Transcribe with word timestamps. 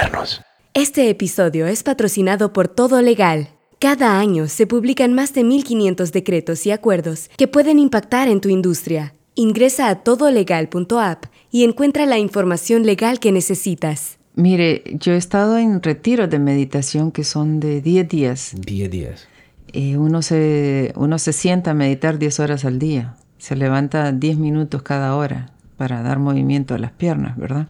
modernos. 0.00 0.40
Este 0.74 1.10
episodio 1.10 1.66
es 1.66 1.82
patrocinado 1.82 2.52
por 2.52 2.68
Todo 2.68 3.02
Legal. 3.02 3.48
Cada 3.78 4.18
año 4.18 4.46
se 4.48 4.66
publican 4.66 5.14
más 5.14 5.34
de 5.34 5.42
1.500 5.42 6.10
decretos 6.10 6.66
y 6.66 6.70
acuerdos 6.70 7.30
que 7.36 7.48
pueden 7.48 7.78
impactar 7.78 8.28
en 8.28 8.40
tu 8.40 8.48
industria. 8.48 9.14
Ingresa 9.34 9.88
a 9.88 9.96
todolegal.app 9.96 11.24
y 11.50 11.64
encuentra 11.64 12.06
la 12.06 12.18
información 12.18 12.84
legal 12.84 13.20
que 13.20 13.32
necesitas. 13.32 14.18
Mire, 14.34 14.84
yo 14.92 15.12
he 15.12 15.16
estado 15.16 15.58
en 15.58 15.82
retiros 15.82 16.30
de 16.30 16.38
meditación 16.38 17.10
que 17.10 17.24
son 17.24 17.58
de 17.58 17.80
10 17.80 18.08
días. 18.08 18.52
10 18.54 18.90
días. 18.90 19.28
Eh, 19.72 19.96
uno, 19.96 20.22
se, 20.22 20.92
uno 20.96 21.18
se 21.18 21.32
sienta 21.32 21.72
a 21.72 21.74
meditar 21.74 22.18
10 22.18 22.40
horas 22.40 22.64
al 22.64 22.78
día. 22.78 23.16
Se 23.38 23.56
levanta 23.56 24.12
10 24.12 24.38
minutos 24.38 24.82
cada 24.82 25.16
hora 25.16 25.50
para 25.76 26.02
dar 26.02 26.18
movimiento 26.18 26.74
a 26.74 26.78
las 26.78 26.92
piernas, 26.92 27.36
¿verdad? 27.36 27.66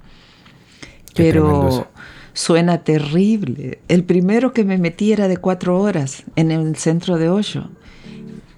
Qué 1.14 1.30
tremendo 1.30 1.60
Pero 1.60 1.68
eso. 1.68 1.88
Suena 2.32 2.78
terrible. 2.84 3.80
El 3.88 4.04
primero 4.04 4.52
que 4.52 4.64
me 4.64 4.78
metí 4.78 5.12
era 5.12 5.28
de 5.28 5.36
4 5.36 5.78
horas 5.80 6.24
en 6.36 6.50
el 6.50 6.76
centro 6.76 7.18
de 7.18 7.28
Osho. 7.28 7.70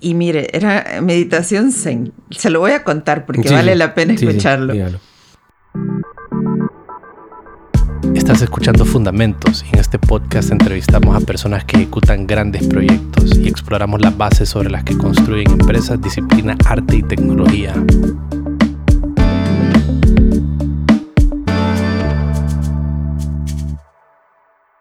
Y 0.00 0.14
mire, 0.14 0.48
era 0.52 1.00
meditación 1.02 1.70
zen. 1.72 2.12
Se 2.30 2.50
lo 2.50 2.58
voy 2.60 2.72
a 2.72 2.82
contar 2.82 3.24
porque 3.24 3.46
Sí, 3.48 3.54
vale 3.54 3.72
sí. 3.72 3.78
la 3.78 3.94
pena 3.94 4.12
Sí, 4.14 4.18
sí, 4.18 4.26
escucharlo. 4.26 4.72
dígalo. 4.72 4.98
Estás 8.14 8.42
escuchando 8.42 8.84
Fundamentos 8.84 9.64
y 9.64 9.74
en 9.74 9.80
este 9.80 9.98
podcast 9.98 10.50
entrevistamos 10.50 11.16
a 11.16 11.24
personas 11.24 11.64
que 11.64 11.76
ejecutan 11.76 12.26
grandes 12.26 12.66
proyectos 12.66 13.36
y 13.38 13.48
exploramos 13.48 14.00
las 14.02 14.16
bases 14.16 14.48
sobre 14.48 14.70
las 14.70 14.84
que 14.84 14.96
construyen 14.96 15.50
empresas, 15.50 16.00
disciplina, 16.00 16.56
arte 16.66 16.96
y 16.96 17.02
tecnología. 17.02 17.74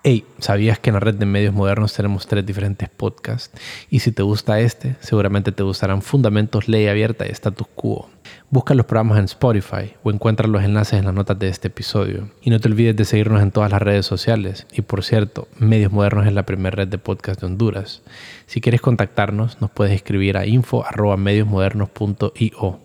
Hey, 0.03 0.25
¿sabías 0.39 0.79
que 0.79 0.89
en 0.89 0.95
la 0.95 0.99
red 0.99 1.13
de 1.13 1.27
medios 1.27 1.53
modernos 1.53 1.93
tenemos 1.93 2.25
tres 2.25 2.43
diferentes 2.43 2.89
podcasts? 2.89 3.55
Y 3.91 3.99
si 3.99 4.11
te 4.11 4.23
gusta 4.23 4.59
este, 4.59 4.95
seguramente 4.99 5.51
te 5.51 5.61
gustarán 5.61 6.01
Fundamentos, 6.01 6.67
Ley 6.67 6.87
Abierta 6.87 7.27
y 7.27 7.29
Status 7.29 7.67
Quo. 7.75 8.09
Busca 8.49 8.73
los 8.73 8.87
programas 8.87 9.19
en 9.19 9.25
Spotify 9.25 9.93
o 10.01 10.09
encuentra 10.09 10.47
los 10.47 10.63
enlaces 10.63 10.97
en 10.97 11.05
las 11.05 11.13
notas 11.13 11.37
de 11.37 11.49
este 11.49 11.67
episodio. 11.67 12.31
Y 12.41 12.49
no 12.49 12.59
te 12.59 12.67
olvides 12.67 12.95
de 12.95 13.05
seguirnos 13.05 13.43
en 13.43 13.51
todas 13.51 13.69
las 13.69 13.79
redes 13.79 14.07
sociales. 14.07 14.65
Y 14.71 14.81
por 14.81 15.03
cierto, 15.03 15.47
Medios 15.59 15.91
Modernos 15.91 16.25
es 16.25 16.33
la 16.33 16.47
primera 16.47 16.77
red 16.77 16.87
de 16.87 16.97
podcast 16.97 17.39
de 17.39 17.45
Honduras. 17.45 18.01
Si 18.47 18.59
quieres 18.59 18.81
contactarnos, 18.81 19.61
nos 19.61 19.69
puedes 19.69 19.93
escribir 19.93 20.35
a 20.35 20.47
info.mediosmodernos.io. 20.47 22.79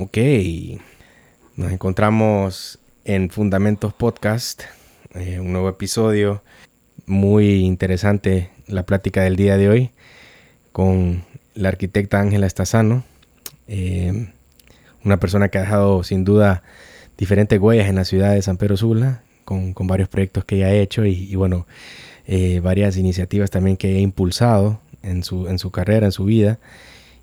Ok. 0.00 0.18
Nos 1.54 1.70
encontramos 1.70 2.80
en 3.04 3.30
Fundamentos 3.30 3.94
Podcast, 3.94 4.64
eh, 5.18 5.40
un 5.40 5.52
nuevo 5.52 5.68
episodio. 5.68 6.42
Muy 7.06 7.64
interesante 7.64 8.50
la 8.66 8.84
plática 8.84 9.22
del 9.22 9.36
día 9.36 9.56
de 9.56 9.68
hoy 9.68 9.90
con 10.72 11.24
la 11.54 11.70
arquitecta 11.70 12.20
Ángela 12.20 12.46
Estazano, 12.46 13.04
eh, 13.66 14.28
una 15.04 15.18
persona 15.18 15.48
que 15.48 15.58
ha 15.58 15.62
dejado 15.62 16.04
sin 16.04 16.24
duda 16.24 16.62
diferentes 17.16 17.58
huellas 17.58 17.88
en 17.88 17.96
la 17.96 18.04
ciudad 18.04 18.32
de 18.32 18.42
San 18.42 18.58
Pedro 18.58 18.76
Sula, 18.76 19.22
con, 19.44 19.72
con 19.72 19.86
varios 19.86 20.08
proyectos 20.08 20.44
que 20.44 20.56
ella 20.56 20.66
ha 20.66 20.72
hecho 20.72 21.04
y, 21.04 21.34
bueno, 21.34 21.66
eh, 22.26 22.60
varias 22.60 22.96
iniciativas 22.96 23.50
también 23.50 23.76
que 23.76 23.96
ha 23.96 24.00
impulsado 24.00 24.80
en 25.02 25.24
su, 25.24 25.48
en 25.48 25.58
su 25.58 25.70
carrera, 25.70 26.06
en 26.06 26.12
su 26.12 26.24
vida. 26.24 26.58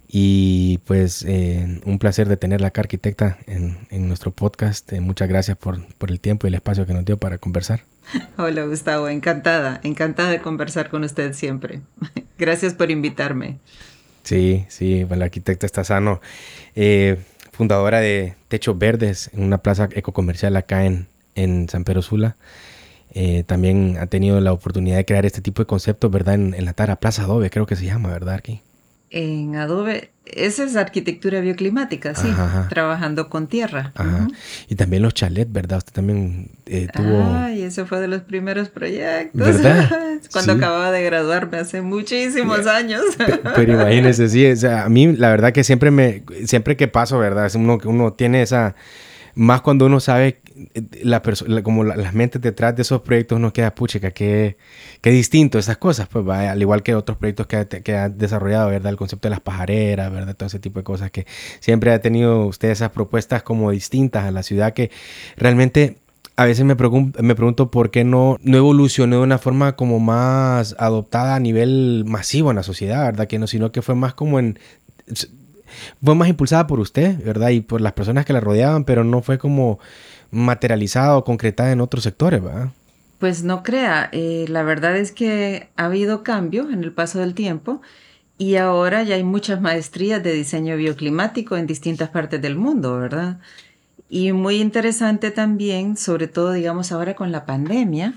Y 0.08 0.80
pues 0.86 1.25
eh, 1.28 1.81
un 1.86 2.00
placer 2.00 2.30
de 2.30 2.38
tenerla 2.38 2.67
acá, 2.67 2.81
arquitecta, 2.81 3.38
en, 3.48 3.78
en 3.89 4.08
nuestro 4.08 4.31
podcast. 4.31 4.92
Eh, 4.94 5.02
muchas 5.02 5.28
gracias 5.28 5.58
por, 5.58 5.86
por 5.95 6.12
el 6.12 6.20
tiempo 6.20 6.45
y 6.45 6.50
el 6.50 6.56
espacio 6.56 6.86
que 6.86 6.94
nos 6.94 7.06
dio 7.06 7.17
para 7.17 7.38
conversar. 7.38 7.81
Hola 8.38 8.66
Gustavo, 8.66 9.09
encantada, 9.09 9.80
encantada 9.84 10.30
de 10.30 10.42
conversar 10.42 10.89
con 10.89 11.03
usted 11.03 11.34
siempre. 11.34 11.81
Gracias 12.38 12.73
por 12.73 12.92
invitarme. 12.92 13.59
Sí, 14.23 14.66
sí, 14.70 15.03
bueno, 15.03 15.20
la 15.20 15.25
arquitecta 15.25 15.66
está 15.66 15.84
sano. 15.84 16.22
Eh, 16.75 17.18
fundadora 17.52 18.00
de 18.00 18.35
Techos 18.47 18.78
Verdes 18.78 19.29
en 19.34 19.44
una 19.44 19.59
plaza 19.59 19.88
ecocomercial 19.94 20.56
acá 20.58 20.85
en, 20.85 21.08
en 21.35 21.69
San 21.69 21.84
Pedro 21.84 22.02
Sula. 22.02 22.35
Eh, 23.12 23.44
también 23.44 23.97
ha 24.00 24.08
tenido 24.08 24.41
la 24.41 24.52
oportunidad 24.52 24.97
de 24.97 25.06
crear 25.06 25.25
este 25.25 25.41
tipo 25.41 25.62
de 25.62 25.68
conceptos, 25.68 26.12
¿verdad? 26.12 26.35
En, 26.35 26.53
en 26.53 26.66
la 26.66 26.74
Tara 26.74 26.97
Plaza 26.97 27.24
Adobe, 27.24 27.50
creo 27.50 27.66
que 27.66 27.75
se 27.75 27.85
llama, 27.85 28.09
¿verdad, 28.09 28.35
Arqui? 28.35 28.62
En 29.18 29.56
Adobe, 29.56 30.12
esa 30.26 30.66
es 30.66 30.76
arquitectura 30.76 31.40
bioclimática, 31.40 32.14
sí, 32.16 32.28
Ajá, 32.30 32.68
trabajando 32.68 33.30
con 33.30 33.48
tierra. 33.48 33.94
Ajá. 33.96 34.24
Ujú. 34.26 34.34
Y 34.68 34.76
también 34.76 35.03
los 35.03 35.14
chalets, 35.14 35.50
¿verdad? 35.53 35.78
Usted 35.78 35.94
también 35.94 36.50
eh, 36.66 36.90
tuvo... 36.94 37.34
Ay, 37.34 37.62
ese 37.62 37.86
fue 37.86 38.02
de 38.02 38.09
los 38.09 38.24
primeros 38.24 38.68
proyectos. 38.68 39.40
¿Verdad? 39.42 39.90
Cuando 40.34 40.52
Sí. 40.53 40.58
acababa 40.58 40.92
de 40.92 41.02
graduarme 41.03 41.59
hace 41.59 41.81
muchísimos 41.81 42.68
años. 42.68 43.03
Pe- 43.18 43.40
Pero 43.56 43.74
imagínese, 43.81 44.28
sí, 44.28 44.46
o 44.46 44.56
sea, 44.58 44.84
a 44.84 44.90
mí 44.90 45.16
la 45.16 45.30
verdad 45.30 45.53
que 45.53 45.64
siempre 45.64 45.92
me, 45.92 46.24
siempre 46.46 46.76
que 46.76 46.90
paso, 46.90 47.18
¿verdad? 47.18 47.46
Es 47.46 47.56
uno, 47.56 47.78
uno 47.86 48.12
tiene 48.12 48.42
esa, 48.42 48.76
más 49.34 49.62
cuando 49.62 49.86
uno 49.86 50.02
sabe 50.02 50.42
la 51.03 51.21
la- 51.47 51.63
como 51.63 51.83
la- 51.83 51.95
las 51.97 52.13
mentes 52.13 52.41
detrás 52.41 52.75
de 52.75 52.83
esos 52.83 53.01
proyectos, 53.01 53.38
uno 53.38 53.51
queda, 53.53 53.75
puchica, 53.75 54.11
qué, 54.11 54.57
qué 55.01 55.11
distinto 55.11 55.59
esas 55.59 55.77
cosas, 55.77 56.07
pues 56.07 56.25
al 56.29 56.61
igual 56.61 56.83
que 56.83 56.95
otros 56.95 57.17
proyectos 57.17 57.47
que 57.47 57.67
que 57.83 57.95
ha 57.95 58.09
desarrollado, 58.09 58.69
¿verdad? 58.69 58.91
El 58.91 58.97
concepto 58.97 59.27
de 59.27 59.31
las 59.31 59.41
pajareras, 59.41 60.11
¿verdad? 60.11 60.35
Todo 60.35 60.47
ese 60.47 60.59
tipo 60.59 60.79
de 60.79 60.83
cosas 60.83 61.11
que 61.11 61.25
siempre 61.59 61.91
ha 61.91 61.99
tenido 61.99 62.45
usted 62.45 62.69
esas 62.69 62.91
propuestas 62.91 63.43
como 63.43 63.71
distintas 63.71 64.25
a 64.25 64.31
la 64.31 64.43
ciudad 64.43 64.73
que 64.73 64.91
realmente 65.38 65.97
a 66.38 66.45
veces 66.45 66.66
me, 66.66 66.75
pregun- 66.75 67.17
me 67.22 67.33
pregunto 67.35 67.72
por 67.72 67.91
qué 67.91 68.03
no, 68.03 68.37
no 68.41 68.57
evolucionó 68.57 69.17
de 69.17 69.23
una 69.23 69.37
forma 69.37 69.75
como 69.77 69.99
más 69.99 70.75
adoptada 70.79 71.35
a 71.35 71.39
nivel 71.39 72.03
masivo 72.05 72.49
en 72.49 72.57
la 72.57 72.63
sociedad, 72.63 73.05
¿verdad? 73.05 73.27
Que 73.27 73.39
no, 73.39 73.47
sino 73.47 73.72
que 73.72 73.81
fue 73.81 73.95
más 73.95 74.13
como 74.13 74.39
en... 74.39 74.59
Fue 76.03 76.16
más 76.16 76.29
impulsada 76.29 76.67
por 76.67 76.79
usted, 76.79 77.22
¿verdad? 77.23 77.49
Y 77.49 77.61
por 77.61 77.81
las 77.81 77.93
personas 77.93 78.25
que 78.25 78.33
la 78.33 78.39
rodeaban, 78.39 78.85
pero 78.85 79.03
no 79.03 79.22
fue 79.22 79.37
como 79.37 79.79
materializada 80.35 81.18
o 81.18 81.23
concretada 81.23 81.72
en 81.72 81.81
otros 81.81 82.03
sectores, 82.03 82.44
¿verdad? 82.44 82.69
Pues 83.19 83.44
no 83.44 83.63
crea, 83.63 84.09
eh, 84.12 84.46
la 84.50 84.63
verdad 84.63 84.97
es 84.97 85.12
que 85.12 85.69
ha 85.78 85.85
habido 85.85 86.23
cambio 86.23 86.69
en 86.69 86.84
el 86.84 86.91
paso 86.91 87.19
del 87.19 87.34
tiempo 87.34 87.81
y 88.38 88.57
ahora 88.57 89.03
ya 89.03 89.16
hay 89.16 89.23
muchas 89.23 89.62
maestrías 89.62 90.22
de 90.22 90.34
diseño 90.34 90.75
bioclimático 90.75 91.56
en 91.56 91.68
distintas 91.68 92.09
partes 92.09 92.41
del 92.41 92.57
mundo, 92.57 93.00
¿verdad? 93.00 93.40
Y 94.09 94.34
muy 94.34 94.57
interesante 94.57 95.31
también, 95.31 95.96
sobre 95.97 96.28
todo, 96.28 96.52
digamos, 96.52 96.91
ahora 96.91 97.16
con 97.16 97.31
la 97.31 97.46
pandemia, 97.46 98.13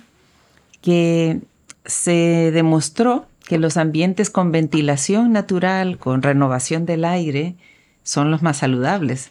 que 0.83 1.41
se 1.85 2.51
demostró 2.53 3.27
que 3.47 3.59
los 3.59 3.77
ambientes 3.77 4.29
con 4.29 4.53
ventilación 4.53 5.33
natural, 5.33 5.99
con 5.99 6.23
renovación 6.23 6.85
del 6.85 7.05
aire, 7.05 7.55
son 8.03 8.31
los 8.31 8.43
más 8.43 8.59
saludables, 8.59 9.31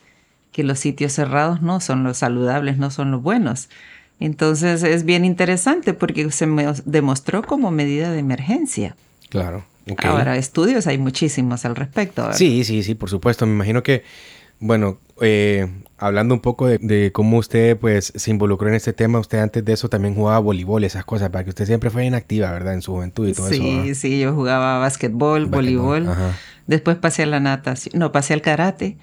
que 0.58 0.64
los 0.64 0.80
sitios 0.80 1.14
cerrados 1.14 1.62
no 1.62 1.80
son 1.80 2.04
los 2.04 2.18
saludables, 2.18 2.80
no 2.80 2.90
son 2.90 3.12
los 3.12 3.22
buenos. 3.22 3.70
Entonces 4.20 4.82
es 4.82 5.06
bien 5.06 5.24
interesante 5.24 5.94
porque 5.94 6.32
se 6.32 6.48
me 6.48 6.66
demostró 6.86 7.44
como 7.44 7.70
medida 7.70 8.12
de 8.12 8.18
emergencia. 8.18 8.96
Claro. 9.30 9.64
Ahora, 10.00 10.36
estudios 10.36 10.88
hay 10.88 10.98
muchísimos 10.98 11.64
al 11.64 11.76
respecto. 11.76 12.24
¿verdad? 12.24 12.36
Sí, 12.36 12.64
sí, 12.64 12.82
sí, 12.82 12.96
por 12.96 13.12
supuesto. 13.12 13.46
Me 13.46 13.54
imagino 13.54 13.84
que, 13.84 14.04
bueno, 14.60 14.98
eh, 15.22 15.68
hablando 16.00 16.34
un 16.34 16.42
poco 16.42 16.66
de, 16.66 16.80
de 16.80 17.12
cómo 17.12 17.38
usted 17.38 17.78
pues 17.78 18.12
se 18.16 18.32
involucró 18.32 18.68
en 18.68 18.74
este 18.74 18.94
tema, 18.94 19.20
usted 19.20 19.38
antes 19.38 19.64
de 19.64 19.74
eso 19.74 19.90
también 19.90 20.16
jugaba 20.16 20.40
voleibol 20.40 20.82
y 20.82 20.88
esas 20.88 21.06
cosas, 21.06 21.30
para 21.30 21.44
que 21.44 21.52
usted 21.52 21.68
siempre 21.68 21.92
fue 21.92 22.04
inactiva, 22.04 22.52
¿verdad? 22.52 22.74
En 22.74 22.82
su 22.82 22.94
juventud 22.94 23.28
y 23.28 23.34
todo 23.34 23.48
eso. 23.48 23.62
Sí, 23.62 23.94
sí, 23.94 24.20
yo 24.20 24.34
jugaba 24.34 24.80
básquetbol, 24.80 25.46
Básquetbol, 25.46 25.56
voleibol. 25.56 26.10
ajá. 26.10 26.36
Después 26.66 26.98
pasé 26.98 27.22
a 27.22 27.28
la 27.28 27.40
natación, 27.40 28.00
no, 28.00 28.12
pasé 28.12 28.34
al 28.34 28.42
karate. 28.42 28.98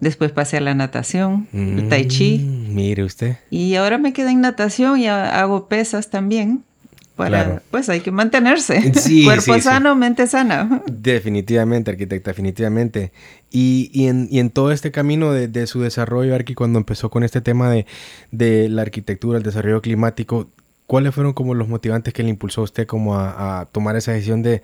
Después 0.00 0.30
pasé 0.32 0.58
a 0.58 0.60
la 0.60 0.74
natación, 0.74 1.48
el 1.52 1.88
tai 1.88 2.06
chi. 2.06 2.38
Mm, 2.38 2.74
Mire 2.74 3.02
usted. 3.04 3.38
Y 3.50 3.74
ahora 3.76 3.96
me 3.98 4.12
quedé 4.12 4.30
en 4.30 4.40
natación 4.42 4.98
y 5.00 5.06
ha- 5.06 5.40
hago 5.40 5.68
pesas 5.68 6.10
también. 6.10 6.62
Para, 7.16 7.44
Claro. 7.44 7.62
Pues 7.70 7.88
hay 7.88 8.00
que 8.00 8.10
mantenerse. 8.10 8.92
Sí, 8.92 9.24
Cuerpo 9.24 9.54
sí, 9.54 9.60
sí. 9.60 9.60
sano, 9.62 9.96
mente 9.96 10.26
sana. 10.26 10.82
Definitivamente, 10.92 11.90
arquitecta, 11.90 12.30
definitivamente. 12.30 13.10
Y, 13.50 13.90
y, 13.94 14.08
en, 14.08 14.28
y 14.30 14.38
en 14.38 14.50
todo 14.50 14.70
este 14.70 14.90
camino 14.90 15.32
de, 15.32 15.48
de 15.48 15.66
su 15.66 15.80
desarrollo, 15.80 16.34
Arqui, 16.34 16.52
cuando 16.54 16.78
empezó 16.78 17.08
con 17.08 17.22
este 17.24 17.40
tema 17.40 17.70
de, 17.70 17.86
de 18.32 18.68
la 18.68 18.82
arquitectura, 18.82 19.38
el 19.38 19.44
desarrollo 19.44 19.80
climático, 19.80 20.50
¿cuáles 20.86 21.14
fueron 21.14 21.32
como 21.32 21.54
los 21.54 21.68
motivantes 21.68 22.12
que 22.12 22.22
le 22.22 22.28
impulsó 22.28 22.60
a 22.60 22.64
usted 22.64 22.86
como 22.86 23.16
a, 23.16 23.60
a 23.60 23.64
tomar 23.64 23.96
esa 23.96 24.12
decisión 24.12 24.42
de 24.42 24.60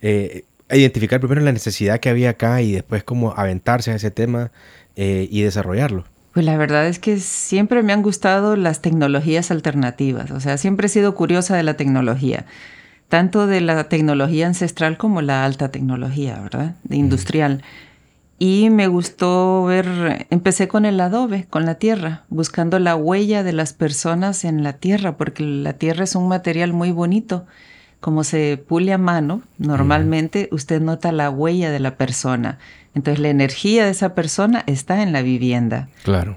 eh, 0.00 0.44
identificar 0.72 1.20
primero 1.20 1.40
la 1.40 1.52
necesidad 1.52 2.00
que 2.00 2.08
había 2.08 2.30
acá 2.30 2.62
y 2.62 2.72
después 2.72 3.04
como 3.04 3.32
aventarse 3.32 3.90
a 3.90 3.94
ese 3.94 4.10
tema 4.10 4.50
eh, 4.96 5.28
y 5.30 5.42
desarrollarlo? 5.42 6.04
Pues 6.32 6.46
la 6.46 6.56
verdad 6.56 6.86
es 6.86 6.98
que 6.98 7.18
siempre 7.18 7.82
me 7.82 7.92
han 7.92 8.02
gustado 8.02 8.56
las 8.56 8.80
tecnologías 8.80 9.50
alternativas, 9.50 10.30
o 10.30 10.40
sea, 10.40 10.56
siempre 10.56 10.86
he 10.86 10.90
sido 10.90 11.14
curiosa 11.14 11.56
de 11.56 11.62
la 11.62 11.74
tecnología, 11.74 12.46
tanto 13.08 13.46
de 13.46 13.60
la 13.60 13.84
tecnología 13.90 14.46
ancestral 14.46 14.96
como 14.96 15.20
la 15.20 15.44
alta 15.44 15.70
tecnología, 15.70 16.40
¿verdad? 16.40 16.76
De 16.84 16.96
industrial. 16.96 17.62
Y 18.38 18.70
me 18.70 18.88
gustó 18.88 19.64
ver, 19.66 20.26
empecé 20.30 20.66
con 20.66 20.84
el 20.84 20.98
adobe, 21.00 21.46
con 21.48 21.66
la 21.66 21.76
tierra, 21.76 22.24
buscando 22.28 22.78
la 22.78 22.96
huella 22.96 23.42
de 23.44 23.52
las 23.52 23.72
personas 23.74 24.44
en 24.44 24.62
la 24.64 24.72
tierra, 24.72 25.16
porque 25.16 25.44
la 25.44 25.74
tierra 25.74 26.04
es 26.04 26.16
un 26.16 26.26
material 26.26 26.72
muy 26.72 26.90
bonito. 26.90 27.46
Como 28.02 28.24
se 28.24 28.56
pule 28.56 28.92
a 28.92 28.98
mano, 28.98 29.42
normalmente 29.58 30.48
usted 30.50 30.82
nota 30.82 31.12
la 31.12 31.30
huella 31.30 31.70
de 31.70 31.78
la 31.78 31.94
persona. 31.94 32.58
Entonces 32.96 33.20
la 33.20 33.28
energía 33.28 33.84
de 33.84 33.92
esa 33.92 34.16
persona 34.16 34.64
está 34.66 35.04
en 35.04 35.12
la 35.12 35.22
vivienda. 35.22 35.88
Claro. 36.02 36.36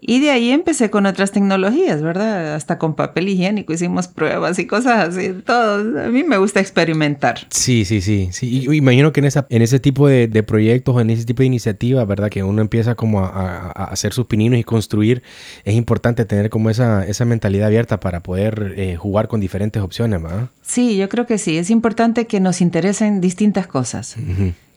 Y 0.00 0.20
de 0.20 0.30
ahí 0.30 0.50
empecé 0.50 0.90
con 0.90 1.06
otras 1.06 1.32
tecnologías, 1.32 2.02
¿verdad? 2.02 2.54
Hasta 2.54 2.78
con 2.78 2.94
papel 2.94 3.28
higiénico 3.28 3.72
hicimos 3.72 4.06
pruebas 4.06 4.58
y 4.58 4.66
cosas 4.66 5.08
así. 5.08 5.32
Todo. 5.44 6.04
A 6.04 6.08
mí 6.08 6.22
me 6.22 6.38
gusta 6.38 6.60
experimentar. 6.60 7.46
Sí, 7.50 7.84
sí, 7.84 8.00
sí. 8.00 8.28
sí. 8.30 8.46
Y, 8.68 8.76
imagino 8.76 9.12
que 9.12 9.20
en, 9.20 9.26
esa, 9.26 9.46
en 9.50 9.62
ese 9.62 9.80
tipo 9.80 10.06
de, 10.06 10.28
proyectos 10.44 10.94
o 10.94 11.00
en 11.00 11.10
ese 11.10 11.24
tipo 11.24 11.40
de 11.40 11.46
iniciativas, 11.46 12.06
¿verdad? 12.06 12.30
Que 12.30 12.44
uno 12.44 12.62
empieza 12.62 12.94
como 12.94 13.20
a, 13.20 13.70
hacer 13.70 14.12
sus 14.12 14.26
pininos 14.26 14.58
y 14.60 14.64
construir, 14.64 15.22
es 15.64 15.74
importante 15.74 16.24
tener 16.24 16.48
como 16.48 16.70
esa, 16.70 17.04
esa 17.04 17.24
mentalidad 17.24 17.66
abierta 17.66 17.98
para 17.98 18.22
poder 18.22 18.74
eh, 18.76 18.96
jugar 18.96 19.26
con 19.26 19.40
diferentes 19.40 19.82
opciones, 19.82 20.22
¿verdad? 20.22 20.48
Sí, 20.62 20.96
yo 20.96 21.08
creo 21.08 21.26
que 21.26 21.38
sí. 21.38 21.58
Es 21.58 21.70
importante 21.70 22.26
que 22.26 22.38
nos 22.38 22.60
interesen 22.60 23.20
distintas 23.20 23.66
cosas. 23.66 24.16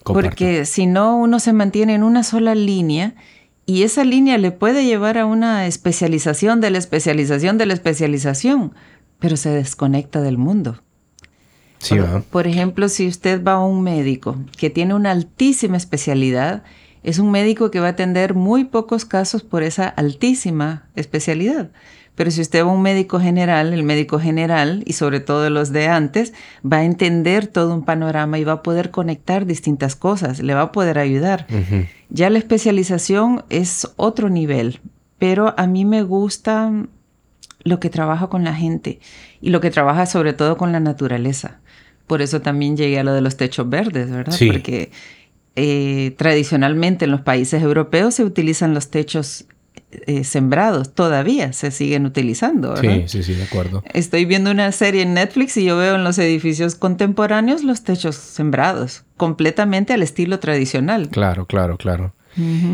Porque 0.03 0.65
si 0.65 0.87
no, 0.87 1.17
uno 1.17 1.39
se 1.39 1.53
mantiene 1.53 1.93
en 1.93 2.03
una 2.03 2.23
sola 2.23 2.55
línea 2.55 3.13
y 3.71 3.83
esa 3.83 4.03
línea 4.03 4.37
le 4.37 4.51
puede 4.51 4.83
llevar 4.83 5.17
a 5.17 5.25
una 5.25 5.65
especialización 5.65 6.59
de 6.59 6.71
la 6.71 6.77
especialización 6.77 7.57
de 7.57 7.65
la 7.65 7.73
especialización, 7.73 8.73
pero 9.17 9.37
se 9.37 9.49
desconecta 9.49 10.19
del 10.19 10.37
mundo. 10.37 10.81
Sí, 11.77 11.95
por, 11.95 12.23
por 12.23 12.47
ejemplo, 12.47 12.89
si 12.89 13.07
usted 13.07 13.41
va 13.41 13.53
a 13.53 13.63
un 13.63 13.81
médico 13.81 14.35
que 14.57 14.69
tiene 14.69 14.93
una 14.93 15.11
altísima 15.11 15.77
especialidad, 15.77 16.63
es 17.01 17.17
un 17.17 17.31
médico 17.31 17.71
que 17.71 17.79
va 17.79 17.87
a 17.87 17.91
atender 17.91 18.33
muy 18.33 18.65
pocos 18.65 19.05
casos 19.05 19.41
por 19.41 19.63
esa 19.63 19.87
altísima 19.87 20.89
especialidad. 20.97 21.71
Pero 22.21 22.29
si 22.29 22.41
usted 22.41 22.63
va 22.63 22.69
a 22.69 22.73
un 22.73 22.83
médico 22.83 23.19
general, 23.19 23.73
el 23.73 23.81
médico 23.81 24.19
general, 24.19 24.83
y 24.85 24.93
sobre 24.93 25.21
todo 25.21 25.49
los 25.49 25.71
de 25.71 25.87
antes, 25.87 26.33
va 26.63 26.77
a 26.77 26.83
entender 26.83 27.47
todo 27.47 27.73
un 27.73 27.83
panorama 27.83 28.37
y 28.37 28.43
va 28.43 28.51
a 28.51 28.61
poder 28.61 28.91
conectar 28.91 29.47
distintas 29.47 29.95
cosas, 29.95 30.39
le 30.39 30.53
va 30.53 30.61
a 30.61 30.71
poder 30.71 30.99
ayudar. 30.99 31.47
Ya 32.09 32.29
la 32.29 32.37
especialización 32.37 33.43
es 33.49 33.87
otro 33.95 34.29
nivel, 34.29 34.81
pero 35.17 35.55
a 35.57 35.65
mí 35.65 35.83
me 35.83 36.03
gusta 36.03 36.71
lo 37.63 37.79
que 37.79 37.89
trabaja 37.89 38.27
con 38.27 38.43
la 38.43 38.53
gente 38.53 38.99
y 39.41 39.49
lo 39.49 39.59
que 39.59 39.71
trabaja 39.71 40.05
sobre 40.05 40.33
todo 40.33 40.57
con 40.57 40.71
la 40.71 40.79
naturaleza. 40.79 41.59
Por 42.05 42.21
eso 42.21 42.39
también 42.39 42.77
llegué 42.77 42.99
a 42.99 43.03
lo 43.03 43.13
de 43.13 43.21
los 43.21 43.35
techos 43.35 43.67
verdes, 43.67 44.11
¿verdad? 44.11 44.37
Porque 44.51 44.91
eh, 45.55 46.13
tradicionalmente 46.19 47.05
en 47.05 47.09
los 47.09 47.21
países 47.21 47.63
europeos 47.63 48.13
se 48.13 48.23
utilizan 48.23 48.75
los 48.75 48.91
techos 48.91 49.47
eh, 49.91 50.23
sembrados 50.23 50.93
todavía 50.93 51.53
se 51.53 51.71
siguen 51.71 52.05
utilizando. 52.05 52.77
Sí, 52.77 53.03
sí, 53.07 53.23
sí, 53.23 53.33
de 53.33 53.43
acuerdo. 53.43 53.83
Estoy 53.93 54.25
viendo 54.25 54.51
una 54.51 54.71
serie 54.71 55.01
en 55.01 55.13
Netflix 55.13 55.57
y 55.57 55.65
yo 55.65 55.77
veo 55.77 55.95
en 55.95 56.03
los 56.03 56.17
edificios 56.17 56.75
contemporáneos 56.75 57.63
los 57.63 57.83
techos 57.83 58.15
sembrados, 58.15 59.03
completamente 59.17 59.93
al 59.93 60.03
estilo 60.03 60.39
tradicional. 60.39 61.09
Claro, 61.09 61.45
claro, 61.45 61.77
claro. 61.77 62.13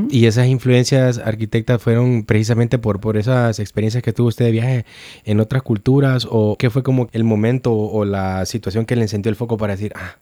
Y 0.09 0.27
esas 0.27 0.45
influencias 0.45 1.17
arquitectas 1.17 1.81
fueron 1.81 2.23
precisamente 2.25 2.77
por, 2.77 2.99
por 2.99 3.17
esas 3.17 3.59
experiencias 3.59 4.03
que 4.03 4.13
tuvo 4.13 4.27
usted 4.27 4.45
de 4.45 4.51
viaje 4.51 4.85
en 5.25 5.39
otras 5.39 5.63
culturas 5.63 6.27
o 6.29 6.57
qué 6.59 6.69
fue 6.69 6.83
como 6.83 7.09
el 7.11 7.23
momento 7.23 7.73
o 7.73 8.05
la 8.05 8.45
situación 8.45 8.85
que 8.85 8.95
le 8.95 9.01
encendió 9.01 9.31
el 9.31 9.35
foco 9.35 9.57
para 9.57 9.73
decir, 9.73 9.93
ah, 9.95 10.17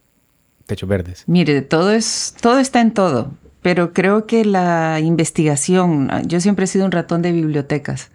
techos 0.65 0.87
verdes. 0.87 1.25
Mire, 1.27 1.61
todo 1.61 1.91
es, 1.91 2.33
todo 2.39 2.59
está 2.59 2.79
en 2.79 2.93
todo 2.93 3.33
pero 3.65 3.93
creo 3.93 4.27
que 4.27 4.45
la 4.45 4.99
investigación, 4.99 6.11
yo 6.27 6.39
siempre 6.39 6.65
he 6.65 6.67
sido 6.67 6.85
un 6.85 6.91
ratón 6.91 7.23
de 7.23 7.31
bibliotecas. 7.31 8.11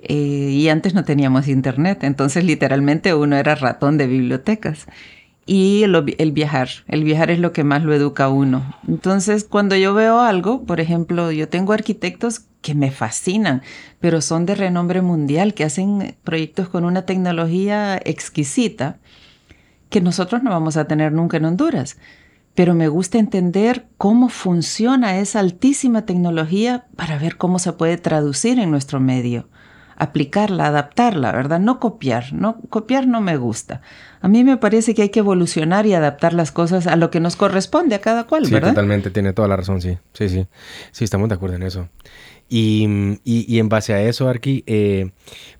Eh, 0.00 0.14
y 0.52 0.68
antes 0.68 0.94
no 0.94 1.02
teníamos 1.02 1.48
internet, 1.48 2.04
entonces 2.04 2.44
literalmente 2.44 3.12
uno 3.12 3.34
era 3.34 3.56
ratón 3.56 3.98
de 3.98 4.06
bibliotecas. 4.06 4.86
Y 5.44 5.82
el, 5.82 6.30
viajar, 6.30 6.68
el 6.86 7.02
viajar 7.02 7.32
es 7.32 7.40
lo 7.40 7.52
que 7.52 7.64
más 7.64 7.82
lo 7.82 7.92
educa 7.92 8.26
a 8.26 8.28
uno. 8.28 8.76
Entonces, 8.86 9.42
cuando 9.42 9.74
yo 9.74 9.92
veo 9.92 10.20
algo, 10.20 10.62
por 10.62 10.78
ejemplo, 10.78 11.32
yo 11.32 11.48
tengo 11.48 11.72
arquitectos 11.72 12.42
que 12.60 12.76
me 12.76 12.92
fascinan, 12.92 13.62
pero 13.98 14.20
son 14.20 14.46
de 14.46 14.54
renombre 14.54 15.02
mundial, 15.02 15.52
que 15.52 15.64
hacen 15.64 16.14
proyectos 16.22 16.68
con 16.68 16.84
una 16.84 17.06
tecnología 17.06 18.00
exquisita 18.04 18.98
que 19.90 20.00
nosotros 20.00 20.44
no 20.44 20.50
vamos 20.50 20.76
a 20.76 20.84
tener 20.84 21.10
nunca 21.10 21.38
en 21.38 21.46
Honduras 21.46 21.96
pero 22.54 22.74
me 22.74 22.88
gusta 22.88 23.18
entender 23.18 23.86
cómo 23.96 24.28
funciona 24.28 25.18
esa 25.18 25.40
altísima 25.40 26.04
tecnología 26.04 26.86
para 26.96 27.18
ver 27.18 27.36
cómo 27.36 27.58
se 27.58 27.72
puede 27.72 27.96
traducir 27.96 28.58
en 28.58 28.70
nuestro 28.70 29.00
medio, 29.00 29.48
aplicarla, 29.96 30.66
adaptarla, 30.66 31.32
¿verdad? 31.32 31.60
No 31.60 31.80
copiar, 31.80 32.32
no 32.32 32.60
copiar 32.68 33.06
no 33.06 33.20
me 33.20 33.36
gusta. 33.36 33.80
A 34.20 34.28
mí 34.28 34.44
me 34.44 34.58
parece 34.58 34.94
que 34.94 35.02
hay 35.02 35.08
que 35.08 35.20
evolucionar 35.20 35.86
y 35.86 35.94
adaptar 35.94 36.34
las 36.34 36.52
cosas 36.52 36.86
a 36.86 36.96
lo 36.96 37.10
que 37.10 37.20
nos 37.20 37.36
corresponde 37.36 37.94
a 37.94 38.00
cada 38.00 38.24
cual, 38.24 38.46
sí, 38.46 38.60
totalmente, 38.60 39.10
tiene 39.10 39.32
toda 39.32 39.48
la 39.48 39.56
razón, 39.56 39.80
sí, 39.80 39.98
sí, 40.12 40.28
sí, 40.28 40.46
sí, 40.90 41.04
estamos 41.04 41.28
de 41.28 41.34
acuerdo 41.34 41.56
en 41.56 41.62
eso. 41.62 41.88
Y, 42.48 43.18
y, 43.24 43.58
en 43.58 43.70
base 43.70 43.94
a 43.94 44.02
eso, 44.02 44.28
Arki, 44.28 44.62
eh, 44.66 45.12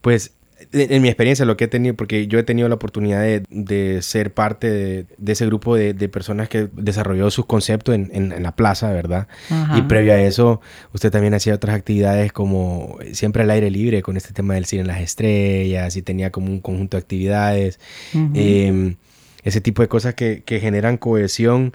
pues 0.03 0.35
en 0.73 1.03
mi 1.03 1.09
experiencia, 1.09 1.45
lo 1.45 1.57
que 1.57 1.65
he 1.65 1.69
tenido, 1.69 1.95
porque 1.95 2.27
yo 2.27 2.39
he 2.39 2.43
tenido 2.43 2.69
la 2.69 2.77
oportunidad 2.77 3.23
de, 3.23 4.03
ser 4.03 4.33
parte 4.33 4.71
de, 4.71 5.33
ese 5.33 5.47
grupo 5.47 5.77
de, 5.77 5.95
personas 6.09 6.49
que 6.49 6.69
desarrolló 6.73 7.31
sus 7.31 7.47
conceptos 7.47 7.95
en, 7.95 8.43
la 8.43 8.57
plaza, 8.57 8.91
¿verdad? 8.91 9.29
Y 9.77 9.83
previo 9.83 10.13
a 10.15 10.21
eso, 10.21 10.61
usted 10.93 11.11
también 11.11 11.35
hacía 11.35 11.55
otras 11.55 11.77
actividades 11.77 12.33
como 12.33 12.99
siempre 13.13 13.43
al 13.43 13.51
aire 13.51 13.71
libre 13.71 14.03
con 14.03 14.17
este 14.17 14.33
tema 14.33 14.55
del 14.55 14.65
cine 14.65 14.83
en 14.83 14.89
las 14.89 15.01
estrellas 15.01 15.97
y 15.97 16.03
tenía 16.03 16.31
como 16.31 16.47
un 16.47 16.61
conjunto 16.61 16.97
de 16.97 17.03
actividades. 17.03 17.79
Em, 18.15 18.97
ese 19.43 19.61
tipo 19.61 19.83
de 19.83 19.89
cosas 19.89 20.15
que, 20.15 20.43
generan 20.47 20.97
cohesión. 20.97 21.75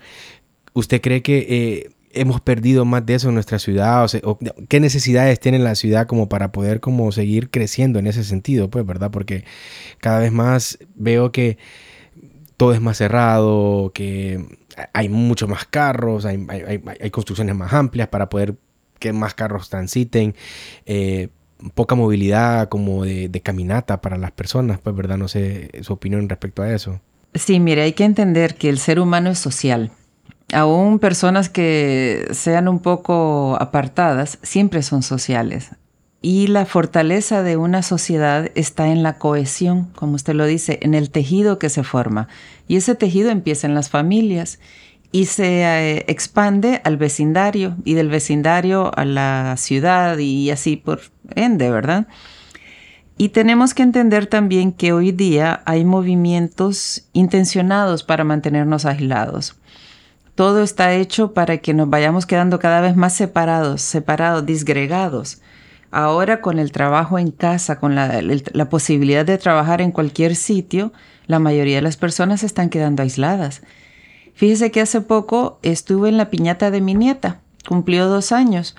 ¿Usted 0.74 1.02
cree 1.02 1.22
que... 1.22 1.46
Eh, 1.50 1.90
hemos 2.12 2.42
perdido 2.42 2.86
más 2.86 3.06
de 3.06 3.16
eso 3.16 3.30
en 3.30 3.36
nuestra 3.36 3.60
ciudad? 3.60 4.08
O, 4.24 4.40
¿Qué 4.68 4.80
necesidades 4.80 5.40
tiene 5.40 5.60
la 5.60 5.76
ciudad 5.76 6.08
como 6.08 6.30
para 6.30 6.52
poder 6.52 6.80
como 6.80 7.12
seguir 7.12 7.50
creciendo 7.50 8.00
en 8.00 8.08
ese 8.08 8.24
sentido? 8.24 8.70
Pues, 8.70 8.86
¿verdad? 8.86 9.12
Porque 9.12 9.44
cada 10.00 10.20
vez 10.20 10.32
más 10.32 10.80
veo 10.96 11.32
que 11.32 11.58
todo 12.58 12.74
es 12.74 12.82
más 12.82 12.98
cerrado, 12.98 13.92
que 13.94 14.44
hay 14.94 15.10
muchos 15.10 15.48
más 15.48 15.66
carros, 15.66 16.26
hay, 16.26 16.40
construcciones 17.12 17.56
más 17.56 17.74
amplias 17.74 18.08
para 18.08 18.30
poder 18.30 18.56
que 19.00 19.14
más 19.14 19.36
carros 19.36 19.70
transiten, 19.70 20.36
eh, 20.88 21.30
poca 21.76 21.94
movilidad 21.94 22.68
como 22.70 23.04
de, 23.04 23.30
de, 23.30 23.42
caminata 23.42 24.02
para 24.02 24.18
las 24.18 24.32
personas, 24.32 24.80
pues, 24.80 24.96
¿verdad? 24.96 25.18
No 25.18 25.28
sé 25.28 25.70
su 25.84 25.94
opinión 25.94 26.28
respecto 26.30 26.64
a 26.64 26.74
eso. 26.74 27.00
Sí, 27.36 27.60
mire, 27.60 27.84
hay 27.84 27.94
que 27.94 28.06
entender 28.06 28.56
que 28.56 28.70
el 28.70 28.80
ser 28.80 29.00
humano 29.00 29.30
es 29.30 29.38
social 29.38 29.92
aún 30.54 31.00
personas 31.00 31.50
que 31.50 32.28
sean 32.32 32.68
un 32.68 32.80
poco 32.80 33.58
apartadas, 33.60 34.40
siempre 34.42 34.82
son 34.82 35.04
sociales. 35.04 35.72
Y 36.22 36.48
la 36.48 36.66
fortaleza 36.66 37.44
de 37.44 37.58
una 37.58 37.84
sociedad 37.84 38.50
está 38.56 38.88
en 38.88 39.04
la 39.04 39.18
cohesión, 39.18 39.86
como 39.96 40.16
usted 40.16 40.34
lo 40.34 40.46
dice, 40.46 40.80
en 40.82 40.94
el 40.94 41.12
tejido 41.12 41.60
que 41.60 41.70
se 41.70 41.84
forma. 41.84 42.28
Y 42.68 42.78
ese 42.78 42.96
tejido 42.96 43.30
empieza 43.30 43.68
en 43.68 43.76
las 43.76 43.90
familias 43.90 44.60
y 45.12 45.26
se 45.26 45.64
eh, 45.64 46.06
expande 46.08 46.82
al 46.84 46.98
vecindario 46.98 47.78
y 47.86 47.94
del 47.94 48.10
vecindario 48.10 48.92
a 48.98 49.06
la 49.06 49.56
ciudad 49.58 50.18
y 50.18 50.50
así 50.50 50.76
por 50.76 51.02
ende, 51.36 51.70
¿verdad? 51.70 52.08
Y 53.18 53.30
tenemos 53.30 53.74
que 53.74 53.84
entender 53.84 54.28
también 54.28 54.72
que 54.74 54.94
hoy 54.94 55.12
día 55.12 55.62
hay 55.66 55.86
movimientos 55.86 57.08
intencionados 57.14 58.04
para 58.04 58.24
mantenernos 58.24 58.86
aislados 58.86 59.57
todo 60.38 60.62
está 60.62 60.94
hecho 60.94 61.34
para 61.34 61.58
que 61.58 61.74
nos 61.74 61.90
vayamos 61.90 62.28
quedando 62.28 62.60
cada 62.60 62.80
vez 62.80 62.96
más 62.96 63.14
separados, 63.14 63.82
separados, 63.82 64.46
disgregados. 64.46 65.42
Ahora 65.90 66.42
con 66.42 66.60
el 66.60 66.72
trabajo 66.72 67.18
en 67.18 67.32
casa, 67.32 67.80
con 67.80 67.96
la, 67.96 68.70
posibilidad 68.70 69.26
de 69.26 69.40
trabajar 69.40 69.82
en 69.82 69.92
cualquier 69.92 70.36
sitio, 70.36 70.94
la 71.26 71.40
mayoría 71.40 71.78
de 71.78 71.82
las 71.82 71.98
personas 71.98 72.44
están 72.44 72.70
quedando 72.70 73.02
aisladas. 73.02 73.64
Fíjese 74.36 74.70
que 74.70 74.80
hace 74.80 75.02
poco 75.02 75.58
estuve 75.64 76.08
en 76.08 76.18
la 76.18 76.30
piñata 76.30 76.70
de 76.70 76.82
mi 76.82 76.94
nieta, 76.94 77.42
cumplió 77.68 78.08
dos 78.08 78.32
años, 78.32 78.76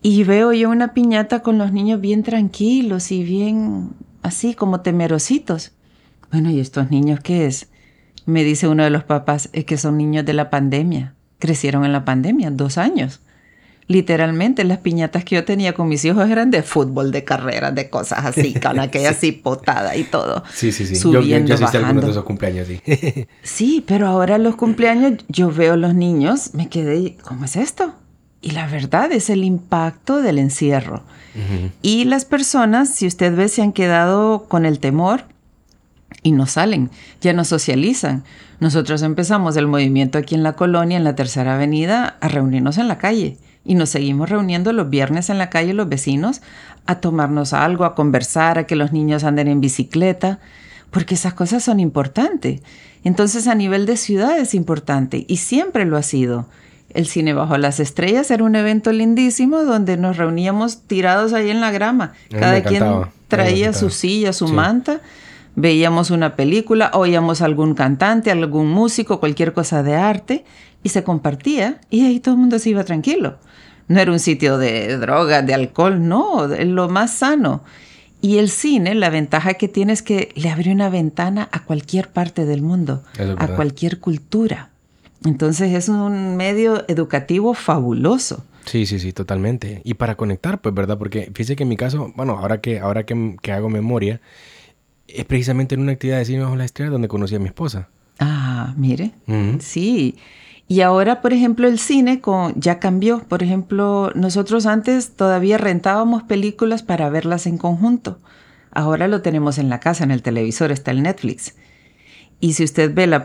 y 0.00 0.24
veo 0.24 0.54
yo 0.54 0.70
una 0.70 0.94
piñata 0.94 1.42
con 1.42 1.58
los 1.58 1.72
niños 1.72 2.00
bien 2.00 2.22
tranquilos 2.22 3.12
y 3.12 3.22
bien 3.22 3.90
así 4.22 4.54
como 4.54 4.80
temerositos. 4.80 5.72
Bueno, 6.32 6.48
¿y 6.50 6.58
estos 6.58 6.90
niños 6.90 7.20
qué 7.20 7.44
es? 7.44 7.68
Me 8.26 8.44
dice 8.44 8.68
uno 8.68 8.84
de 8.84 8.90
los 8.90 9.04
papás, 9.04 9.48
es 9.52 9.64
que 9.64 9.78
son 9.78 9.96
niños 9.96 10.24
de 10.24 10.34
la 10.34 10.50
pandemia. 10.50 11.14
Crecieron 11.38 11.84
en 11.84 11.92
la 11.92 12.04
pandemia, 12.04 12.50
dos 12.50 12.76
años. 12.76 13.20
Literalmente, 13.88 14.64
las 14.64 14.78
piñatas 14.78 15.24
que 15.24 15.36
yo 15.36 15.44
tenía 15.44 15.72
con 15.72 15.88
mis 15.88 16.04
hijos 16.04 16.28
eran 16.28 16.50
de 16.50 16.64
fútbol, 16.64 17.12
de 17.12 17.22
carreras, 17.22 17.72
de 17.72 17.88
cosas 17.88 18.24
así, 18.24 18.54
con 18.60 18.80
aquella 18.80 19.10
así 19.10 19.30
potada 19.30 19.96
y 19.96 20.02
todo. 20.02 20.42
Sí, 20.52 20.72
sí, 20.72 20.86
sí. 20.86 20.96
Subiendo, 20.96 21.54
yo, 21.54 21.60
yo, 21.60 21.72
yo 21.72 21.78
algunos 21.78 22.04
de 22.04 22.10
esos 22.10 22.24
cumpleaños, 22.24 22.66
sí. 22.66 22.80
sí, 23.42 23.84
pero 23.86 24.08
ahora 24.08 24.38
los 24.38 24.56
cumpleaños, 24.56 25.24
yo 25.28 25.52
veo 25.52 25.76
los 25.76 25.94
niños, 25.94 26.52
me 26.52 26.68
quedé, 26.68 27.16
¿cómo 27.22 27.44
es 27.44 27.54
esto? 27.54 27.94
Y 28.42 28.50
la 28.50 28.66
verdad 28.66 29.12
es 29.12 29.30
el 29.30 29.44
impacto 29.44 30.20
del 30.20 30.38
encierro. 30.38 31.02
Y 31.82 32.04
las 32.04 32.24
personas, 32.24 32.88
si 32.88 33.06
usted 33.06 33.36
ve, 33.36 33.48
se 33.48 33.60
han 33.60 33.72
quedado 33.72 34.44
con 34.44 34.64
el 34.64 34.78
temor 34.78 35.24
y 36.26 36.32
no 36.32 36.46
salen, 36.46 36.90
ya 37.20 37.32
no 37.32 37.44
socializan. 37.44 38.24
Nosotros 38.58 39.02
empezamos 39.02 39.56
el 39.56 39.68
movimiento 39.68 40.18
aquí 40.18 40.34
en 40.34 40.42
la 40.42 40.54
colonia, 40.54 40.96
en 40.96 41.04
la 41.04 41.14
Tercera 41.14 41.54
Avenida, 41.54 42.16
a 42.20 42.26
reunirnos 42.26 42.78
en 42.78 42.88
la 42.88 42.98
calle. 42.98 43.36
Y 43.64 43.76
nos 43.76 43.90
seguimos 43.90 44.28
reuniendo 44.28 44.72
los 44.72 44.90
viernes 44.90 45.30
en 45.30 45.38
la 45.38 45.50
calle 45.50 45.72
los 45.72 45.88
vecinos 45.88 46.42
a 46.84 46.96
tomarnos 46.96 47.52
algo, 47.52 47.84
a 47.84 47.94
conversar, 47.94 48.58
a 48.58 48.66
que 48.66 48.74
los 48.74 48.90
niños 48.90 49.22
anden 49.22 49.46
en 49.46 49.60
bicicleta, 49.60 50.40
porque 50.90 51.14
esas 51.14 51.32
cosas 51.32 51.62
son 51.62 51.78
importantes. 51.78 52.60
Entonces 53.04 53.46
a 53.46 53.54
nivel 53.54 53.86
de 53.86 53.96
ciudad 53.96 54.36
es 54.36 54.52
importante 54.52 55.26
y 55.28 55.36
siempre 55.36 55.84
lo 55.84 55.96
ha 55.96 56.02
sido. 56.02 56.46
El 56.90 57.06
cine 57.06 57.34
bajo 57.34 57.56
las 57.56 57.78
estrellas 57.78 58.32
era 58.32 58.42
un 58.42 58.56
evento 58.56 58.90
lindísimo 58.90 59.62
donde 59.62 59.96
nos 59.96 60.16
reuníamos 60.16 60.80
tirados 60.88 61.34
ahí 61.34 61.50
en 61.50 61.60
la 61.60 61.70
grama. 61.70 62.14
Cada 62.30 62.64
quien 62.64 62.84
traía 63.28 63.72
su 63.72 63.90
silla, 63.90 64.32
su 64.32 64.48
manta, 64.48 65.00
veíamos 65.56 66.10
una 66.10 66.36
película, 66.36 66.92
oíamos 66.94 67.42
algún 67.42 67.74
cantante, 67.74 68.30
algún 68.30 68.68
músico, 68.68 69.18
cualquier 69.18 69.52
cosa 69.52 69.82
de 69.82 69.96
arte 69.96 70.44
y 70.84 70.90
se 70.90 71.02
compartía 71.02 71.80
y 71.90 72.06
ahí 72.06 72.20
todo 72.20 72.34
el 72.34 72.40
mundo 72.40 72.60
se 72.60 72.70
iba 72.70 72.84
tranquilo. 72.84 73.38
No 73.88 74.00
era 74.00 74.12
un 74.12 74.20
sitio 74.20 74.58
de 74.58 74.96
drogas, 74.98 75.44
de 75.44 75.54
alcohol, 75.54 76.06
no, 76.06 76.46
lo 76.46 76.88
más 76.88 77.12
sano. 77.12 77.62
Y 78.20 78.38
el 78.38 78.50
cine, 78.50 78.94
la 78.94 79.10
ventaja 79.10 79.54
que 79.54 79.68
tiene 79.68 79.92
es 79.92 80.02
que 80.02 80.32
le 80.34 80.50
abre 80.50 80.72
una 80.72 80.88
ventana 80.88 81.48
a 81.52 81.64
cualquier 81.64 82.08
parte 82.08 82.44
del 82.44 82.62
mundo, 82.62 83.02
a 83.38 83.48
cualquier 83.48 84.00
cultura. 84.00 84.70
Entonces 85.24 85.72
es 85.72 85.88
un 85.88 86.36
medio 86.36 86.84
educativo 86.88 87.54
fabuloso. 87.54 88.44
Sí, 88.64 88.84
sí, 88.84 88.98
sí, 88.98 89.12
totalmente. 89.12 89.80
Y 89.84 89.94
para 89.94 90.16
conectar, 90.16 90.60
pues, 90.60 90.74
¿verdad? 90.74 90.98
Porque 90.98 91.30
fíjese 91.32 91.54
que 91.54 91.62
en 91.62 91.68
mi 91.68 91.76
caso, 91.76 92.12
bueno, 92.16 92.38
ahora 92.38 92.60
que, 92.60 92.80
ahora 92.80 93.04
que, 93.04 93.52
hago 93.52 93.68
memoria, 93.68 94.20
es 95.08 95.24
precisamente 95.24 95.74
en 95.74 95.82
una 95.82 95.92
actividad 95.92 96.18
de 96.18 96.24
cine 96.24 96.42
bajo 96.42 96.56
la 96.56 96.64
estrella 96.64 96.90
donde 96.90 97.08
conocí 97.08 97.34
a 97.34 97.38
mi 97.38 97.46
esposa. 97.46 97.88
Ah, 98.18 98.74
mire. 98.76 99.12
Sí. 99.60 100.16
Y 100.68 100.80
ahora, 100.80 101.20
por 101.20 101.32
ejemplo, 101.32 101.68
el 101.68 101.78
cine 101.78 102.20
con, 102.20 102.54
ya 102.60 102.78
cambió. 102.78 103.20
Por 103.20 103.42
ejemplo, 103.42 104.10
nosotros 104.14 104.66
antes 104.66 105.14
todavía 105.14 105.58
rentábamos 105.58 106.24
películas 106.24 106.82
para 106.82 107.08
verlas 107.08 107.46
en 107.46 107.58
conjunto. 107.58 108.18
Ahora 108.72 109.08
lo 109.08 109.22
tenemos 109.22 109.58
en 109.58 109.68
la 109.68 109.80
casa, 109.80 110.04
en 110.04 110.10
el 110.10 110.22
televisor, 110.22 110.72
está 110.72 110.90
el 110.90 111.02
Netflix. 111.02 111.54
Y 112.40 112.54
si 112.54 112.64
usted 112.64 112.92
ve 112.92 113.06
la, 113.06 113.24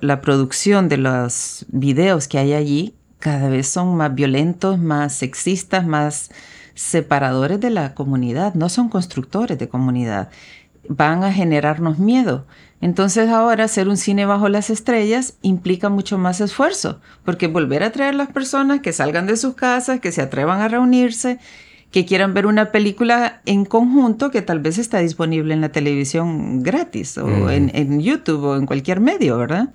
la 0.00 0.20
producción 0.20 0.88
de 0.88 0.98
los 0.98 1.64
videos 1.68 2.28
que 2.28 2.38
hay 2.38 2.52
allí, 2.52 2.94
cada 3.18 3.48
vez 3.48 3.68
son 3.68 3.96
más 3.96 4.14
violentos, 4.14 4.78
más 4.78 5.14
sexistas, 5.14 5.86
más 5.86 6.30
separadores 6.74 7.60
de 7.60 7.70
la 7.70 7.94
comunidad, 7.94 8.54
no 8.54 8.68
son 8.68 8.88
constructores 8.88 9.58
de 9.58 9.68
comunidad. 9.68 10.30
Van 10.88 11.24
a 11.24 11.32
generarnos 11.32 11.98
miedo. 11.98 12.46
Entonces 12.80 13.28
ahora 13.28 13.64
hacer 13.64 13.88
un 13.88 13.96
cine 13.96 14.24
bajo 14.24 14.48
las 14.48 14.70
estrellas 14.70 15.36
implica 15.42 15.90
mucho 15.90 16.16
más 16.16 16.40
esfuerzo, 16.40 17.00
porque 17.24 17.46
volver 17.46 17.82
a 17.82 17.92
traer 17.92 18.14
las 18.14 18.28
personas 18.28 18.80
que 18.80 18.92
salgan 18.92 19.26
de 19.26 19.36
sus 19.36 19.54
casas, 19.54 20.00
que 20.00 20.12
se 20.12 20.22
atrevan 20.22 20.60
a 20.60 20.68
reunirse, 20.68 21.38
que 21.90 22.06
quieran 22.06 22.32
ver 22.32 22.46
una 22.46 22.72
película 22.72 23.42
en 23.44 23.64
conjunto 23.64 24.30
que 24.30 24.42
tal 24.42 24.60
vez 24.60 24.78
está 24.78 25.00
disponible 25.00 25.52
en 25.52 25.60
la 25.60 25.70
televisión 25.70 26.62
gratis 26.62 27.18
o 27.18 27.50
en, 27.50 28.00
YouTube 28.00 28.44
o 28.44 28.56
en 28.56 28.64
cualquier 28.64 29.00
medio, 29.00 29.36
¿verdad? 29.36 29.70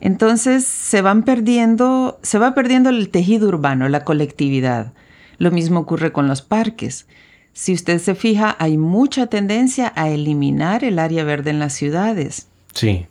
Entonces 0.00 0.64
se 0.64 1.00
van 1.02 1.22
perdiendo, 1.22 2.18
se 2.22 2.38
va 2.38 2.52
perdiendo 2.52 2.90
el 2.90 3.08
tejido 3.08 3.48
urbano, 3.48 3.88
la 3.88 4.04
colectividad. 4.04 4.92
Lo 5.38 5.50
mismo 5.50 5.80
ocurre 5.80 6.12
con 6.12 6.28
los 6.28 6.42
parques. 6.42 7.06
Si 7.54 7.72
usted 7.72 8.00
se 8.00 8.16
fija, 8.16 8.56
hay 8.58 8.76
mucha 8.76 9.28
tendencia 9.28 9.92
a 9.94 10.10
eliminar 10.10 10.82
el 10.82 10.98
área 10.98 11.22
verde 11.22 11.50
en 11.50 11.60
las 11.60 11.72
ciudades. 11.72 12.48
Sí. 12.74 13.06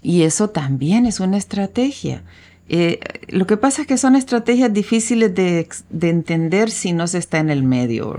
Y 0.00 0.22
eso 0.22 0.50
también 0.50 1.04
es 1.04 1.18
una 1.18 1.36
estrategia. 1.36 2.22
Eh, 2.68 3.00
lo 3.26 3.46
que 3.48 3.56
pasa 3.56 3.82
es 3.82 3.88
que 3.88 3.96
son 3.98 4.14
estrategias 4.14 4.72
difíciles 4.72 5.34
de, 5.34 5.68
entender 6.00 6.70
si 6.70 6.92
no 6.92 7.08
se 7.08 7.18
está 7.18 7.40
en 7.40 7.50
el 7.50 7.64
medio. 7.64 8.16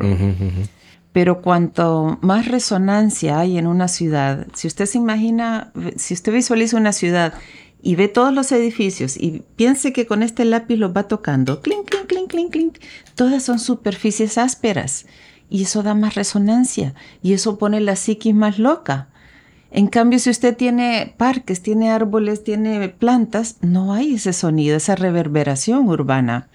Pero 1.13 1.41
cuanto 1.41 2.19
más 2.21 2.49
resonancia 2.49 3.39
hay 3.39 3.57
en 3.57 3.65
una 3.65 3.87
ciudad, 3.87 4.47
si 4.53 4.67
usted 4.67 4.85
se 4.85 4.97
imagina, 4.97 5.71
si 5.95 6.13
usted 6.13 6.33
visualiza 6.33 6.75
una 6.75 6.91
ciudad 6.91 7.35
y 7.81 7.95
ve 7.95 8.09
todos 8.09 8.33
los 8.33 8.51
edificios 8.51 9.15
y 9.15 9.43
piense 9.55 9.93
que 9.93 10.07
con 10.07 10.23
este 10.23 10.43
lápiz 10.43 10.75
los 10.75 10.95
va 10.95 11.07
tocando, 11.07 11.61
clink, 11.61 11.89
clink, 11.89 12.07
clink, 12.07 12.29
clink, 12.29 12.51
clink, 12.51 12.77
todas 13.15 13.43
son 13.43 13.59
superficies 13.59 14.37
ásperas 14.37 15.05
y 15.53 15.61
eso 15.61 15.83
da 15.83 15.93
más 15.93 16.15
resonancia 16.15 16.95
y 17.21 17.33
eso 17.33 17.59
pone 17.59 17.79
la 17.79 17.95
psiquis 17.95 18.33
más 18.33 18.57
loca. 18.57 19.09
En 19.69 19.85
cambio, 19.85 20.17
si 20.17 20.31
usted 20.31 20.57
tiene 20.57 21.13
parques, 21.15 21.61
tiene 21.61 21.91
árboles, 21.91 22.43
tiene 22.43 22.89
plantas, 22.89 23.57
no 23.61 23.93
hay 23.93 24.15
ese 24.15 24.33
sonido, 24.33 24.75
esa 24.75 24.95
reverberación 24.95 25.87
urbana. 25.89 26.47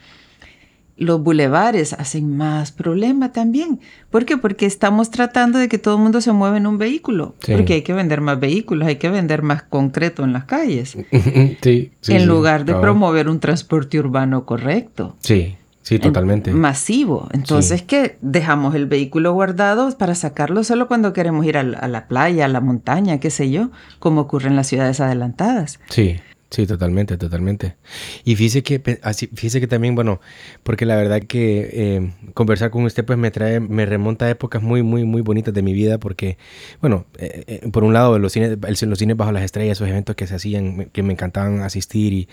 Los 0.96 1.22
bulevares 1.22 1.92
hacen 1.92 2.36
más 2.36 2.72
problema 2.72 3.30
también. 3.30 3.78
¿Por 4.10 4.24
qué? 4.24 4.36
Porque 4.36 4.66
estamos 4.66 5.12
tratando 5.12 5.60
de 5.60 5.68
que 5.68 5.78
todo 5.78 5.94
el 5.94 6.02
mundo 6.02 6.20
se 6.20 6.32
mueva 6.32 6.56
en 6.56 6.66
un 6.66 6.76
vehículo. 6.78 7.36
Porque 7.46 7.74
hay 7.74 7.82
que 7.82 7.92
vender 7.92 8.20
más 8.20 8.40
vehículos, 8.40 8.88
hay 8.88 8.96
que 8.96 9.10
vender 9.10 9.42
más 9.42 9.62
concreto 9.62 10.24
en 10.24 10.32
las 10.32 10.46
calles. 10.46 10.98
sí, 11.62 11.92
en 12.08 12.26
lugar 12.26 12.64
de 12.64 12.74
promover 12.74 13.28
un 13.28 13.38
transporte 13.38 14.00
urbano 14.00 14.44
correcto. 14.44 15.14
Sí. 15.20 15.57
Sí, 15.88 15.98
totalmente. 15.98 16.52
masivo. 16.52 17.28
Entonces, 17.32 17.80
¿qué? 17.80 18.18
Dejamos 18.20 18.74
el 18.74 18.84
vehículo 18.84 19.32
guardado 19.32 19.90
para 19.96 20.14
sacarlo 20.14 20.62
solo 20.62 20.86
cuando 20.86 21.14
queremos 21.14 21.46
ir 21.46 21.56
a 21.56 21.62
la 21.62 22.08
playa, 22.08 22.44
a 22.44 22.48
la 22.48 22.60
montaña, 22.60 23.20
qué 23.20 23.30
sé 23.30 23.50
yo, 23.50 23.70
como 23.98 24.20
ocurre 24.20 24.48
en 24.48 24.56
las 24.56 24.66
ciudades 24.66 25.00
adelantadas. 25.00 25.80
Sí. 25.88 26.20
Sí, 26.50 26.66
totalmente, 26.66 27.18
totalmente. 27.18 27.76
Y 28.24 28.34
fíjese 28.34 28.62
que, 28.62 28.98
así, 29.02 29.26
fíjese 29.26 29.60
que 29.60 29.66
también, 29.66 29.94
bueno, 29.94 30.18
porque 30.62 30.86
la 30.86 30.96
verdad 30.96 31.20
que 31.20 31.68
eh, 31.70 32.12
conversar 32.32 32.70
con 32.70 32.84
usted 32.84 33.04
pues 33.04 33.18
me 33.18 33.30
trae, 33.30 33.60
me 33.60 33.84
remonta 33.84 34.24
a 34.24 34.30
épocas 34.30 34.62
muy, 34.62 34.82
muy, 34.82 35.04
muy 35.04 35.20
bonitas 35.20 35.52
de 35.52 35.60
mi 35.60 35.74
vida 35.74 35.98
porque, 35.98 36.38
bueno, 36.80 37.04
eh, 37.18 37.44
eh, 37.46 37.68
por 37.70 37.84
un 37.84 37.92
lado 37.92 38.18
los 38.18 38.32
cines, 38.32 38.56
los 38.82 38.98
cines 38.98 39.14
bajo 39.14 39.30
las 39.30 39.42
estrellas, 39.42 39.76
esos 39.76 39.88
eventos 39.88 40.16
que 40.16 40.26
se 40.26 40.36
hacían, 40.36 40.86
que 40.86 41.02
me 41.02 41.12
encantaban 41.12 41.60
asistir 41.60 42.14
y 42.14 42.28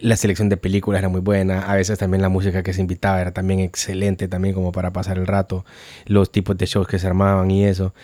la 0.00 0.16
selección 0.16 0.48
de 0.48 0.56
películas 0.56 1.00
era 1.00 1.08
muy 1.08 1.20
buena, 1.20 1.62
a 1.62 1.74
veces 1.74 1.98
también 1.98 2.22
la 2.22 2.28
música 2.28 2.62
que 2.62 2.72
se 2.72 2.80
invitaba 2.80 3.20
era 3.20 3.32
también 3.32 3.58
excelente 3.58 4.28
también 4.28 4.54
como 4.54 4.70
para 4.70 4.92
pasar 4.92 5.18
el 5.18 5.26
rato, 5.26 5.64
los 6.06 6.30
tipos 6.30 6.56
de 6.56 6.66
shows 6.66 6.86
que 6.86 7.00
se 7.00 7.06
armaban 7.08 7.50
y 7.50 7.64
eso. 7.64 7.94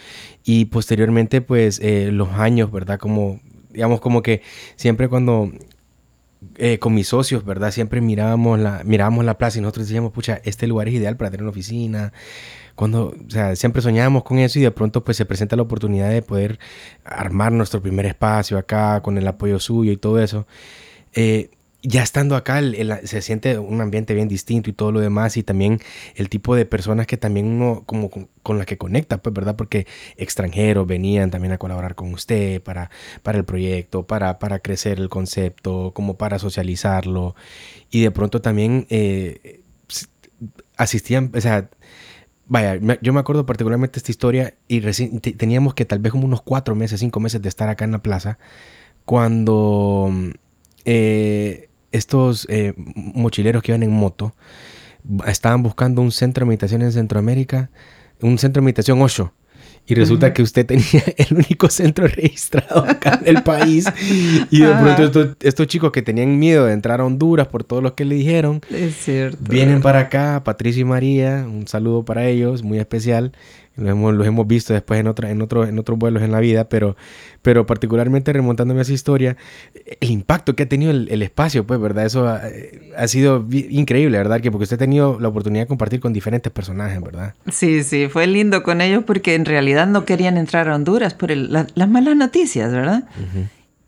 Y 0.44 0.66
posteriormente 0.66 1.40
pues 1.40 1.80
los 1.82 2.30
años, 2.30 2.70
¿verdad? 2.72 2.98
Como 2.98 3.40
digamos 3.76 4.00
como 4.00 4.22
que 4.22 4.40
siempre 4.74 5.08
cuando 5.08 5.52
eh, 6.56 6.78
con 6.78 6.94
mis 6.94 7.08
socios, 7.08 7.44
¿verdad? 7.44 7.70
Siempre 7.70 8.00
mirábamos 8.00 8.58
la, 8.58 8.82
mirábamos 8.84 9.24
la 9.24 9.36
plaza 9.36 9.58
y 9.58 9.60
nosotros 9.60 9.86
decíamos, 9.86 10.12
pucha, 10.12 10.40
este 10.44 10.66
lugar 10.66 10.88
es 10.88 10.94
ideal 10.94 11.16
para 11.16 11.30
tener 11.30 11.42
una 11.42 11.50
oficina. 11.50 12.12
Cuando, 12.74 13.08
o 13.08 13.30
sea, 13.30 13.54
siempre 13.54 13.82
soñábamos 13.82 14.24
con 14.24 14.38
eso 14.38 14.58
y 14.58 14.62
de 14.62 14.70
pronto 14.70 15.04
pues 15.04 15.18
se 15.18 15.26
presenta 15.26 15.56
la 15.56 15.62
oportunidad 15.62 16.10
de 16.10 16.22
poder 16.22 16.58
armar 17.04 17.52
nuestro 17.52 17.82
primer 17.82 18.06
espacio 18.06 18.58
acá 18.58 19.02
con 19.02 19.18
el 19.18 19.26
apoyo 19.28 19.58
suyo 19.60 19.92
y 19.92 19.96
todo 19.98 20.18
eso. 20.22 20.46
Eh, 21.14 21.50
ya 21.86 22.02
estando 22.02 22.34
acá 22.34 22.60
se 23.04 23.22
siente 23.22 23.58
un 23.58 23.80
ambiente 23.80 24.12
bien 24.14 24.28
distinto 24.28 24.70
y 24.70 24.72
todo 24.72 24.90
lo 24.90 25.00
demás 25.00 25.36
y 25.36 25.42
también 25.42 25.80
el 26.16 26.28
tipo 26.28 26.56
de 26.56 26.66
personas 26.66 27.06
que 27.06 27.16
también 27.16 27.46
uno 27.46 27.84
como 27.86 28.10
con, 28.10 28.58
las 28.58 28.66
que 28.66 28.76
conecta, 28.76 29.22
pues, 29.22 29.32
¿verdad? 29.34 29.56
Porque 29.56 29.86
extranjeros 30.16 30.86
venían 30.86 31.30
también 31.30 31.52
a 31.52 31.58
colaborar 31.58 31.94
con 31.94 32.12
usted 32.12 32.60
para, 32.62 32.90
para 33.22 33.38
el 33.38 33.44
proyecto, 33.44 34.06
para, 34.06 34.38
para 34.38 34.58
crecer 34.58 34.98
el 34.98 35.08
concepto, 35.08 35.92
como 35.94 36.16
para 36.16 36.38
socializarlo 36.38 37.36
y 37.90 38.02
de 38.02 38.10
pronto 38.10 38.40
también 38.40 38.86
eh, 38.90 39.60
asistían, 40.76 41.30
o 41.34 41.40
sea, 41.40 41.70
Vaya, 42.48 42.78
yo 43.02 43.12
me 43.12 43.18
acuerdo 43.18 43.44
particularmente 43.44 43.98
esta 43.98 44.12
historia 44.12 44.54
y 44.68 44.80
teníamos 45.32 45.74
que 45.74 45.84
tal 45.84 45.98
vez 45.98 46.12
como 46.12 46.26
unos 46.26 46.42
cuatro 46.42 46.76
meses, 46.76 47.00
cinco 47.00 47.18
meses 47.18 47.42
de 47.42 47.48
estar 47.48 47.68
acá 47.68 47.84
en 47.84 47.90
la 47.90 48.02
plaza, 48.02 48.38
cuando 49.04 50.12
eh, 50.84 51.65
estos 51.96 52.46
eh, 52.50 52.74
mochileros 52.76 53.62
que 53.62 53.72
iban 53.72 53.82
en 53.82 53.92
moto 53.92 54.34
estaban 55.26 55.62
buscando 55.62 56.02
un 56.02 56.12
centro 56.12 56.44
de 56.44 56.48
meditación 56.48 56.82
en 56.82 56.92
Centroamérica, 56.92 57.70
un 58.20 58.38
centro 58.38 58.60
de 58.60 58.64
meditación 58.64 59.00
8. 59.00 59.32
Y 59.88 59.94
resulta 59.94 60.32
que 60.32 60.42
usted 60.42 60.66
tenía 60.66 61.02
el 61.16 61.36
único 61.36 61.70
centro 61.70 62.08
registrado 62.08 62.84
acá 62.84 63.20
en 63.22 63.36
el 63.36 63.42
país. 63.44 63.86
Y 64.50 64.60
de 64.60 64.74
pronto 64.74 65.36
estos, 65.40 65.66
chicos 65.68 65.92
que 65.92 66.02
tenían 66.02 66.38
miedo 66.38 66.66
de 66.66 66.72
entrar 66.72 67.00
a 67.00 67.04
Honduras 67.04 67.46
por 67.46 67.62
todo 67.62 67.80
lo 67.80 67.94
que 67.94 68.04
le 68.04 68.16
dijeron, 68.16 68.60
es 68.68 68.96
cierto. 68.96 69.38
vienen 69.48 69.82
para 69.82 70.00
acá, 70.00 70.42
Patricia 70.44 70.80
y 70.80 70.84
María, 70.84 71.46
un 71.48 71.68
saludo 71.68 72.04
para 72.04 72.26
ellos, 72.26 72.64
muy 72.64 72.78
especial. 72.78 73.32
Los 73.76 73.90
hemos, 73.90 74.14
los 74.14 74.26
hemos 74.26 74.46
visto 74.46 74.72
después 74.72 75.00
en, 75.00 75.06
otra, 75.06 75.30
en, 75.30 75.42
otro, 75.42 75.66
en 75.66 75.78
otros 75.78 75.98
vuelos 75.98 76.22
en 76.22 76.32
la 76.32 76.40
vida, 76.40 76.68
pero, 76.68 76.96
pero 77.42 77.66
particularmente 77.66 78.32
remontándome 78.32 78.80
a 78.80 78.82
esa 78.82 78.92
historia, 78.92 79.36
el 80.00 80.10
impacto 80.10 80.56
que 80.56 80.64
ha 80.64 80.68
tenido 80.68 80.92
el, 80.92 81.22
espacio, 81.22 81.66
pues, 81.66 81.80
¿verdad? 81.80 82.06
Eso 82.06 82.26
ha, 82.26 82.42
ha, 82.96 83.08
sido 83.08 83.46
increíble, 83.50 84.16
¿verdad? 84.18 84.40
Que 84.40 84.50
porque 84.50 84.64
usted 84.64 84.76
ha 84.76 84.78
tenido 84.78 85.18
la 85.20 85.28
oportunidad 85.28 85.64
de 85.64 85.68
compartir 85.68 86.00
con 86.00 86.12
diferentes 86.12 86.52
personajes, 86.52 87.00
¿verdad? 87.02 87.34
Sí, 87.50 87.82
sí, 87.82 88.08
fue 88.08 88.26
lindo 88.26 88.62
con 88.62 88.80
ellos 88.80 89.04
porque 89.04 89.34
en 89.34 89.44
realidad 89.44 89.86
no 89.86 90.04
querían 90.04 90.38
entrar 90.38 90.68
a 90.68 90.74
Honduras 90.74 91.14
por 91.14 91.30
las 91.30 91.88
malas 91.88 92.16
noticias, 92.16 92.72
¿verdad? 92.72 93.04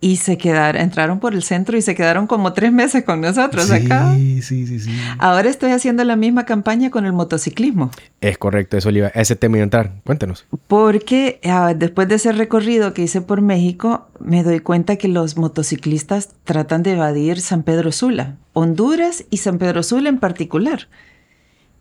Y 0.01 0.17
se 0.17 0.39
quedaron, 0.39 0.81
entraron 0.81 1.19
por 1.19 1.35
el 1.35 1.43
centro 1.43 1.77
y 1.77 1.83
se 1.83 1.97
quedaron 1.97 2.29
como 2.29 2.53
tres 2.53 2.73
meses 2.73 3.03
con 3.03 3.21
nosotros 3.21 3.71
acá. 3.71 4.15
Sí, 4.15 4.43
sí, 4.43 4.79
sí. 4.79 4.91
Ahora 5.19 5.51
estoy 5.51 5.73
haciendo 5.73 6.05
la 6.05 6.15
misma 6.15 6.45
campaña 6.45 6.91
con 6.91 7.05
el 7.05 7.13
motociclismo. 7.13 7.91
Es 8.21 8.39
correcto, 8.39 8.77
eso 8.77 8.91
iba, 8.91 9.09
ese 9.09 9.35
tema 9.35 9.57
iba 9.57 9.63
a 9.63 9.65
entrar. 9.65 9.93
Cuéntenos. 10.05 10.47
Porque 10.69 11.41
ah, 11.45 11.75
después 11.75 12.07
de 12.09 12.15
ese 12.15 12.31
recorrido 12.31 12.95
que 12.95 13.03
hice 13.03 13.23
por 13.23 13.41
México, 13.41 14.09
me 14.21 14.45
doy 14.45 14.61
cuenta 14.61 14.97
que 14.97 15.09
los 15.09 15.37
motociclistas 15.37 16.31
tratan 16.45 16.85
de 16.85 16.93
evadir 16.93 17.41
San 17.41 17.65
Pedro 17.65 17.91
Sula, 17.91 18.37
Honduras 18.53 19.25
y 19.31 19.39
San 19.39 19.59
Pedro 19.59 19.83
Sula 19.83 20.09
en 20.09 20.19
particular. 20.19 20.89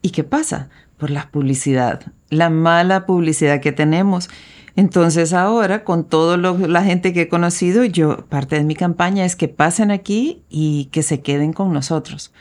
¿Y 0.01 0.09
qué 0.09 0.23
pasa? 0.23 0.69
Por 0.97 1.11
la 1.11 1.29
publicidad, 1.29 2.01
la 2.29 2.49
mala 2.49 3.05
publicidad 3.05 3.61
que 3.61 3.71
tenemos. 3.71 4.29
Entonces 4.77 5.33
ahora, 5.33 5.83
con 5.83 6.03
toda 6.03 6.37
la 6.37 6.83
gente 6.83 7.11
que 7.11 7.21
he 7.21 7.27
conocido, 7.27 7.83
yo, 7.83 8.27
parte 8.27 8.57
de 8.57 8.63
mi 8.63 8.75
campaña 8.75 9.25
es 9.25 9.35
que 9.35 9.47
pasen 9.47 9.89
aquí 9.89 10.43
y 10.49 10.85
que 10.91 11.01
se 11.01 11.21
queden 11.21 11.51
con 11.51 11.73
nosotros, 11.73 12.31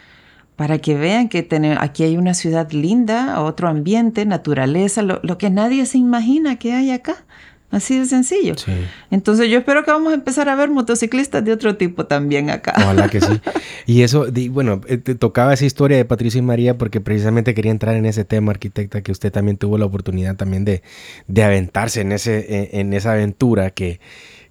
para 0.55 0.76
que 0.78 0.97
vean 0.97 1.31
que 1.31 1.49
aquí 1.81 2.05
hay 2.05 2.19
una 2.19 2.35
ciudad 2.35 2.71
linda, 2.73 3.40
otro 3.40 3.69
ambiente, 3.69 4.26
naturaleza, 4.26 5.00
lo 5.00 5.38
que 5.38 5.49
nadie 5.49 5.87
se 5.87 5.97
imagina 5.97 6.57
que 6.57 6.75
hay 6.75 6.90
acá. 6.90 7.25
Así 7.71 7.99
de 7.99 8.07
sencillo. 8.07 8.55
Entonces 9.11 9.51
yo 9.51 9.59
espero 9.59 9.85
que 9.85 9.91
vamos 9.91 10.13
a 10.13 10.15
empezar 10.15 10.49
a 10.49 10.55
ver 10.55 10.71
motociclistas 10.71 11.45
de 11.45 11.53
otro 11.53 11.77
tipo 11.77 12.07
también 12.07 12.49
acá. 12.49 12.73
Ojalá 12.77 13.09
que 13.09 13.21
sí. 13.21 13.41
Y 13.87 14.03
eso, 14.03 14.27
bueno, 14.51 14.81
eh, 14.89 14.99
te 14.99 15.15
tocaba 15.15 15.53
esa 15.53 15.65
historia 15.65 15.97
de 15.97 16.05
Patricia 16.05 16.39
y 16.39 16.43
María 16.43 16.79
porque 16.79 17.01
precisamente 17.01 17.55
quería 17.55 17.71
entrar 17.71 17.97
en 17.97 18.07
ese 18.07 18.25
tema, 18.25 18.53
arquitecta, 18.53 19.01
que 19.03 19.13
usted 19.13 19.33
también 19.33 19.57
tuvo 19.57 19.79
la 19.79 19.85
oportunidad 19.85 20.37
también 20.37 20.65
de, 20.65 20.83
de 21.27 21.43
aventarse 21.45 22.01
en, 22.01 22.13
ese, 22.13 22.71
en, 22.81 22.93
esa 22.93 23.13
aventura 23.13 23.71
que, 23.71 24.01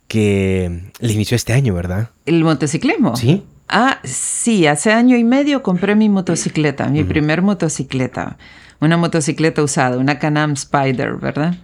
que 0.08 0.92
le 1.00 1.14
inició 1.14 1.36
este 1.36 1.54
año, 1.54 1.74
¿verdad? 1.74 2.12
¿El 2.26 2.44
motociclismo? 2.44 3.16
Sí. 3.16 3.44
Ah, 3.68 4.00
sí, 4.04 4.68
hace 4.68 4.92
año 4.92 5.18
y 5.18 5.24
medio 5.24 5.64
compré 5.64 5.96
mi 5.96 6.08
motocicleta, 6.10 6.88
mi 6.88 7.04
primer 7.04 7.42
motocicleta. 7.42 8.38
Una 8.80 8.98
motocicleta 8.98 9.64
usada, 9.64 9.98
una 9.98 10.20
Canam 10.20 10.54
Spider, 10.54 11.16
¿verdad? 11.16 11.56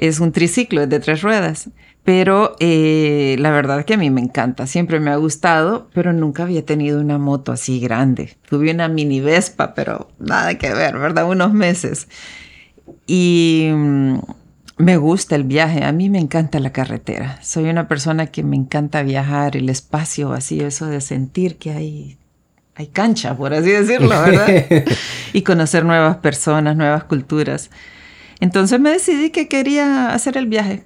Es 0.00 0.18
un 0.18 0.32
triciclo, 0.32 0.82
es 0.82 0.88
de 0.88 0.98
tres 0.98 1.22
ruedas. 1.22 1.68
Pero 2.02 2.56
eh, 2.58 3.36
la 3.38 3.50
verdad 3.50 3.84
que 3.84 3.94
a 3.94 3.98
mí 3.98 4.08
me 4.08 4.22
encanta, 4.22 4.66
siempre 4.66 4.98
me 4.98 5.10
ha 5.10 5.16
gustado, 5.16 5.90
pero 5.92 6.14
nunca 6.14 6.44
había 6.44 6.64
tenido 6.64 6.98
una 6.98 7.18
moto 7.18 7.52
así 7.52 7.78
grande. 7.78 8.36
Tuve 8.48 8.70
una 8.70 8.88
mini 8.88 9.20
Vespa, 9.20 9.74
pero 9.74 10.08
nada 10.18 10.56
que 10.56 10.72
ver, 10.72 10.98
¿verdad? 10.98 11.28
Unos 11.28 11.52
meses. 11.52 12.08
Y 13.06 13.68
mm, 13.70 14.18
me 14.78 14.96
gusta 14.96 15.36
el 15.36 15.44
viaje, 15.44 15.84
a 15.84 15.92
mí 15.92 16.08
me 16.08 16.18
encanta 16.18 16.58
la 16.58 16.72
carretera. 16.72 17.38
Soy 17.42 17.68
una 17.68 17.86
persona 17.86 18.28
que 18.28 18.42
me 18.42 18.56
encanta 18.56 19.02
viajar, 19.02 19.58
el 19.58 19.68
espacio 19.68 20.30
vacío, 20.30 20.66
eso 20.66 20.86
de 20.86 21.02
sentir 21.02 21.58
que 21.58 21.72
hay, 21.72 22.18
hay 22.76 22.86
cancha, 22.86 23.36
por 23.36 23.52
así 23.52 23.70
decirlo, 23.70 24.08
¿verdad? 24.08 24.48
y 25.34 25.42
conocer 25.42 25.84
nuevas 25.84 26.16
personas, 26.16 26.76
nuevas 26.76 27.04
culturas. 27.04 27.70
Entonces 28.40 28.80
me 28.80 28.90
decidí 28.90 29.30
que 29.30 29.48
quería 29.48 30.12
hacer 30.12 30.36
el 30.36 30.46
viaje. 30.46 30.84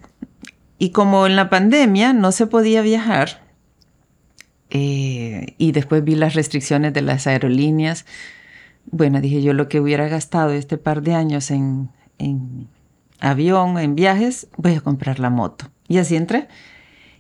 Y 0.79 0.91
como 0.91 1.27
en 1.27 1.37
la 1.37 1.49
pandemia 1.49 2.13
no 2.13 2.33
se 2.33 2.47
podía 2.47 2.83
viajar, 2.83 3.45
eh, 4.71 5.55
y 5.57 5.71
después 5.71 6.03
vi 6.03 6.17
las 6.17 6.35
restricciones 6.35 6.93
de 6.93 7.03
las 7.03 7.29
aerolíneas, 7.29 8.07
bueno, 8.91 9.21
dije 9.21 9.41
yo 9.41 9.53
lo 9.53 9.69
que 9.69 9.81
hubiera 9.81 10.09
gastado 10.09 10.51
este 10.51 10.79
par 10.79 11.03
de 11.03 11.15
años 11.15 11.51
en, 11.51 11.91
avión, 13.21 13.79
en 13.79 13.95
viajes, 13.95 14.49
voy 14.57 14.75
a 14.75 14.81
comprar 14.81 15.21
la 15.21 15.31
moto. 15.31 15.71
Y 15.89 15.99
así 15.99 16.17
entré. 16.17 16.49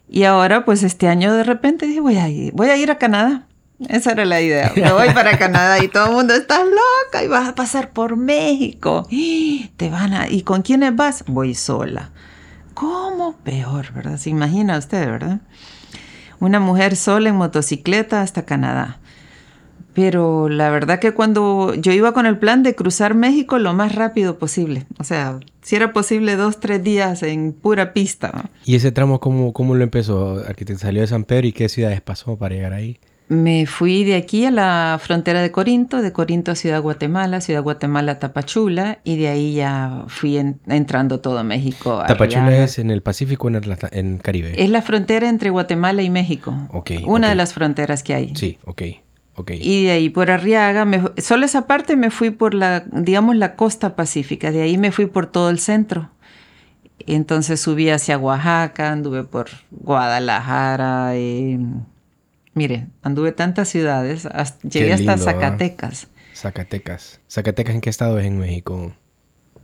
Y 0.08 0.24
ahora, 0.24 0.64
pues 0.64 0.82
este 0.82 1.08
año 1.08 1.32
de 1.32 1.44
repente 1.44 1.86
dije, 1.86 2.00
voy 2.00 2.18
a 2.18 2.26
voy 2.52 2.68
a, 2.68 2.76
ir 2.76 2.90
a 2.90 2.98
Canadá. 2.98 3.46
Esa 3.88 4.12
era 4.12 4.24
la 4.24 4.40
idea. 4.40 4.72
Me 4.76 4.92
voy 4.92 5.10
para 5.10 5.38
Canadá 5.38 5.82
y 5.82 5.88
todo 5.88 6.06
el 6.06 6.12
mundo 6.12 6.34
está 6.34 6.60
loca 6.64 7.24
y 7.24 7.28
vas 7.28 7.48
a 7.48 7.54
pasar 7.54 7.90
por 7.90 8.16
México. 8.16 9.06
Te 9.76 9.90
van 9.90 10.14
a... 10.14 10.28
¿Y 10.28 10.42
con 10.42 10.62
quiénes 10.62 10.94
vas? 10.94 11.24
Voy 11.26 11.54
sola. 11.54 12.10
¿Cómo? 12.74 13.36
Peor, 13.44 13.92
¿verdad? 13.92 14.16
Se 14.16 14.30
imagina 14.30 14.78
usted, 14.78 15.06
¿verdad? 15.06 15.40
Una 16.40 16.60
mujer 16.60 16.96
sola 16.96 17.28
en 17.28 17.36
motocicleta 17.36 18.20
hasta 18.20 18.44
Canadá. 18.44 18.98
Pero 19.94 20.48
la 20.48 20.70
verdad 20.70 20.98
que 20.98 21.12
cuando 21.12 21.72
yo 21.74 21.92
iba 21.92 22.12
con 22.12 22.26
el 22.26 22.36
plan 22.36 22.64
de 22.64 22.74
cruzar 22.74 23.14
México 23.14 23.60
lo 23.60 23.74
más 23.74 23.94
rápido 23.94 24.38
posible, 24.38 24.86
o 24.98 25.04
sea, 25.04 25.38
si 25.62 25.76
era 25.76 25.92
posible 25.92 26.34
dos, 26.34 26.58
tres 26.58 26.82
días 26.82 27.22
en 27.22 27.52
pura 27.52 27.92
pista. 27.92 28.50
¿Y 28.64 28.74
ese 28.74 28.90
tramo 28.90 29.20
cómo, 29.20 29.52
cómo 29.52 29.76
lo 29.76 29.84
empezó? 29.84 30.42
¿Arquitecto 30.48 30.82
salió 30.82 31.02
de 31.02 31.06
San 31.06 31.22
Pedro 31.22 31.46
y 31.46 31.52
qué 31.52 31.68
ciudades 31.68 32.00
pasó 32.00 32.36
para 32.36 32.56
llegar 32.56 32.72
ahí? 32.72 32.98
Me 33.28 33.64
fui 33.64 34.04
de 34.04 34.16
aquí 34.16 34.44
a 34.44 34.50
la 34.50 35.00
frontera 35.02 35.40
de 35.40 35.50
Corinto, 35.50 36.02
de 36.02 36.12
Corinto 36.12 36.52
a 36.52 36.54
Ciudad 36.54 36.82
Guatemala, 36.82 37.40
Ciudad 37.40 37.62
Guatemala 37.62 38.12
a 38.12 38.18
Tapachula 38.18 38.98
y 39.02 39.16
de 39.16 39.28
ahí 39.28 39.54
ya 39.54 40.04
fui 40.08 40.36
entrando 40.36 41.20
todo 41.20 41.42
México. 41.42 42.02
¿Tapachula 42.06 42.64
es 42.64 42.78
en 42.78 42.90
el 42.90 43.02
Pacífico 43.02 43.46
o 43.46 43.50
en 43.50 43.56
el 43.56 43.76
en 43.92 44.18
Caribe? 44.18 44.62
Es 44.62 44.68
la 44.68 44.82
frontera 44.82 45.28
entre 45.28 45.48
Guatemala 45.48 46.02
y 46.02 46.10
México. 46.10 46.54
Ok. 46.70 46.92
Una 47.06 47.30
de 47.30 47.34
las 47.34 47.54
fronteras 47.54 48.02
que 48.02 48.14
hay. 48.14 48.36
Sí, 48.36 48.58
ok. 48.66 48.82
Okay. 49.36 49.58
Y 49.60 49.84
de 49.84 49.90
ahí 49.90 50.10
por 50.10 50.30
Arriaga, 50.30 50.86
solo 51.16 51.44
esa 51.44 51.66
parte 51.66 51.96
me 51.96 52.10
fui 52.10 52.30
por 52.30 52.54
la, 52.54 52.84
digamos, 52.92 53.34
la 53.34 53.56
costa 53.56 53.96
pacífica. 53.96 54.52
De 54.52 54.62
ahí 54.62 54.78
me 54.78 54.92
fui 54.92 55.06
por 55.06 55.26
todo 55.26 55.50
el 55.50 55.58
centro. 55.58 56.10
Entonces 57.06 57.60
subí 57.60 57.90
hacia 57.90 58.16
Oaxaca, 58.16 58.92
anduve 58.92 59.24
por 59.24 59.48
Guadalajara, 59.70 61.16
eh, 61.16 61.58
Mire, 62.54 62.86
anduve 63.02 63.32
tantas 63.32 63.68
ciudades, 63.68 64.28
llegué 64.62 64.92
hasta 64.92 65.18
Zacatecas. 65.18 66.08
Zacatecas. 66.34 67.20
¿Zacatecas 67.28 67.74
en 67.74 67.80
qué 67.80 67.90
estado 67.90 68.18
es 68.18 68.26
en 68.26 68.38
México? 68.38 68.94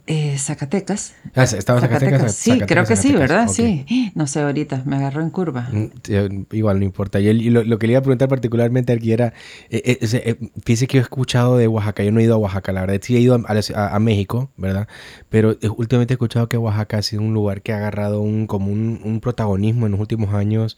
Eh, 0.06 0.36
Zacatecas. 0.38 1.14
Ah, 1.34 1.44
¿Estaba 1.44 1.78
en 1.78 1.88
Zacatecas? 1.88 2.34
Sí, 2.34 2.60
creo 2.60 2.84
que 2.84 2.96
sí, 2.96 3.12
¿verdad? 3.12 3.48
Sí. 3.48 4.12
No 4.14 4.26
sé, 4.26 4.40
ahorita 4.40 4.82
me 4.84 4.96
agarró 4.96 5.22
en 5.22 5.30
curva. 5.30 5.68
Mm, 5.70 6.44
igual, 6.52 6.78
no 6.78 6.84
importa. 6.84 7.20
Y, 7.20 7.50
lo, 7.50 7.78
que 7.78 7.86
le 7.86 7.92
iba 7.92 8.00
a 8.00 8.02
preguntar 8.02 8.28
particularmente 8.28 8.92
aquí 8.92 9.12
era, 9.12 9.32
eh, 9.70 9.98
eh, 10.00 10.36
fíjese 10.64 10.86
que 10.86 10.98
he 10.98 11.00
escuchado 11.00 11.56
de 11.56 11.68
Oaxaca, 11.68 12.02
yo 12.02 12.12
no 12.12 12.20
he 12.20 12.24
ido 12.24 12.34
a 12.34 12.38
Oaxaca, 12.38 12.72
la 12.72 12.82
verdad, 12.82 12.98
sí 13.02 13.16
he 13.16 13.20
ido 13.20 13.34
a, 13.34 13.98
México, 14.00 14.50
¿verdad? 14.56 14.88
Pero 15.28 15.56
últimamente 15.76 16.14
he 16.14 16.16
escuchado 16.16 16.48
que 16.48 16.56
Oaxaca 16.56 16.98
ha 16.98 17.02
sido 17.02 17.22
un 17.22 17.34
lugar 17.34 17.62
que 17.62 17.72
ha 17.72 17.76
agarrado 17.76 18.20
un, 18.20 18.46
como 18.46 18.72
un 18.72 19.20
protagonismo 19.20 19.86
en 19.86 19.92
los 19.92 20.00
últimos 20.00 20.34
años 20.34 20.76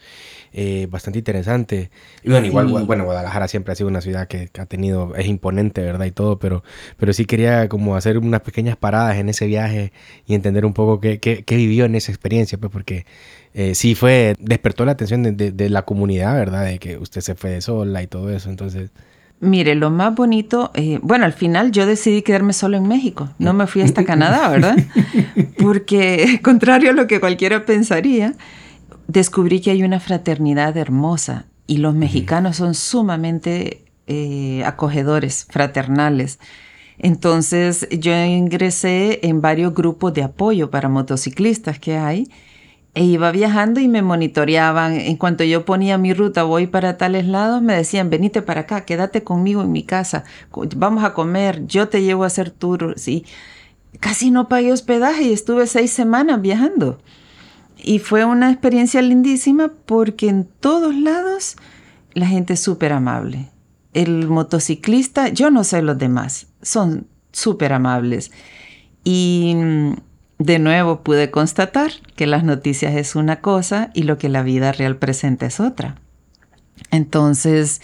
eh, 0.55 0.87
bastante 0.91 1.19
interesante. 1.19 1.91
Y 2.23 2.31
bueno, 2.31 2.47
igual, 2.47 2.67
bueno, 2.85 3.05
Guadalajara 3.05 3.49
siempre 3.49 3.73
ha 3.73 3.75
sido 3.75 3.89
una 3.89 4.03
ciudad 4.03 4.29
que, 4.29 4.51
ha 4.59 4.67
tenido, 4.67 5.15
es 5.17 5.27
imponente, 5.27 5.81
¿verdad? 5.81 6.05
Y 6.05 6.11
todo, 6.11 6.39
pero, 6.39 6.63
pero 6.99 7.15
sí 7.15 7.25
quería 7.25 7.69
como 7.71 7.97
hacer 7.97 8.19
unas 8.19 8.43
pequeñas 8.43 8.77
paradas 8.77 9.12
en 9.19 9.29
ese 9.29 9.47
viaje 9.47 9.93
y 10.27 10.35
entender 10.35 10.65
un 10.65 10.73
poco 10.73 11.01
qué, 11.01 11.19
qué, 11.19 11.57
vivió 11.57 11.85
en 11.85 11.95
esa 11.95 12.13
experiencia, 12.13 12.59
pues 12.59 12.73
porque 12.73 13.07
eh, 13.55 13.75
sí 13.75 13.95
fue, 13.95 14.35
despertó 14.39 14.85
la 14.85 14.93
atención 14.93 15.23
de, 15.23 15.53
de, 15.53 15.71
la 15.71 15.83
comunidad, 15.83 16.35
¿verdad? 16.35 16.65
De 16.65 16.79
que 16.79 16.99
usted 16.99 17.21
se 17.21 17.35
fue 17.35 17.51
de 17.51 17.61
sola 17.61 18.03
y 18.03 18.07
todo 18.07 18.31
eso, 18.31 18.51
entonces... 18.51 18.91
Mire, 19.41 19.75
lo 19.75 19.91
más 19.91 20.15
bonito, 20.15 20.71
eh, 20.75 21.01
bueno, 21.03 21.25
al 21.25 21.33
final 21.33 21.73
yo 21.73 21.85
decidí 21.85 22.23
quedarme 22.23 22.53
solo 22.53 22.77
en 22.77 22.87
México, 22.87 23.31
no 23.39 23.53
me 23.53 23.67
fui 23.67 23.83
hasta 23.83 24.05
Canadá, 24.05 24.49
¿verdad? 24.51 24.77
Porque, 25.59 26.41
contrario 26.45 26.91
a 26.91 26.93
lo 26.93 27.09
que 27.09 27.19
cualquiera 27.19 27.67
pensaría, 27.67 28.35
descubrí 29.09 29.61
que 29.61 29.73
hay 29.73 29.83
una 29.83 30.01
fraternidad 30.01 30.77
hermosa 30.77 31.47
y 31.67 31.79
los 31.79 31.95
mexicanos 31.95 32.57
son 32.57 32.75
sumamente 32.75 33.85
eh, 34.07 34.63
acogedores, 34.65 35.47
fraternales. 35.49 36.39
Entonces 37.03 37.89
yo 37.91 38.15
ingresé 38.15 39.19
en 39.27 39.41
varios 39.41 39.75
grupos 39.75 40.15
de 40.15 40.23
apoyo 40.23 40.71
para 40.71 40.89
motociclistas 40.89 41.81
que 41.81 41.97
hay 41.97 42.29
e 42.95 43.05
iba 43.05 43.33
viajando 43.33 43.81
y 43.81 43.89
me 43.89 44.03
monitoreaban. 44.03 44.95
En 44.95 45.17
cuanto 45.17 45.43
yo 45.43 45.65
ponía 45.65 45.99
mi 45.99 46.15
ruta, 46.15 46.45
voy 46.45 46.69
para 46.69 46.99
tales 46.99 47.27
lados, 47.27 47.61
me 47.61 47.75
decían, 47.75 48.09
venite 48.09 48.41
para 48.41 48.63
acá, 48.63 48.85
quédate 48.85 49.25
conmigo 49.25 49.63
en 49.63 49.73
mi 49.73 49.83
casa, 49.83 50.25
vamos 50.77 51.03
a 51.03 51.13
comer, 51.13 51.67
yo 51.67 51.89
te 51.89 52.03
llevo 52.03 52.25
a 52.25 52.29
hacer 52.29 52.51
tours. 52.51 53.09
Y 53.09 53.25
casi 53.99 54.31
no 54.31 54.49
pagué 54.49 54.73
hospedaje 54.73 55.25
y 55.25 55.33
estuve 55.33 55.67
seis 55.67 55.91
semanas 55.91 56.41
viajando. 56.41 56.99
Y 57.83 57.99
fue 57.99 58.25
una 58.25 58.53
experiencia 58.53 59.03
lindísima 59.03 59.73
porque 59.87 60.29
en 60.29 60.45
todos 60.45 60.95
lados 60.95 61.57
la 62.15 62.27
gente 62.27 62.53
es 62.53 62.61
súper 62.61 62.93
amable. 62.93 63.52
El 63.93 64.29
motociclista, 64.29 65.29
yo 65.29 65.51
no 65.51 65.65
sé 65.65 65.83
los 65.83 65.99
demás, 65.99 66.47
son 66.63 67.07
súper 67.33 67.73
amables. 67.73 68.31
Y 69.05 69.55
mm, 69.57 69.93
de 70.39 70.59
nuevo 70.59 71.03
pude 71.03 71.31
constatar 71.31 71.91
que 72.17 72.27
las 72.27 72.45
noticias 72.45 72.95
es 72.95 73.15
una 73.15 73.41
cosa 73.41 73.91
y 73.95 74.05
lo 74.05 74.19
que 74.19 74.29
la 74.29 74.43
vida 74.43 74.73
real 74.73 74.97
presenta 74.97 75.47
es 75.47 75.61
otra. 75.61 75.97
Entonces, 76.91 77.81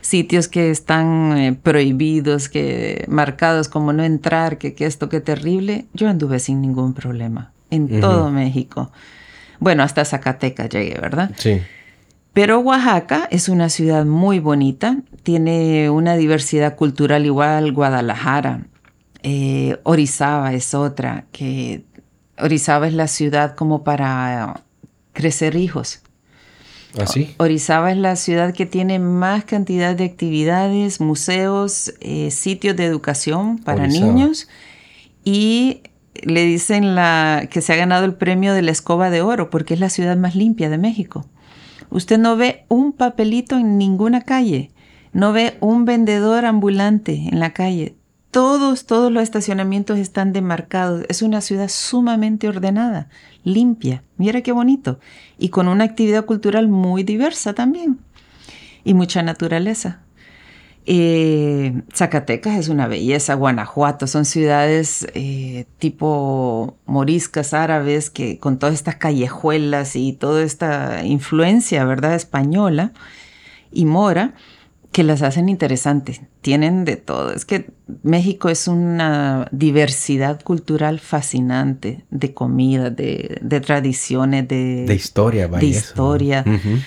sitios 0.00 0.48
que 0.48 0.70
están 0.70 1.36
eh, 1.36 1.58
prohibidos, 1.60 2.48
que 2.48 3.04
marcados 3.08 3.68
como 3.68 3.92
no 3.92 4.04
entrar, 4.04 4.58
que, 4.58 4.74
que 4.74 4.86
esto, 4.86 5.08
que 5.08 5.20
terrible, 5.20 5.86
yo 5.92 6.08
anduve 6.08 6.38
sin 6.38 6.60
ningún 6.60 6.94
problema 6.94 7.52
en 7.70 8.00
todo 8.00 8.30
México. 8.30 8.90
Bueno, 9.60 9.82
hasta 9.82 10.04
Zacatecas 10.04 10.68
llegué, 10.68 10.98
¿verdad? 11.00 11.32
Sí. 11.36 11.60
Pero 12.32 12.60
Oaxaca 12.60 13.26
es 13.30 13.48
una 13.48 13.68
ciudad 13.68 14.04
muy 14.04 14.38
bonita, 14.38 14.98
tiene 15.22 15.90
una 15.90 16.16
diversidad 16.16 16.76
cultural 16.76 17.26
igual 17.26 17.72
Guadalajara. 17.72 18.66
Eh, 19.22 19.78
Orizaba 19.82 20.52
es 20.52 20.74
otra, 20.74 21.26
que 21.32 21.84
Orizaba 22.38 22.86
es 22.86 22.94
la 22.94 23.08
ciudad 23.08 23.54
como 23.54 23.84
para 23.84 24.64
crecer 25.12 25.56
hijos. 25.56 26.02
¿Así? 26.98 27.34
Orizaba 27.36 27.92
es 27.92 27.98
la 27.98 28.16
ciudad 28.16 28.54
que 28.54 28.64
tiene 28.64 28.98
más 28.98 29.44
cantidad 29.44 29.94
de 29.94 30.04
actividades, 30.04 31.00
museos, 31.00 31.92
eh, 32.00 32.30
sitios 32.30 32.76
de 32.76 32.86
educación 32.86 33.58
para 33.58 33.84
Orizaba. 33.84 34.06
niños 34.06 34.48
y 35.24 35.82
le 36.22 36.44
dicen 36.44 36.94
la, 36.94 37.48
que 37.50 37.60
se 37.60 37.72
ha 37.72 37.76
ganado 37.76 38.04
el 38.04 38.14
premio 38.14 38.54
de 38.54 38.62
la 38.62 38.70
escoba 38.70 39.10
de 39.10 39.22
oro 39.22 39.50
porque 39.50 39.74
es 39.74 39.80
la 39.80 39.90
ciudad 39.90 40.16
más 40.16 40.34
limpia 40.34 40.70
de 40.70 40.78
México. 40.78 41.26
Usted 41.90 42.18
no 42.18 42.36
ve 42.36 42.64
un 42.68 42.92
papelito 42.92 43.56
en 43.56 43.78
ninguna 43.78 44.22
calle, 44.22 44.70
no 45.12 45.32
ve 45.32 45.56
un 45.60 45.84
vendedor 45.84 46.44
ambulante 46.44 47.28
en 47.30 47.40
la 47.40 47.52
calle. 47.52 47.94
Todos, 48.30 48.86
todos 48.86 49.10
los 49.10 49.22
estacionamientos 49.22 49.98
están 49.98 50.32
demarcados. 50.32 51.04
Es 51.08 51.22
una 51.22 51.40
ciudad 51.40 51.68
sumamente 51.68 52.48
ordenada, 52.48 53.08
limpia. 53.42 54.02
Mira 54.16 54.42
qué 54.42 54.52
bonito. 54.52 55.00
Y 55.38 55.48
con 55.48 55.66
una 55.66 55.84
actividad 55.84 56.26
cultural 56.26 56.68
muy 56.68 57.04
diversa 57.04 57.54
también. 57.54 57.98
Y 58.84 58.94
mucha 58.94 59.22
naturaleza. 59.22 60.02
Eh, 60.90 61.82
Zacatecas 61.94 62.58
es 62.58 62.70
una 62.70 62.88
belleza, 62.88 63.34
Guanajuato, 63.34 64.06
son 64.06 64.24
ciudades 64.24 65.06
eh, 65.12 65.66
tipo 65.78 66.78
moriscas 66.86 67.52
árabes 67.52 68.08
que 68.08 68.38
con 68.38 68.58
todas 68.58 68.74
estas 68.74 68.96
callejuelas 68.96 69.96
y 69.96 70.14
toda 70.14 70.42
esta 70.42 71.04
influencia, 71.04 71.84
¿verdad?, 71.84 72.14
española 72.14 72.92
y 73.70 73.84
mora, 73.84 74.32
que 74.92 75.04
las 75.04 75.22
hacen 75.22 75.48
interesantes. 75.48 76.20
Tienen 76.40 76.84
de 76.84 76.96
todo. 76.96 77.32
Es 77.32 77.44
que 77.44 77.70
México 78.02 78.48
es 78.48 78.68
una 78.68 79.46
diversidad 79.52 80.42
cultural 80.42 80.98
fascinante 80.98 82.04
de 82.10 82.34
comida, 82.34 82.90
de, 82.90 83.38
de 83.42 83.60
tradiciones, 83.60 84.48
de, 84.48 84.84
De 84.86 84.94
historia, 84.94 85.46
vaya. 85.46 85.60
de 85.60 85.70
eso. 85.70 85.78
historia. 85.90 86.44
Ujú. 86.46 86.78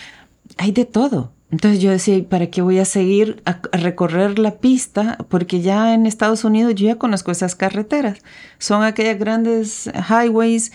Hay 0.57 0.71
de 0.71 0.85
todo. 0.85 1.31
Entonces 1.51 1.81
yo 1.81 1.91
decía, 1.91 2.15
¿y 2.15 2.21
¿para 2.21 2.47
qué 2.47 2.61
voy 2.61 2.79
a 2.79 2.85
seguir 2.85 3.41
a, 3.45 3.59
a 3.71 3.77
recorrer 3.77 4.39
la 4.39 4.55
pista? 4.59 5.17
Porque 5.29 5.61
ya 5.61 5.93
en 5.93 6.05
Estados 6.05 6.43
Unidos 6.45 6.75
yo 6.75 6.87
ya 6.87 6.95
conozco 6.95 7.29
esas 7.31 7.55
carreteras. 7.55 8.19
Son 8.57 8.83
aquellas 8.83 9.19
grandes 9.19 9.89
highways 10.09 10.71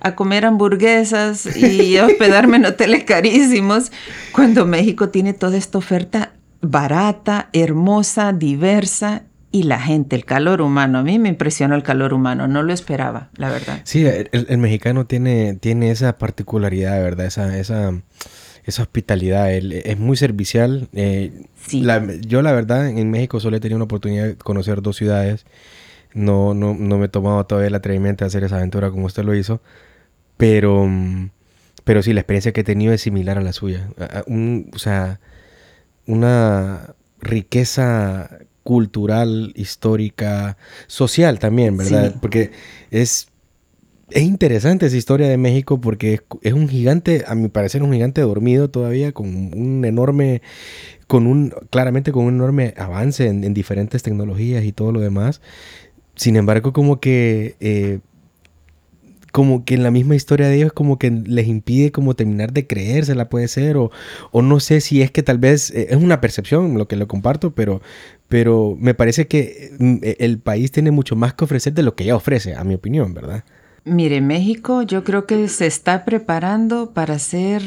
a 0.00 0.14
comer 0.14 0.44
hamburguesas 0.44 1.46
y 1.56 1.96
hospedarme 2.00 2.56
en 2.58 2.66
hoteles 2.66 3.04
carísimos, 3.04 3.92
cuando 4.32 4.66
México 4.66 5.08
tiene 5.08 5.32
toda 5.32 5.56
esta 5.56 5.78
oferta 5.78 6.32
barata, 6.70 7.48
hermosa, 7.52 8.32
diversa 8.32 9.22
y 9.52 9.62
la 9.62 9.80
gente, 9.80 10.16
el 10.16 10.24
calor 10.24 10.60
humano. 10.60 10.98
A 10.98 11.02
mí 11.02 11.18
me 11.18 11.28
impresionó 11.28 11.74
el 11.74 11.82
calor 11.82 12.12
humano, 12.12 12.46
no 12.48 12.62
lo 12.62 12.72
esperaba, 12.72 13.30
la 13.36 13.50
verdad. 13.50 13.80
Sí, 13.84 14.04
el, 14.04 14.28
el 14.32 14.58
mexicano 14.58 15.06
tiene, 15.06 15.54
tiene 15.54 15.90
esa 15.90 16.18
particularidad, 16.18 17.00
¿verdad? 17.02 17.26
Esa, 17.26 17.56
esa, 17.58 17.92
esa 18.64 18.82
hospitalidad. 18.82 19.52
Él 19.52 19.72
es 19.72 19.98
muy 19.98 20.16
servicial. 20.16 20.88
eh, 20.92 21.32
Sí. 21.66 21.80
la- 21.82 22.04
yo, 22.20 22.42
la 22.42 22.52
verdad, 22.52 22.88
en 22.88 23.10
México 23.10 23.40
solo 23.40 23.56
he 23.56 23.60
tenido 23.60 23.76
una 23.76 23.84
oportunidad 23.86 24.24
de 24.26 24.36
conocer 24.36 24.82
dos 24.82 24.96
ciudades. 24.96 25.46
No, 26.12 26.54
no, 26.54 26.74
no 26.74 26.98
me 26.98 27.06
he 27.06 27.08
tomado 27.08 27.44
todavía 27.46 27.68
el 27.68 27.74
atrevimiento 27.74 28.24
de 28.24 28.28
hacer 28.28 28.44
esa 28.44 28.56
aventura 28.56 28.90
como 28.90 29.06
usted 29.06 29.24
lo 29.24 29.34
hizo. 29.34 29.60
Pero, 30.36 30.86
pero 31.84 32.02
sí, 32.02 32.12
la 32.12 32.20
experiencia 32.20 32.52
que 32.52 32.60
he 32.60 32.64
tenido 32.64 32.92
es 32.92 33.00
similar 33.00 33.38
a 33.38 33.42
la 33.42 33.52
suya. 33.52 33.88
A- 33.98 34.18
a- 34.18 34.24
un- 34.26 34.70
o 34.74 34.78
sea, 34.78 35.18
una 36.06 36.94
riqueza 37.20 38.38
cultural, 38.62 39.52
histórica, 39.54 40.56
social 40.86 41.38
también, 41.38 41.76
¿verdad? 41.76 42.12
Sí. 42.12 42.18
Porque 42.20 42.50
es, 42.90 43.28
es 44.10 44.22
interesante 44.22 44.86
esa 44.86 44.96
historia 44.96 45.28
de 45.28 45.36
México 45.36 45.80
porque 45.80 46.14
es, 46.14 46.22
es 46.42 46.52
un 46.52 46.68
gigante, 46.68 47.24
a 47.28 47.34
mi 47.34 47.48
parecer, 47.48 47.82
un 47.82 47.92
gigante 47.92 48.20
dormido 48.22 48.68
todavía, 48.68 49.12
con 49.12 49.28
un 49.28 49.84
enorme, 49.84 50.42
con 51.06 51.26
un, 51.26 51.54
claramente 51.70 52.10
con 52.10 52.24
un 52.24 52.34
enorme 52.34 52.74
avance 52.76 53.28
en, 53.28 53.44
en 53.44 53.54
diferentes 53.54 54.02
tecnologías 54.02 54.64
y 54.64 54.72
todo 54.72 54.90
lo 54.90 55.00
demás. 55.00 55.40
Sin 56.16 56.34
embargo, 56.34 56.72
como 56.72 56.98
que 56.98 57.56
eh, 57.60 58.00
como 59.36 59.66
que 59.66 59.74
en 59.74 59.82
la 59.82 59.90
misma 59.90 60.14
historia 60.14 60.48
de 60.48 60.56
ellos 60.56 60.72
como 60.72 60.98
que 60.98 61.10
les 61.10 61.46
impide 61.46 61.92
como 61.92 62.16
terminar 62.16 62.54
de 62.54 62.66
creérsela 62.66 63.28
puede 63.28 63.48
ser 63.48 63.76
o, 63.76 63.90
o 64.30 64.40
no 64.40 64.60
sé 64.60 64.80
si 64.80 65.02
es 65.02 65.10
que 65.10 65.22
tal 65.22 65.36
vez 65.36 65.70
eh, 65.72 65.88
es 65.90 65.96
una 65.98 66.22
percepción 66.22 66.78
lo 66.78 66.88
que 66.88 66.96
lo 66.96 67.06
comparto 67.06 67.50
pero 67.50 67.82
pero 68.28 68.78
me 68.80 68.94
parece 68.94 69.28
que 69.28 69.72
mm, 69.78 69.96
eh, 70.00 70.16
el 70.20 70.38
país 70.38 70.72
tiene 70.72 70.90
mucho 70.90 71.16
más 71.16 71.34
que 71.34 71.44
ofrecer 71.44 71.74
de 71.74 71.82
lo 71.82 71.94
que 71.94 72.06
ya 72.06 72.16
ofrece 72.16 72.54
a 72.54 72.64
mi 72.64 72.76
opinión 72.76 73.12
verdad 73.12 73.44
Mire, 73.84 74.22
México 74.22 74.80
yo 74.80 75.04
creo 75.04 75.26
que 75.26 75.48
se 75.48 75.66
está 75.66 76.06
preparando 76.06 76.92
para 76.92 77.18
ser 77.18 77.62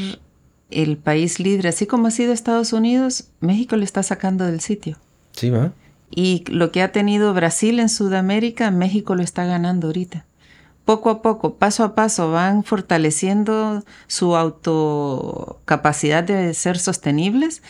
el 0.72 0.98
país 0.98 1.40
libre, 1.40 1.70
así 1.70 1.86
como 1.86 2.08
ha 2.08 2.12
sido 2.12 2.34
Estados 2.34 2.74
Unidos, 2.74 3.30
México 3.42 3.76
le 3.76 3.86
está 3.86 4.02
sacando 4.02 4.48
del 4.48 4.60
sitio. 4.60 4.98
sí 5.34 5.52
va 5.52 5.72
Y 6.10 6.46
lo 6.48 6.72
que 6.72 6.82
ha 6.82 6.92
tenido 6.92 7.32
Brasil 7.36 7.80
en 7.80 7.90
Sudamérica, 7.90 8.72
México 8.72 9.14
lo 9.14 9.22
está 9.22 9.46
ganando 9.46 9.86
ahorita. 9.86 10.26
Poco 10.90 11.12
a 11.12 11.22
poco, 11.22 11.54
paso 11.54 11.84
a 11.84 11.94
paso, 11.94 12.32
van 12.32 12.64
fortaleciendo 12.64 13.84
su 14.08 14.36
autocapacidad 14.36 16.24
de 16.24 16.52
ser 16.56 16.80
sostenibles. 16.80 17.62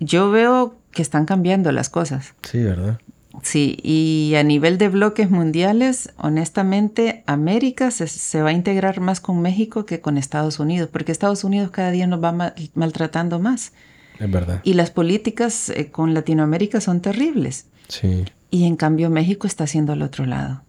Yo 0.00 0.32
veo 0.32 0.74
que 0.90 1.02
están 1.02 1.24
cambiando 1.24 1.70
las 1.70 1.88
cosas. 1.88 2.34
sí 2.42 2.58
verdad 2.58 2.98
Sí, 3.44 3.78
y 3.84 4.34
a 4.36 4.42
nivel 4.42 4.76
de 4.76 4.88
bloques 4.88 5.30
mundiales, 5.30 6.10
honestamente, 6.16 7.22
América 7.28 7.92
se, 7.92 8.08
se 8.08 8.42
va 8.42 8.48
a 8.50 8.52
integrar 8.52 8.98
más 9.00 9.20
con 9.20 9.40
México 9.40 9.86
que 9.86 10.00
con 10.00 10.18
Estados 10.18 10.58
Unidos, 10.58 10.88
porque 10.92 11.12
Estados 11.12 11.44
Unidos 11.44 11.70
cada 11.70 11.92
día 11.92 12.08
nos 12.08 12.22
va 12.24 12.32
mal- 12.32 12.54
maltratando 12.74 13.38
más. 13.38 13.72
es 14.18 14.30
verdad 14.32 14.60
Y 14.64 14.74
las 14.74 14.90
políticas 14.90 15.68
eh, 15.70 15.92
con 15.92 16.12
Latinoamérica 16.12 16.80
son 16.80 17.00
terribles. 17.00 17.66
sí 17.86 18.24
Y 18.50 18.64
en 18.64 18.74
cambio 18.74 19.10
México 19.10 19.46
está 19.46 19.62
haciendo 19.62 19.92
al 19.92 20.02
otro 20.02 20.26
lado. 20.26 20.62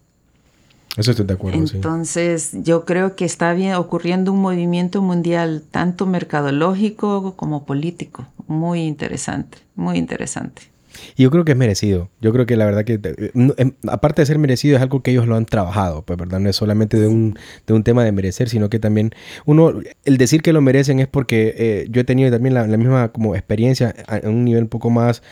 Eso 0.96 1.10
estoy 1.10 1.26
de 1.26 1.34
acuerdo 1.34 1.66
sí 1.66 1.76
Entonces 1.76 2.50
yo 2.62 2.84
creo 2.84 3.16
que 3.16 3.24
está 3.24 3.52
bien 3.52 3.74
ocurriendo 3.74 4.32
un 4.32 4.40
movimiento 4.40 5.02
mundial 5.02 5.62
tanto 5.70 6.06
mercadológico 6.06 7.34
como 7.36 7.64
político. 7.64 8.26
Muy 8.46 8.82
interesante, 8.82 9.58
muy 9.74 9.98
interesante. 9.98 10.74
Y 11.16 11.24
yo 11.24 11.30
creo 11.30 11.44
que 11.44 11.52
es 11.52 11.58
merecido. 11.58 12.10
Yo 12.20 12.32
creo 12.32 12.46
que 12.46 12.56
la 12.56 12.66
verdad 12.66 12.84
que, 12.84 13.00
eh, 13.02 13.30
no, 13.34 13.54
em, 13.56 13.72
aparte 13.88 14.22
de 14.22 14.26
ser 14.26 14.38
merecido, 14.38 14.76
es 14.76 14.82
algo 14.82 15.02
que 15.02 15.10
ellos 15.10 15.26
lo 15.26 15.36
han 15.36 15.46
trabajado, 15.46 16.02
pues, 16.02 16.18
¿verdad? 16.18 16.40
No 16.40 16.48
es 16.48 16.56
solamente 16.56 16.98
de 16.98 17.08
un, 17.08 17.38
de 17.66 17.74
un 17.74 17.82
tema 17.82 18.04
de 18.04 18.12
merecer, 18.12 18.48
sino 18.48 18.70
que 18.70 18.78
también 18.78 19.10
uno, 19.44 19.72
el 20.04 20.16
decir 20.18 20.42
que 20.42 20.52
lo 20.52 20.60
merecen 20.60 21.00
es 21.00 21.08
porque 21.08 21.54
eh, 21.56 21.86
yo 21.90 22.00
he 22.00 22.04
tenido 22.04 22.30
también 22.30 22.54
la, 22.54 22.66
la 22.66 22.76
misma 22.76 23.08
como 23.08 23.34
experiencia 23.34 23.94
a, 24.06 24.16
a 24.16 24.28
un 24.28 24.44
nivel 24.44 24.64
un 24.64 24.68
poco 24.68 24.90
más, 24.90 25.22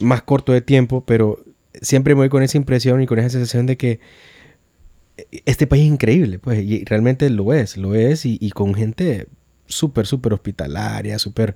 más 0.00 0.22
corto 0.22 0.52
de 0.52 0.60
tiempo, 0.60 1.04
pero 1.06 1.38
siempre 1.80 2.14
me 2.14 2.20
voy 2.20 2.28
con 2.28 2.42
esa 2.42 2.58
impresión 2.58 3.02
y 3.02 3.06
con 3.06 3.18
esa 3.18 3.30
sensación 3.30 3.66
de 3.66 3.76
que 3.76 4.00
este 5.46 5.66
país 5.66 5.84
es 5.84 5.92
increíble, 5.92 6.38
pues, 6.38 6.62
y 6.64 6.84
realmente 6.84 7.28
lo 7.30 7.52
es, 7.52 7.76
lo 7.76 7.94
es, 7.94 8.24
y, 8.26 8.38
y 8.40 8.50
con 8.50 8.74
gente 8.74 9.26
súper, 9.66 10.06
súper 10.06 10.32
hospitalaria, 10.32 11.18
súper 11.18 11.54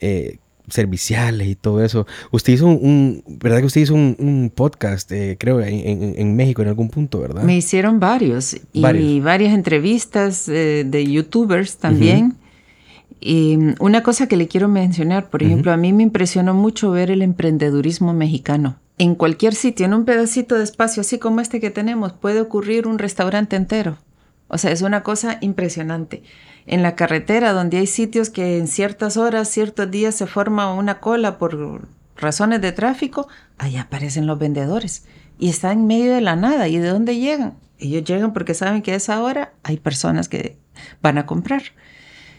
eh, 0.00 0.38
serviciales 0.68 1.48
y 1.48 1.54
todo 1.56 1.84
eso. 1.84 2.06
Usted 2.30 2.52
hizo 2.54 2.66
un, 2.66 2.78
un- 3.26 3.38
¿verdad 3.38 3.58
que 3.58 3.66
usted 3.66 3.80
hizo 3.80 3.94
un, 3.94 4.16
un 4.18 4.50
podcast, 4.54 5.10
eh, 5.12 5.36
creo, 5.38 5.60
en, 5.60 5.74
en- 5.74 6.14
en 6.16 6.36
México 6.36 6.62
en 6.62 6.68
algún 6.68 6.88
punto, 6.88 7.20
¿verdad? 7.20 7.42
Me 7.42 7.56
hicieron 7.56 7.98
varios 8.00 8.56
y 8.72 8.80
Varios. 8.80 9.24
varias 9.24 9.54
entrevistas 9.54 10.48
eh, 10.48 10.84
de 10.86 11.04
youtubers 11.06 11.76
también. 11.78 12.34
Y 13.20 13.56
mm, 13.56 13.74
una 13.80 14.02
cosa 14.02 14.26
que 14.28 14.36
le 14.36 14.48
quiero 14.48 14.68
mencionar, 14.68 15.30
por 15.30 15.42
ejemplo, 15.42 15.72
a 15.72 15.76
mí 15.76 15.92
me 15.92 16.02
impresionó 16.04 16.54
mucho 16.54 16.90
ver 16.92 17.10
el 17.10 17.22
emprendedurismo 17.22 18.12
mexicano. 18.14 18.78
En 19.02 19.16
cualquier 19.16 19.56
sitio, 19.56 19.84
en 19.84 19.94
un 19.94 20.04
pedacito 20.04 20.54
de 20.54 20.62
espacio 20.62 21.00
así 21.00 21.18
como 21.18 21.40
este 21.40 21.58
que 21.58 21.70
tenemos, 21.70 22.12
puede 22.12 22.40
ocurrir 22.40 22.86
un 22.86 23.00
restaurante 23.00 23.56
entero. 23.56 23.98
O 24.46 24.58
sea, 24.58 24.70
es 24.70 24.80
una 24.80 25.02
cosa 25.02 25.38
impresionante. 25.40 26.22
En 26.66 26.84
la 26.84 26.94
carretera, 26.94 27.52
donde 27.52 27.78
hay 27.78 27.88
sitios 27.88 28.30
que 28.30 28.58
en 28.58 28.68
ciertas 28.68 29.16
horas, 29.16 29.48
ciertos 29.48 29.90
días 29.90 30.14
se 30.14 30.28
forma 30.28 30.72
una 30.72 31.00
cola 31.00 31.36
por 31.36 31.88
razones 32.14 32.60
de 32.60 32.70
tráfico, 32.70 33.26
ahí 33.58 33.76
aparecen 33.76 34.28
los 34.28 34.38
vendedores. 34.38 35.04
Y 35.36 35.48
está 35.48 35.72
en 35.72 35.88
medio 35.88 36.14
de 36.14 36.20
la 36.20 36.36
nada. 36.36 36.68
¿Y 36.68 36.78
de 36.78 36.90
dónde 36.90 37.18
llegan? 37.18 37.54
Ellos 37.80 38.04
llegan 38.04 38.32
porque 38.32 38.54
saben 38.54 38.82
que 38.82 38.92
a 38.92 38.94
esa 38.94 39.20
hora 39.20 39.52
hay 39.64 39.78
personas 39.78 40.28
que 40.28 40.58
van 41.02 41.18
a 41.18 41.26
comprar. 41.26 41.62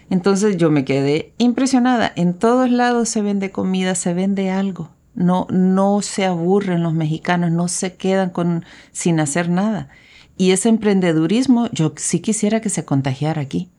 Entonces 0.09 0.55
yo 0.55 0.71
me 0.71 0.85
quedé 0.85 1.33
impresionada. 1.39 2.13
En 2.15 2.33
todos 2.33 2.71
lados 2.71 3.09
se 3.09 3.21
vende 3.21 3.51
comida, 3.51 3.95
se 3.95 4.13
vende 4.13 4.49
algo. 4.49 4.91
No, 5.15 5.47
no 5.49 6.01
se 6.01 6.25
aburren 6.25 6.83
los 6.83 6.93
mexicanos, 6.93 7.51
no 7.51 7.67
se 7.67 7.95
quedan 7.95 8.29
con, 8.29 8.65
sin 8.91 9.19
hacer 9.19 9.49
nada. 9.49 9.89
Y 10.37 10.51
ese 10.51 10.69
emprendedurismo, 10.69 11.69
yo 11.71 11.93
sí 11.95 12.19
quisiera 12.19 12.61
que 12.61 12.69
se 12.69 12.85
contagiara 12.85 13.41
aquí. 13.41 13.69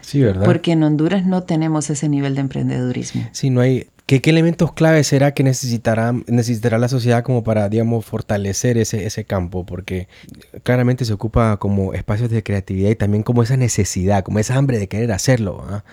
Sí, 0.00 0.20
¿verdad? 0.20 0.44
Porque 0.44 0.72
en 0.72 0.82
Honduras 0.82 1.26
no 1.26 1.44
tenemos 1.44 1.90
ese 1.90 2.08
nivel 2.08 2.34
de 2.34 2.40
emprendedurismo. 2.40 3.28
Sí, 3.32 3.50
no 3.50 3.60
hay... 3.60 3.86
¿Qué, 4.04 4.20
qué 4.20 4.30
elementos 4.30 4.72
clave 4.72 5.04
será 5.04 5.32
que 5.32 5.44
necesitará, 5.44 6.12
necesitará 6.26 6.76
la 6.76 6.88
sociedad 6.88 7.22
como 7.22 7.44
para, 7.44 7.68
digamos, 7.68 8.04
fortalecer 8.04 8.76
ese, 8.76 9.06
ese 9.06 9.24
campo? 9.24 9.64
Porque 9.64 10.08
claramente 10.64 11.04
se 11.04 11.12
ocupa 11.12 11.56
como 11.58 11.94
espacios 11.94 12.28
de 12.28 12.42
creatividad 12.42 12.90
y 12.90 12.96
también 12.96 13.22
como 13.22 13.44
esa 13.44 13.56
necesidad, 13.56 14.24
como 14.24 14.40
esa 14.40 14.56
hambre 14.56 14.78
de 14.78 14.88
querer 14.88 15.12
hacerlo. 15.12 15.64
¿ah? 15.68 15.84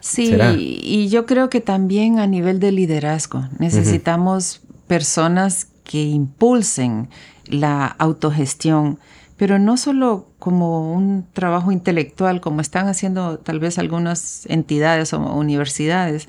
Sí, 0.00 0.36
y 0.56 1.08
yo 1.08 1.26
creo 1.26 1.50
que 1.50 1.60
también 1.60 2.18
a 2.18 2.26
nivel 2.26 2.60
de 2.60 2.72
liderazgo 2.72 3.48
necesitamos 3.58 4.60
personas 4.86 5.68
que 5.84 6.02
impulsen 6.02 7.08
la 7.46 7.86
autogestión, 7.86 8.98
pero 9.36 9.58
no 9.58 9.76
solo 9.76 10.28
como 10.38 10.92
un 10.92 11.26
trabajo 11.32 11.72
intelectual, 11.72 12.40
como 12.40 12.60
están 12.60 12.88
haciendo 12.88 13.38
tal 13.38 13.58
vez 13.58 13.78
algunas 13.78 14.46
entidades 14.46 15.12
o 15.12 15.18
universidades, 15.18 16.28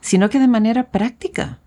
sino 0.00 0.30
que 0.30 0.38
de 0.38 0.48
manera 0.48 0.90
práctica. 0.90 1.58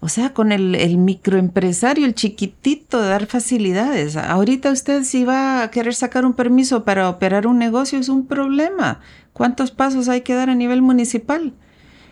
O 0.00 0.08
sea, 0.08 0.34
con 0.34 0.52
el, 0.52 0.74
el, 0.74 0.98
microempresario, 0.98 2.04
el 2.04 2.14
chiquitito, 2.14 3.00
dar 3.00 3.26
facilidades. 3.26 4.16
Ahorita 4.16 4.70
usted 4.70 5.04
si 5.04 5.24
va 5.24 5.62
a 5.62 5.70
querer 5.70 5.94
sacar 5.94 6.26
un 6.26 6.34
permiso 6.34 6.84
para 6.84 7.08
operar 7.08 7.46
un 7.46 7.58
negocio 7.58 7.98
es 7.98 8.10
un 8.10 8.26
problema. 8.26 9.00
¿Cuántos 9.36 9.70
pasos 9.70 10.08
hay 10.08 10.22
que 10.22 10.32
dar 10.32 10.48
a 10.48 10.54
nivel 10.54 10.80
municipal? 10.80 11.52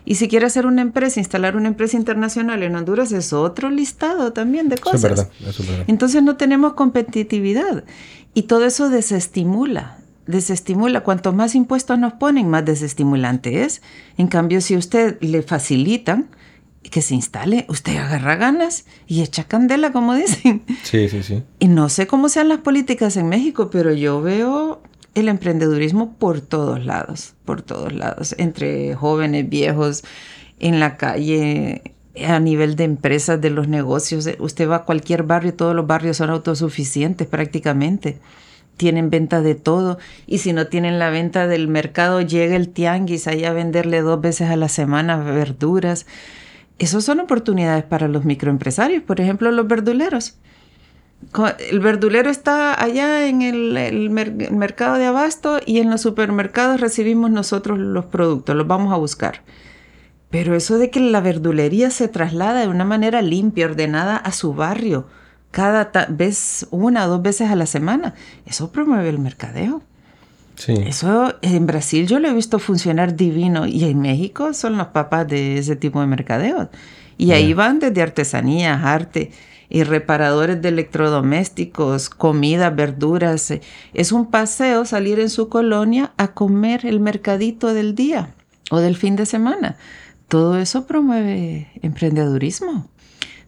Y 0.05 0.13
si 0.13 0.27
quiere 0.27 0.45
hacer 0.45 0.67
una 0.67 0.83
empresa, 0.83 1.19
instalar 1.19 1.55
una 1.55 1.69
empresa 1.69 1.97
internacional 1.97 2.61
en 2.61 2.75
Honduras 2.75 3.11
es 3.11 3.33
otro 3.33 3.71
listado 3.71 4.31
también 4.31 4.69
de 4.69 4.77
cosas. 4.77 5.03
Eso 5.03 5.07
es 5.07 5.17
verdad, 5.17 5.49
eso 5.49 5.63
es 5.63 5.69
verdad. 5.69 5.85
Entonces 5.87 6.21
no 6.21 6.37
tenemos 6.37 6.73
competitividad 6.73 7.83
y 8.35 8.43
todo 8.43 8.63
eso 8.65 8.89
desestimula, 8.89 9.97
desestimula. 10.27 11.01
Cuanto 11.01 11.33
más 11.33 11.55
impuestos 11.55 11.97
nos 11.97 12.13
ponen, 12.13 12.47
más 12.47 12.63
desestimulante 12.63 13.63
es. 13.63 13.81
En 14.19 14.27
cambio, 14.27 14.61
si 14.61 14.77
usted 14.77 15.17
le 15.21 15.41
facilitan 15.41 16.29
que 16.83 17.01
se 17.01 17.15
instale, 17.15 17.65
usted 17.69 17.97
agarra 17.97 18.35
ganas 18.35 18.85
y 19.07 19.23
echa 19.23 19.45
candela, 19.45 19.91
como 19.91 20.13
dicen. 20.13 20.61
Sí, 20.83 21.09
sí, 21.09 21.23
sí. 21.23 21.41
Y 21.57 21.69
no 21.69 21.89
sé 21.89 22.05
cómo 22.05 22.29
sean 22.29 22.49
las 22.49 22.59
políticas 22.59 23.17
en 23.17 23.29
México, 23.29 23.71
pero 23.71 23.91
yo 23.93 24.21
veo 24.21 24.83
el 25.15 25.29
emprendedurismo 25.29 26.13
por 26.17 26.41
todos 26.41 26.85
lados, 26.85 27.33
por 27.45 27.61
todos 27.61 27.93
lados, 27.93 28.35
entre 28.37 28.93
jóvenes, 28.95 29.49
viejos, 29.49 30.03
en 30.59 30.79
la 30.79 30.97
calle, 30.97 31.93
a 32.27 32.39
nivel 32.39 32.75
de 32.75 32.83
empresas, 32.83 33.41
de 33.41 33.49
los 33.49 33.67
negocios. 33.67 34.29
Usted 34.39 34.69
va 34.69 34.77
a 34.77 34.83
cualquier 34.85 35.23
barrio, 35.23 35.53
todos 35.53 35.75
los 35.75 35.87
barrios 35.87 36.17
son 36.17 36.29
autosuficientes 36.29 37.27
prácticamente. 37.27 38.19
Tienen 38.77 39.09
venta 39.09 39.41
de 39.41 39.55
todo. 39.55 39.97
Y 40.27 40.39
si 40.39 40.51
no 40.51 40.67
tienen 40.67 40.99
la 40.99 41.09
venta 41.09 41.47
del 41.47 41.69
mercado, 41.69 42.21
llega 42.21 42.57
el 42.57 42.69
tianguis 42.69 43.27
ahí 43.27 43.45
a 43.45 43.53
venderle 43.53 44.01
dos 44.01 44.19
veces 44.19 44.49
a 44.49 44.57
la 44.57 44.67
semana 44.67 45.17
verduras. 45.17 46.05
Esas 46.77 47.05
son 47.05 47.21
oportunidades 47.21 47.85
para 47.85 48.09
los 48.09 48.25
microempresarios, 48.25 49.01
por 49.01 49.21
ejemplo, 49.21 49.49
los 49.51 49.65
verduleros 49.65 50.35
el 51.69 51.79
verdulero 51.79 52.29
está 52.29 52.81
allá 52.81 53.27
en 53.27 53.41
el, 53.41 54.09
mercado 54.09 54.97
de 54.97 55.05
abasto 55.05 55.59
y 55.65 55.79
en 55.79 55.89
los 55.89 56.01
supermercados 56.01 56.79
recibimos 56.79 57.31
nosotros 57.31 57.77
los 57.77 58.05
productos, 58.05 58.55
los 58.55 58.67
vamos 58.67 58.93
a 58.93 58.97
buscar. 58.97 59.41
Pero 60.29 60.55
eso 60.55 60.77
de 60.77 60.89
que 60.89 60.99
la 60.99 61.21
verdulería 61.21 61.89
se 61.91 62.07
traslada 62.07 62.61
de 62.61 62.67
una 62.67 62.85
manera 62.85 63.21
limpia, 63.21 63.65
ordenada 63.65 64.17
a 64.17 64.31
su 64.31 64.53
barrio, 64.53 65.07
cada 65.51 65.89
vez, 66.09 66.67
una 66.71 67.05
o 67.05 67.09
dos 67.09 67.21
veces 67.21 67.49
a 67.49 67.55
la 67.55 67.65
semana, 67.65 68.13
eso 68.45 68.71
promueve 68.71 69.09
el 69.09 69.19
mercadeo. 69.19 69.81
Sí. 70.55 70.73
Eso 70.85 71.33
en 71.41 71.65
Brasil 71.65 72.07
yo 72.07 72.19
lo 72.19 72.29
he 72.29 72.33
visto 72.33 72.59
funcionar 72.59 73.15
divino 73.15 73.65
y 73.65 73.83
en 73.83 73.99
México 73.99 74.53
son 74.53 74.77
los 74.77 74.87
papás 74.87 75.27
de 75.27 75.57
ese 75.57 75.75
tipo 75.75 76.01
de 76.01 76.07
mercadeo. 76.07 76.69
Y 77.17 77.31
ahí 77.31 77.53
van 77.53 77.79
desde 77.79 78.01
artesanías, 78.01 78.83
arte 78.83 79.31
y 79.75 79.83
reparadores 79.83 80.61
de 80.61 80.69
electrodomésticos, 80.69 82.09
comida, 82.09 82.69
verduras. 82.69 83.51
Es 83.93 84.13
un 84.13 84.31
paseo 84.31 84.85
salir 84.85 85.19
en 85.19 85.29
su 85.29 85.49
colonia 85.49 86.13
a 86.15 86.29
comer 86.29 86.85
el 86.85 87.01
mercadito 87.01 87.73
del 87.73 87.93
día 87.93 88.33
o 88.71 88.79
del 88.79 88.95
fin 88.95 89.17
de 89.17 89.25
semana. 89.25 89.75
Todo 90.29 90.57
eso 90.57 90.87
promueve 90.87 91.67
emprendedurismo. 91.81 92.89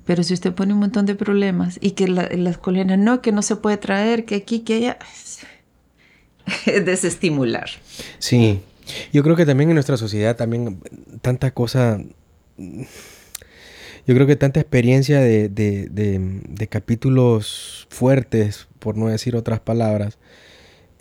Pero 0.03 0.21
si 0.21 0.33
usted 0.33 0.53
pone 0.53 0.73
un 0.73 0.81
montón 0.81 1.05
de 1.05 1.15
problemas 1.15 1.77
y 1.79 1.91
que 1.91 2.09
las 2.09 2.57
colonias 2.57 2.99
no, 2.99 3.21
que 3.21 3.31
no 3.31 3.41
se 3.41 3.55
puede 3.55 3.77
traer, 3.77 4.25
que 4.25 4.35
aquí, 4.35 4.59
que 4.59 4.73
allá, 4.73 4.97
es 6.65 6.85
desestimular. 6.85 7.69
Sí, 8.19 8.59
yo 9.13 9.23
creo 9.23 9.37
que 9.37 9.45
también 9.45 9.69
en 9.69 9.75
nuestra 9.75 9.95
sociedad 9.95 10.35
también 10.35 10.81
tanta 11.21 11.51
cosa 11.51 12.01
yo 14.07 14.15
creo 14.15 14.25
que 14.25 14.37
tanta 14.37 14.61
experiencia 14.61 15.19
de, 15.19 15.49
de, 15.49 15.89
de, 15.89 16.67
capítulos 16.67 17.87
fuertes, 17.89 18.69
por 18.79 18.95
no 18.95 19.07
decir 19.07 19.35
otras 19.35 19.59
palabras, 19.59 20.17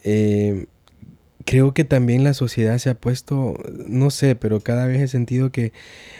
eh, 0.02 0.66
creo 1.44 1.72
que 1.72 1.84
también 1.84 2.24
la 2.24 2.34
sociedad 2.34 2.76
se 2.78 2.90
ha 2.90 2.96
puesto, 2.96 3.54
no 3.86 4.10
sé, 4.10 4.34
pero 4.34 4.58
cada 4.58 4.86
vez 4.86 5.00
he 5.00 5.06
sentido 5.06 5.52
que 5.52 5.72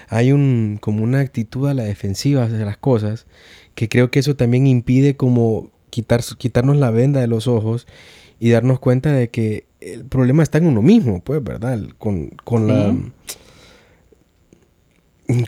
hay 0.09 0.31
un, 0.31 0.79
como 0.81 1.03
una 1.03 1.19
actitud 1.19 1.69
a 1.69 1.75
la 1.75 1.83
defensiva 1.83 2.45
hacia 2.45 2.65
las 2.65 2.77
cosas, 2.77 3.27
que 3.75 3.89
creo 3.89 4.13
que 4.13 4.21
eso 4.21 4.37
también 4.37 4.69
impide 4.69 5.17
como 5.17 5.73
quitar, 5.91 6.23
quitarnos 6.39 6.77
la 6.77 6.93
venda 6.93 7.21
de 7.21 7.27
los 7.27 7.49
ojos 7.49 7.89
y 8.39 8.51
darnos 8.51 8.79
cuenta 8.79 9.11
de 9.11 9.29
que 9.29 9.67
el 9.81 10.05
problema 10.05 10.45
está 10.45 10.59
en 10.59 10.67
uno 10.67 10.83
mismo, 10.83 11.21
pues, 11.21 11.43
¿verdad? 11.43 11.81
Con, 11.99 12.29
con 12.45 12.69
la 12.69 12.95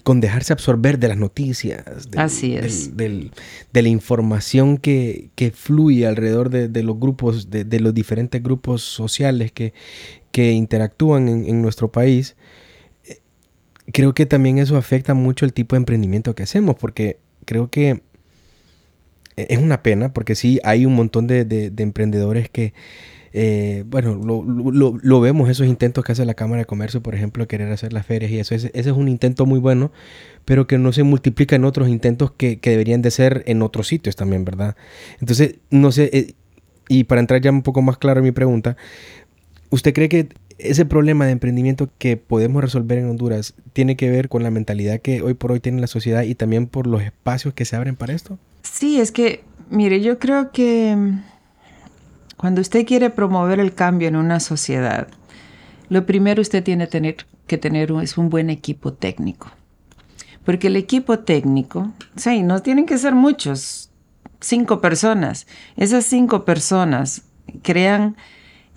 con 0.03 0.21
dejarse 0.21 0.53
absorber 0.53 0.99
de 0.99 1.09
las 1.09 1.17
noticias, 1.17 1.85
Así 2.17 2.57
es. 2.57 2.97
de 2.97 3.31
la 3.73 3.88
información 3.88 4.77
que, 4.77 5.31
fluye 5.55 6.07
alrededor 6.07 6.51
de, 6.51 6.83
los 6.83 6.99
grupos, 6.99 7.51
de, 7.51 7.81
los 7.81 7.95
diferentes 7.95 8.43
grupos 8.43 8.83
sociales 8.83 9.53
que, 9.53 9.73
que 10.33 10.53
interactúan 10.53 11.29
en, 11.29 11.62
nuestro 11.62 11.93
país, 11.93 12.37
eh, 13.05 13.19
creo 13.93 14.14
que 14.14 14.27
también 14.27 14.59
eso 14.59 14.77
afecta 14.77 15.14
mucho 15.14 15.45
el 15.45 15.53
tipo 15.53 15.77
de 15.77 15.79
emprendimiento 15.79 16.35
que 16.35 16.43
hacemos, 16.43 16.75
porque 16.77 17.19
creo 17.45 17.71
que 17.71 18.03
es 19.37 19.59
una 19.59 19.83
pena, 19.85 20.12
porque 20.12 20.35
sí 20.35 20.59
hay 20.64 20.87
un 20.87 20.97
montón 20.97 21.29
de 21.29 21.73
emprendedores 21.77 22.49
que 22.51 22.75
eh, 23.33 23.85
bueno, 23.87 24.14
lo, 24.14 25.21
vemos, 25.21 25.51
esos 25.51 25.67
intentos 25.67 26.05
que 26.05 26.12
hace 26.12 26.25
la 26.25 26.35
Cámara 26.35 26.61
de 26.61 26.67
Comercio, 26.67 27.03
por 27.03 27.14
ejemplo, 27.14 27.47
querer 27.47 27.71
hacer 27.73 27.93
las 27.93 28.07
ferias 28.07 28.31
y 28.31 28.38
eso. 28.38 28.55
Ese, 28.55 28.71
es 28.75 28.87
un 28.87 29.09
intento 29.09 29.47
muy 29.47 29.59
bueno, 29.59 29.93
pero 30.45 30.67
que 30.67 30.79
no 30.79 30.93
se 30.93 31.03
multiplica 31.03 31.57
en 31.57 31.64
otros 31.64 31.88
intentos 31.88 32.31
que, 32.31 32.59
deberían 32.62 33.03
de 33.03 33.11
ser 33.11 33.43
en 33.47 33.62
otros 33.62 33.88
sitios 33.88 34.17
también, 34.17 34.45
¿verdad? 34.45 34.77
Entonces, 35.21 35.57
no 35.71 35.93
sé, 35.93 36.11
eh, 36.12 36.35
y 36.88 37.05
para 37.05 37.21
entrar 37.21 37.41
ya 37.41 37.51
un 37.51 37.62
poco 37.62 37.83
más 37.83 37.99
claro 37.99 38.21
en 38.21 38.25
mi 38.25 38.33
pregunta, 38.33 38.77
¿usted 39.71 39.93
cree 39.93 40.09
que 40.09 40.29
ese 40.59 40.85
problema 40.85 41.27
de 41.27 41.33
emprendimiento 41.33 41.88
que 41.99 42.17
podemos 42.17 42.62
resolver 42.62 42.99
en 42.99 43.09
Honduras 43.09 43.55
tiene 43.73 43.97
que 43.97 44.11
ver 44.11 44.29
con 44.29 44.43
la 44.43 44.51
mentalidad 44.51 45.01
que 45.01 45.23
hoy 45.23 45.35
por 45.35 45.53
hoy 45.53 45.61
tiene 45.61 45.81
la 45.81 45.87
sociedad 45.87 46.23
y 46.23 46.35
también 46.35 46.67
por 46.67 46.87
los 46.87 47.03
espacios 47.03 47.55
que 47.55 47.64
se 47.64 47.77
abren 47.77 47.95
para 47.95 48.12
esto? 48.12 48.38
Sí, 48.62 49.01
es 49.01 49.12
que, 49.12 49.45
mire, 49.71 50.01
yo 50.01 50.19
creo 50.19 50.51
que 50.51 50.97
cuando 52.38 52.61
usted 52.61 52.87
quiere 52.87 53.11
promover 53.11 53.61
el 53.61 53.74
cambio 53.74 54.09
en 54.09 54.16
una 54.16 54.40
sociedad, 54.40 55.09
lo 55.90 56.07
primero 56.07 56.40
usted 56.40 56.62
tiene 56.62 56.88
que 57.46 57.59
tener 57.59 57.92
es 58.01 58.16
un 58.16 58.31
buen 58.31 58.48
equipo 58.48 58.92
técnico. 58.92 59.51
Porque 60.44 60.68
el 60.68 60.77
equipo 60.77 61.18
técnico, 61.18 61.92
sí, 62.16 62.42
no 62.42 62.62
tienen 62.62 62.87
que 62.87 62.96
ser 62.96 63.14
muchos, 63.14 63.90
cinco 64.40 64.81
personas. 64.81 65.46
Esas 65.77 66.05
cinco 66.05 66.44
personas 66.44 67.22
crean 67.62 68.16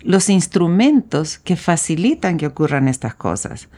los 0.00 0.28
instrumentos 0.28 1.38
que 1.38 1.54
facilitan 1.54 2.38
que 2.38 2.48
ocurran 2.48 2.88
estas 2.88 3.14
cosas. 3.14 3.68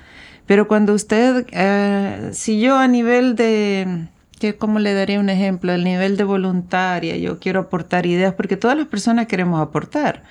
Pero 0.46 0.66
cuando 0.66 0.94
usted, 0.94 1.46
eh, 1.52 2.30
si 2.32 2.58
yo 2.58 2.78
a 2.78 2.88
nivel 2.88 3.36
de 3.36 4.08
que 4.44 4.58
¿cómo 4.58 4.78
le 4.78 4.92
daré 4.92 5.18
un 5.18 5.30
ejemplo? 5.30 5.72
El 5.72 5.84
nivel 5.84 6.18
de 6.18 6.24
voluntaria, 6.24 7.16
yo 7.16 7.38
quiero 7.38 7.60
aportar 7.60 8.04
ideas 8.04 8.34
porque 8.34 8.58
todas 8.58 8.76
las 8.76 8.88
personas 8.88 9.26
queremos 9.26 9.58
aportar, 9.58 10.22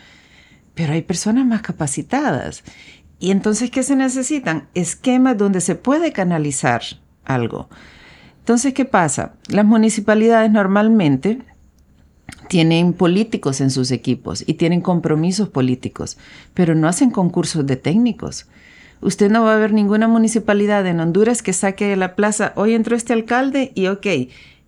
pero 0.76 0.93
hay 0.93 1.02
personas 1.02 1.47
más 1.47 1.63
capacitadas. 1.63 2.63
Y 3.17 3.32
entonces, 3.32 3.71
¿qué 3.71 3.82
se 3.82 3.95
necesitan? 3.95 4.67
Esquemas 4.76 5.36
donde 5.36 5.62
se 5.62 5.73
puede 5.73 6.12
canalizar 6.12 6.84
algo. 7.26 7.69
Entonces, 8.38 8.76
¿qué 8.76 8.86
pasa? 8.86 9.34
Las 9.47 9.65
municipalidades 9.65 10.52
normalmente 10.52 11.39
tienen 12.49 12.93
políticos 12.93 13.62
en 13.62 13.71
sus 13.71 13.89
equipos 13.89 14.43
y 14.45 14.54
tienen 14.54 14.82
compromisos 14.82 15.49
políticos, 15.49 16.19
pero 16.54 16.76
no 16.76 16.88
hacen 16.88 17.10
concursos 17.10 17.65
de 17.65 17.78
técnicos. 17.78 18.45
Usted 19.04 19.30
no 19.30 19.44
va 19.44 19.56
a 19.56 19.58
ver 19.58 19.74
ninguna 19.74 20.08
municipalidad 20.08 20.88
en 20.88 21.02
Honduras 21.02 21.42
que 21.42 21.52
saque 21.52 21.86
de 21.88 21.98
la 21.98 22.16
plaza, 22.16 22.54
hoy 22.56 22.74
entró 22.74 22.96
este 22.96 23.12
alcalde 23.12 23.74
y 23.76 23.88
ok, 23.88 24.08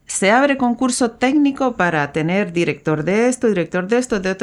se 0.07 0.29
abre 0.29 0.57
concurso 0.57 1.11
técnico 1.11 1.77
para 1.77 2.11
tener 2.11 2.51
director 2.51 3.05
de 3.05 3.29
esto, 3.29 3.47
director 3.47 3.87
de 3.87 3.97
esto, 3.97 4.19
de, 4.19 4.35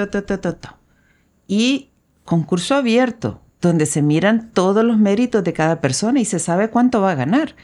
y 1.47 1.91
concurso 2.25 2.75
abierto, 2.75 3.43
donde 3.61 3.85
se 3.85 4.01
miran 4.01 4.51
todos 4.55 4.83
los 4.83 4.97
méritos 4.97 5.45
de 5.45 5.53
cada 5.53 5.83
persona 5.83 6.21
y 6.21 6.25
se 6.25 6.39
sabe 6.39 6.71
cuánto 6.71 7.03
va 7.03 7.13
a 7.13 7.17
ganar. 7.17 7.55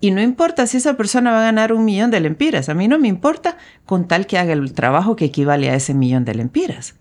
Y 0.00 0.12
no 0.12 0.22
importa 0.22 0.68
si 0.68 0.76
esa 0.76 0.96
persona 0.96 1.32
va 1.32 1.40
a 1.40 1.44
ganar 1.46 1.72
un 1.72 1.84
millón 1.84 2.12
de 2.12 2.20
lempiras, 2.20 2.68
a 2.68 2.74
mí 2.74 2.86
no 2.86 3.00
me 3.00 3.08
importa 3.08 3.56
con 3.86 4.06
tal 4.06 4.26
que 4.26 4.38
haga 4.38 4.52
el 4.52 4.72
trabajo 4.72 5.16
que 5.16 5.24
equivale 5.24 5.68
a 5.68 5.74
ese 5.74 5.94
millón 5.94 6.24
de 6.24 6.36
lempiras. 6.36 6.94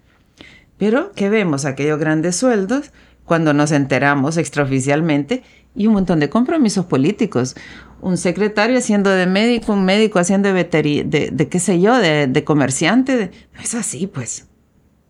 Pero 0.78 1.12
que 1.12 1.30
vemos 1.30 1.66
aquellos 1.66 2.00
grandes 2.00 2.36
sueldos 2.36 2.92
cuando 3.32 3.54
nos 3.54 3.72
enteramos 3.72 4.36
extraoficialmente 4.36 5.42
y 5.74 5.88
un 5.88 5.94
montón 5.94 6.20
de 6.20 6.30
compromisos 6.30 6.86
políticos. 6.86 7.56
Un 8.02 8.18
secretario 8.18 8.78
haciendo 8.78 9.10
de 9.10 9.26
médico, 9.26 9.72
un 9.72 9.86
médico 9.86 10.20
haciendo 10.20 10.52
de, 10.52 10.66
de, 10.66 11.30
de 11.32 11.48
qué 11.48 11.60
sé 11.62 11.80
yo, 11.80 11.96
de, 11.96 12.44
comerciante. 12.44 13.32
No 13.56 13.62
es 13.62 13.74
así, 13.74 14.06
pues. 14.06 14.50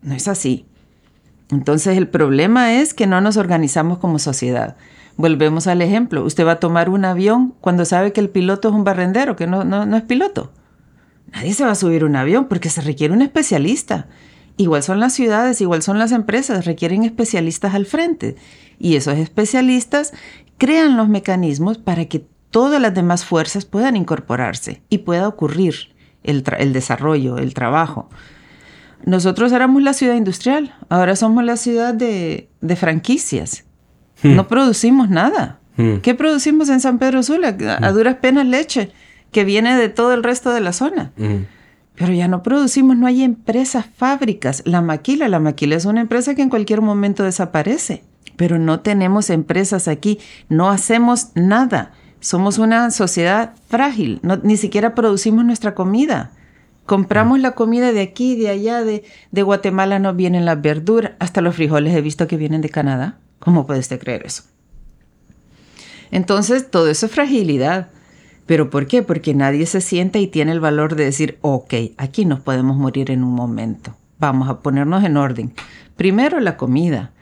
No 0.02 0.14
es 0.14 0.28
así. 0.28 0.66
Entonces 1.50 1.98
el 1.98 2.06
problema 2.06 2.74
es 2.74 2.94
que 2.94 3.08
no 3.08 3.20
nos 3.20 3.36
organizamos 3.36 3.98
como 3.98 4.20
sociedad. 4.20 4.76
Volvemos 5.16 5.66
al 5.66 5.82
ejemplo. 5.82 6.24
Usted 6.24 6.46
va 6.46 6.52
a 6.52 6.60
tomar 6.60 6.90
un 6.90 7.04
avión 7.04 7.56
cuando 7.60 7.84
sabe 7.84 8.12
que 8.12 8.20
el 8.20 8.28
piloto 8.28 8.68
es 8.68 8.74
un 8.76 8.84
barrendero, 8.84 9.34
que 9.34 9.48
no, 9.48 9.64
no, 9.64 9.84
no 9.84 9.96
es 9.96 10.04
piloto. 10.04 10.52
Nadie 11.32 11.54
se 11.54 11.64
va 11.64 11.72
a 11.72 11.74
subir 11.74 12.04
un 12.04 12.14
avión 12.14 12.46
porque 12.46 12.70
se 12.70 12.82
requiere 12.82 13.12
un 13.14 13.22
especialista. 13.22 14.06
Igual 14.56 14.82
son 14.82 15.00
las 15.00 15.14
ciudades, 15.14 15.60
igual 15.60 15.82
son 15.82 15.98
las 15.98 16.12
empresas, 16.12 16.64
requieren 16.64 17.04
especialistas 17.04 17.74
al 17.74 17.86
frente. 17.86 18.36
Y 18.78 18.96
esos 18.96 19.16
especialistas 19.18 20.12
crean 20.58 20.96
los 20.96 21.08
mecanismos 21.08 21.78
para 21.78 22.04
que 22.04 22.26
todas 22.50 22.80
las 22.80 22.94
demás 22.94 23.24
fuerzas 23.24 23.64
puedan 23.64 23.96
incorporarse 23.96 24.82
y 24.88 24.98
pueda 24.98 25.26
ocurrir 25.26 25.74
el, 26.22 26.44
el 26.58 26.72
desarrollo, 26.72 27.38
el 27.38 27.54
trabajo. 27.54 28.08
Nosotros 29.04 29.52
éramos 29.52 29.82
la 29.82 29.94
ciudad 29.94 30.14
industrial, 30.14 30.74
ahora 30.88 31.16
somos 31.16 31.42
la 31.44 31.56
ciudad 31.56 31.94
de, 31.94 32.48
de 32.60 32.76
franquicias. 32.76 33.64
Hmm. 34.22 34.36
No 34.36 34.48
producimos 34.48 35.10
nada. 35.10 35.58
Hmm. 35.76 35.96
¿Qué 35.96 36.14
producimos 36.14 36.68
en 36.68 36.80
San 36.80 36.98
Pedro 36.98 37.22
Sula? 37.22 37.48
A, 37.48 37.90
hmm. 37.90 37.94
duras 37.94 38.16
penas 38.16 38.46
leche, 38.46 38.92
que 39.32 39.44
viene 39.44 39.76
de 39.76 39.88
todo 39.88 40.12
el 40.12 40.22
resto 40.22 40.50
de 40.50 40.60
la 40.60 40.72
zona. 40.72 41.12
Pero 42.02 42.14
ya 42.14 42.26
no 42.26 42.42
producimos, 42.42 42.96
no 42.96 43.06
hay 43.06 43.22
empresas, 43.22 43.86
fábricas. 43.96 44.64
La 44.66 44.82
maquila, 44.82 45.28
la 45.28 45.38
maquila 45.38 45.76
es 45.76 45.84
una 45.84 46.00
empresa 46.00 46.34
que 46.34 46.42
en 46.42 46.48
cualquier 46.48 46.80
momento 46.80 47.22
desaparece. 47.22 48.02
Pero 48.34 48.58
no 48.58 48.80
tenemos 48.80 49.30
empresas 49.30 49.86
aquí, 49.86 50.18
no 50.48 50.68
hacemos 50.68 51.28
nada. 51.36 51.92
Somos 52.18 52.58
una 52.58 52.90
sociedad 52.90 53.54
frágil, 53.68 54.20
ni 54.42 54.56
siquiera 54.56 54.96
producimos 54.96 55.44
nuestra 55.44 55.76
comida. 55.76 56.32
Compramos 56.86 57.38
la 57.38 57.52
comida 57.52 57.92
de 57.92 58.00
aquí, 58.00 58.34
de 58.34 58.48
allá, 58.48 58.82
de, 58.82 59.04
Guatemala 59.30 60.00
no 60.00 60.12
vienen 60.12 60.44
las 60.44 60.60
verduras, 60.60 61.12
hasta 61.20 61.40
los 61.40 61.54
frijoles 61.54 61.94
he 61.94 62.00
visto 62.00 62.26
que 62.26 62.36
vienen 62.36 62.62
de 62.62 62.68
Canadá. 62.68 63.20
¿Cómo 63.38 63.64
puede 63.64 63.80
creer 64.00 64.26
eso? 64.26 64.42
Entonces, 66.10 66.68
todo 66.68 66.88
eso 66.88 67.06
es 67.06 67.12
fragilidad. 67.12 67.90
¿Pero 68.52 68.68
por 68.68 68.86
qué? 68.86 69.02
Porque 69.02 69.32
nadie 69.32 69.64
se 69.64 69.80
sienta 69.80 70.18
y 70.18 70.26
tiene 70.26 70.52
el 70.52 70.60
valor 70.60 70.94
de 70.94 71.04
decir, 71.04 71.38
ok, 71.40 71.72
aquí 71.96 72.26
nos 72.26 72.40
podemos 72.40 72.76
morir 72.76 73.10
en 73.10 73.24
un 73.24 73.32
momento. 73.32 73.96
Vamos 74.18 74.46
a 74.50 74.60
ponernos 74.60 75.02
en 75.04 75.16
orden. 75.16 75.54
Primero 75.96 76.38
la 76.38 76.58
comida. 76.58 77.12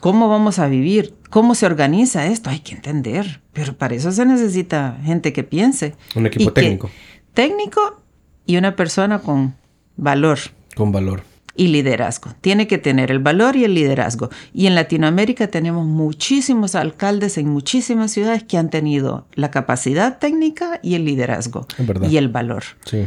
¿Cómo 0.00 0.30
vamos 0.30 0.58
a 0.58 0.66
vivir? 0.66 1.14
¿Cómo 1.28 1.54
se 1.54 1.66
organiza 1.66 2.24
esto? 2.24 2.48
Hay 2.48 2.60
que 2.60 2.74
entender. 2.74 3.42
Pero 3.52 3.76
para 3.76 3.94
eso 3.94 4.12
se 4.12 4.24
necesita 4.24 4.96
gente 5.04 5.34
que 5.34 5.44
piense. 5.44 5.94
Un 6.14 6.24
equipo 6.24 6.54
técnico. 6.54 6.90
técnico 7.34 8.00
y 8.46 8.56
una 8.56 8.76
persona 8.76 9.18
con 9.18 9.56
valor. 9.98 10.38
Con 10.74 10.90
valor 10.90 11.29
y 11.54 11.68
liderazgo. 11.68 12.32
Tiene 12.40 12.66
que 12.66 12.78
tener 12.78 13.10
el 13.10 13.18
valor 13.18 13.56
y 13.56 13.64
el 13.64 13.74
liderazgo. 13.74 14.30
Y 14.52 14.66
en 14.66 14.74
Latinoamérica 14.74 15.48
tenemos 15.48 15.86
muchísimos 15.86 16.74
alcaldes 16.74 17.38
en 17.38 17.48
muchísimas 17.48 18.12
ciudades 18.12 18.44
que 18.44 18.56
han 18.56 18.70
tenido 18.70 19.26
la 19.34 19.50
capacidad 19.50 20.18
técnica 20.18 20.80
y 20.82 20.94
el 20.94 21.04
liderazgo 21.04 21.66
y 22.08 22.16
el 22.16 22.28
valor. 22.28 22.62
Sí. 22.84 23.06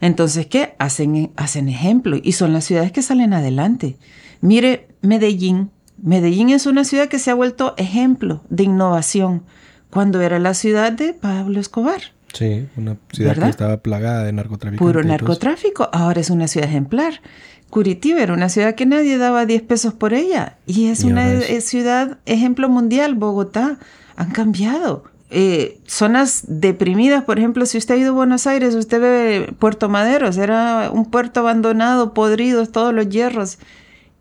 Entonces, 0.00 0.46
¿qué? 0.46 0.74
Hacen, 0.78 1.32
hacen 1.36 1.68
ejemplo 1.68 2.18
y 2.22 2.32
son 2.32 2.52
las 2.52 2.64
ciudades 2.64 2.92
que 2.92 3.02
salen 3.02 3.32
adelante. 3.32 3.96
Mire, 4.40 4.88
Medellín. 5.00 5.70
Medellín 6.02 6.50
es 6.50 6.66
una 6.66 6.84
ciudad 6.84 7.08
que 7.08 7.18
se 7.18 7.30
ha 7.30 7.34
vuelto 7.34 7.74
ejemplo 7.78 8.42
de 8.50 8.64
innovación 8.64 9.44
cuando 9.90 10.20
era 10.20 10.38
la 10.38 10.54
ciudad 10.54 10.92
de 10.92 11.14
Pablo 11.14 11.60
Escobar. 11.60 12.02
Sí, 12.34 12.66
una 12.76 12.96
ciudad 13.12 13.36
que 13.36 13.48
estaba 13.48 13.76
plagada 13.76 14.24
de 14.24 14.32
narcotráfico. 14.32 14.84
Puro 14.84 15.04
narcotráfico. 15.04 15.88
Ahora 15.92 16.20
es 16.20 16.30
una 16.30 16.48
ciudad 16.48 16.68
ejemplar. 16.68 17.20
Curitiba 17.74 18.20
era 18.20 18.32
una 18.32 18.48
ciudad 18.48 18.76
que 18.76 18.86
nadie 18.86 19.18
daba 19.18 19.46
10 19.46 19.62
pesos 19.62 19.94
por 19.94 20.14
ella 20.14 20.58
y 20.64 20.86
es 20.86 21.02
una 21.02 21.40
ciudad 21.40 22.18
ejemplo 22.24 22.68
mundial, 22.68 23.16
Bogotá. 23.16 23.80
Han 24.14 24.30
cambiado. 24.30 25.02
Eh, 25.30 25.80
zonas 25.84 26.44
deprimidas, 26.46 27.24
por 27.24 27.40
ejemplo, 27.40 27.66
si 27.66 27.76
usted 27.76 27.96
ha 27.96 27.98
ido 27.98 28.12
a 28.12 28.14
Buenos 28.14 28.46
Aires, 28.46 28.76
usted 28.76 29.00
ve 29.00 29.52
Puerto 29.58 29.88
Maderos, 29.88 30.38
era 30.38 30.88
un 30.92 31.10
puerto 31.10 31.40
abandonado, 31.40 32.14
podrido, 32.14 32.64
todos 32.66 32.94
los 32.94 33.08
hierros, 33.08 33.58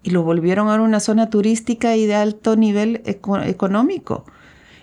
y 0.01 0.09
lo 0.09 0.23
volvieron 0.23 0.69
a 0.69 0.81
una 0.81 0.99
zona 0.99 1.29
turística 1.29 1.95
y 1.95 2.07
de 2.07 2.15
alto 2.15 2.55
nivel 2.55 3.03
económico. 3.05 4.25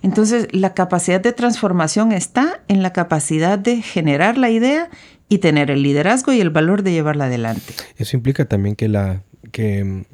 Entonces, 0.03 0.47
la 0.53 0.75
capacidad 0.75 1.21
de 1.21 1.33
transformación 1.33 2.13
está 2.13 2.61
en 2.69 2.85
la 2.85 2.93
capacidad 2.93 3.59
de 3.59 3.83
generar 3.83 4.39
la 4.39 4.51
idea 4.51 4.91
y 5.31 5.39
tener 5.39 5.71
el 5.71 5.83
liderazgo 5.83 6.33
y 6.33 6.41
el 6.41 6.51
valor 6.51 6.83
de 6.83 6.91
llevarla 6.91 7.27
adelante. 7.27 7.73
Eso 7.97 8.17
implica 8.17 8.47
también 8.47 8.75
que, 8.75 8.89
la, 8.89 9.23
que, 9.53 10.05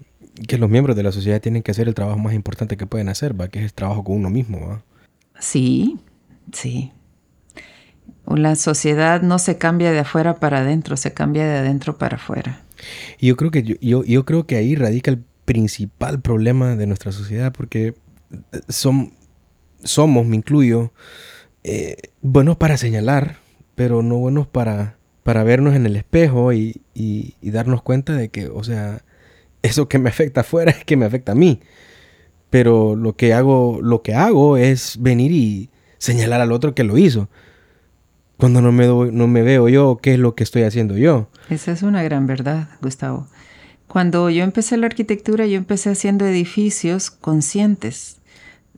los 0.59 0.71
miembros 0.71 0.95
de 0.95 1.03
la 1.03 1.11
sociedad 1.11 1.41
tienen 1.41 1.63
que 1.63 1.71
hacer 1.71 1.89
el 1.89 1.95
trabajo 1.95 2.19
más 2.19 2.35
importante 2.35 2.77
que 2.77 2.87
pueden 2.87 3.09
hacer, 3.09 3.39
¿va? 3.39 3.49
que 3.49 3.61
es 3.61 3.65
el 3.65 3.73
trabajo 3.73 4.05
con 4.05 4.17
uno 4.17 4.29
mismo. 4.29 4.69
¿va? 4.69 4.85
Sí, 5.41 5.99
sí. 6.53 6.93
La 8.27 8.57
sociedad 8.57 9.23
no 9.23 9.39
se 9.39 9.57
cambia 9.57 9.91
de 9.91 10.01
afuera 10.01 10.35
para 10.35 10.59
adentro, 10.59 10.99
se 10.99 11.15
cambia 11.15 11.47
de 11.47 11.59
adentro 11.61 11.97
para 11.97 12.17
afuera. 12.17 12.61
Y 13.19 13.29
yo 13.29 13.37
creo 13.37 13.51
que, 13.51 13.63
yo, 13.63 14.05
yo, 14.05 14.25
creo 14.27 14.47
que 14.47 14.57
ahí 14.57 14.75
radica 14.75 15.11
el 15.11 15.25
principal 15.47 16.21
problema 16.21 16.77
de 16.77 16.87
nuestra 16.87 17.11
sociedad, 17.11 17.55
porque 17.55 17.95
son, 18.69 19.15
somos, 19.83 20.27
me 20.27 20.37
incluyo, 20.37 20.93
eh, 21.65 21.97
buenos 22.21 22.59
para 22.59 22.77
señalar, 22.77 23.39
pero 23.77 24.03
no 24.03 24.17
buenos 24.17 24.47
para 24.47 24.96
para 25.27 25.43
vernos 25.43 25.75
en 25.75 25.87
el 25.87 25.97
espejo 25.97 26.53
y, 26.53 26.81
darnos 27.43 27.83
cuenta 27.83 28.13
de 28.13 28.29
que, 28.29 28.47
o 28.47 28.63
sea, 28.63 29.03
eso 29.61 29.89
que 29.89 29.99
me 29.99 30.09
afecta 30.09 30.43
afuera 30.43 30.71
es 30.79 30.85
que 30.85 30.97
me 30.97 31.05
afecta 31.05 31.33
a 31.33 31.35
mí. 31.35 31.61
Pero 32.49 32.95
lo 32.95 33.17
que 33.17 33.35
hago, 33.35 33.81
lo 33.83 34.03
que 34.03 34.15
hago 34.15 34.57
es 34.57 34.99
venir 35.01 35.33
y 35.33 35.69
señalar 35.99 36.41
al 36.41 36.53
otro 36.53 36.77
que 36.77 36.85
lo 36.85 36.97
hizo. 36.97 37.29
Cuando 38.37 38.63
no 38.63 38.71
me, 38.71 38.87
no 38.87 39.27
me 39.27 39.43
veo 39.43 39.69
yo, 39.69 39.99
¿qué 40.01 40.15
es 40.15 40.21
lo 40.21 40.37
que 40.37 40.45
estoy 40.45 40.63
haciendo 40.63 40.97
yo? 40.97 41.29
Esa 41.51 41.73
es 41.73 41.83
una 41.83 42.05
gran 42.05 42.29
verdad, 42.29 42.69
Gustavo. 42.81 43.27
Cuando 43.89 44.31
yo 44.31 44.45
empecé 44.45 44.77
la 44.77 44.87
arquitectura, 44.87 45.45
yo 45.47 45.57
empecé 45.57 45.91
haciendo 45.91 46.25
edificios 46.25 47.11
conscientes. 47.11 48.19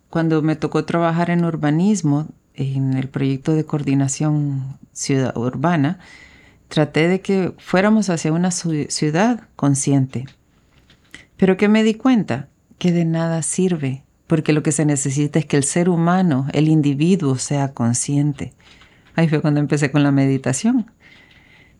Cuando 0.08 0.40
me 0.40 0.56
tocó 0.56 0.86
trabajar 0.86 1.28
en 1.28 1.44
urbanismo, 1.44 2.28
en 2.54 2.94
el 2.94 3.08
proyecto 3.08 3.52
de 3.52 3.66
coordinación 3.66 4.78
ciudad 4.94 5.36
urbana, 5.36 5.98
traté 6.68 7.08
de 7.08 7.20
que 7.20 7.52
fuéramos 7.58 8.10
hacia 8.10 8.32
una 8.32 8.50
ciudad 8.50 9.48
consciente. 9.56 10.26
Pero 11.36 11.56
que 11.56 11.68
me 11.68 11.82
di 11.82 11.94
cuenta 11.94 12.48
que 12.78 12.92
de 12.92 13.04
nada 13.04 13.42
sirve, 13.42 14.04
porque 14.26 14.52
lo 14.52 14.62
que 14.62 14.72
se 14.72 14.84
necesita 14.84 15.38
es 15.38 15.46
que 15.46 15.56
el 15.56 15.64
ser 15.64 15.88
humano, 15.88 16.46
el 16.52 16.68
individuo, 16.68 17.36
sea 17.36 17.72
consciente. 17.72 18.52
Ahí 19.14 19.28
fue 19.28 19.40
cuando 19.40 19.60
empecé 19.60 19.90
con 19.90 20.02
la 20.02 20.12
meditación. 20.12 20.90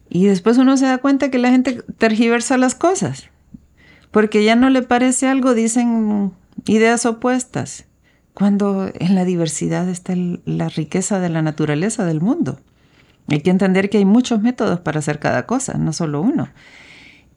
Y 0.08 0.24
después 0.24 0.58
uno 0.58 0.76
se 0.76 0.86
da 0.86 0.98
cuenta 0.98 1.30
que 1.30 1.38
la 1.38 1.50
gente 1.50 1.82
tergiversa 1.98 2.56
las 2.56 2.74
cosas, 2.74 3.28
porque 4.10 4.42
ya 4.42 4.56
no 4.56 4.70
le 4.70 4.82
parece 4.82 5.28
algo, 5.28 5.54
dicen 5.54 6.32
ideas 6.64 7.04
opuestas, 7.04 7.84
cuando 8.32 8.90
en 8.94 9.14
la 9.14 9.24
diversidad 9.24 9.88
está 9.88 10.14
la 10.16 10.68
riqueza 10.68 11.20
de 11.20 11.28
la 11.28 11.42
naturaleza 11.42 12.06
del 12.06 12.20
mundo. 12.20 12.60
Hay 13.28 13.40
que 13.40 13.50
entender 13.50 13.90
que 13.90 13.98
hay 13.98 14.04
muchos 14.04 14.40
métodos 14.40 14.80
para 14.80 14.98
hacer 15.00 15.18
cada 15.18 15.46
cosa, 15.46 15.76
no 15.78 15.92
solo 15.92 16.20
uno. 16.20 16.48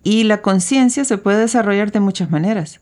Y 0.04 0.24
la 0.24 0.42
conciencia 0.42 1.06
se 1.06 1.18
puede 1.18 1.40
desarrollar 1.40 1.92
de 1.92 2.00
muchas 2.00 2.32
maneras. 2.32 2.80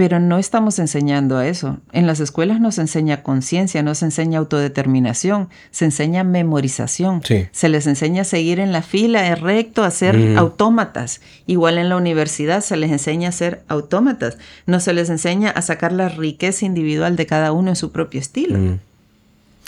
pero 0.00 0.18
no 0.18 0.38
estamos 0.38 0.78
enseñando 0.78 1.36
a 1.36 1.46
eso. 1.46 1.76
En 1.92 2.06
las 2.06 2.20
escuelas 2.20 2.58
nos 2.58 2.78
enseña 2.78 3.22
conciencia, 3.22 3.82
nos 3.82 4.02
enseña 4.02 4.38
autodeterminación, 4.38 5.50
se 5.72 5.84
enseña 5.84 6.24
memorización, 6.24 7.20
se 7.22 7.68
les 7.68 7.86
enseña 7.86 8.22
a 8.22 8.24
seguir 8.24 8.60
en 8.60 8.72
la 8.72 8.80
fila, 8.80 9.34
recto, 9.34 9.84
a 9.84 9.90
ser 9.90 10.38
autómatas. 10.38 11.20
Igual 11.46 11.76
en 11.76 11.90
la 11.90 11.98
universidad 11.98 12.62
se 12.62 12.78
les 12.78 12.90
enseña 12.90 13.28
a 13.28 13.32
ser 13.32 13.62
autómatas, 13.68 14.38
no 14.64 14.80
se 14.80 14.94
les 14.94 15.10
enseña 15.10 15.50
a 15.50 15.60
sacar 15.60 15.92
la 15.92 16.08
riqueza 16.08 16.64
individual 16.64 17.14
de 17.16 17.26
cada 17.26 17.52
uno 17.52 17.68
en 17.68 17.76
su 17.76 17.92
propio 17.92 18.20
estilo. 18.20 18.78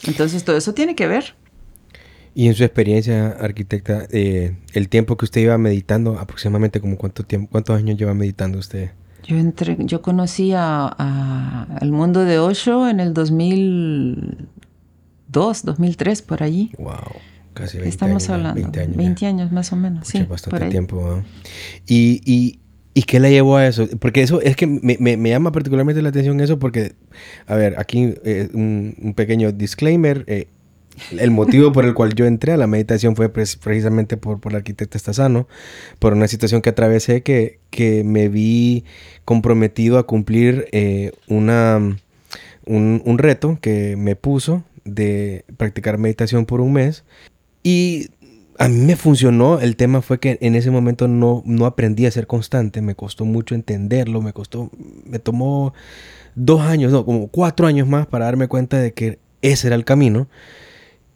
Entonces 0.04 0.44
todo 0.44 0.56
eso 0.56 0.72
tiene 0.72 0.94
que 0.94 1.08
ver. 1.08 1.34
Y 2.34 2.48
en 2.48 2.54
su 2.54 2.64
experiencia, 2.64 3.28
arquitecta, 3.28 4.06
eh, 4.10 4.56
el 4.72 4.88
tiempo 4.88 5.16
que 5.16 5.26
usted 5.26 5.42
iba 5.42 5.58
meditando, 5.58 6.18
aproximadamente 6.18 6.80
como 6.80 6.96
cuánto 6.96 7.24
tiempo, 7.24 7.50
cuántos 7.50 7.76
años 7.76 7.98
lleva 7.98 8.14
meditando 8.14 8.58
usted? 8.58 8.90
Yo 9.24 9.36
entré, 9.36 9.76
yo 9.80 10.02
conocí 10.02 10.52
al 10.54 11.92
mundo 11.92 12.24
de 12.24 12.38
Osho 12.38 12.88
en 12.88 13.00
el 13.00 13.14
2002, 13.14 15.64
2003, 15.64 16.22
por 16.22 16.42
allí. 16.42 16.72
Wow, 16.78 16.94
casi 17.54 17.76
20 17.76 17.88
Estamos 17.88 18.24
años. 18.24 18.30
hablando 18.30 18.60
20 18.62 18.80
años, 18.80 18.96
20 18.96 19.26
años 19.26 19.52
más 19.52 19.72
o 19.72 19.76
menos. 19.76 20.08
sí, 20.08 20.24
bastante 20.24 20.70
tiempo. 20.70 21.22
Y, 21.86 22.20
y, 22.24 22.58
y, 22.94 23.02
qué 23.02 23.20
le 23.20 23.30
llevó 23.30 23.58
a 23.58 23.66
eso? 23.66 23.86
Porque 24.00 24.22
eso 24.22 24.40
es 24.40 24.56
que 24.56 24.66
me, 24.66 24.96
me, 24.98 25.16
me 25.16 25.28
llama 25.28 25.52
particularmente 25.52 26.02
la 26.02 26.08
atención 26.08 26.40
eso 26.40 26.58
porque, 26.58 26.94
a 27.46 27.54
ver, 27.54 27.78
aquí 27.78 28.14
eh, 28.24 28.48
un, 28.54 28.96
un, 29.00 29.14
pequeño 29.14 29.52
disclaimer. 29.52 30.24
El 31.10 31.30
motivo 31.30 31.72
por 31.72 31.84
el 31.84 31.94
cual 31.94 32.14
yo 32.14 32.26
entré 32.26 32.52
a 32.52 32.56
la 32.56 32.66
meditación 32.66 33.16
fue 33.16 33.28
precisamente 33.30 34.16
por, 34.16 34.40
por 34.40 34.52
el 34.52 34.56
arquitecto 34.56 34.96
Estazano, 34.96 35.48
por 35.98 36.12
una 36.12 36.28
situación 36.28 36.62
que 36.62 36.70
atravesé 36.70 37.22
que, 37.22 37.60
que 37.70 38.04
me 38.04 38.28
vi 38.28 38.84
comprometido 39.24 39.98
a 39.98 40.06
cumplir 40.06 40.68
eh, 40.72 41.12
una, 41.28 41.78
un, 42.66 43.02
un, 43.04 43.18
reto 43.18 43.58
que 43.60 43.96
me 43.96 44.16
puso 44.16 44.64
de 44.84 45.44
practicar 45.56 45.98
meditación 45.98 46.46
por 46.46 46.60
un 46.60 46.74
mes. 46.74 47.04
Y 47.62 48.08
a 48.58 48.68
mí 48.68 48.78
me 48.78 48.96
funcionó. 48.96 49.60
El 49.60 49.76
tema 49.76 50.02
fue 50.02 50.20
que 50.20 50.38
en 50.40 50.54
ese 50.54 50.70
momento 50.70 51.08
no, 51.08 51.42
no 51.46 51.66
aprendí 51.66 52.06
a 52.06 52.10
ser 52.10 52.26
constante. 52.26 52.82
Me 52.82 52.94
costó 52.94 53.24
mucho 53.24 53.54
entenderlo. 53.54 54.20
Me 54.20 54.32
costó, 54.32 54.70
me 55.04 55.18
tomó 55.18 55.72
dos 56.34 56.62
años, 56.62 56.92
no, 56.92 57.04
como 57.04 57.28
cuatro 57.28 57.66
años 57.66 57.88
más 57.88 58.06
para 58.06 58.26
darme 58.26 58.48
cuenta 58.48 58.78
de 58.78 58.92
que 58.92 59.18
ese 59.42 59.66
era 59.68 59.76
el 59.76 59.84
camino. 59.84 60.28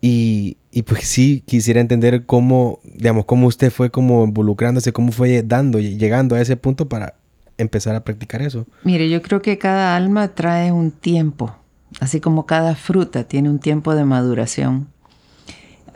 Y, 0.01 0.59
y, 0.71 0.83
pues 0.83 1.05
sí, 1.09 1.43
quisiera 1.47 1.81
entender 1.81 2.27
cómo, 2.27 2.81
digamos, 2.85 3.25
cómo 3.25 3.47
usted 3.47 3.71
fue 3.71 3.91
como 3.91 4.25
involucrándose, 4.25 4.93
cómo 4.93 5.11
fue 5.11 5.43
dando, 5.43 5.79
llegando 5.81 6.37
a 6.37 6.41
ese 6.41 6.57
punto 6.57 6.89
para 6.89 7.15
empezar 7.59 7.97
a 7.97 8.05
practicar 8.05 8.43
eso. 8.43 8.67
Mire, 8.85 9.09
yo 9.09 9.23
creo 9.23 9.43
que 9.43 9.59
cada 9.59 9.97
alma 9.97 10.29
trae 10.29 10.73
un 10.73 10.91
tiempo, 10.91 11.57
así 12.01 12.21
como 12.21 12.47
cada 12.47 12.75
fruta 12.75 13.25
tiene 13.25 13.51
un 13.51 13.59
tiempo 13.59 13.95
de 13.95 14.05
maduración. 14.05 14.89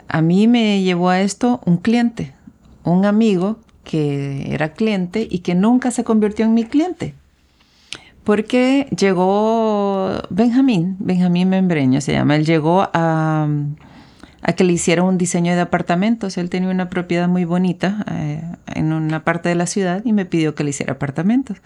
A 0.07 0.21
mí 0.21 0.47
me 0.47 0.81
llevó 0.81 1.09
a 1.09 1.21
esto 1.21 1.61
un 1.65 1.77
cliente, 1.77 2.33
un 2.83 3.05
amigo 3.05 3.59
que 3.83 4.53
era 4.53 4.73
cliente 4.73 5.27
y 5.29 5.39
que 5.39 5.55
nunca 5.55 5.91
se 5.91 6.03
convirtió 6.03 6.45
en 6.45 6.53
mi 6.53 6.65
cliente. 6.65 7.13
Porque 8.23 8.87
llegó 8.95 10.11
Benjamín, 10.29 10.95
Benjamín 10.99 11.49
Membreño 11.49 12.01
se 12.01 12.13
llama, 12.13 12.35
él 12.35 12.45
llegó 12.45 12.87
a 12.93 13.47
a 14.41 14.53
que 14.53 14.63
le 14.63 14.73
hiciera 14.73 15.03
un 15.03 15.17
diseño 15.17 15.53
de 15.53 15.61
apartamentos. 15.61 16.37
Él 16.37 16.49
tenía 16.49 16.69
una 16.69 16.89
propiedad 16.89 17.27
muy 17.27 17.45
bonita 17.45 18.03
eh, 18.11 18.41
en 18.67 18.91
una 18.93 19.23
parte 19.23 19.49
de 19.49 19.55
la 19.55 19.67
ciudad 19.67 20.01
y 20.03 20.13
me 20.13 20.25
pidió 20.25 20.55
que 20.55 20.63
le 20.63 20.71
hiciera 20.71 20.93
apartamentos. 20.93 21.57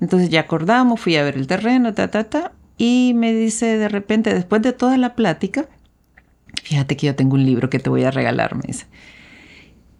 Entonces 0.00 0.30
ya 0.30 0.40
acordamos, 0.40 1.00
fui 1.00 1.16
a 1.16 1.22
ver 1.22 1.36
el 1.36 1.46
terreno, 1.46 1.94
ta, 1.94 2.08
ta, 2.08 2.24
ta, 2.24 2.52
y 2.78 3.12
me 3.14 3.34
dice 3.34 3.78
de 3.78 3.88
repente, 3.88 4.32
después 4.32 4.62
de 4.62 4.72
toda 4.72 4.96
la 4.96 5.14
plática, 5.14 5.68
fíjate 6.62 6.96
que 6.96 7.06
yo 7.06 7.14
tengo 7.14 7.34
un 7.34 7.44
libro 7.44 7.70
que 7.70 7.78
te 7.78 7.90
voy 7.90 8.04
a 8.04 8.10
regalar, 8.10 8.54
me 8.56 8.62
dice. 8.66 8.86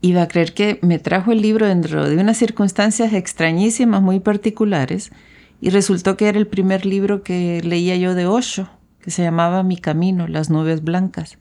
Iba 0.00 0.22
a 0.22 0.28
creer 0.28 0.54
que 0.54 0.78
me 0.80 0.98
trajo 0.98 1.30
el 1.30 1.42
libro 1.42 1.66
dentro 1.66 2.08
de 2.08 2.16
unas 2.16 2.38
circunstancias 2.38 3.12
extrañísimas, 3.12 4.00
muy 4.00 4.18
particulares, 4.18 5.12
y 5.60 5.68
resultó 5.68 6.16
que 6.16 6.28
era 6.28 6.38
el 6.38 6.46
primer 6.46 6.86
libro 6.86 7.22
que 7.22 7.60
leía 7.62 7.96
yo 7.96 8.14
de 8.14 8.24
Osho, 8.24 8.70
que 9.02 9.10
se 9.10 9.22
llamaba 9.22 9.62
Mi 9.62 9.76
Camino, 9.76 10.26
las 10.26 10.48
nubes 10.48 10.82
blancas 10.82 11.36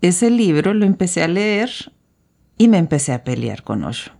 ese 0.00 0.30
libro 0.30 0.74
lo 0.74 0.86
empecé 0.86 1.22
a 1.22 1.28
leer 1.28 1.70
y 2.56 2.68
me 2.68 2.78
empecé 2.78 3.12
a 3.12 3.24
pelear 3.24 3.62
con 3.62 3.84
Osho. 3.84 4.12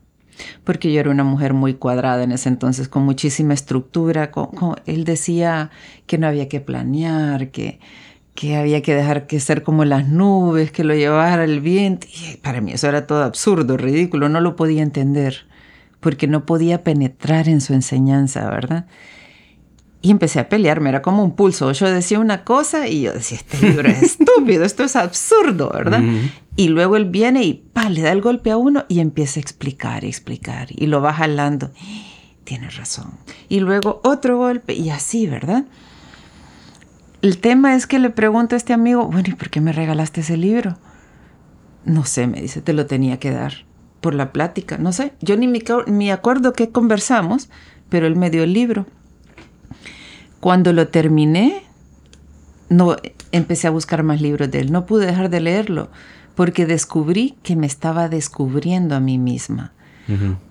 Porque 0.62 0.92
yo 0.92 1.00
era 1.00 1.10
una 1.10 1.24
mujer 1.24 1.52
muy 1.52 1.74
cuadrada 1.74 2.22
en 2.22 2.32
ese 2.32 2.48
entonces, 2.48 2.88
con 2.88 3.02
muchísima 3.02 3.54
estructura. 3.54 4.30
él 4.86 5.04
decía 5.04 5.70
que 6.06 6.18
no 6.18 6.28
había 6.28 6.48
que 6.48 6.60
planear, 6.60 7.50
que, 7.50 7.80
que 8.34 8.56
había 8.56 8.80
que 8.82 8.94
dejar 8.94 9.26
que 9.26 9.40
ser 9.40 9.64
como 9.64 9.84
las 9.84 10.06
nubes, 10.08 10.70
que 10.70 10.84
lo 10.84 10.94
llevara 10.94 11.42
el 11.42 11.60
viento. 11.60 12.06
Y 12.06 12.36
para 12.36 12.60
mí 12.60 12.72
eso 12.72 12.88
era 12.88 13.06
todo 13.06 13.24
absurdo, 13.24 13.76
ridículo, 13.76 14.28
no 14.28 14.40
lo 14.40 14.54
podía 14.54 14.82
entender, 14.82 15.48
porque 15.98 16.28
no 16.28 16.46
podía 16.46 16.84
penetrar 16.84 17.48
en 17.48 17.60
su 17.60 17.74
enseñanza, 17.74 18.48
¿verdad? 18.48 18.86
Y 20.00 20.12
empecé 20.12 20.38
a 20.38 20.48
pelearme, 20.48 20.90
era 20.90 21.02
como 21.02 21.24
un 21.24 21.34
pulso. 21.34 21.72
Yo 21.72 21.90
decía 21.90 22.20
una 22.20 22.44
cosa 22.44 22.86
y 22.86 23.02
yo 23.02 23.12
decía, 23.12 23.38
este 23.38 23.68
libro 23.68 23.88
es 23.88 24.02
estúpido, 24.18 24.64
esto 24.64 24.84
es 24.84 24.94
absurdo, 24.94 25.70
¿verdad? 25.74 26.02
Y 26.54 26.68
luego 26.68 26.96
él 26.96 27.06
viene 27.06 27.42
y 27.44 27.54
pa, 27.54 27.90
le 27.90 28.02
da 28.02 28.12
el 28.12 28.20
golpe 28.20 28.50
a 28.50 28.56
uno 28.56 28.84
y 28.88 29.00
empieza 29.00 29.40
a 29.40 29.42
explicar, 29.42 30.04
explicar, 30.04 30.68
y 30.70 30.86
lo 30.86 31.00
va 31.02 31.12
jalando. 31.14 31.70
Tiene 32.44 32.70
razón. 32.70 33.12
Y 33.48 33.60
luego 33.60 34.00
otro 34.04 34.38
golpe 34.38 34.72
y 34.74 34.90
así, 34.90 35.26
¿verdad? 35.26 35.64
El 37.20 37.38
tema 37.38 37.74
es 37.74 37.86
que 37.86 37.98
le 37.98 38.10
pregunto 38.10 38.54
a 38.54 38.58
este 38.58 38.72
amigo, 38.72 39.06
bueno, 39.06 39.28
¿y 39.28 39.34
por 39.34 39.50
qué 39.50 39.60
me 39.60 39.72
regalaste 39.72 40.20
ese 40.20 40.36
libro? 40.36 40.78
No 41.84 42.04
sé, 42.04 42.28
me 42.28 42.40
dice, 42.40 42.62
te 42.62 42.72
lo 42.72 42.86
tenía 42.86 43.18
que 43.18 43.32
dar 43.32 43.66
por 44.00 44.14
la 44.14 44.32
plática, 44.32 44.78
no 44.78 44.92
sé. 44.92 45.12
Yo 45.20 45.36
ni 45.36 45.48
me, 45.48 45.60
me 45.88 46.12
acuerdo 46.12 46.52
qué 46.52 46.70
conversamos, 46.70 47.50
pero 47.88 48.06
él 48.06 48.14
me 48.14 48.30
dio 48.30 48.44
el 48.44 48.52
libro. 48.52 48.86
Cuando 50.40 50.72
lo 50.72 50.88
terminé, 50.88 51.62
no 52.68 52.96
empecé 53.32 53.66
a 53.66 53.70
buscar 53.70 54.02
más 54.02 54.20
libros 54.20 54.50
de 54.50 54.60
él. 54.60 54.72
No 54.72 54.86
pude 54.86 55.06
dejar 55.06 55.30
de 55.30 55.40
leerlo 55.40 55.90
porque 56.34 56.66
descubrí 56.66 57.34
que 57.42 57.56
me 57.56 57.66
estaba 57.66 58.08
descubriendo 58.08 58.94
a 58.94 59.00
mí 59.00 59.18
misma. 59.18 59.72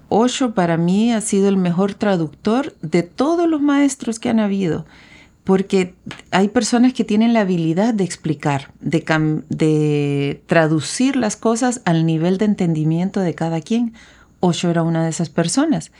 Osho 0.09 0.53
para 0.53 0.77
mí 0.77 1.11
ha 1.11 1.21
sido 1.21 1.49
el 1.49 1.57
mejor 1.57 1.93
traductor 1.95 2.75
de 2.81 3.03
todos 3.03 3.49
los 3.49 3.61
maestros 3.61 4.19
que 4.19 4.29
han 4.29 4.39
habido, 4.39 4.85
porque 5.43 5.95
hay 6.29 6.49
personas 6.49 6.93
que 6.93 7.03
tienen 7.03 7.33
la 7.33 7.41
habilidad 7.41 7.93
de 7.93 8.03
explicar, 8.03 8.71
de, 8.81 9.03
de 9.49 10.43
traducir 10.45 11.15
las 11.15 11.37
cosas 11.37 11.81
al 11.85 12.05
nivel 12.05 12.37
de 12.37 12.45
entendimiento 12.45 13.21
de 13.21 13.33
cada 13.33 13.61
quien. 13.61 13.93
Osho 14.41 14.69
era 14.69 14.83
una 14.83 15.03
de 15.03 15.09
esas 15.09 15.29
personas 15.29 15.91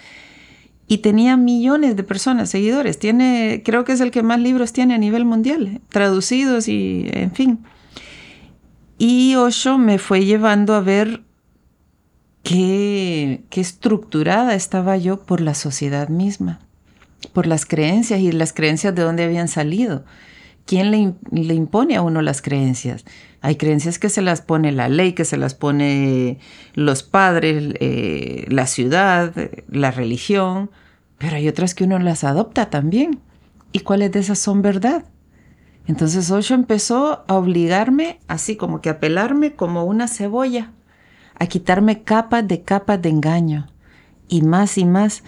y 0.88 1.00
tenía 1.00 1.36
millones 1.36 1.96
de 1.96 2.04
personas, 2.04 2.50
seguidores. 2.50 2.98
Tiene, 2.98 3.62
creo 3.66 3.84
que 3.84 3.92
es 3.92 4.00
el 4.00 4.12
que 4.12 4.24
más 4.24 4.40
libros 4.40 4.72
tiene 4.72 4.96
a 4.96 4.98
nivel 4.98 5.26
mundial, 5.26 5.82
traducidos 5.90 6.68
y 6.68 7.08
en 7.12 7.32
fin. 7.32 7.60
Y 8.98 9.36
Osho 9.36 9.78
me 9.78 10.00
fue 10.00 10.26
llevando 10.26 10.74
a 10.74 10.80
ver 10.80 11.24
qué, 12.42 13.44
qué 13.50 13.62
estructurada 13.62 14.56
estaba 14.56 14.98
yo 14.98 15.22
por 15.24 15.42
la 15.42 15.54
sociedad 15.54 16.08
misma, 16.08 16.60
por 17.34 17.48
las 17.48 17.66
creencias 17.66 18.22
y 18.22 18.32
las 18.32 18.54
creencias 18.54 18.96
de 18.96 19.04
dónde 19.04 19.26
habían 19.26 19.50
salido. 19.50 20.06
¿Quién 20.66 20.92
le, 20.92 21.14
le, 21.32 21.54
impone 21.54 21.96
a 21.96 22.02
uno 22.02 22.22
las 22.22 22.42
creencias? 22.42 23.06
Hay 23.42 23.56
creencias 23.56 24.00
que 24.00 24.10
se 24.10 24.22
las 24.22 24.42
pone 24.42 24.72
la 24.72 24.90
ley, 24.90 25.14
que 25.14 25.26
se 25.26 25.38
las 25.38 25.54
pone 25.54 26.40
los 26.74 27.04
padres, 27.04 27.76
eh, 27.80 28.46
la 28.50 28.66
ciudad, 28.66 29.34
la 29.70 29.92
religión, 29.92 30.72
pero 31.18 31.36
hay 31.36 31.48
otras 31.48 31.76
que 31.76 31.84
uno 31.84 32.00
las 32.00 32.24
adopta 32.24 32.70
también. 32.70 33.20
¿Y 33.72 33.82
cuáles 33.82 34.12
de 34.12 34.20
esas 34.20 34.40
son 34.40 34.62
verdad? 34.62 35.06
Entonces 35.88 36.30
Osho 36.32 36.54
empezó 36.54 37.24
a 37.28 37.36
obligarme, 37.36 38.20
así 38.28 38.56
como 38.56 38.82
que 38.82 38.90
a 38.90 39.00
pelarme 39.00 39.54
como 39.54 39.86
una 39.86 40.08
cebolla, 40.08 40.72
a 41.40 41.48
quitarme 41.48 42.04
capas 42.04 42.48
de 42.48 42.62
capas 42.62 43.02
de 43.02 43.10
engaño, 43.10 43.68
y 44.28 44.42
más 44.42 44.78
y 44.78 44.86
más. 44.86 45.24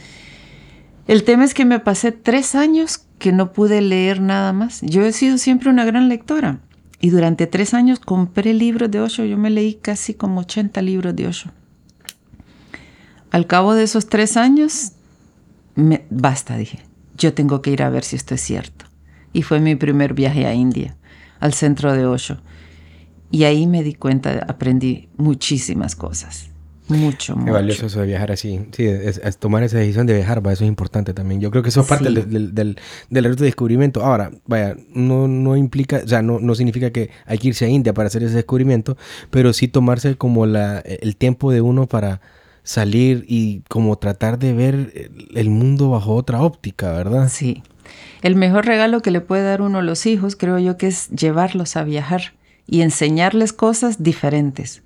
El 1.07 1.23
tema 1.23 1.45
es 1.45 1.53
que 1.53 1.65
me 1.65 1.79
pasé 1.79 2.11
tres 2.11 2.55
años 2.55 3.05
que 3.19 3.31
no 3.31 3.53
pude 3.53 3.81
leer 3.81 4.21
nada 4.21 4.51
más. 4.53 4.81
Yo 4.81 5.05
he 5.05 5.11
sido 5.13 5.37
siempre 5.37 5.69
una 5.69 5.85
gran 5.85 6.09
lectora. 6.09 6.59
Y 7.01 7.09
durante 7.11 7.47
tres 7.47 7.73
años 7.73 7.99
compré 7.99 8.53
libros 8.53 8.91
de 8.91 8.99
Osho. 8.99 9.23
Yo 9.23 9.37
me 9.37 9.49
leí 9.49 9.75
casi 9.75 10.13
como 10.13 10.41
80 10.41 10.81
libros 10.81 11.15
de 11.15 11.27
Osho. 11.27 11.51
Al 13.31 13.47
cabo 13.47 13.73
de 13.73 13.83
esos 13.83 14.07
tres 14.07 14.37
años, 14.37 14.93
me, 15.75 16.05
basta, 16.09 16.57
dije. 16.57 16.79
Yo 17.17 17.33
tengo 17.33 17.61
que 17.61 17.71
ir 17.71 17.83
a 17.83 17.89
ver 17.89 18.03
si 18.03 18.15
esto 18.15 18.35
es 18.35 18.41
cierto. 18.41 18.85
Y 19.33 19.43
fue 19.43 19.59
mi 19.59 19.75
primer 19.75 20.13
viaje 20.13 20.45
a 20.45 20.53
India, 20.53 20.97
al 21.39 21.53
centro 21.53 21.93
de 21.93 22.05
Osho. 22.05 22.37
Y 23.31 23.43
ahí 23.43 23.67
me 23.67 23.83
di 23.83 23.93
cuenta, 23.93 24.45
aprendí 24.47 25.09
muchísimas 25.17 25.95
cosas. 25.95 26.49
Mucho, 26.89 27.33
Qué 27.35 27.39
mucho. 27.41 27.53
valioso 27.53 27.85
eso 27.85 28.01
de 28.01 28.07
viajar 28.07 28.31
así. 28.31 28.59
Sí, 28.71 28.85
es, 28.85 29.19
es 29.23 29.37
tomar 29.37 29.63
esa 29.63 29.77
decisión 29.77 30.07
de 30.07 30.15
viajar, 30.15 30.45
va, 30.45 30.51
eso 30.53 30.63
es 30.63 30.67
importante 30.67 31.13
también. 31.13 31.39
Yo 31.39 31.51
creo 31.51 31.61
que 31.63 31.69
eso 31.69 31.81
es 31.81 31.87
parte 31.87 32.07
Sí. 32.09 32.15
del, 32.15 32.29
del, 32.31 32.55
del, 32.55 32.77
del 33.09 33.23
reto 33.23 33.37
de 33.43 33.45
descubrimiento. 33.45 34.03
Ahora, 34.03 34.31
vaya, 34.47 34.75
no, 34.93 35.27
no 35.27 35.55
implica, 35.55 36.01
o 36.03 36.07
sea, 36.07 36.21
no, 36.21 36.39
no 36.39 36.55
significa 36.55 36.89
que 36.91 37.11
hay 37.25 37.37
que 37.37 37.49
irse 37.49 37.65
a 37.65 37.69
India 37.69 37.93
para 37.93 38.07
hacer 38.07 38.23
ese 38.23 38.35
descubrimiento, 38.35 38.97
pero 39.29 39.53
sí 39.53 39.67
tomarse 39.67 40.15
como 40.15 40.45
la, 40.45 40.79
el 40.79 41.15
tiempo 41.15 41.51
de 41.51 41.61
uno 41.61 41.85
para 41.87 42.21
salir 42.63 43.23
y 43.27 43.61
como 43.69 43.97
tratar 43.97 44.37
de 44.39 44.53
ver 44.53 44.75
el, 44.75 45.29
el 45.35 45.49
mundo 45.49 45.89
bajo 45.91 46.13
otra 46.15 46.41
óptica, 46.41 46.91
¿verdad? 46.93 47.29
Sí. 47.31 47.63
El 48.21 48.35
mejor 48.35 48.65
regalo 48.65 49.01
que 49.01 49.11
le 49.11 49.21
puede 49.21 49.43
dar 49.43 49.61
uno 49.61 49.79
a 49.79 49.81
los 49.83 50.05
hijos, 50.05 50.35
creo 50.35 50.59
yo, 50.59 50.77
que 50.77 50.87
es 50.87 51.09
llevarlos 51.09 51.75
a 51.75 51.83
viajar 51.83 52.33
y 52.67 52.81
enseñarles 52.81 53.53
cosas 53.53 54.03
diferentes. 54.03 54.83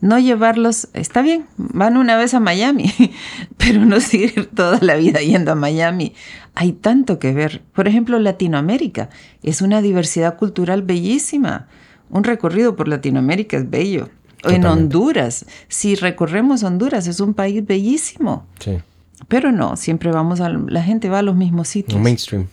No 0.00 0.18
llevarlos, 0.18 0.88
está 0.92 1.22
bien, 1.22 1.46
van 1.56 1.96
una 1.96 2.16
vez 2.16 2.34
a 2.34 2.40
Miami, 2.40 2.92
pero 3.56 3.84
no 3.84 4.00
seguir 4.00 4.50
toda 4.54 4.78
la 4.82 4.96
vida 4.96 5.20
yendo 5.20 5.52
a 5.52 5.54
Miami. 5.54 6.14
Hay 6.54 6.72
tanto 6.72 7.18
que 7.18 7.32
ver. 7.32 7.62
Por 7.72 7.88
ejemplo, 7.88 8.18
Latinoamérica 8.18 9.08
es 9.42 9.62
una 9.62 9.82
diversidad 9.82 10.36
cultural 10.36 10.82
bellísima. 10.82 11.68
Un 12.10 12.24
recorrido 12.24 12.76
por 12.76 12.88
Latinoamérica 12.88 13.56
es 13.56 13.68
bello. 13.68 14.10
O 14.44 14.50
en. 14.50 14.64
Honduras, 14.64 15.46
si 15.68 15.94
recorremos 15.94 16.62
Honduras, 16.62 17.06
es 17.06 17.20
un 17.20 17.34
país 17.34 17.66
bellísimo. 17.66 18.46
Sí. 18.60 18.78
Pero 19.28 19.50
no, 19.50 19.76
siempre 19.76 20.10
vamos 20.12 20.40
a, 20.40 20.48
la 20.50 20.82
gente 20.82 21.08
va 21.08 21.20
a 21.20 21.22
los 21.22 21.36
mismos 21.36 21.68
sitios. 21.68 22.00
Mainstream. 22.00 22.46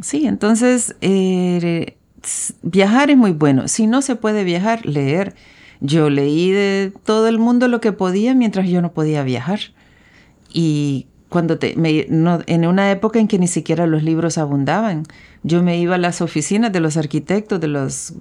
Sí, 0.00 0.26
entonces 0.26 0.94
eh, 1.00 1.96
viajar 2.62 3.10
es 3.10 3.16
muy 3.16 3.32
bueno. 3.32 3.68
Si 3.68 3.86
no 3.86 4.00
se 4.02 4.16
puede 4.16 4.44
viajar, 4.44 4.86
leer. 4.86 5.34
Yo 5.84 6.10
leí 6.10 6.50
de 6.52 6.92
todo 7.04 7.26
el 7.26 7.38
mundo 7.40 7.66
lo 7.66 7.80
que 7.80 7.90
podía 7.92 8.34
mientras 8.34 8.68
yo 8.68 8.80
no 8.80 8.92
podía 8.92 9.24
viajar. 9.24 9.58
Y 10.52 11.06
cuando 11.28 11.58
te, 11.58 11.74
me- 11.76 12.06
no- 12.08 12.40
en 12.46 12.66
una 12.66 12.90
época 12.92 13.18
en 13.18 13.26
que 13.26 13.38
ni 13.38 13.48
siquiera 13.48 13.86
los 13.86 14.02
libros 14.04 14.38
abundaban, 14.38 15.02
yo 15.42 15.62
me 15.62 15.78
iba 15.80 15.96
a 15.96 15.98
las 15.98 16.20
oficinas 16.20 16.70
de 16.72 16.78
los 16.80 16.96
arquitectos, 16.96 17.60
de 17.60 17.66
los 17.68 18.14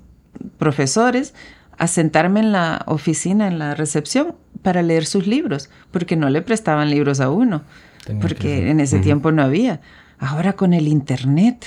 profesores, 0.58 1.34
a 1.78 1.88
sentarme 1.88 2.40
en 2.40 2.52
la 2.52 2.84
oficina, 2.88 3.48
en 3.48 3.60
la 3.60 3.76
recepción, 3.76 4.36
para 4.64 4.82
leer 4.82 5.06
sus 5.06 5.28
libros, 5.28 5.70
porque 5.92 6.16
no 6.16 6.30
le 6.30 6.42
prestaban 6.42 6.90
libros 6.90 7.20
a 7.20 7.30
uno, 7.30 7.64
Tenía 8.06 8.22
porque 8.22 8.70
en 8.70 8.80
ese 8.80 9.00
tiempo 9.00 9.32
no 9.32 9.42
había. 9.44 9.82
Ahora 10.20 10.54
con 10.54 10.74
el 10.74 10.88
Internet, 10.88 11.66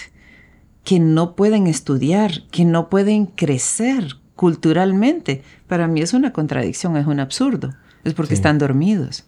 que 0.85 0.99
no 1.01 1.35
pueden 1.35 1.67
estudiar, 1.67 2.43
que 2.51 2.65
no 2.65 2.89
pueden 2.89 3.27
crecer 3.27 4.17
culturalmente, 4.37 5.43
para 5.69 5.87
mí 5.89 6.01
es 6.03 6.13
una 6.15 6.33
contradicción, 6.33 6.97
es 6.97 7.07
un 7.07 7.21
absurdo. 7.21 7.75
Es 8.05 8.15
porque 8.15 8.31
Sí. 8.31 8.41
están 8.41 8.59
dormidos. 8.59 9.25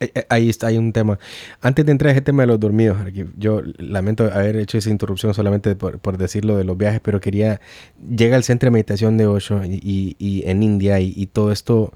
Eh, 0.00 0.24
ahí 0.30 0.48
está, 0.48 0.68
hay 0.68 0.78
un 0.78 0.92
tema. 0.92 1.18
Antes 1.60 1.84
de 1.84 1.92
entrar 1.92 2.08
a 2.08 2.12
ese 2.12 2.22
tema 2.22 2.42
de 2.42 2.46
los 2.46 2.58
dormidos, 2.58 2.96
yo 3.36 3.60
lamento 3.76 4.24
haber 4.32 4.56
hecho 4.56 4.78
esa 4.78 4.88
interrupción 4.88 5.34
solamente 5.34 5.76
por, 5.76 5.98
por 5.98 6.16
decirlo 6.16 6.56
de 6.56 6.64
los 6.64 6.78
viajes, 6.78 7.00
pero 7.02 7.20
quería, 7.20 7.60
llega 8.16 8.36
al 8.36 8.42
centro 8.44 8.68
de 8.68 8.70
meditación 8.72 9.18
de 9.18 9.26
Osho 9.26 9.62
y, 9.64 9.74
y- 9.82 10.16
y 10.18 10.48
en 10.48 10.62
India 10.62 10.98
y, 10.98 11.12
y 11.14 11.26
todo 11.26 11.52
esto, 11.52 11.92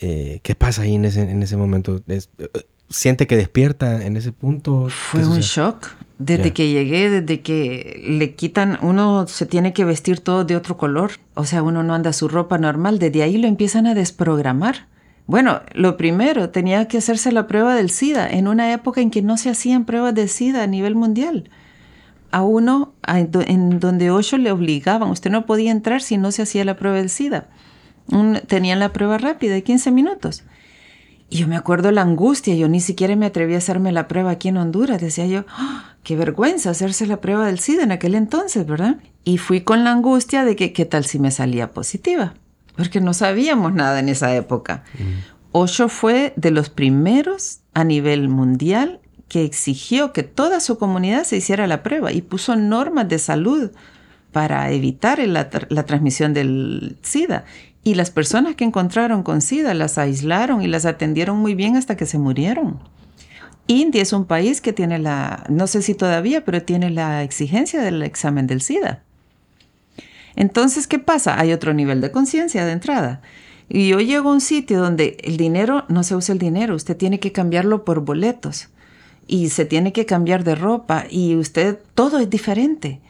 eh, 0.00 0.40
¿qué 0.42 0.54
pasa 0.54 0.82
ahí 0.82 0.94
en 0.96 1.06
ese, 1.06 1.22
en 1.22 1.42
ese 1.42 1.56
momento? 1.56 2.02
Es- 2.08 2.28
eh, 2.38 2.48
¿Siente 2.90 3.26
que 3.26 3.36
despierta 3.36 4.04
en 4.04 4.16
ese 4.16 4.32
punto? 4.32 4.88
Fue 4.90 5.20
¿Qué 5.20 5.26
un 5.26 5.40
shock. 5.40 5.88
Desde 6.18 6.52
que 6.52 6.68
llegué, 6.68 7.10
desde 7.10 7.40
que 7.42 8.02
le 8.08 8.34
quitan, 8.34 8.78
uno 8.82 9.26
se 9.28 9.46
tiene 9.46 9.72
que 9.72 9.84
vestir 9.84 10.18
todo 10.20 10.44
de 10.44 10.56
otro 10.56 10.76
color. 10.76 11.12
O 11.34 11.44
sea, 11.44 11.62
uno 11.62 11.82
no 11.84 11.94
anda 11.94 12.12
su 12.12 12.26
ropa 12.28 12.58
normal. 12.58 12.98
Desde 12.98 13.22
ahí 13.22 13.38
lo 13.38 13.46
empiezan 13.46 13.86
a 13.86 13.94
desprogramar. 13.94 14.86
Bueno, 15.26 15.60
lo 15.74 15.96
primero, 15.96 16.50
tenía 16.50 16.88
que 16.88 16.98
hacerse 16.98 17.30
la 17.30 17.46
prueba 17.46 17.74
del 17.74 17.90
SIDA 17.90 18.28
en 18.28 18.48
una 18.48 18.72
época 18.72 19.00
en 19.00 19.10
que 19.10 19.22
no 19.22 19.36
se 19.36 19.50
hacían 19.50 19.84
pruebas 19.84 20.14
de 20.14 20.26
SIDA 20.26 20.62
a 20.62 20.66
nivel 20.66 20.96
mundial. 20.96 21.50
A 22.32 22.42
uno, 22.42 22.94
a- 23.02 23.20
en 23.20 23.78
donde 23.78 24.10
Osho 24.10 24.38
le 24.38 24.50
obligaban, 24.50 25.10
usted 25.10 25.30
no 25.30 25.46
podía 25.46 25.70
entrar 25.70 26.02
si 26.02 26.16
no 26.16 26.32
se 26.32 26.42
hacía 26.42 26.64
la 26.64 26.76
prueba 26.76 26.96
del 26.96 27.10
SIDA. 27.10 27.46
Un- 28.10 28.40
tenían 28.46 28.80
la 28.80 28.92
prueba 28.92 29.18
rápida 29.18 29.54
de 29.54 29.62
15 29.62 29.90
minutos. 29.90 30.42
Y 31.30 31.38
yo 31.38 31.48
me 31.48 31.56
acuerdo 31.56 31.90
la 31.90 32.02
angustia, 32.02 32.54
yo 32.54 32.68
ni 32.68 32.80
siquiera 32.80 33.14
me 33.14 33.26
atreví 33.26 33.54
a 33.54 33.58
hacerme 33.58 33.92
la 33.92 34.08
prueba 34.08 34.30
aquí 34.30 34.48
en 34.48 34.56
Honduras. 34.56 35.00
Decía 35.00 35.26
yo, 35.26 35.44
"Ah, 35.50 35.96
qué 36.02 36.16
vergüenza 36.16 36.70
hacerse 36.70 37.06
la 37.06 37.20
prueba 37.20 37.46
del 37.46 37.58
SIDA 37.58 37.82
en 37.82 37.92
aquel 37.92 38.14
entonces, 38.14 38.66
¿verdad? 38.66 38.96
Y 39.24 39.36
fui 39.36 39.60
con 39.60 39.84
la 39.84 39.92
angustia 39.92 40.44
de 40.44 40.56
que 40.56 40.72
qué 40.72 40.86
tal 40.86 41.04
si 41.04 41.18
me 41.18 41.30
salía 41.30 41.72
positiva, 41.72 42.32
porque 42.76 43.00
no 43.00 43.12
sabíamos 43.12 43.74
nada 43.74 44.00
en 44.00 44.08
esa 44.08 44.34
época. 44.34 44.84
Osho 45.52 45.88
fue 45.88 46.32
de 46.36 46.50
los 46.50 46.70
primeros 46.70 47.60
a 47.74 47.84
nivel 47.84 48.28
mundial 48.30 49.00
que 49.28 49.44
exigió 49.44 50.14
que 50.14 50.22
toda 50.22 50.60
su 50.60 50.78
comunidad 50.78 51.24
se 51.24 51.36
hiciera 51.36 51.66
la 51.66 51.82
prueba 51.82 52.10
y 52.12 52.22
puso 52.22 52.56
normas 52.56 53.06
de 53.08 53.18
salud 53.18 53.70
para 54.32 54.70
evitar 54.70 55.18
la 55.26 55.84
transmisión 55.84 56.32
del 56.32 56.96
SIDA. 57.02 57.44
Y 57.88 57.94
las 57.94 58.10
personas 58.10 58.54
que 58.54 58.64
encontraron 58.64 59.22
con 59.22 59.40
SIDA 59.40 59.72
las 59.72 59.96
aislaron 59.96 60.60
y 60.60 60.66
las 60.66 60.84
atendieron 60.84 61.38
muy 61.38 61.54
bien 61.54 61.74
hasta 61.74 61.96
que 61.96 62.04
se 62.04 62.18
murieron. 62.18 62.80
India 63.66 64.02
es 64.02 64.12
un 64.12 64.26
país 64.26 64.60
que 64.60 64.74
tiene 64.74 64.98
la, 64.98 65.42
no 65.48 65.66
sé 65.66 65.80
si 65.80 65.94
todavía, 65.94 66.44
pero 66.44 66.60
tiene 66.62 66.90
la 66.90 67.22
exigencia 67.22 67.80
del 67.80 68.02
examen 68.02 68.46
del 68.46 68.60
SIDA. 68.60 69.02
Entonces, 70.36 70.86
¿qué 70.86 70.98
pasa? 70.98 71.40
Hay 71.40 71.50
otro 71.54 71.72
nivel 71.72 72.02
de 72.02 72.10
conciencia 72.10 72.66
de 72.66 72.72
entrada. 72.72 73.22
Y 73.70 73.88
yo 73.88 74.00
llego 74.00 74.28
a 74.28 74.34
un 74.34 74.42
sitio 74.42 74.80
donde 74.82 75.16
el 75.22 75.38
dinero, 75.38 75.86
no 75.88 76.02
se 76.02 76.14
usa 76.14 76.34
el 76.34 76.38
dinero, 76.38 76.74
usted 76.74 76.94
tiene 76.94 77.18
que 77.20 77.32
cambiarlo 77.32 77.86
por 77.86 78.00
boletos 78.00 78.68
y 79.26 79.48
se 79.48 79.64
tiene 79.64 79.94
que 79.94 80.04
cambiar 80.04 80.44
de 80.44 80.56
ropa 80.56 81.06
y 81.08 81.36
usted, 81.36 81.78
todo 81.94 82.18
es 82.18 82.28
diferente. 82.28 83.00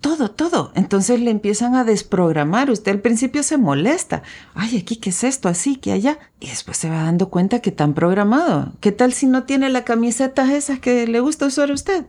Todo, 0.00 0.30
todo. 0.30 0.70
Entonces 0.76 1.20
le 1.20 1.30
empiezan 1.30 1.74
a 1.74 1.82
desprogramar. 1.82 2.70
Usted 2.70 2.92
al 2.92 3.00
principio 3.00 3.42
se 3.42 3.58
molesta. 3.58 4.22
Ay, 4.54 4.78
aquí, 4.78 4.96
¿qué 4.96 5.10
es 5.10 5.24
esto? 5.24 5.48
Así, 5.48 5.76
que 5.76 5.90
allá. 5.90 6.18
Y 6.38 6.48
después 6.48 6.76
se 6.76 6.88
va 6.88 7.02
dando 7.02 7.30
cuenta 7.30 7.60
que 7.60 7.70
están 7.70 7.94
programado. 7.94 8.72
¿Qué 8.80 8.92
tal 8.92 9.12
si 9.12 9.26
no 9.26 9.42
tiene 9.42 9.70
la 9.70 9.84
camiseta 9.84 10.54
esas 10.54 10.78
que 10.78 11.06
le 11.08 11.18
gusta 11.18 11.46
usar 11.46 11.70
a 11.70 11.74
usted? 11.74 12.06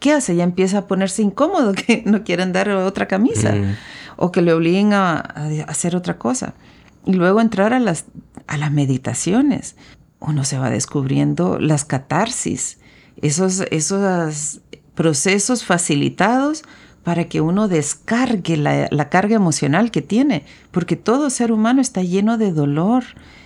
¿Qué 0.00 0.12
hace? 0.12 0.36
Ya 0.36 0.44
empieza 0.44 0.78
a 0.78 0.86
ponerse 0.86 1.22
incómodo, 1.22 1.72
que 1.72 2.02
no 2.06 2.24
quieren 2.24 2.52
dar 2.52 2.68
otra 2.70 3.08
camisa. 3.08 3.52
Mm. 3.52 3.76
O 4.16 4.32
que 4.32 4.42
le 4.42 4.52
obliguen 4.52 4.92
a, 4.92 5.14
a 5.14 5.48
hacer 5.66 5.96
otra 5.96 6.18
cosa. 6.18 6.54
Y 7.06 7.14
luego 7.14 7.40
entrar 7.40 7.72
a 7.72 7.80
las, 7.80 8.04
a 8.48 8.58
las 8.58 8.70
meditaciones. 8.70 9.76
Uno 10.18 10.44
se 10.44 10.58
va 10.58 10.68
descubriendo 10.68 11.58
las 11.58 11.86
catarsis, 11.86 12.78
esos, 13.22 13.60
esos 13.70 14.60
procesos 14.94 15.64
facilitados 15.64 16.64
para 17.10 17.24
que 17.24 17.40
uno 17.40 17.66
descargue 17.66 18.56
la, 18.56 18.86
la, 18.92 19.08
carga 19.08 19.34
emocional 19.34 19.90
que 19.90 20.00
tiene, 20.00 20.44
porque 20.70 20.94
todo 20.94 21.28
ser 21.28 21.50
humano 21.50 21.80
está 21.80 22.02
lleno 22.02 22.38
de 22.38 22.52
dolor. 22.52 23.02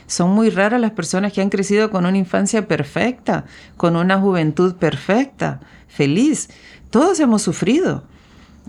Son 0.06 0.28
muy 0.32 0.50
raras 0.50 0.82
las 0.82 0.90
personas 0.90 1.32
que 1.32 1.40
han 1.40 1.48
crecido 1.48 1.90
con 1.90 2.04
una 2.04 2.18
infancia 2.18 2.68
perfecta, 2.68 3.46
con 3.78 3.96
una 3.96 4.20
juventud 4.20 4.74
perfecta, 4.74 5.60
feliz. 5.88 6.50
Todos 6.90 7.18
hemos 7.20 7.40
sufrido. 7.40 8.04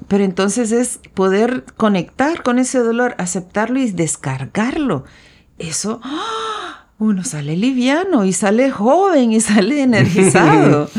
Pero 0.08 0.24
entonces 0.24 0.72
es 0.72 1.02
poder 1.14 1.66
conectar 1.76 2.41
con 2.41 2.58
ese 2.58 2.80
dolor, 2.80 3.16
aceptarlo 3.18 3.80
y 3.80 3.91
descargarlo. 3.91 5.04
Eso, 5.60 6.00
¡oh! 6.06 6.66
uno 7.00 7.26
sale 7.26 7.58
liviano 7.58 8.24
y 8.24 8.32
sale 8.32 8.72
joven 8.72 9.34
y 9.34 9.41
sale 9.41 9.82
energizado. 9.84 10.89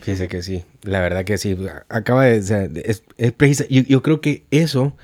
Fíjese 0.00 0.28
que 0.28 0.42
sí, 0.42 0.64
la 0.82 1.00
verdad 1.00 1.24
que 1.24 1.38
sí. 1.38 1.56
Acaba 1.88 2.24
de. 2.24 2.38
O 2.38 2.42
sea, 2.42 2.68
es, 2.84 3.02
es 3.16 3.32
precisa. 3.32 3.64
Yo, 3.68 3.82
yo, 3.82 4.02
creo 4.02 4.20
que 4.20 4.44
eso 4.50 4.96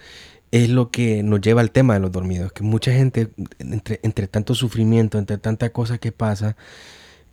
es 0.51 0.69
lo 0.69 0.91
que 0.91 1.23
nos 1.23 1.41
lleva 1.41 1.61
al 1.61 1.71
tema 1.71 1.95
de 1.95 2.01
los 2.01 2.13
dormidos. 2.13 2.53
Que 2.53 2.63
mucha 2.63 2.93
gente, 2.93 3.31
entre, 3.59 4.01
entre 4.03 4.29
tanto 4.29 4.55
sufrimiento, 4.55 5.19
entre 5.19 5.39
tanta 5.39 5.71
cosa 5.71 5.99
que 5.99 6.13
pasa, 6.13 6.57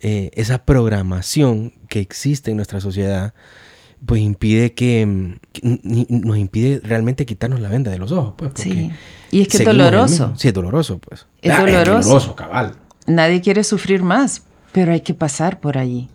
eh, 0.02 0.32
esa 0.34 0.66
programación 0.66 1.74
que 1.90 2.00
existe 2.00 2.52
en 2.52 2.58
nuestra 2.58 2.80
sociedad, 2.80 3.34
pues 4.06 4.22
impide 4.22 4.74
que, 4.74 5.38
que, 5.52 5.80
nos 6.10 6.38
impide 6.38 6.80
realmente 6.84 7.26
quitarnos 7.26 7.60
la 7.60 7.70
venda 7.70 7.92
de 7.92 7.98
los 7.98 8.12
ojos. 8.12 8.34
Pues, 8.38 8.54
sí. 8.56 8.92
Y 9.32 9.42
es 9.42 9.48
que 9.50 9.58
es 9.58 9.66
doloroso. 9.66 10.34
Sí, 10.38 10.48
es 10.48 10.54
doloroso, 10.54 11.00
pues. 11.00 11.26
Es 11.42 11.52
ah, 11.52 11.60
doloroso. 11.60 12.00
Es 12.00 12.06
doloroso, 12.06 12.36
cabal. 12.36 12.76
Nadie 13.06 13.42
quiere 13.42 13.64
sufrir 13.64 14.04
más, 14.04 14.44
pero 14.72 14.94
hay 14.94 15.02
que 15.02 15.14
pasar 15.14 15.60
por 15.60 15.78
allí. 15.78 16.10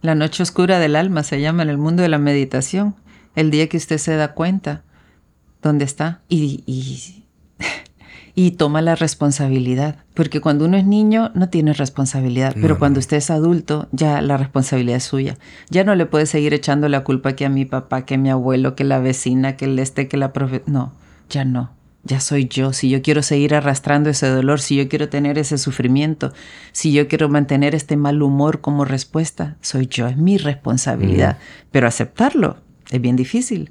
La 0.00 0.14
noche 0.14 0.42
oscura 0.42 0.78
del 0.78 0.96
alma 0.96 1.22
se 1.22 1.40
llama 1.40 1.62
en 1.62 1.70
el 1.70 1.78
mundo 1.78 2.02
de 2.02 2.08
la 2.08 2.18
meditación. 2.18 2.94
El 3.34 3.50
día 3.50 3.68
que 3.68 3.76
usted 3.76 3.98
se 3.98 4.16
da 4.16 4.34
cuenta 4.34 4.82
dónde 5.62 5.84
está 5.84 6.20
y, 6.28 6.62
y, 6.66 7.24
y, 8.34 8.52
toma 8.52 8.80
la 8.80 8.94
responsabilidad. 8.94 9.96
Porque 10.14 10.40
cuando 10.40 10.64
uno 10.64 10.76
es 10.76 10.84
niño 10.84 11.32
no 11.34 11.48
tiene 11.48 11.72
responsabilidad, 11.72 12.54
pero 12.54 12.74
no, 12.74 12.78
cuando 12.78 12.98
no. 12.98 13.00
usted 13.00 13.16
es 13.16 13.30
adulto 13.30 13.88
ya 13.92 14.20
la 14.22 14.36
responsabilidad 14.36 14.98
es 14.98 15.04
suya. 15.04 15.36
Ya 15.70 15.84
no 15.84 15.94
le 15.94 16.06
puede 16.06 16.26
seguir 16.26 16.54
echando 16.54 16.88
la 16.88 17.04
culpa 17.04 17.34
que 17.34 17.44
a 17.44 17.48
mi 17.48 17.64
papá, 17.64 18.04
que 18.04 18.14
a 18.14 18.18
mi 18.18 18.30
abuelo, 18.30 18.76
que 18.76 18.84
la 18.84 19.00
vecina, 19.00 19.56
que 19.56 19.64
el 19.66 19.78
este, 19.78 20.08
que 20.08 20.16
la 20.16 20.32
profe... 20.32 20.62
No, 20.66 20.92
ya 21.28 21.44
no. 21.44 21.77
Ya 22.08 22.20
soy 22.20 22.48
yo. 22.48 22.72
Si 22.72 22.88
yo 22.88 23.02
quiero 23.02 23.22
seguir 23.22 23.54
arrastrando 23.54 24.10
ese 24.10 24.26
dolor, 24.26 24.60
si 24.60 24.74
yo 24.76 24.88
quiero 24.88 25.08
tener 25.08 25.38
ese 25.38 25.58
sufrimiento, 25.58 26.32
si 26.72 26.92
yo 26.92 27.06
quiero 27.06 27.28
mantener 27.28 27.74
este 27.74 27.96
mal 27.96 28.22
humor 28.22 28.60
como 28.60 28.84
respuesta, 28.84 29.56
soy 29.60 29.86
yo, 29.86 30.08
es 30.08 30.16
mi 30.16 30.38
responsabilidad. 30.38 31.38
Pero 31.70 31.86
aceptarlo 31.86 32.56
es 32.90 33.00
bien 33.00 33.14
difícil. 33.14 33.70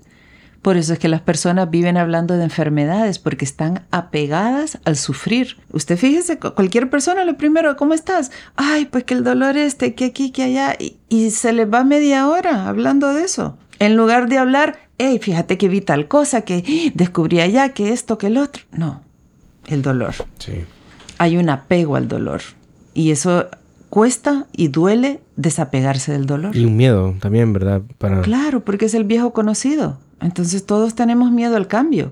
Por 0.62 0.76
eso 0.76 0.94
es 0.94 1.00
que 1.00 1.08
las 1.08 1.22
personas 1.22 1.70
viven 1.70 1.98
hablando 1.98 2.36
de 2.36 2.44
enfermedades, 2.44 3.20
porque 3.20 3.46
están 3.46 3.86
apegadas 3.92 4.80
al 4.86 4.98
sufrir. 4.98 5.58
Usted 5.72 5.98
fíjese, 5.98 6.40
cualquier 6.40 6.90
persona, 6.90 7.24
lo 7.24 7.38
primero, 7.38 7.78
¿cómo 7.78 7.94
estás? 7.94 8.32
Ay, 8.56 8.86
pues 8.86 9.04
que 9.04 9.14
el 9.14 9.24
dolor 9.24 9.56
este, 9.56 9.96
que 9.96 10.06
aquí, 10.06 10.32
que 10.32 10.44
allá, 10.44 10.76
y, 10.78 10.98
y 11.10 11.32
se 11.32 11.54
les 11.54 11.72
va 11.72 11.84
media 11.84 12.28
hora 12.28 12.68
hablando 12.68 13.14
de 13.14 13.24
eso. 13.24 13.58
En 13.80 13.96
lugar 13.96 14.28
de 14.28 14.40
hablar, 14.40 14.87
hey, 14.98 15.20
fíjate 15.22 15.58
que 15.58 15.70
vi 15.70 15.82
tal 15.82 16.08
cosa, 16.08 16.42
que 16.42 16.92
descubrí 16.94 17.40
allá, 17.40 17.70
que 17.70 17.92
esto, 17.94 18.18
que 18.18 18.28
el 18.28 18.38
otro. 18.38 18.64
No, 18.72 19.02
el 19.68 19.82
dolor. 19.82 20.14
Sí. 20.40 20.66
Hay 21.18 21.38
un 21.38 21.50
apego 21.50 21.96
al 21.96 22.08
dolor. 22.08 22.42
Y 22.94 23.12
eso 23.12 23.48
cuesta 23.90 24.48
y 24.54 24.68
duele 24.68 25.22
desapegarse 25.36 26.12
del 26.12 26.26
dolor. 26.26 26.56
Y 26.56 26.66
un 26.66 26.76
miedo 26.76 27.16
también, 27.20 27.54
¿verdad? 27.54 27.82
Para... 27.98 28.22
Claro, 28.22 28.64
porque 28.64 28.86
es 28.86 28.94
el 28.94 29.04
viejo 29.04 29.34
conocido. 29.34 30.00
Entonces 30.22 30.66
todos 30.66 30.96
tenemos 30.96 31.32
miedo 31.32 31.56
al 31.56 31.68
cambio. 31.68 32.12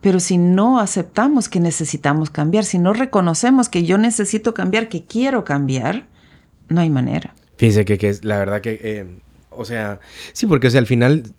Pero 0.00 0.20
si 0.20 0.38
no 0.38 0.78
aceptamos 0.78 1.48
que 1.48 1.58
necesitamos 1.58 2.30
cambiar, 2.30 2.64
si 2.64 2.78
no 2.78 2.92
reconocemos 2.92 3.68
que 3.68 3.84
yo 3.84 3.98
necesito 3.98 4.54
cambiar, 4.54 4.88
que 4.88 5.04
quiero 5.04 5.44
cambiar, 5.44 6.06
no 6.68 6.80
hay 6.80 6.90
manera. 6.90 7.34
Fíjese 7.56 7.84
que, 7.84 7.98
que 7.98 8.10
es 8.10 8.24
la 8.24 8.38
verdad 8.38 8.60
que, 8.60 8.78
eh, 8.82 9.06
o 9.50 9.64
sea, 9.64 10.00
sí, 10.32 10.46
porque 10.46 10.68
o 10.68 10.70
sea, 10.70 10.80
al 10.80 10.86
final 10.86 11.32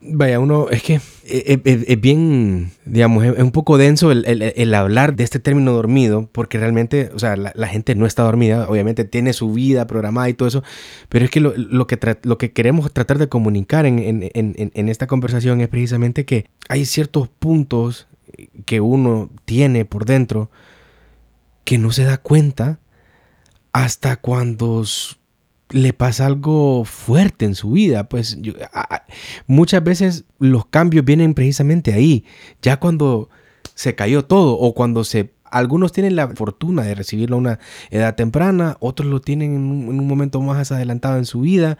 Vaya, 0.00 0.38
uno, 0.38 0.68
es 0.70 0.84
que 0.84 1.00
es, 1.24 2.00
bien, 2.00 2.70
digamos, 2.84 3.24
es, 3.24 3.38
un 3.38 3.50
poco 3.50 3.78
denso 3.78 4.12
el, 4.12 4.24
el, 4.24 4.74
hablar 4.74 5.16
de 5.16 5.24
este 5.24 5.40
término 5.40 5.72
dormido, 5.72 6.28
porque 6.30 6.56
realmente, 6.56 7.10
o 7.14 7.18
sea, 7.18 7.36
la, 7.36 7.66
gente 7.66 7.96
no 7.96 8.06
está 8.06 8.22
dormida, 8.22 8.68
obviamente 8.68 9.04
tiene 9.04 9.32
su 9.32 9.52
vida 9.52 9.88
programada 9.88 10.28
y 10.28 10.34
todo 10.34 10.46
eso, 10.46 10.62
pero 11.08 11.24
es 11.24 11.32
que 11.32 11.40
lo, 11.40 11.52
lo 11.56 11.88
que, 11.88 11.98
lo 12.22 12.38
que 12.38 12.52
queremos 12.52 12.92
tratar 12.92 13.18
de 13.18 13.28
comunicar 13.28 13.86
en, 13.86 13.98
en, 13.98 14.30
en, 14.34 14.54
en 14.72 14.88
esta 14.88 15.08
conversación 15.08 15.60
es 15.60 15.68
precisamente 15.68 16.24
que 16.24 16.46
hay 16.68 16.84
ciertos 16.84 17.28
puntos 17.28 18.06
que 18.66 18.80
uno 18.80 19.30
tiene 19.46 19.84
por 19.84 20.04
dentro 20.04 20.48
que 21.64 21.76
no 21.76 21.90
se 21.90 22.04
da 22.04 22.18
cuenta 22.18 22.78
hasta 23.72 24.16
cuando 24.16 24.84
le 25.70 25.92
pasa 25.92 26.26
algo 26.26 26.84
fuerte 26.84 27.44
en 27.44 27.54
su 27.54 27.72
vida. 27.72 28.08
Pues 28.08 28.38
muchas 29.46 29.82
veces 29.82 30.24
los 30.38 30.66
cambios 30.66 31.04
vienen 31.04 31.34
precisamente 31.34 31.92
ahí, 31.92 32.24
ya 32.62 32.78
cuando 32.78 33.28
se 33.74 33.94
cayó 33.94 34.24
todo 34.24 34.54
o 34.58 34.74
cuando 34.74 35.04
se... 35.04 35.30
Algunos 35.50 35.92
tienen 35.92 36.14
la 36.14 36.28
fortuna 36.28 36.82
de 36.82 36.94
recibirlo 36.94 37.36
a 37.36 37.38
una 37.38 37.58
edad 37.90 38.16
temprana, 38.16 38.76
otros 38.80 39.08
lo 39.08 39.20
tienen 39.22 39.54
en 39.54 39.62
un, 39.62 39.82
en 39.84 40.00
un 40.00 40.06
momento 40.06 40.42
más 40.42 40.72
adelantado 40.72 41.16
en 41.16 41.24
su 41.24 41.40
vida. 41.40 41.78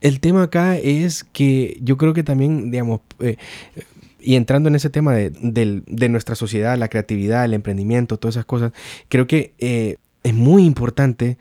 El 0.00 0.20
tema 0.20 0.44
acá 0.44 0.76
es 0.76 1.24
que 1.24 1.78
yo 1.82 1.96
creo 1.96 2.14
que 2.14 2.22
también, 2.22 2.70
digamos, 2.70 3.00
eh, 3.18 3.38
y 4.20 4.36
entrando 4.36 4.68
en 4.68 4.76
ese 4.76 4.90
tema 4.90 5.14
de, 5.14 5.30
de, 5.30 5.82
de, 5.86 6.08
nuestra 6.08 6.36
sociedad, 6.36 6.78
la 6.78 6.88
creatividad, 6.88 7.44
el 7.44 7.54
emprendimiento, 7.54 8.18
todas 8.18 8.36
esas 8.36 8.44
cosas, 8.44 8.72
creo 9.08 9.26
que 9.26 9.54
eh, 9.58 9.96
es 10.22 10.34
muy 10.34 10.64
importante 10.64 11.38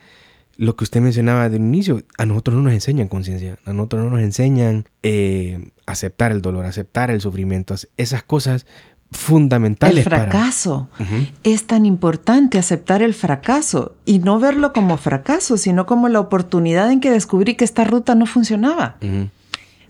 lo 0.58 0.76
que 0.76 0.84
usted 0.84 1.02
mencionaba 1.02 1.50
de 1.50 1.58
un 1.58 1.74
inicio, 1.74 2.04
a 2.18 2.26
nosotros 2.26 2.56
no 2.56 2.64
nos 2.64 2.74
enseñan 2.74 3.08
conciencia, 3.08 3.58
a 3.66 3.74
nosotros 3.74 4.04
no 4.04 4.10
nos 4.10 4.22
enseñan 4.22 4.86
eh, 5.04 5.72
aceptar 5.86 6.32
el 6.32 6.42
dolor, 6.42 6.66
aceptar 6.66 7.12
el 7.12 7.22
sufrimiento, 7.22 7.76
esas 7.98 8.24
cosas 8.24 8.66
fundamentales. 9.12 9.98
El 9.98 10.04
fracaso. 10.04 10.90
Para... 10.98 11.10
Uh 11.10 11.14
-huh. 11.14 11.32
Es 11.44 11.68
tan 11.68 11.86
importante 11.86 12.58
aceptar 12.58 13.02
el 13.02 13.14
fracaso 13.14 13.96
y 14.06 14.20
no 14.20 14.40
verlo 14.40 14.74
como 14.74 14.98
fracaso, 14.98 15.58
sino 15.58 15.86
como 15.86 16.10
la 16.10 16.20
oportunidad 16.20 16.92
en 16.92 17.00
que 17.00 17.12
descubrí 17.12 17.56
que 17.56 17.66
esta 17.66 17.84
ruta 17.84 18.16
no 18.16 18.26
funcionaba. 18.26 18.98
Uh 19.02 19.06
-huh. 19.06 19.30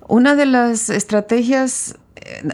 Una 0.07 0.35
de 0.35 0.45
las 0.45 0.89
estrategias 0.89 1.97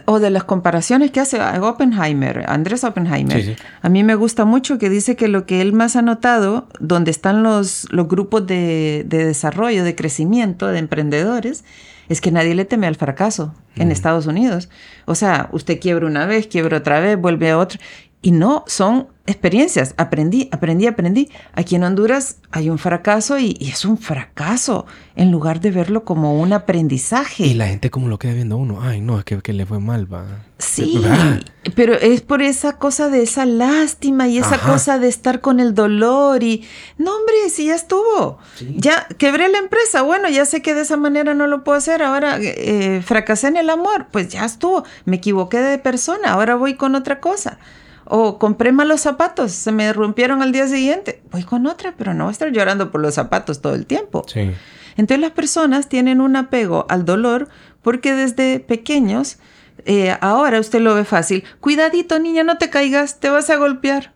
o 0.04 0.20
de 0.20 0.30
las 0.30 0.44
comparaciones 0.44 1.10
que 1.10 1.20
hace 1.20 1.40
Oppenheimer, 1.40 2.44
Andrés 2.48 2.84
Oppenheimer, 2.84 3.42
sí, 3.42 3.54
sí. 3.54 3.62
a 3.80 3.88
mí 3.88 4.04
me 4.04 4.14
gusta 4.14 4.44
mucho 4.44 4.78
que 4.78 4.90
dice 4.90 5.16
que 5.16 5.28
lo 5.28 5.46
que 5.46 5.60
él 5.60 5.72
más 5.72 5.96
ha 5.96 6.02
notado, 6.02 6.68
donde 6.80 7.10
están 7.10 7.42
los, 7.42 7.86
los 7.90 8.08
grupos 8.08 8.46
de, 8.46 9.04
de 9.06 9.24
desarrollo, 9.24 9.84
de 9.84 9.94
crecimiento, 9.94 10.68
de 10.68 10.78
emprendedores, 10.78 11.64
es 12.08 12.20
que 12.20 12.30
nadie 12.30 12.54
le 12.54 12.64
teme 12.64 12.86
al 12.86 12.96
fracaso 12.96 13.54
en. 13.76 13.90
Estados 13.90 14.26
Unidos. 14.26 14.68
O 15.06 15.14
sea, 15.14 15.48
usted 15.52 15.80
quiebra 15.80 16.06
una 16.06 16.26
vez, 16.26 16.46
quiebra 16.46 16.78
otra 16.78 17.00
vez, 17.00 17.18
vuelve 17.18 17.50
a 17.50 17.58
otra. 17.58 17.80
Y 18.22 18.30
no, 18.30 18.64
son 18.68 19.08
experiencias. 19.26 19.94
Aprendí, 19.96 20.48
aprendí, 20.52 20.86
aprendí. 20.86 21.30
Aquí 21.54 21.76
en 21.76 21.84
Honduras 21.84 22.36
hay 22.50 22.70
un 22.70 22.78
fracaso 22.78 23.38
y, 23.38 23.56
y, 23.58 23.70
es 23.70 23.84
un 23.84 23.98
fracaso 23.98 24.86
en 25.16 25.30
lugar 25.30 25.60
de 25.60 25.70
verlo 25.70 26.04
como 26.04 26.40
un 26.40 26.52
aprendizaje. 26.52 27.46
Y 27.46 27.54
la 27.54 27.66
gente 27.66 27.90
como 27.90 28.08
lo 28.08 28.18
queda 28.18 28.32
viendo 28.32 28.56
a 28.56 28.58
uno. 28.58 28.80
Ay, 28.80 29.00
no, 29.00 29.18
es 29.18 29.24
que, 29.24 29.40
que 29.40 29.52
le 29.52 29.66
fue 29.66 29.80
mal, 29.80 30.12
va. 30.12 30.24
Sí, 30.58 31.02
pero 31.74 31.94
es 31.94 32.20
por 32.20 32.42
esa 32.42 32.78
cosa 32.78 33.08
de 33.08 33.22
esa 33.22 33.46
lástima 33.46 34.28
y 34.28 34.38
esa 34.38 34.56
Ajá. 34.56 34.72
cosa 34.72 34.98
de 34.98 35.08
estar 35.08 35.40
con 35.40 35.60
el 35.60 35.74
dolor 35.74 36.42
y... 36.42 36.64
No, 36.98 37.16
hombre, 37.16 37.34
si 37.50 37.66
ya 37.66 37.74
estuvo. 37.74 38.38
Sí. 38.56 38.74
Ya 38.76 39.06
quebré 39.18 39.48
la 39.48 39.58
empresa. 39.58 40.02
Bueno, 40.02 40.28
ya 40.28 40.44
sé 40.44 40.62
que 40.62 40.74
de 40.74 40.82
esa 40.82 40.96
manera 40.96 41.34
no 41.34 41.46
lo 41.46 41.64
puedo 41.64 41.78
hacer. 41.78 42.02
Ahora 42.02 42.38
eh, 42.40 43.02
fracasé 43.04 43.48
en 43.48 43.56
el 43.56 43.70
amor. 43.70 44.06
Pues 44.10 44.28
ya 44.28 44.44
estuvo. 44.44 44.84
Me 45.04 45.16
equivoqué 45.16 45.58
de 45.58 45.78
persona. 45.78 46.32
Ahora 46.32 46.54
voy 46.56 46.74
con 46.74 46.94
otra 46.94 47.20
cosa. 47.20 47.58
O 48.04 48.38
compré 48.38 48.72
malos 48.72 49.00
zapatos, 49.00 49.52
se 49.52 49.72
me 49.72 49.92
rompieron 49.92 50.42
al 50.42 50.52
día 50.52 50.66
siguiente. 50.66 51.22
Voy 51.30 51.44
con 51.44 51.66
otra, 51.66 51.94
pero 51.96 52.14
no 52.14 52.24
voy 52.24 52.30
a 52.30 52.32
estar 52.32 52.50
llorando 52.50 52.90
por 52.90 53.00
los 53.00 53.14
zapatos 53.14 53.60
todo 53.60 53.74
el 53.74 53.86
tiempo. 53.86 54.24
Sí. 54.26 54.50
Entonces 54.96 55.20
las 55.20 55.30
personas 55.32 55.88
tienen 55.88 56.20
un 56.20 56.36
apego 56.36 56.86
al 56.88 57.04
dolor 57.04 57.48
porque 57.82 58.14
desde 58.14 58.60
pequeños, 58.60 59.38
eh, 59.84 60.16
ahora 60.20 60.60
usted 60.60 60.80
lo 60.80 60.94
ve 60.94 61.04
fácil. 61.04 61.44
Cuidadito, 61.60 62.18
niña, 62.18 62.44
no 62.44 62.58
te 62.58 62.70
caigas, 62.70 63.20
te 63.20 63.30
vas 63.30 63.50
a 63.50 63.56
golpear. 63.56 64.12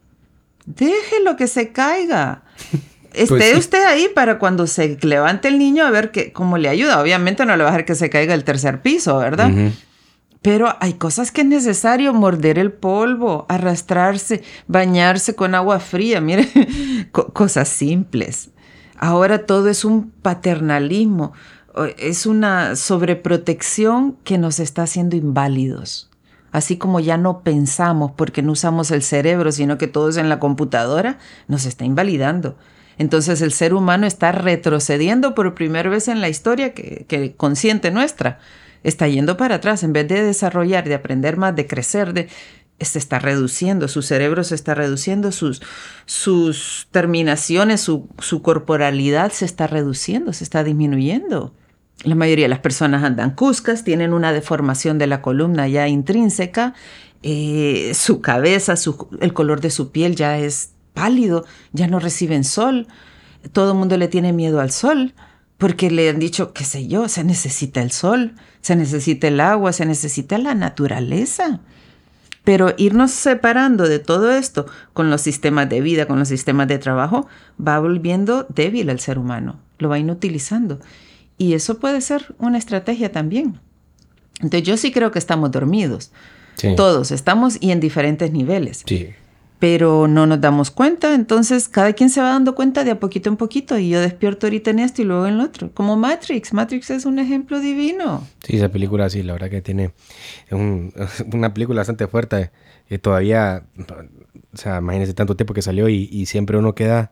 Déjelo 0.66 1.37
que 1.37 1.47
se 1.47 1.72
caiga. 1.72 2.43
Esté 3.12 3.28
pues 3.28 3.51
sí. 3.53 3.59
usted 3.59 3.84
ahí 3.87 4.09
para 4.14 4.39
cuando 4.39 4.66
se 4.66 4.99
levante 5.01 5.49
el 5.49 5.59
niño 5.59 5.87
a 5.87 5.91
ver 5.91 6.11
que, 6.11 6.32
cómo 6.32 6.59
le 6.59 6.68
ayuda. 6.68 7.01
Obviamente 7.01 7.47
no 7.47 7.57
le 7.57 7.64
va 7.64 7.70
a 7.70 7.72
dejar 7.72 7.87
que 7.87 7.95
se 7.95 8.11
caiga 8.11 8.34
el 8.34 8.45
tercer 8.45 8.82
piso, 8.82 9.16
¿verdad? 9.16 9.49
Uh 9.49 9.57
-huh. 9.57 9.72
Pero 10.43 10.74
hay 10.80 10.95
cosas 10.95 11.32
que 11.32 11.41
es 11.41 11.47
necesario 11.47 12.12
morder 12.12 12.59
el 12.59 12.72
polvo, 12.72 13.47
arrastrarse, 13.49 14.43
bañarse 14.68 15.34
con 15.34 15.55
agua 15.55 15.80
fría, 15.80 16.20
mire, 16.20 16.49
cosas 17.11 17.68
simples. 17.68 18.51
Ahora 18.99 19.45
todo 19.45 19.68
es 19.68 19.84
un 19.84 20.11
paternalismo, 20.11 21.32
es 21.99 22.26
una 22.26 22.76
sobreprotección 22.76 24.16
que 24.24 24.39
nos 24.39 24.61
está 24.61 24.84
haciendo 24.84 25.16
inválidos. 25.16 26.11
Así 26.53 26.78
como 26.78 27.01
ya 27.01 27.18
no 27.18 27.43
pensamos 27.43 28.12
porque 28.16 28.41
no 28.41 28.53
usamos 28.53 28.91
el 28.91 29.03
cerebro, 29.03 29.53
sino 29.53 29.76
que 29.76 29.89
todo 29.89 30.09
es 30.09 30.16
en 30.16 30.30
la 30.30 30.39
computadora, 30.39 31.18
nos 31.49 31.66
está 31.66 31.84
invalidando. 31.84 32.57
Entonces 32.99 33.43
el 33.43 33.53
ser 33.53 33.74
humano 33.74 34.07
está 34.07 34.32
retrocediendo 34.32 35.34
por 35.34 35.55
primera 35.55 35.91
vez 35.91 36.09
en 36.09 36.22
la 36.22 36.30
historia 36.30 36.72
que, 36.72 37.05
que 37.09 37.37
consciente 37.37 37.91
nuestra 37.91 38.39
está 38.89 39.09
yendo 39.09 39.37
para 39.37 39.57
atrás. 39.57 39.82
En 39.82 39.93
vez 39.93 40.09
de 40.09 40.22
desarrollar, 40.22 40.89
de 40.89 40.95
aprender 40.95 41.37
más, 41.37 41.55
de 41.55 41.66
crecer, 41.66 42.12
de, 42.12 42.28
se 42.80 42.99
está 42.99 43.18
reduciendo, 43.18 43.89
su 43.89 44.03
cerebro 44.03 44.45
se 44.45 44.55
está 44.55 44.74
reduciendo, 44.74 45.32
sus, 45.32 45.62
sus 46.05 46.89
terminaciones, 46.91 47.80
su, 47.80 48.09
su 48.18 48.43
corporalidad 48.43 49.32
se 49.32 49.45
está 49.45 49.66
reduciendo, 49.66 50.32
se 50.32 50.45
está 50.45 50.62
disminuyendo. 50.62 51.53
La 52.05 52.14
mayoría 52.14 52.45
de 52.45 52.51
las 52.51 52.61
personas 52.61 53.03
andan 53.03 53.34
cuscas, 53.34 53.82
tienen 53.82 54.12
una 54.12 54.32
deformación 54.32 54.99
de 54.99 55.07
la 55.07 55.22
columna 55.22 55.66
ya 55.66 55.89
intrínseca, 55.89 56.74
eh, 57.22 57.93
su 57.95 58.20
cabeza, 58.20 58.74
el 59.20 59.32
color 59.32 59.61
de 59.61 59.70
su 59.70 59.91
piel 59.91 60.14
ya 60.14 60.39
es 60.39 60.72
pálido, 60.93 61.45
ya 61.72 61.89
no 61.89 61.99
reciben 61.99 62.45
sol, 62.45 62.87
todo 63.53 63.72
el 63.72 63.78
mundo 63.78 63.97
le 63.97 64.09
tiene 64.09 64.32
miedo 64.32 64.61
al 64.61 64.70
sol 64.70 65.14
porque 65.59 65.90
le 65.90 66.09
han 66.09 66.18
dicho, 66.18 66.52
qué 66.52 66.64
sé 66.64 66.86
yo, 66.86 67.09
se 67.09 67.24
necesita 67.24 67.82
el 67.82 67.90
sol, 67.90 68.34
se 68.61 68.76
necesita 68.76 69.28
el 69.28 69.40
agua, 69.40 69.72
se 69.72 69.86
necesita 69.86 70.38
la 70.38 70.54
naturaleza. 70.54 71.61
Pero 72.44 72.74
irnos 72.76 73.11
separando 73.11 73.88
de 73.88 73.98
todo 73.98 74.30
esto 74.30 74.66
con 74.92 75.11
los 75.11 75.20
sistemas 75.20 75.68
de 75.68 75.80
vida, 75.80 76.07
con 76.07 76.18
los 76.18 76.28
sistemas 76.28 76.68
de 76.68 76.78
trabajo, 76.78 77.26
va 77.64 77.80
volviendo 77.80 78.46
débil 78.48 78.90
al 78.90 79.00
ser 79.00 79.18
humano, 79.18 79.59
lo 79.78 79.88
va 79.88 79.98
inutilizando. 79.98 80.78
Y 81.38 81.54
eso 81.54 81.78
puede 81.80 82.00
ser 82.00 82.34
una 82.38 82.59
estrategia 82.59 83.11
también. 83.11 83.59
Entonces 84.40 84.62
yo 84.62 84.76
sí 84.76 84.92
creo 84.92 85.11
que 85.11 85.18
estamos 85.18 85.50
dormidos. 85.50 86.12
Sí. 86.57 86.74
Todos 86.76 87.11
estamos 87.11 87.59
y 87.61 87.72
en 87.72 87.80
diferentes 87.80 88.30
niveles. 88.30 88.82
Sí. 88.86 89.09
Pero 89.59 90.07
no 90.07 90.26
nos 90.26 90.40
damos 90.40 90.70
cuenta, 90.70 91.14
entonces 91.14 91.68
cada 91.68 91.92
quien 91.94 92.11
se 92.11 92.20
va 92.20 92.28
dando 92.28 92.54
cuenta 92.54 92.84
de 92.84 92.90
a 92.90 93.00
poquito 93.00 93.28
en 93.28 93.36
poquito 93.36 93.78
y 93.78 93.88
yo 93.88 94.00
despierto 94.00 94.46
ahorita 94.46 94.70
en 94.70 94.80
esto 94.80 95.02
y 95.02 95.07
luego 95.07 95.26
en 95.26 95.38
lo 95.38 95.44
otro, 95.44 95.70
como 95.72 95.96
Matrix, 95.96 96.52
Matrix 96.52 96.90
es 96.90 97.07
un 97.07 97.18
ejemplo 97.18 97.61
divino. 97.61 98.26
Sí, 98.44 98.57
esa 98.57 98.68
película 98.68 99.09
sí, 99.09 99.22
la 99.22 99.32
verdad 99.32 99.50
que 99.50 99.62
tiene 99.62 99.92
un, 100.50 100.92
una 101.32 101.54
película 101.54 101.80
bastante 101.80 102.07
fuerte 102.07 102.50
todavía, 103.00 103.64
o 104.52 104.57
sea, 104.57 104.78
imagínense 104.78 105.14
tanto 105.14 105.36
tiempo 105.36 105.54
que 105.54 105.62
salió 105.62 105.88
y, 105.88 106.09
y 106.11 106.26
siempre 106.26 106.57
uno 106.57 106.74
queda, 106.74 107.11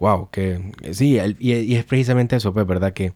wow, 0.00 0.30
que 0.30 0.72
sí, 0.92 1.18
y, 1.38 1.52
y, 1.52 1.76
es 1.76 1.84
precisamente 1.84 2.36
eso, 2.36 2.52
pues, 2.52 2.66
¿verdad? 2.66 2.92
Que 2.92 3.12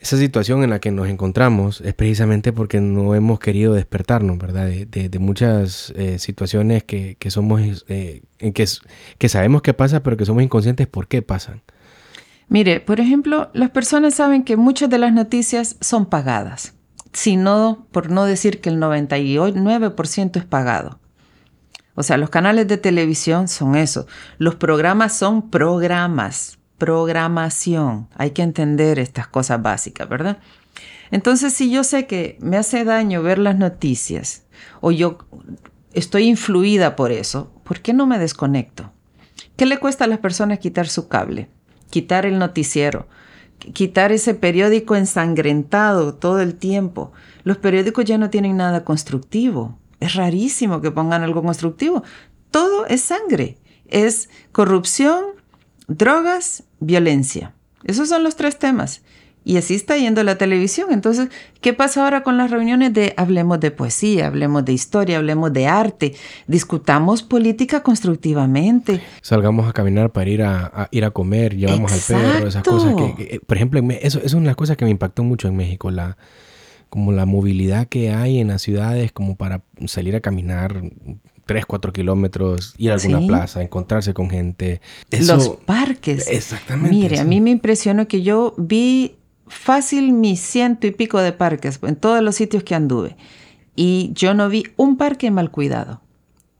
esa 0.00 0.16
situación 0.16 0.64
en 0.64 0.70
la 0.70 0.78
que 0.78 0.90
nos 0.90 1.08
encontramos 1.08 1.82
es 1.82 1.92
precisamente 1.92 2.54
porque 2.54 2.80
no 2.80 3.14
hemos 3.14 3.38
querido 3.38 3.74
despertarnos, 3.74 4.38
¿verdad? 4.38 4.66
De, 4.66 5.18
muchas 5.18 5.92
eh, 5.94 6.18
situaciones 6.18 6.84
que, 6.84 7.16
que 7.18 7.30
somos, 7.30 7.84
eh, 7.88 8.22
que, 8.38 8.66
que 9.18 9.28
sabemos 9.28 9.60
que 9.60 9.74
pasa, 9.74 10.02
pero 10.02 10.16
que 10.16 10.24
somos 10.24 10.42
inconscientes 10.42 10.86
por 10.86 11.06
qué 11.06 11.20
pasan. 11.20 11.60
Mire, 12.48 12.80
por 12.80 12.98
ejemplo, 12.98 13.50
las 13.52 13.70
personas 13.70 14.14
saben 14.14 14.42
que 14.42 14.56
muchas 14.56 14.88
de 14.88 14.98
las 14.98 15.12
noticias 15.12 15.76
son 15.82 16.06
pagadas, 16.06 16.72
sino 17.12 17.86
por 17.92 18.10
no 18.10 18.24
decir 18.24 18.62
que 18.62 18.70
el 18.70 18.78
99% 18.78 20.36
es 20.36 20.44
pagado. 20.46 20.98
O 21.94 22.02
sea, 22.02 22.16
los 22.16 22.30
canales 22.30 22.66
de 22.68 22.78
televisión 22.78 23.48
son 23.48 23.76
eso, 23.76 24.06
los 24.38 24.54
programas 24.54 25.12
son 25.12 25.50
programas, 25.50 26.58
programación. 26.80 28.08
Hay 28.16 28.32
que 28.32 28.42
entender 28.42 28.98
estas 28.98 29.28
cosas 29.28 29.62
básicas, 29.62 30.08
¿verdad? 30.08 30.38
Entonces, 31.12 31.52
si 31.52 31.70
yo 31.70 31.84
sé 31.84 32.06
que 32.06 32.38
me 32.40 32.56
hace 32.56 32.84
daño 32.84 33.22
ver 33.22 33.38
las 33.38 33.56
noticias 33.56 34.46
o 34.80 34.90
yo 34.90 35.18
estoy 35.92 36.24
influida 36.24 36.96
por 36.96 37.12
eso, 37.12 37.52
¿por 37.62 37.80
qué 37.80 37.92
no 37.92 38.06
me 38.06 38.18
desconecto? 38.18 38.92
¿Qué 39.56 39.66
le 39.66 39.78
cuesta 39.78 40.04
a 40.04 40.08
las 40.08 40.20
personas 40.20 40.58
quitar 40.58 40.88
su 40.88 41.06
cable? 41.06 41.50
Quitar 41.90 42.24
el 42.24 42.38
noticiero, 42.38 43.08
quitar 43.74 44.10
ese 44.10 44.34
periódico 44.34 44.96
ensangrentado 44.96 46.14
todo 46.14 46.40
el 46.40 46.54
tiempo. 46.54 47.12
Los 47.44 47.58
periódicos 47.58 48.04
ya 48.06 48.16
no 48.16 48.30
tienen 48.30 48.56
nada 48.56 48.84
constructivo. 48.84 49.78
Es 49.98 50.14
rarísimo 50.14 50.80
que 50.80 50.90
pongan 50.90 51.22
algo 51.22 51.42
constructivo. 51.42 52.02
Todo 52.50 52.86
es 52.86 53.02
sangre. 53.02 53.58
Es 53.86 54.30
corrupción, 54.52 55.39
drogas, 55.90 56.62
violencia. 56.78 57.52
Esos 57.84 58.08
son 58.08 58.22
los 58.22 58.36
tres 58.36 58.58
temas. 58.58 59.02
Y 59.42 59.56
así 59.56 59.74
está 59.74 59.96
yendo 59.96 60.22
la 60.22 60.36
televisión. 60.36 60.92
Entonces, 60.92 61.28
¿qué 61.62 61.72
pasa 61.72 62.04
ahora 62.04 62.22
con 62.22 62.36
las 62.36 62.50
reuniones 62.50 62.92
de 62.92 63.14
hablemos 63.16 63.58
de 63.58 63.70
poesía, 63.70 64.26
hablemos 64.26 64.66
de 64.66 64.74
historia, 64.74 65.16
hablemos 65.16 65.50
de 65.52 65.66
arte, 65.66 66.14
discutamos 66.46 67.22
política 67.22 67.82
constructivamente? 67.82 69.00
Salgamos 69.22 69.66
a 69.66 69.72
caminar 69.72 70.10
para 70.12 70.30
ir 70.30 70.42
a, 70.42 70.88
ir 70.90 71.06
a 71.06 71.10
comer, 71.10 71.56
llevamos 71.56 71.90
al 71.90 72.00
perro, 72.00 72.48
esas 72.48 72.62
cosas 72.62 72.94
que, 72.94 73.40
por 73.46 73.56
ejemplo, 73.56 73.80
eso, 73.80 74.18
eso, 74.18 74.20
es 74.26 74.34
una 74.34 74.54
cosa 74.54 74.76
que 74.76 74.84
me 74.84 74.90
impactó 74.90 75.24
mucho 75.24 75.48
en 75.48 75.56
México, 75.56 75.90
la 75.90 76.18
como 76.90 77.12
la 77.12 77.24
movilidad 77.24 77.86
que 77.86 78.10
hay 78.10 78.40
en 78.40 78.48
las 78.48 78.62
ciudades 78.62 79.12
como 79.12 79.36
para 79.36 79.62
salir 79.86 80.16
a 80.16 80.20
caminar 80.20 80.82
3, 81.50 81.66
4 81.66 81.92
kilómetros, 81.92 82.74
ir 82.78 82.92
a 82.92 82.94
alguna 82.94 83.26
plaza, 83.26 83.60
encontrarse 83.60 84.14
con 84.14 84.30
gente. 84.30 84.80
Los 85.10 85.48
parques. 85.48 86.28
Exactamente. 86.28 86.94
Mire, 86.94 87.18
a 87.18 87.24
mí 87.24 87.40
me 87.40 87.50
impresionó 87.50 88.06
que 88.06 88.22
yo 88.22 88.54
vi 88.56 89.16
fácil 89.48 90.12
mis 90.12 90.38
ciento 90.38 90.86
y 90.86 90.92
pico 90.92 91.18
de 91.18 91.32
parques 91.32 91.80
en 91.82 91.96
todos 91.96 92.22
los 92.22 92.36
sitios 92.36 92.62
que 92.62 92.76
anduve. 92.76 93.16
Y 93.74 94.12
yo 94.14 94.32
no 94.32 94.48
vi 94.48 94.62
un 94.76 94.96
parque 94.96 95.32
mal 95.32 95.50
cuidado. 95.50 96.02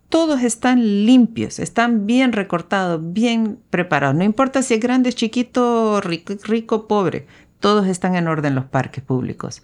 Todos 0.09 0.43
están 0.43 1.07
limpios, 1.07 1.61
están 1.61 2.05
bien 2.09 2.33
recortados, 2.33 3.01
bien 3.13 3.61
preparados. 3.71 4.17
No 4.17 4.25
importa 4.25 4.61
si 4.61 4.75
es 4.75 4.81
grande, 4.81 5.13
chiquito, 5.13 6.01
rico, 6.01 6.35
rico 6.43 6.89
pobre. 6.89 7.29
Todos 7.61 7.87
están 7.87 8.17
en 8.17 8.27
orden 8.27 8.57
los 8.57 8.65
parques 8.65 9.05
públicos. 9.05 9.63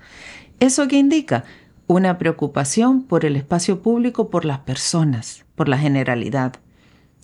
¿Eso 0.60 0.86
qué 0.86 0.98
indica? 0.98 1.42
Una 1.86 2.18
preocupación 2.18 3.02
por 3.02 3.24
el 3.24 3.36
espacio 3.36 3.82
público, 3.82 4.30
por 4.30 4.44
las 4.44 4.60
personas, 4.60 5.44
por 5.54 5.68
la 5.68 5.78
generalidad. 5.78 6.54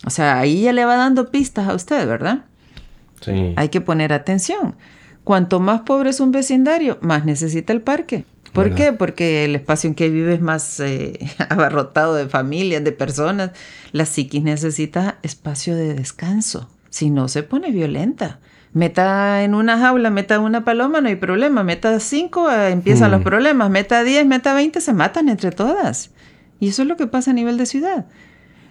O 0.05 0.11
sea, 0.11 0.39
ahí 0.39 0.63
ya 0.63 0.73
le 0.73 0.85
va 0.85 0.97
dando 0.97 1.31
pistas 1.31 1.69
a 1.69 1.75
usted, 1.75 2.07
¿verdad? 2.07 2.45
Sí. 3.21 3.55
Hay 3.57 3.69
que 3.69 3.81
poner 3.81 4.13
atención. 4.13 4.77
Cuanto 5.25 5.61
más 5.61 5.83
pobre 5.83 6.11
es 6.11 6.21
un 6.21 6.33
vecindario, 6.33 6.99
más 7.01 7.25
necesita 7.25 7.73
el 7.73 7.81
parque. 7.81 8.25
¿Por 8.53 8.75
qué? 8.75 8.93
Porque 8.93 9.45
el 9.45 9.55
espacio 9.55 9.89
en 9.89 9.95
que 9.95 10.11
vive 10.11 10.35
es 10.35 10.41
más 10.41 10.79
eh, 10.81 11.19
abarrotado 11.49 12.15
de 12.15 12.29
familias, 12.29 12.85
de 12.85 12.93
personas. 12.93 13.53
La 13.93 14.05
psiquis 14.05 14.43
necesita 14.43 15.19
espacio 15.23 15.75
de 15.75 15.95
descanso. 15.95 16.69
Si 16.91 17.11
no, 17.11 17.29
se 17.29 17.43
pone 17.43 17.71
violenta. 17.71 18.41
Meta 18.75 19.43
en 19.43 19.55
una 19.55 19.79
jaula, 19.79 20.09
meta 20.11 20.41
una 20.41 20.65
paloma, 20.65 21.01
no 21.01 21.09
hay 21.09 21.17
problema. 21.17 21.63
Meta 21.63 21.99
cinco, 22.01 22.51
eh, 22.51 22.71
empiezan 22.71 23.11
los 23.11 23.21
mm. 23.21 23.25
problemas. 23.25 23.71
Meta 23.71 24.03
diez, 24.03 24.25
meta 24.25 24.55
veinte, 24.55 24.81
se 24.81 24.93
matan 24.95 25.29
entre 25.29 25.51
todas. 25.51 26.11
Y 26.59 26.69
eso 26.69 26.83
es 26.83 26.89
lo 26.89 26.97
que 26.97 27.07
pasa 27.07 27.33
a 27.33 27.35
nivel 27.35 27.59
de 27.59 27.67
ciudad. 27.67 28.07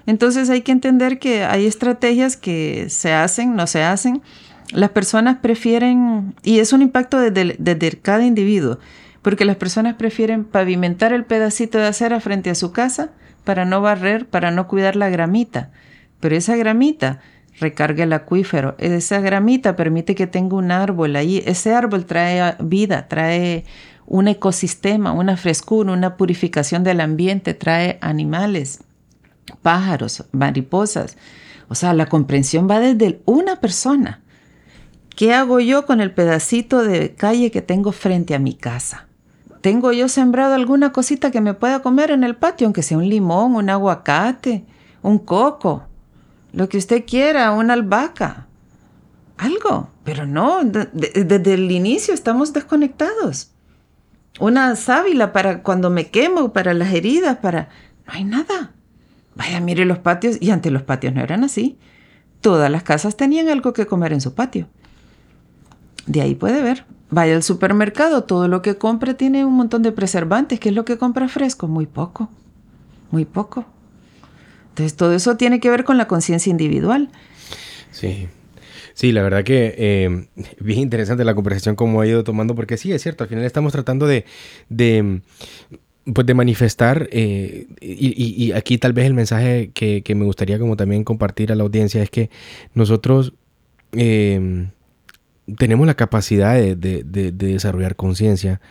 Entonces 0.08 0.50
hay 0.50 0.62
que 0.62 0.72
entender 0.72 1.20
que 1.20 1.44
hay 1.44 1.68
estrategias 1.68 2.36
que 2.36 2.88
se 2.90 3.14
hacen, 3.14 3.56
no 3.56 3.68
se 3.68 3.84
hacen. 3.84 4.22
Las 4.72 4.90
personas 4.90 5.38
prefieren, 5.38 6.34
y 6.44 6.60
es 6.60 6.74
un 6.74 6.82
impacto 6.82 7.20
desde, 7.20 7.56
desde 7.60 8.00
cada 8.00 8.26
individuo, 8.26 8.80
porque 9.22 9.46
las 9.46 9.58
personas 9.58 9.96
prefieren 9.96 10.46
pavimentar 10.46 11.14
el 11.14 11.26
pedacito 11.26 11.78
de 11.78 11.88
acera 11.88 12.20
frente 12.20 12.50
a 12.50 12.56
su 12.56 12.72
casa 12.72 13.12
para 13.44 13.66
no 13.66 13.82
barrer, 13.82 14.26
para 14.26 14.50
no 14.50 14.68
cuidar 14.68 14.96
la 14.96 15.10
gramita. 15.10 15.70
Pero 16.20 16.36
esa 16.36 16.56
gramita 16.56 17.20
recarga 17.60 18.04
el 18.04 18.14
acuífero. 18.14 18.76
Esa 18.78 19.20
gramita 19.20 19.76
permite 19.76 20.16
que 20.16 20.28
tenga 20.28 20.56
un 20.56 20.72
árbol 20.72 21.16
ahí. 21.16 21.44
Ese 21.46 21.74
árbol 21.74 22.06
trae 22.06 22.56
vida, 22.60 23.08
trae 23.08 23.66
un 24.06 24.28
ecosistema, 24.28 25.12
una 25.12 25.38
frescura, 25.38 25.94
una 25.94 26.18
purificación 26.18 26.84
del 26.84 27.02
ambiente, 27.02 27.54
trae 27.54 27.98
animales, 28.02 28.84
pájaros, 29.62 30.26
mariposas. 30.32 31.18
O 31.68 31.76
sea, 31.76 31.94
la 31.94 32.08
comprensión 32.08 32.68
va 32.70 32.80
desde 32.80 33.22
una 33.26 33.62
persona. 33.62 34.22
¿Qué 35.16 35.34
hago 35.34 35.60
yo 35.60 35.86
con 35.86 36.02
el 36.02 36.14
pedacito 36.14 36.84
de 36.84 37.14
calle 37.14 37.52
que 37.52 37.62
tengo 37.62 37.92
frente 37.92 38.34
a 38.34 38.40
mi 38.40 38.54
casa? 38.54 39.08
¿Tengo 39.62 39.92
yo 39.92 40.08
sembrado 40.08 40.56
alguna 40.56 40.92
cosita 40.92 41.30
que 41.30 41.40
me 41.40 41.54
pueda 41.54 41.82
comer 41.82 42.12
en 42.12 42.24
el 42.24 42.36
patio, 42.36 42.66
aunque 42.66 42.82
sea 42.82 42.98
un 42.98 43.08
limón, 43.08 43.56
un 43.56 43.70
aguacate, 43.70 44.66
un 45.04 45.20
coco? 45.20 45.84
Lo 46.54 46.70
que 46.70 46.78
usted 46.78 47.06
quiera, 47.06 47.52
una 47.52 47.74
albahaca, 47.74 48.48
algo, 49.38 49.90
pero 50.04 50.26
no, 50.26 50.60
desde 50.64 51.54
el 51.54 51.72
inicio 51.72 52.14
estamos 52.14 52.54
desconectados. 52.54 53.52
Una 54.40 54.76
sábila 54.76 55.34
para 55.34 55.64
cuando 55.64 55.90
me 55.90 56.10
quemo, 56.10 56.54
para 56.54 56.74
las 56.74 56.94
heridas, 56.94 57.38
para... 57.38 57.70
No 58.06 58.14
hay 58.14 58.24
nada. 58.24 58.72
Vaya, 59.36 59.60
mire 59.60 59.86
los 59.86 60.00
patios, 60.00 60.38
y 60.40 60.52
antes 60.52 60.72
los 60.72 60.84
patios 60.84 61.14
no 61.14 61.22
eran 61.22 61.44
así. 61.44 61.78
Todas 62.42 62.70
las 62.72 62.84
casas 62.84 63.18
tenían 63.18 63.50
algo 63.50 63.74
que 63.74 63.86
comer 63.86 64.14
en 64.14 64.22
su 64.22 64.34
patio. 64.34 64.68
De 66.06 66.22
ahí 66.22 66.36
puede 66.36 66.62
ver. 66.62 66.86
Vaya 67.10 67.36
al 67.36 67.44
supermercado, 67.44 68.24
todo 68.24 68.48
lo 68.48 68.62
que 68.62 68.78
compra 68.78 69.16
tiene 69.16 69.46
un 69.46 69.54
montón 69.54 69.82
de 69.82 69.92
preservantes. 69.92 70.60
¿Qué 70.60 70.70
es 70.70 70.76
lo 70.76 70.86
que 70.86 70.98
compra 70.98 71.28
fresco? 71.28 71.68
Muy 71.68 71.86
poco. 71.86 72.30
Muy 73.12 73.26
poco. 73.26 73.66
Entonces, 74.72 74.96
todo 74.96 75.14
eso 75.14 75.38
tiene 75.38 75.60
que 75.60 75.70
ver 75.70 75.84
con 75.84 75.98
la 75.98 76.08
conciencia 76.08 76.50
individual. 76.50 77.10
Sí. 77.92 78.28
Sí, 78.94 79.12
la 79.12 79.22
verdad 79.24 79.44
que 79.44 79.74
eh, 79.78 80.28
bien 80.60 80.80
interesante 80.80 81.24
la 81.24 81.34
conversación 81.34 81.76
como 81.76 82.02
ha 82.02 82.08
ido 82.08 82.24
tomando, 82.24 82.56
porque 82.56 82.78
sí, 82.78 82.92
es 82.92 83.02
cierto, 83.02 83.24
al 83.24 83.30
final 83.30 83.46
estamos 83.46 83.72
tratando 83.72 84.06
de, 84.06 84.26
de 84.70 85.22
pues 86.14 86.26
de 86.26 86.34
manifestar, 86.34 87.08
eh, 87.12 87.68
y, 87.80 88.52
aquí 88.54 88.78
tal 88.78 88.94
vez 88.94 89.06
el 89.06 89.14
mensaje 89.14 89.72
que, 89.74 90.04
me 90.16 90.26
gustaría 90.26 90.58
como 90.60 90.76
también 90.76 91.04
compartir 91.04 91.52
a 91.52 91.56
la 91.56 91.64
audiencia 91.64 92.02
es 92.02 92.10
que 92.10 92.30
nosotros 92.74 93.34
em, 93.94 94.70
tenemos 95.58 95.86
la 95.86 95.94
capacidad 95.94 96.56
de, 96.56 97.04
desarrollar 97.34 97.96
conciencia, 97.96 98.62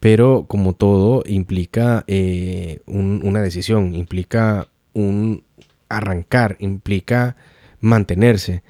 pero 0.00 0.46
como 0.48 0.72
todo 0.72 1.22
implica 1.26 2.04
eh, 2.06 2.80
una 2.86 3.42
decisión, 3.42 3.94
implica 3.94 4.68
un 4.92 5.44
arrancar, 5.88 6.56
implica 6.60 7.36
mantenerse. 7.80 8.62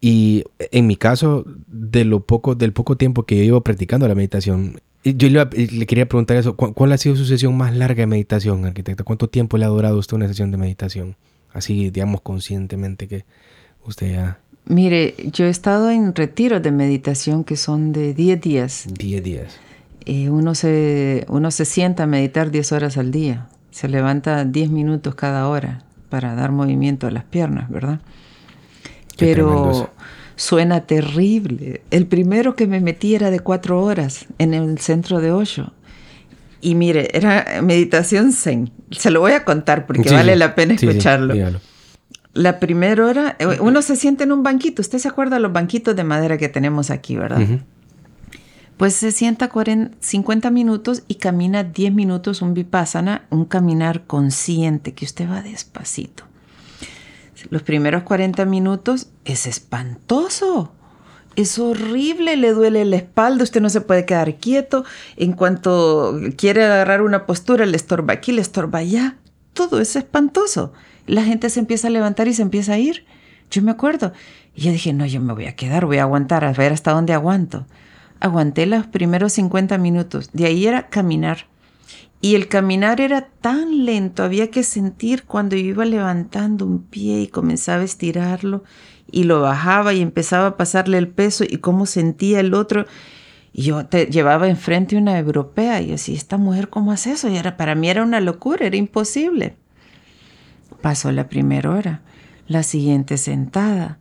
Y 0.00 0.44
en 0.58 0.86
mi 0.86 0.96
caso, 0.96 1.44
de 1.66 2.04
lo 2.04 2.20
poco, 2.20 2.54
del 2.54 2.72
poco 2.72 2.96
tiempo 2.96 3.24
que 3.24 3.36
yo 3.36 3.42
llevo 3.42 3.60
practicando 3.62 4.08
la 4.08 4.14
meditación, 4.14 4.80
yo 5.04 5.28
le, 5.28 5.86
quería 5.86 6.06
preguntar 6.06 6.36
eso, 6.36 6.56
¿cuál, 6.56 6.92
ha 6.92 6.98
sido 6.98 7.16
su 7.16 7.24
sesión 7.24 7.56
más 7.56 7.74
larga 7.74 8.02
de 8.02 8.06
meditación, 8.06 8.64
arquitecto? 8.64 9.04
¿Cuánto 9.04 9.28
tiempo 9.28 9.56
le 9.56 9.64
ha 9.64 9.68
durado 9.68 9.98
usted 9.98 10.16
una 10.16 10.28
sesión 10.28 10.50
de 10.50 10.58
meditación? 10.58 11.16
Así, 11.52 11.90
digamos, 11.90 12.20
conscientemente 12.20 13.08
que 13.08 13.24
usted 13.84 14.16
ha... 14.16 14.38
Mire, 14.66 15.14
yo 15.32 15.46
he 15.46 15.48
estado 15.48 15.90
en 15.90 16.14
retiros 16.14 16.62
de 16.62 16.70
meditación 16.70 17.44
que 17.44 17.56
son 17.56 17.92
de 17.92 18.12
10 18.14 18.40
días. 18.40 18.86
10 18.92 19.22
días. 19.24 19.58
Eh, 20.04 20.28
uno, 20.28 20.54
se, 20.54 21.24
uno 21.28 21.50
se 21.50 21.64
sienta 21.64 22.04
a 22.04 22.06
meditar 22.06 22.50
10 22.50 22.72
horas 22.72 22.96
al 22.98 23.10
día. 23.10 23.48
Se 23.70 23.88
levanta 23.88 24.44
10 24.44 24.70
minutos 24.70 25.14
cada 25.14 25.48
hora 25.48 25.82
para 26.08 26.34
dar 26.34 26.52
movimiento 26.52 27.06
a 27.06 27.10
las 27.10 27.24
piernas, 27.24 27.70
¿verdad? 27.70 28.00
Pero 29.16 29.90
suena 30.36 30.82
terrible. 30.82 31.82
El 31.90 32.06
primero 32.06 32.56
que 32.56 32.66
me 32.66 32.80
metí 32.80 33.14
era 33.14 33.30
de 33.30 33.40
cuatro 33.40 33.82
horas 33.82 34.26
en 34.38 34.54
el 34.54 34.78
centro 34.78 35.20
de 35.20 35.32
Osho. 35.32 35.72
Y 36.60 36.74
mire, 36.74 37.10
era 37.16 37.60
meditación 37.62 38.32
zen. 38.32 38.70
Se 38.90 39.10
lo 39.10 39.20
voy 39.20 39.32
a 39.32 39.44
contar 39.44 39.86
porque 39.86 40.10
vale 40.10 40.36
la 40.36 40.54
pena 40.54 40.74
escucharlo. 40.74 41.34
la 42.32 42.60
primera 42.60 43.06
hora, 43.06 43.36
eh, 43.38 43.58
uno 43.60 43.82
se 43.82 43.96
siente 43.96 44.24
en 44.24 44.32
un 44.32 44.42
banquito. 44.42 44.82
Usted 44.82 44.98
se 44.98 45.08
acuerda 45.08 45.36
de 45.36 45.42
los 45.42 45.52
banquitos 45.52 45.96
de 45.96 46.04
madera 46.04 46.38
que 46.38 46.48
tenemos 46.48 46.90
aquí, 46.90 47.16
¿verdad? 47.16 47.40
Pues 48.80 48.94
se 48.94 49.12
sienta 49.12 49.50
50 50.00 50.50
minutos 50.50 51.02
y 51.06 51.16
camina 51.16 51.64
10 51.64 51.92
minutos 51.92 52.40
un 52.40 52.54
vipassana, 52.54 53.26
un 53.28 53.44
caminar 53.44 54.06
consciente, 54.06 54.94
que 54.94 55.04
usted 55.04 55.28
va 55.28 55.42
despacito. 55.42 56.24
Los 57.50 57.62
primeros 57.62 58.04
40 58.04 58.46
minutos 58.46 59.08
es 59.26 59.46
espantoso. 59.46 60.72
Es 61.36 61.58
horrible, 61.58 62.38
le 62.38 62.54
duele 62.54 62.86
la 62.86 62.96
espalda, 62.96 63.44
usted 63.44 63.60
no 63.60 63.68
se 63.68 63.82
puede 63.82 64.06
quedar 64.06 64.36
quieto. 64.36 64.86
En 65.18 65.34
cuanto 65.34 66.18
quiere 66.38 66.64
agarrar 66.64 67.02
una 67.02 67.26
postura, 67.26 67.66
le 67.66 67.76
estorba 67.76 68.14
aquí, 68.14 68.32
le 68.32 68.40
estorba 68.40 68.78
allá. 68.78 69.18
Todo 69.52 69.78
es 69.78 69.94
espantoso. 69.94 70.72
La 71.06 71.22
gente 71.22 71.50
se 71.50 71.60
empieza 71.60 71.88
a 71.88 71.90
levantar 71.90 72.28
y 72.28 72.32
se 72.32 72.40
empieza 72.40 72.72
a 72.72 72.78
ir. 72.78 73.04
Yo 73.50 73.60
me 73.60 73.72
acuerdo. 73.72 74.14
Y 74.54 74.62
yo 74.62 74.72
dije, 74.72 74.94
no, 74.94 75.04
yo 75.04 75.20
me 75.20 75.34
voy 75.34 75.44
a 75.44 75.54
quedar, 75.54 75.84
voy 75.84 75.98
a 75.98 76.04
aguantar, 76.04 76.46
a 76.46 76.54
ver 76.54 76.72
hasta 76.72 76.92
dónde 76.92 77.12
aguanto. 77.12 77.66
Aguanté 78.20 78.66
los 78.66 78.86
primeros 78.86 79.32
50 79.32 79.78
minutos. 79.78 80.30
De 80.32 80.46
ahí 80.46 80.66
era 80.66 80.88
caminar. 80.88 81.46
Y 82.22 82.34
el 82.34 82.48
caminar 82.48 83.00
era 83.00 83.28
tan 83.40 83.86
lento, 83.86 84.22
había 84.22 84.50
que 84.50 84.62
sentir 84.62 85.24
cuando 85.24 85.56
yo 85.56 85.64
iba 85.64 85.86
levantando 85.86 86.66
un 86.66 86.82
pie 86.82 87.22
y 87.22 87.28
comenzaba 87.28 87.80
a 87.80 87.86
estirarlo 87.86 88.62
y 89.10 89.24
lo 89.24 89.40
bajaba 89.40 89.94
y 89.94 90.02
empezaba 90.02 90.48
a 90.48 90.56
pasarle 90.58 90.98
el 90.98 91.08
peso 91.08 91.44
y 91.48 91.58
cómo 91.58 91.86
sentía 91.86 92.40
el 92.40 92.52
otro. 92.52 92.84
Y 93.54 93.62
yo 93.62 93.86
te 93.86 94.06
llevaba 94.06 94.48
enfrente 94.48 94.96
una 94.96 95.18
europea 95.18 95.80
y 95.80 95.86
yo 95.86 95.92
decía, 95.92 96.14
¿esta 96.14 96.36
mujer 96.36 96.68
cómo 96.68 96.92
hace 96.92 97.12
eso? 97.12 97.28
Y 97.30 97.36
era, 97.38 97.56
para 97.56 97.74
mí 97.74 97.88
era 97.88 98.02
una 98.02 98.20
locura, 98.20 98.66
era 98.66 98.76
imposible. 98.76 99.56
Pasó 100.82 101.10
la 101.12 101.28
primera 101.28 101.70
hora, 101.70 102.02
la 102.46 102.62
siguiente 102.62 103.16
sentada, 103.16 103.98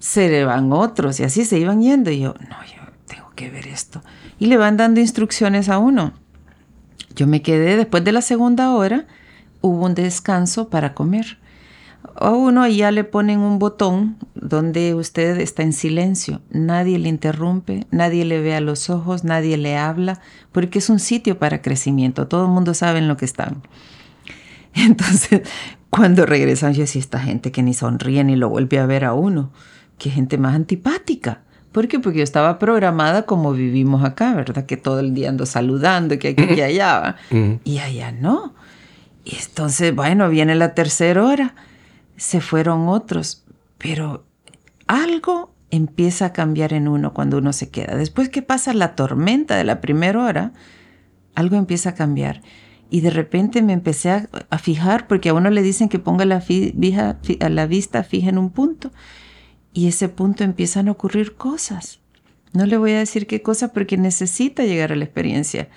se 0.00 0.28
le 0.28 0.44
van 0.44 0.72
otros 0.72 1.20
y 1.20 1.22
así 1.22 1.44
se 1.44 1.58
iban 1.58 1.80
yendo. 1.80 2.10
Y 2.10 2.18
yo, 2.18 2.34
no, 2.50 2.56
yo 2.66 2.83
que 3.34 3.50
ver 3.50 3.66
esto. 3.66 4.02
Y 4.38 4.46
le 4.46 4.56
van 4.56 4.76
dando 4.76 5.00
instrucciones 5.00 5.68
a 5.68 5.78
uno. 5.78 6.12
Yo 7.14 7.26
me 7.26 7.42
quedé, 7.42 7.76
después 7.76 8.04
de 8.04 8.12
la 8.12 8.22
segunda 8.22 8.72
hora, 8.72 9.06
hubo 9.60 9.86
un 9.86 9.94
descanso 9.94 10.68
para 10.68 10.94
comer. 10.94 11.38
A 12.16 12.30
uno 12.30 12.66
ya 12.68 12.90
le 12.90 13.02
ponen 13.04 13.40
un 13.40 13.58
botón 13.58 14.16
donde 14.34 14.94
usted 14.94 15.40
está 15.40 15.62
en 15.62 15.72
silencio, 15.72 16.42
nadie 16.50 16.98
le 16.98 17.08
interrumpe, 17.08 17.86
nadie 17.90 18.24
le 18.24 18.40
ve 18.40 18.54
a 18.54 18.60
los 18.60 18.90
ojos, 18.90 19.24
nadie 19.24 19.56
le 19.56 19.76
habla, 19.76 20.20
porque 20.52 20.78
es 20.78 20.90
un 20.90 21.00
sitio 21.00 21.38
para 21.38 21.62
crecimiento, 21.62 22.28
todo 22.28 22.44
el 22.44 22.50
mundo 22.50 22.74
sabe 22.74 22.98
en 22.98 23.08
lo 23.08 23.16
que 23.16 23.24
están. 23.24 23.62
Entonces, 24.74 25.42
cuando 25.90 26.26
regresan, 26.26 26.74
yo 26.74 26.82
decía, 26.82 27.00
esta 27.00 27.20
gente 27.20 27.52
que 27.52 27.62
ni 27.62 27.72
sonríe 27.72 28.22
ni 28.22 28.36
lo 28.36 28.48
vuelve 28.48 28.78
a 28.78 28.86
ver 28.86 29.04
a 29.04 29.14
uno, 29.14 29.50
qué 29.98 30.10
gente 30.10 30.38
más 30.38 30.54
antipática. 30.54 31.42
¿Por 31.74 31.88
qué? 31.88 31.98
Porque 31.98 32.18
yo 32.18 32.22
estaba 32.22 32.60
programada 32.60 33.26
como 33.26 33.52
vivimos 33.52 34.04
acá, 34.04 34.32
¿verdad? 34.32 34.64
Que 34.64 34.76
todo 34.76 35.00
el 35.00 35.12
día 35.12 35.28
ando 35.28 35.44
saludando, 35.44 36.16
que 36.20 36.28
aquí 36.28 36.44
y 36.56 36.60
allá. 36.60 37.16
Y 37.64 37.78
allá 37.78 38.12
no. 38.12 38.54
Y 39.24 39.34
entonces, 39.44 39.92
bueno, 39.92 40.28
viene 40.28 40.54
la 40.54 40.72
tercera 40.74 41.24
hora. 41.24 41.56
Se 42.16 42.40
fueron 42.40 42.86
otros. 42.86 43.44
Pero 43.76 44.24
algo 44.86 45.52
empieza 45.72 46.26
a 46.26 46.32
cambiar 46.32 46.74
en 46.74 46.86
uno 46.86 47.12
cuando 47.12 47.38
uno 47.38 47.52
se 47.52 47.70
queda. 47.70 47.96
Después 47.96 48.28
que 48.28 48.42
pasa 48.42 48.72
la 48.72 48.94
tormenta 48.94 49.56
de 49.56 49.64
la 49.64 49.80
primera 49.80 50.24
hora, 50.24 50.52
algo 51.34 51.56
empieza 51.56 51.90
a 51.90 51.94
cambiar. 51.96 52.42
Y 52.88 53.00
de 53.00 53.10
repente 53.10 53.62
me 53.62 53.72
empecé 53.72 54.10
a, 54.12 54.58
fijar, 54.58 55.08
porque 55.08 55.30
a 55.30 55.34
uno 55.34 55.50
le 55.50 55.62
dicen 55.62 55.88
que 55.88 55.98
ponga 55.98 56.24
la, 56.24 56.40
a 56.40 57.48
la 57.48 57.66
vista 57.66 58.04
fija 58.04 58.28
en 58.28 58.38
un 58.38 58.50
punto 58.50 58.92
y 59.74 59.88
ese 59.88 60.08
punto 60.08 60.44
empiezan 60.44 60.88
a 60.88 60.92
ocurrir 60.92 61.34
cosas. 61.34 61.98
No 62.52 62.64
le 62.64 62.78
voy 62.78 62.92
a 62.92 63.00
decir 63.00 63.26
qué 63.26 63.42
cosa 63.42 63.72
porque 63.72 63.98
necesita 63.98 64.62
llegar 64.62 64.92
a 64.92 64.96
la 64.96 65.04
experiencia. 65.04 65.68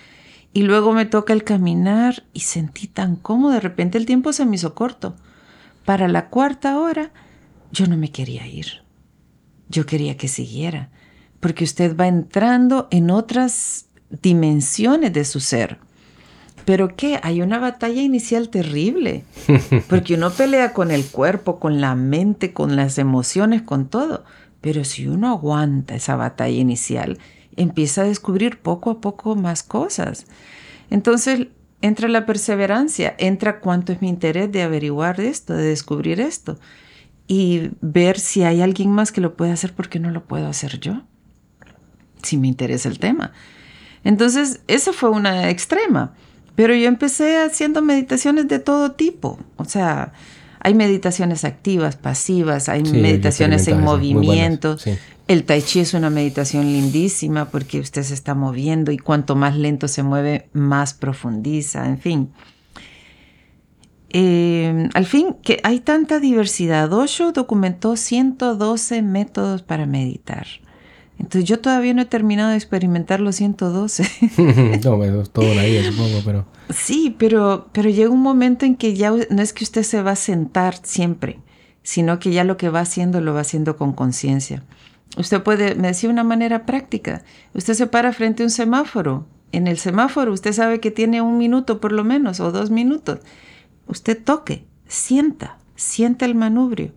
Y 0.54 0.62
luego 0.62 0.94
me 0.94 1.06
toca 1.06 1.34
el 1.34 1.44
caminar 1.44 2.24
y 2.32 2.42
sentí 2.42 2.88
tan 2.88 3.16
cómodo. 3.16 3.54
De 3.54 3.60
repente 3.60 3.98
el 3.98 4.06
tiempo 4.06 4.32
se 4.32 4.46
me 4.46 4.56
hizo 4.56 4.76
corto. 4.76 5.16
Para 5.84 6.08
la 6.08 6.30
cuarta 6.30 6.78
hora 6.78 7.12
yo 7.72 7.88
no 7.88 7.98
me 7.98 8.12
quería 8.12 8.46
ir. 8.46 8.84
Yo 9.68 9.88
quería 9.88 10.16
que 10.16 10.28
siguiera. 10.28 10.92
Porque 11.40 11.64
usted 11.64 11.98
va 11.98 12.08
entrando 12.08 12.88
en 12.92 13.10
otras 13.10 13.88
dimensiones 14.22 15.12
de 15.14 15.26
su 15.26 15.40
ser. 15.40 15.80
Pero 16.68 16.98
¿qué? 16.98 17.18
Hay 17.24 17.42
una 17.42 17.60
batalla 17.60 18.02
inicial 18.02 18.50
terrible, 18.50 19.24
porque 19.88 20.16
uno 20.16 20.32
pelea 20.32 20.74
con 20.74 20.92
el 20.92 21.06
cuerpo, 21.06 21.62
con 21.62 21.80
la 21.80 21.96
mente, 21.96 22.52
con 22.52 22.76
las 22.76 22.98
emociones, 22.98 23.62
con 23.62 23.88
todo. 23.88 24.26
Pero 24.60 24.84
si 24.84 25.08
uno 25.08 25.30
aguanta 25.30 25.96
esa 25.96 26.18
batalla 26.18 26.58
inicial, 26.58 27.20
empieza 27.56 28.02
a 28.02 28.04
descubrir 28.04 28.60
poco 28.60 28.92
a 28.92 29.00
poco 29.00 29.38
más 29.38 29.64
cosas. 29.64 30.26
Entonces 30.90 31.48
entra 31.82 32.10
la 32.10 32.26
perseverancia, 32.26 33.16
entra 33.18 33.62
cuánto 33.62 33.94
es 33.94 34.02
mi 34.02 34.10
interés 34.10 34.52
de 34.52 34.62
averiguar 34.62 35.22
esto, 35.22 35.54
de 35.54 35.64
descubrir 35.64 36.20
esto 36.20 36.60
y 37.30 37.70
ver 37.80 38.20
si 38.20 38.44
hay 38.44 38.62
alguien 38.62 38.92
más 38.92 39.14
que 39.14 39.22
lo 39.22 39.38
puede 39.38 39.54
hacer 39.54 39.72
porque 39.74 40.02
no 40.02 40.12
lo 40.12 40.26
puedo 40.26 40.48
hacer 40.48 40.82
yo, 40.82 41.04
si 42.24 42.36
me 42.36 42.50
interesa 42.50 42.90
el 42.90 43.00
tema. 43.00 43.32
Entonces, 44.04 44.60
esa 44.68 44.92
fue 44.92 45.12
una 45.12 45.50
extrema. 45.50 46.14
Pero 46.58 46.74
yo 46.74 46.88
empecé 46.88 47.38
haciendo 47.38 47.84
meditaciones 47.84 48.48
de 48.48 48.58
todo 48.58 48.94
tipo. 48.94 49.38
O 49.58 49.66
sea, 49.66 50.14
hay 50.60 50.74
meditaciones 50.74 51.46
activas, 51.46 51.98
pasivas, 51.98 52.68
hay 52.68 52.82
meditaciones 52.82 53.68
en 53.68 53.82
movimiento. 53.82 54.76
El 55.28 55.44
tai 55.44 55.62
chi 55.62 55.82
es 55.82 55.94
una 55.94 56.10
meditación 56.10 56.66
lindísima 56.66 57.46
porque 57.46 57.80
usted 57.80 58.02
se 58.02 58.16
está 58.16 58.34
moviendo 58.34 58.92
y 58.92 58.98
cuanto 58.98 59.36
más 59.36 59.56
lento 59.56 59.88
se 59.88 60.02
mueve, 60.02 60.50
más 60.52 60.96
profundiza, 60.96 61.86
en 61.86 62.00
fin. 62.00 62.32
Eh, 64.10 64.90
al 64.96 65.06
fin, 65.06 65.36
que 65.44 65.60
hay 65.62 65.80
tanta 65.80 66.20
diversidad. 66.20 66.92
Osho 66.92 67.34
documentó 67.34 67.96
112 67.96 69.04
métodos 69.04 69.62
para 69.62 69.86
meditar. 69.86 70.48
Entonces 71.20 71.46
yo 71.46 71.60
todavía 71.60 71.94
no 71.94 72.04
he 72.04 72.06
terminado 72.06 72.52
de 72.52 72.56
experimentar 72.56 73.20
los 73.20 73.36
112. 73.38 74.04
no, 74.84 75.04
es 75.04 75.30
toda 75.30 75.52
una 75.52 75.64
vida, 75.64 75.84
supongo, 75.92 76.22
pero... 76.24 76.46
Sí, 76.70 77.16
pero, 77.18 77.70
pero 77.72 77.90
llega 77.90 78.10
un 78.10 78.22
momento 78.22 78.66
en 78.66 78.76
que 78.76 78.94
ya 78.94 79.12
no 79.12 79.42
es 79.42 79.54
que 79.54 79.64
usted 79.64 79.84
se 79.84 80.02
va 80.04 80.12
a 80.12 80.16
sentar 80.16 80.76
siempre, 80.84 81.40
sino 81.82 82.20
que 82.20 82.32
ya 82.32 82.44
lo 82.44 82.58
que 82.58 82.70
va 82.70 82.82
haciendo 82.82 83.22
lo 83.22 83.34
va 83.34 83.42
haciendo 83.42 83.78
con 83.78 83.94
conciencia. 83.94 84.64
Usted 85.18 85.42
puede, 85.42 85.76
me 85.76 85.88
decía 85.88 86.10
una 86.10 86.24
manera 86.24 86.66
práctica, 86.66 87.24
usted 87.54 87.74
se 87.74 87.88
para 87.88 88.14
frente 88.14 88.44
a 88.44 88.46
un 88.46 88.50
semáforo. 88.50 89.26
En 89.52 89.68
el 89.68 89.78
semáforo 89.78 90.34
usted 90.34 90.52
sabe 90.52 90.80
que 90.80 90.92
tiene 90.92 91.22
un 91.22 91.38
minuto 91.38 91.80
por 91.80 91.94
lo 91.94 92.04
menos 92.04 92.40
o 92.40 92.52
dos 92.52 92.70
minutos. 92.70 93.20
Usted 93.88 94.22
toque, 94.22 94.66
sienta, 94.88 95.58
sienta 95.76 96.26
el 96.26 96.36
manubrio 96.36 96.92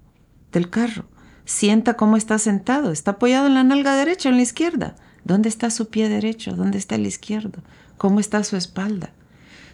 del 0.53 0.69
carro 0.69 1.07
Sienta 1.51 1.95
cómo 1.95 2.17
está 2.17 2.39
sentado. 2.39 2.93
Está 2.93 3.11
apoyado 3.11 3.49
en 3.49 3.55
la 3.55 3.65
nalga 3.65 3.97
derecha 3.97 4.29
o 4.29 4.31
en 4.31 4.37
la 4.37 4.43
izquierda. 4.45 4.95
¿Dónde 5.25 5.49
está 5.49 5.69
su 5.71 5.89
pie 5.89 6.09
derecho? 6.09 6.53
¿Dónde 6.53 6.79
está 6.79 6.95
el 6.95 7.05
izquierdo? 7.05 7.65
¿Cómo 7.99 8.21
está 8.21 8.45
su 8.45 8.57
espalda? 8.57 9.11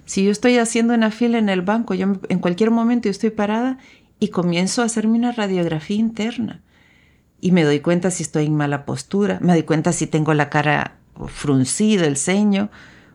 Si 0.07 0.25
yo 0.25 0.31
estoy 0.31 0.57
haciendo 0.57 0.95
una 0.95 1.11
fila 1.11 1.37
en 1.37 1.51
el 1.51 1.61
banco, 1.61 1.93
yo 1.93 2.15
en 2.31 2.39
cualquier 2.39 2.71
momento 2.71 3.09
yo 3.09 3.11
estoy 3.11 3.29
parada 3.29 3.77
y 4.19 4.29
comienzo 4.29 4.81
a 4.81 4.87
hacerme 4.87 5.19
una 5.19 5.33
radiografía 5.33 5.99
interna. 5.99 6.63
Y 7.43 7.53
me 7.53 7.63
doy 7.63 7.81
cuenta 7.81 8.11
si 8.11 8.23
estoy 8.23 8.47
en 8.47 8.57
mala 8.57 8.87
postura, 8.87 9.39
me 9.43 9.53
doy 9.53 9.65
cuenta 9.65 9.93
si 9.93 10.07
tengo 10.07 10.33
la 10.33 10.49
cara 10.49 10.97
fruncida, 11.27 12.07
el 12.07 12.17
ceño. 12.17 12.71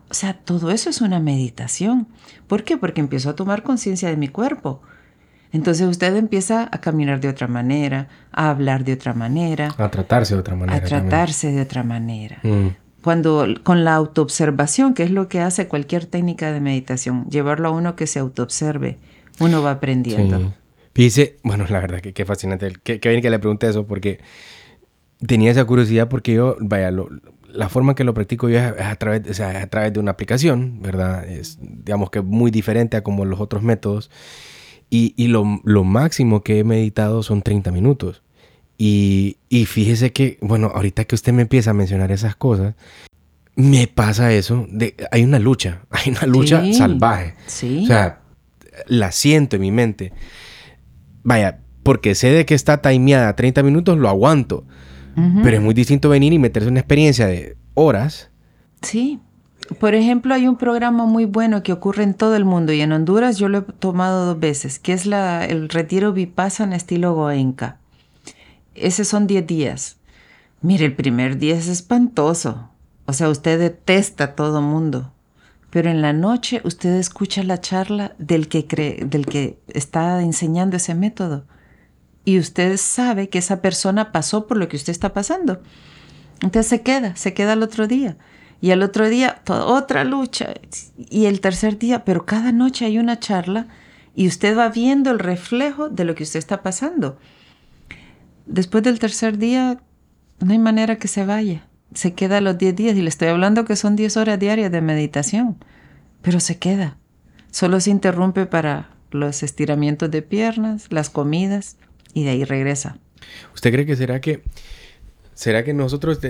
O 0.08 0.14
sea, 0.14 0.34
todo 0.34 0.70
eso 0.70 0.88
es 0.88 1.00
una 1.00 1.18
meditación. 1.18 2.06
¿Por 2.46 2.62
qué? 2.62 2.76
Porque 2.76 3.00
empiezo 3.00 3.28
a 3.30 3.34
tomar 3.34 3.64
conciencia 3.64 4.08
de 4.08 4.16
mi 4.16 4.28
cuerpo. 4.28 4.82
Entonces 5.52 5.86
usted 5.86 6.16
empieza 6.16 6.68
a 6.72 6.80
caminar 6.80 7.20
de 7.20 7.28
otra 7.28 7.46
manera, 7.46 8.08
a 8.32 8.50
hablar 8.50 8.84
de 8.84 8.94
otra 8.94 9.12
manera. 9.12 9.74
A 9.76 9.90
tratarse 9.90 10.34
de 10.34 10.40
otra 10.40 10.56
manera. 10.56 10.78
A 10.78 10.80
tratarse 10.80 11.52
de 11.52 11.60
otra 11.60 11.82
manera. 11.82 12.38
Mm. 12.42 12.68
Cuando 13.02 13.46
con 13.62 13.84
la 13.84 13.94
autoobservación, 13.94 14.94
que 14.94 15.02
es 15.02 15.10
lo 15.10 15.28
que 15.28 15.40
hace 15.40 15.68
cualquier 15.68 16.06
técnica 16.06 16.52
de 16.52 16.60
meditación, 16.60 17.28
llevarlo 17.28 17.68
a 17.68 17.72
uno 17.72 17.96
que 17.96 18.06
se 18.06 18.18
autoobserve, 18.18 18.98
uno 19.40 19.62
va 19.62 19.72
aprendiendo. 19.72 20.54
Sí. 20.94 21.32
bueno, 21.42 21.66
la 21.68 21.80
verdad 21.80 22.00
que 22.00 22.14
qué 22.14 22.24
fascinante. 22.24 22.72
Qué, 22.82 22.98
bien 22.98 23.20
que 23.20 23.30
le 23.30 23.38
pregunte 23.38 23.68
eso 23.68 23.86
porque 23.86 24.20
tenía 25.26 25.50
esa 25.50 25.64
curiosidad 25.64 26.08
porque 26.08 26.34
yo, 26.34 26.56
vaya, 26.60 26.90
la 27.48 27.68
forma 27.68 27.92
en 27.92 27.96
que 27.96 28.04
lo 28.04 28.14
practico 28.14 28.48
yo 28.48 28.58
es 28.58 28.80
a 28.80 28.96
través, 28.96 29.40
a 29.40 29.66
través 29.66 29.92
de 29.92 30.00
una 30.00 30.12
aplicación, 30.12 30.80
¿verdad? 30.80 31.28
Es, 31.28 31.58
digamos 31.60 32.10
que 32.10 32.22
muy 32.22 32.50
diferente 32.50 32.96
a 32.96 33.02
como 33.02 33.24
los 33.24 33.40
otros 33.40 33.62
métodos. 33.62 34.10
Y, 34.94 35.14
y 35.16 35.28
lo, 35.28 35.62
lo, 35.64 35.84
máximo 35.84 36.42
que 36.42 36.58
he 36.58 36.64
meditado 36.64 37.22
son 37.22 37.40
30 37.40 37.70
minutos. 37.72 38.22
Y, 38.76 39.38
y, 39.48 39.64
fíjese 39.64 40.12
que, 40.12 40.36
bueno, 40.42 40.70
ahorita 40.74 41.04
que 41.06 41.14
usted 41.14 41.32
me 41.32 41.40
empieza 41.40 41.70
a 41.70 41.74
mencionar 41.74 42.12
esas 42.12 42.36
cosas, 42.36 42.74
me 43.56 43.86
pasa 43.86 44.34
eso. 44.34 44.66
De, 44.68 44.94
hay 45.10 45.24
una 45.24 45.38
lucha, 45.38 45.82
hay 45.90 46.10
una 46.10 46.26
lucha 46.26 46.62
Sí. 46.62 46.74
salvaje. 46.74 47.34
Sí. 47.46 47.84
O 47.84 47.86
sea, 47.86 48.20
la 48.86 49.12
siento 49.12 49.56
en 49.56 49.62
mi 49.62 49.70
mente. 49.70 50.12
Vaya, 51.22 51.60
porque 51.82 52.14
sé 52.14 52.30
de 52.30 52.44
que 52.44 52.54
está 52.54 52.82
timeada 52.82 53.34
30 53.34 53.62
minutos, 53.62 53.96
lo 53.96 54.10
aguanto. 54.10 54.66
Pero 55.42 55.56
es 55.56 55.62
muy 55.62 55.74
distinto 55.74 56.08
venir 56.08 56.32
y 56.32 56.38
meterse 56.38 56.68
en 56.68 56.72
una 56.72 56.80
experiencia 56.80 57.26
de 57.26 57.56
horas. 57.74 58.30
Sí. 58.80 59.20
Por 59.78 59.94
ejemplo, 59.94 60.34
hay 60.34 60.48
un 60.48 60.56
programa 60.56 61.06
muy 61.06 61.24
bueno 61.24 61.62
que 61.62 61.72
ocurre 61.72 62.02
en 62.02 62.14
todo 62.14 62.36
el 62.36 62.44
mundo 62.44 62.72
y 62.72 62.80
en 62.80 62.92
Honduras 62.92 63.38
yo 63.38 63.48
lo 63.48 63.58
he 63.58 63.62
tomado 63.62 64.26
dos 64.26 64.40
veces, 64.40 64.78
que 64.78 64.92
es 64.92 65.06
el 65.06 65.68
retiro 65.68 66.12
Vipassana 66.12 66.76
estilo 66.76 67.14
Goenka. 67.14 67.78
Ese 68.74 69.04
son 69.04 69.26
10 69.26 69.46
días. 69.46 69.96
Mire, 70.62 70.86
el 70.86 70.94
primer 70.94 71.38
día 71.38 71.56
es 71.56 71.68
espantoso. 71.68 72.70
O 73.06 73.12
sea, 73.12 73.28
usted 73.28 73.58
detesta 73.58 74.24
a 74.24 74.34
todo 74.34 74.62
mundo. 74.62 75.12
Pero 75.70 75.90
en 75.90 76.02
la 76.02 76.12
noche 76.12 76.60
usted 76.64 76.96
escucha 76.96 77.42
la 77.42 77.60
charla 77.60 78.14
del 78.18 78.48
que, 78.48 78.66
cree, 78.66 79.04
del 79.04 79.26
que 79.26 79.58
está 79.68 80.20
enseñando 80.22 80.76
ese 80.76 80.94
método. 80.94 81.44
Y 82.24 82.38
usted 82.38 82.76
sabe 82.76 83.28
que 83.28 83.38
esa 83.38 83.60
persona 83.60 84.12
pasó 84.12 84.46
por 84.46 84.56
lo 84.56 84.68
que 84.68 84.76
usted 84.76 84.92
está 84.92 85.12
pasando. 85.12 85.62
Entonces 86.42 86.68
se 86.68 86.82
queda, 86.82 87.16
se 87.16 87.34
queda 87.34 87.52
al 87.52 87.62
otro 87.62 87.86
día. 87.86 88.16
Y 88.62 88.70
al 88.70 88.82
otro 88.84 89.08
día, 89.08 89.42
otra 89.48 90.04
lucha. 90.04 90.54
Y 90.96 91.26
el 91.26 91.40
tercer 91.40 91.78
día, 91.78 92.04
pero 92.04 92.24
cada 92.24 92.52
noche 92.52 92.84
hay 92.84 92.96
una 92.96 93.18
charla 93.18 93.66
y 94.14 94.28
usted 94.28 94.56
va 94.56 94.68
viendo 94.68 95.10
el 95.10 95.18
reflejo 95.18 95.88
de 95.88 96.04
lo 96.04 96.14
que 96.14 96.22
usted 96.22 96.38
está 96.38 96.62
pasando. 96.62 97.18
Después 98.46 98.84
del 98.84 99.00
tercer 99.00 99.36
día, 99.36 99.82
no 100.38 100.52
hay 100.52 100.60
manera 100.60 100.96
que 100.96 101.08
se 101.08 101.26
vaya. 101.26 101.66
Se 101.92 102.14
queda 102.14 102.40
los 102.40 102.56
10 102.56 102.76
días 102.76 102.96
y 102.96 103.02
le 103.02 103.08
estoy 103.08 103.28
hablando 103.28 103.64
que 103.64 103.74
son 103.74 103.96
10 103.96 104.16
horas 104.16 104.38
diarias 104.38 104.70
de 104.70 104.80
meditación. 104.80 105.56
Pero 106.22 106.38
se 106.38 106.58
queda. 106.58 106.96
Solo 107.50 107.80
se 107.80 107.90
interrumpe 107.90 108.46
para 108.46 108.90
los 109.10 109.42
estiramientos 109.42 110.08
de 110.08 110.22
piernas, 110.22 110.86
las 110.90 111.10
comidas 111.10 111.78
y 112.14 112.22
de 112.22 112.30
ahí 112.30 112.44
regresa. 112.44 112.96
¿Usted 113.54 113.72
cree 113.72 113.86
que 113.86 113.96
será 113.96 114.20
que 114.20 114.44
será 115.34 115.64
que 115.64 115.74
nosotros 115.74 116.20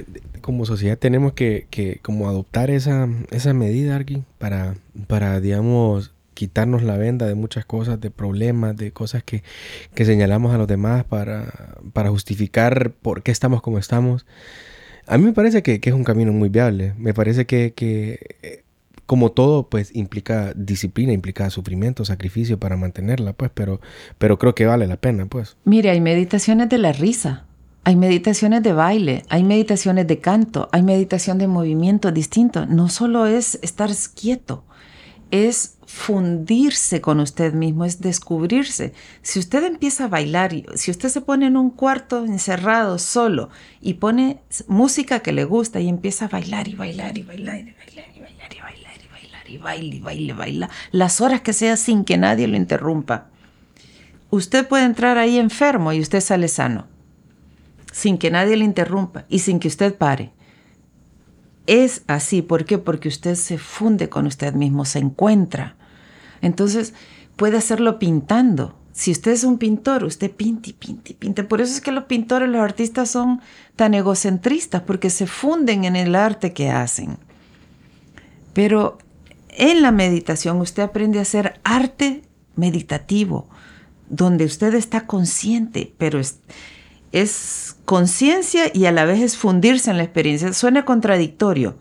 como 0.40 0.64
sociedad 0.66 0.98
tenemos 0.98 1.32
que, 1.32 1.66
que 1.70 1.98
como 2.02 2.28
adoptar 2.28 2.70
esa, 2.70 3.08
esa 3.30 3.52
medida, 3.54 3.96
Arqui, 3.96 4.24
para, 4.38 4.74
para, 5.06 5.40
digamos, 5.40 6.12
quitarnos 6.34 6.82
la 6.82 6.96
venda 6.96 7.26
de 7.26 7.34
muchas 7.34 7.64
cosas, 7.64 8.00
de 8.00 8.10
problemas, 8.10 8.76
de 8.76 8.92
cosas 8.92 9.22
que, 9.22 9.42
que 9.94 10.04
señalamos 10.04 10.54
a 10.54 10.58
los 10.58 10.66
demás 10.66 11.04
para, 11.04 11.76
para 11.92 12.10
justificar 12.10 12.92
por 12.92 13.22
qué 13.22 13.30
estamos 13.30 13.62
como 13.62 13.78
estamos? 13.78 14.26
A 15.06 15.18
mí 15.18 15.24
me 15.24 15.32
parece 15.32 15.62
que, 15.62 15.80
que 15.80 15.90
es 15.90 15.96
un 15.96 16.04
camino 16.04 16.32
muy 16.32 16.48
viable. 16.48 16.94
Me 16.96 17.12
parece 17.12 17.44
que, 17.44 17.74
que, 17.74 18.36
eh, 18.42 18.62
como 19.06 19.32
todo, 19.32 19.68
pues 19.68 19.94
implica 19.94 20.52
disciplina, 20.54 21.12
implica 21.12 21.50
sufrimiento, 21.50 22.04
sacrificio 22.04 22.58
para 22.58 22.76
mantenerla, 22.76 23.32
pues, 23.32 23.50
pero, 23.52 23.80
pero 24.18 24.38
creo 24.38 24.54
que 24.54 24.64
vale 24.64 24.86
la 24.86 24.96
pena, 24.96 25.26
pues. 25.26 25.56
Mire, 25.64 25.90
hay 25.90 26.00
meditaciones 26.00 26.68
de 26.68 26.78
la 26.78 26.92
risa, 26.92 27.44
hay 27.84 27.96
meditaciones 27.96 28.62
de 28.62 28.72
baile, 28.72 29.24
hay 29.28 29.42
meditaciones 29.42 30.06
de 30.06 30.20
canto, 30.20 30.68
hay 30.72 30.82
meditación 30.82 31.38
de 31.38 31.48
movimiento 31.48 32.12
distinto. 32.12 32.66
No 32.66 32.88
solo 32.88 33.26
es 33.26 33.58
estar 33.62 33.90
quieto, 34.14 34.64
es 35.32 35.78
fundirse 35.86 37.00
con 37.00 37.18
usted 37.18 37.54
mismo, 37.54 37.84
es 37.84 38.00
descubrirse. 38.00 38.92
Si 39.22 39.40
usted 39.40 39.64
empieza 39.64 40.04
a 40.04 40.08
bailar, 40.08 40.52
si 40.76 40.90
usted 40.90 41.08
se 41.08 41.22
pone 41.22 41.46
en 41.46 41.56
un 41.56 41.70
cuarto 41.70 42.24
encerrado 42.24 42.98
solo 42.98 43.48
y 43.80 43.94
pone 43.94 44.40
música 44.68 45.20
que 45.20 45.32
le 45.32 45.44
gusta 45.44 45.80
y 45.80 45.88
empieza 45.88 46.26
a 46.26 46.28
bailar 46.28 46.68
y 46.68 46.74
bailar 46.74 47.18
y 47.18 47.22
bailar 47.22 47.58
y 47.60 47.72
bailar 47.72 48.06
y 48.14 48.20
bailar 48.20 48.52
y 48.54 48.60
bailar 48.60 49.48
y 49.48 49.58
bailar 49.58 49.94
y 49.94 50.00
baile 50.00 50.32
baile, 50.32 50.68
las 50.92 51.20
horas 51.20 51.40
que 51.40 51.52
sea 51.52 51.76
sin 51.76 52.04
que 52.04 52.16
nadie 52.16 52.46
lo 52.46 52.56
interrumpa 52.56 53.32
usted 54.32 54.66
puede 54.66 54.84
entrar 54.84 55.18
ahí 55.18 55.38
enfermo 55.38 55.92
y 55.92 56.00
usted 56.00 56.20
sale 56.20 56.48
sano, 56.48 56.86
sin 57.92 58.18
que 58.18 58.32
nadie 58.32 58.56
le 58.56 58.64
interrumpa 58.64 59.24
y 59.28 59.38
sin 59.38 59.60
que 59.60 59.68
usted 59.68 59.94
pare. 59.94 60.32
Es 61.68 62.02
así, 62.08 62.42
¿por 62.42 62.64
qué? 62.64 62.78
Porque 62.78 63.08
usted 63.08 63.36
se 63.36 63.58
funde 63.58 64.08
con 64.08 64.26
usted 64.26 64.54
mismo, 64.54 64.84
se 64.84 64.98
encuentra. 64.98 65.76
Entonces, 66.40 66.94
puede 67.36 67.58
hacerlo 67.58 68.00
pintando. 68.00 68.76
Si 68.92 69.12
usted 69.12 69.30
es 69.30 69.44
un 69.44 69.58
pintor, 69.58 70.02
usted 70.04 70.30
pinte 70.32 70.70
y 70.70 70.72
pinte 70.72 71.12
y 71.12 71.14
pinte. 71.14 71.44
Por 71.44 71.60
eso 71.60 71.72
es 71.72 71.80
que 71.80 71.92
los 71.92 72.04
pintores, 72.04 72.48
los 72.48 72.60
artistas 72.60 73.10
son 73.10 73.40
tan 73.76 73.94
egocentristas, 73.94 74.82
porque 74.82 75.08
se 75.08 75.26
funden 75.26 75.84
en 75.84 75.94
el 75.94 76.16
arte 76.16 76.52
que 76.52 76.70
hacen. 76.70 77.16
Pero 78.52 78.98
en 79.50 79.82
la 79.82 79.92
meditación 79.92 80.60
usted 80.60 80.82
aprende 80.82 81.18
a 81.18 81.22
hacer 81.22 81.60
arte 81.62 82.22
meditativo, 82.56 83.48
donde 84.08 84.44
usted 84.44 84.74
está 84.74 85.06
consciente, 85.06 85.94
pero 85.96 86.18
es, 86.18 86.40
es 87.12 87.76
conciencia 87.84 88.70
y 88.72 88.86
a 88.86 88.92
la 88.92 89.04
vez 89.04 89.20
es 89.20 89.36
fundirse 89.36 89.90
en 89.90 89.98
la 89.98 90.02
experiencia. 90.02 90.52
Suena 90.52 90.84
contradictorio, 90.84 91.76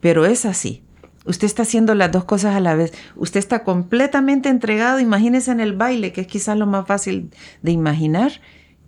pero 0.00 0.24
es 0.24 0.46
así. 0.46 0.82
Usted 1.24 1.46
está 1.46 1.62
haciendo 1.62 1.94
las 1.96 2.12
dos 2.12 2.24
cosas 2.24 2.54
a 2.54 2.60
la 2.60 2.76
vez. 2.76 2.92
Usted 3.16 3.40
está 3.40 3.64
completamente 3.64 4.48
entregado, 4.48 5.00
imagínese 5.00 5.50
en 5.50 5.60
el 5.60 5.72
baile, 5.72 6.12
que 6.12 6.20
es 6.20 6.26
quizás 6.28 6.56
lo 6.56 6.66
más 6.66 6.86
fácil 6.86 7.30
de 7.62 7.72
imaginar, 7.72 8.40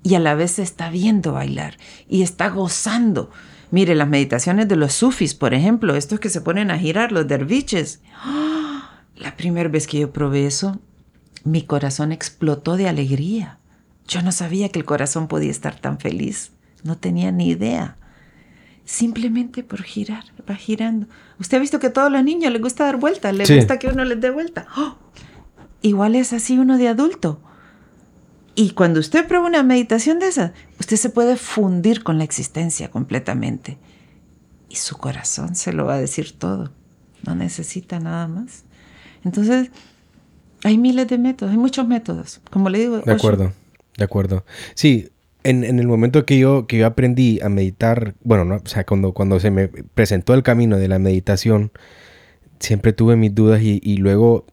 y 0.04 0.14
a 0.14 0.20
la 0.20 0.36
vez 0.36 0.52
se 0.52 0.62
está 0.62 0.88
viendo 0.88 1.32
bailar 1.32 1.76
y 2.08 2.22
está 2.22 2.48
gozando. 2.48 3.30
Mire, 3.72 3.96
las 3.96 4.08
meditaciones 4.08 4.68
de 4.68 4.76
los 4.76 4.94
sufis, 4.94 5.34
por 5.34 5.52
ejemplo, 5.52 5.96
estos 5.96 6.20
que 6.20 6.30
se 6.30 6.40
ponen 6.40 6.70
a 6.70 6.78
girar, 6.78 7.10
los 7.10 7.26
derviches. 7.26 8.00
¡Ah! 8.14 9.02
La 9.16 9.36
primera 9.36 9.68
vez 9.68 9.88
que 9.88 9.98
yo 9.98 10.12
probé 10.12 10.46
eso, 10.46 10.78
mi 11.42 11.62
corazón 11.62 12.12
explotó 12.12 12.76
de 12.76 12.88
alegría. 12.88 13.57
Yo 14.08 14.22
no 14.22 14.32
sabía 14.32 14.70
que 14.70 14.78
el 14.78 14.84
corazón 14.84 15.28
podía 15.28 15.50
estar 15.50 15.78
tan 15.78 15.98
feliz. 16.00 16.50
No 16.82 16.96
tenía 16.96 17.30
ni 17.30 17.48
idea. 17.50 17.96
Simplemente 18.84 19.62
por 19.62 19.82
girar, 19.82 20.24
va 20.48 20.54
girando. 20.54 21.06
Usted 21.38 21.58
ha 21.58 21.60
visto 21.60 21.78
que 21.78 21.88
a 21.88 21.92
todos 21.92 22.10
los 22.10 22.24
niños 22.24 22.50
les 22.50 22.62
gusta 22.62 22.84
dar 22.84 22.96
vueltas, 22.96 23.34
les 23.34 23.46
Sí. 23.48 23.56
gusta 23.56 23.78
que 23.78 23.88
uno 23.88 24.04
les 24.04 24.18
dé 24.20 24.30
vuelta. 24.30 24.66
¡Oh! 24.78 24.96
Igual 25.82 26.14
es 26.14 26.32
así 26.32 26.58
uno 26.58 26.78
de 26.78 26.88
adulto. 26.88 27.40
Y 28.54 28.70
cuando 28.70 28.98
usted 28.98 29.26
prueba 29.28 29.46
una 29.46 29.62
meditación 29.62 30.18
de 30.18 30.28
esas, 30.28 30.52
usted 30.80 30.96
se 30.96 31.10
puede 31.10 31.36
fundir 31.36 32.02
con 32.02 32.18
la 32.18 32.24
existencia 32.24 32.90
completamente. 32.90 33.78
Y 34.70 34.76
su 34.76 34.96
corazón 34.96 35.54
se 35.54 35.72
lo 35.72 35.84
va 35.84 35.94
a 35.94 36.00
decir 36.00 36.32
todo. 36.36 36.72
No 37.24 37.34
necesita 37.34 38.00
nada 38.00 38.26
más. 38.26 38.64
Entonces, 39.22 39.70
hay 40.64 40.78
miles 40.78 41.06
de 41.08 41.18
métodos, 41.18 41.52
hay 41.52 41.58
muchos 41.58 41.86
métodos. 41.86 42.40
Como 42.50 42.68
le 42.70 42.78
digo, 42.80 42.98
De 43.00 43.12
acuerdo, 43.12 43.52
de 43.98 44.04
acuerdo. 44.04 44.44
Sí, 44.74 45.10
en, 45.44 45.64
en 45.64 45.78
el 45.78 45.86
momento 45.86 46.24
que 46.24 46.38
yo, 46.38 46.66
que 46.66 46.78
yo 46.78 46.86
aprendí 46.86 47.40
a 47.42 47.48
meditar, 47.50 48.14
bueno, 48.22 48.44
no, 48.44 48.56
o 48.56 48.66
sea, 48.66 48.84
cuando, 48.84 49.12
cuando 49.12 49.38
se 49.40 49.50
me 49.50 49.68
presentó 49.68 50.32
el 50.32 50.42
camino 50.42 50.78
de 50.78 50.88
la 50.88 50.98
meditación, 50.98 51.72
siempre 52.60 52.92
tuve 52.92 53.16
mis 53.16 53.34
dudas 53.34 53.60
y, 53.60 53.80
y 53.82 53.98
luego 53.98 54.46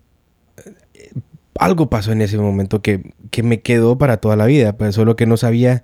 eh, 0.93 1.11
algo 1.59 1.89
pasó 1.89 2.11
en 2.11 2.21
ese 2.21 2.37
momento 2.37 2.81
que, 2.81 3.13
que 3.31 3.43
me 3.43 3.61
quedó 3.61 3.97
para 3.97 4.17
toda 4.17 4.35
la 4.35 4.45
vida, 4.45 4.77
pues 4.77 4.95
solo 4.95 5.15
que 5.15 5.25
no 5.25 5.37
sabía, 5.37 5.83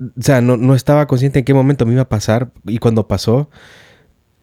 o 0.00 0.22
sea, 0.22 0.40
no, 0.40 0.56
no 0.56 0.74
estaba 0.74 1.06
consciente 1.06 1.40
en 1.40 1.44
qué 1.44 1.54
momento 1.54 1.86
me 1.86 1.92
iba 1.92 2.02
a 2.02 2.08
pasar 2.08 2.50
y 2.66 2.78
cuando 2.78 3.08
pasó, 3.08 3.48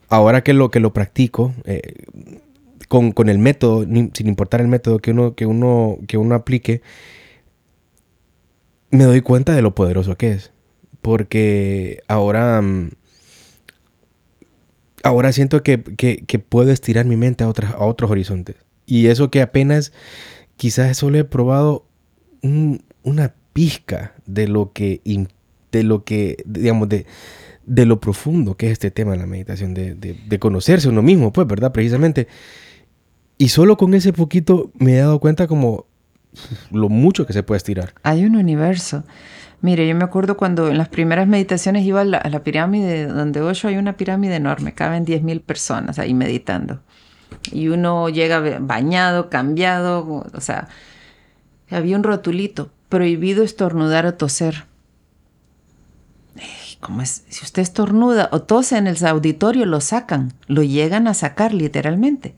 ahora 0.09 0.43
que 0.43 0.53
lo, 0.53 0.71
que 0.71 0.79
lo 0.79 0.93
practico, 0.93 1.53
eh, 1.65 2.05
con, 2.87 3.13
con 3.13 3.29
el 3.29 3.39
método, 3.39 3.83
sin 3.83 4.27
importar 4.27 4.61
el 4.61 4.67
método 4.67 4.99
que 4.99 5.11
uno, 5.11 5.33
que 5.33 5.45
uno, 5.45 5.97
que 6.07 6.17
uno 6.17 6.35
aplique, 6.35 6.81
me 8.91 9.05
doy 9.05 9.21
cuenta 9.21 9.53
de 9.55 9.61
lo 9.61 9.73
poderoso 9.75 10.17
que 10.17 10.31
es. 10.31 10.51
Porque 11.01 12.01
ahora. 12.07 12.61
mm, 12.61 12.91
ahora 15.03 15.31
siento 15.31 15.63
que, 15.63 15.81
que- 15.81 16.39
puedo 16.39 16.71
estirar 16.71 17.05
mi 17.05 17.17
mente 17.17 17.43
a, 17.43 17.49
otros 17.49 18.11
horizontes. 18.11 18.55
Y 18.85 19.07
eso 19.07 19.31
que 19.31 19.41
apenas. 19.41 19.91
Quizás 20.57 20.95
solo 20.97 21.17
he 21.17 21.23
probado 21.23 21.87
un- 22.43 22.83
una 23.03 23.33
pizca 23.53 24.13
de 24.25 24.47
lo 24.47 24.71
que. 24.73 25.01
de 25.71 25.83
lo 25.83 26.03
que. 26.03 26.37
digamos, 26.45 26.87
de. 26.89 27.05
de 27.65 27.85
lo 27.85 27.99
profundo 27.99 28.55
que 28.57 28.67
es 28.67 28.73
este 28.73 28.91
tema 28.91 29.11
de 29.13 29.17
la 29.17 29.25
meditación, 29.25 29.73
de- 29.73 29.95
de 29.95 30.39
conocerse 30.39 30.89
uno 30.89 31.01
mismo, 31.01 31.31
pues, 31.33 31.47
¿verdad? 31.47 31.71
Precisamente. 31.71 32.27
Y 33.37 33.49
solo 33.49 33.75
con 33.77 33.93
ese 33.95 34.13
poquito 34.13 34.71
me 34.77 34.93
he 34.95 34.97
dado 34.99 35.19
cuenta 35.19 35.47
como 35.47 35.87
lo 36.71 36.89
mucho 36.89 37.25
que 37.25 37.33
se 37.33 37.43
puede 37.43 37.57
estirar. 37.57 37.93
Hay 38.03 38.25
un 38.25 38.35
universo. 38.35 39.03
Mire, 39.61 39.87
yo 39.87 39.93
me 39.95 40.03
acuerdo 40.03 40.37
cuando 40.37 40.69
en 40.69 40.77
las 40.77 40.89
primeras 40.89 41.27
meditaciones 41.27 41.85
iba 41.85 42.01
a 42.01 42.05
la, 42.05 42.43
pirámide, 42.43 43.05
donde 43.05 43.41
Osho 43.41 43.67
hay 43.67 43.77
una 43.77 43.93
pirámide 43.97 44.35
enorme, 44.35 44.73
caben 44.73 45.05
10.000 45.05 45.41
personas 45.41 45.99
ahí 45.99 46.13
meditando. 46.13 46.81
Y 47.51 47.67
uno 47.67 48.09
llega 48.09 48.39
ba- 48.39 48.57
bañado, 48.59 49.29
cambiado, 49.29 50.25
o 50.33 50.41
sea, 50.41 50.67
había 51.69 51.95
un 51.95 52.03
rotulito, 52.03 52.71
prohibido 52.89 53.43
estornudar 53.43 54.05
o 54.07 54.15
toser. 54.15 54.65
¿Cómo 56.79 57.03
es? 57.03 57.23
Si 57.29 57.45
usted 57.45 57.61
estornuda 57.61 58.29
o 58.31 58.41
tose 58.41 58.77
en 58.77 58.87
el 58.87 59.05
auditorio, 59.05 59.65
lo 59.67 59.79
sacan, 59.81 60.33
lo 60.47 60.63
llegan 60.63 61.07
a 61.07 61.13
sacar 61.13 61.53
literalmente. 61.53 62.33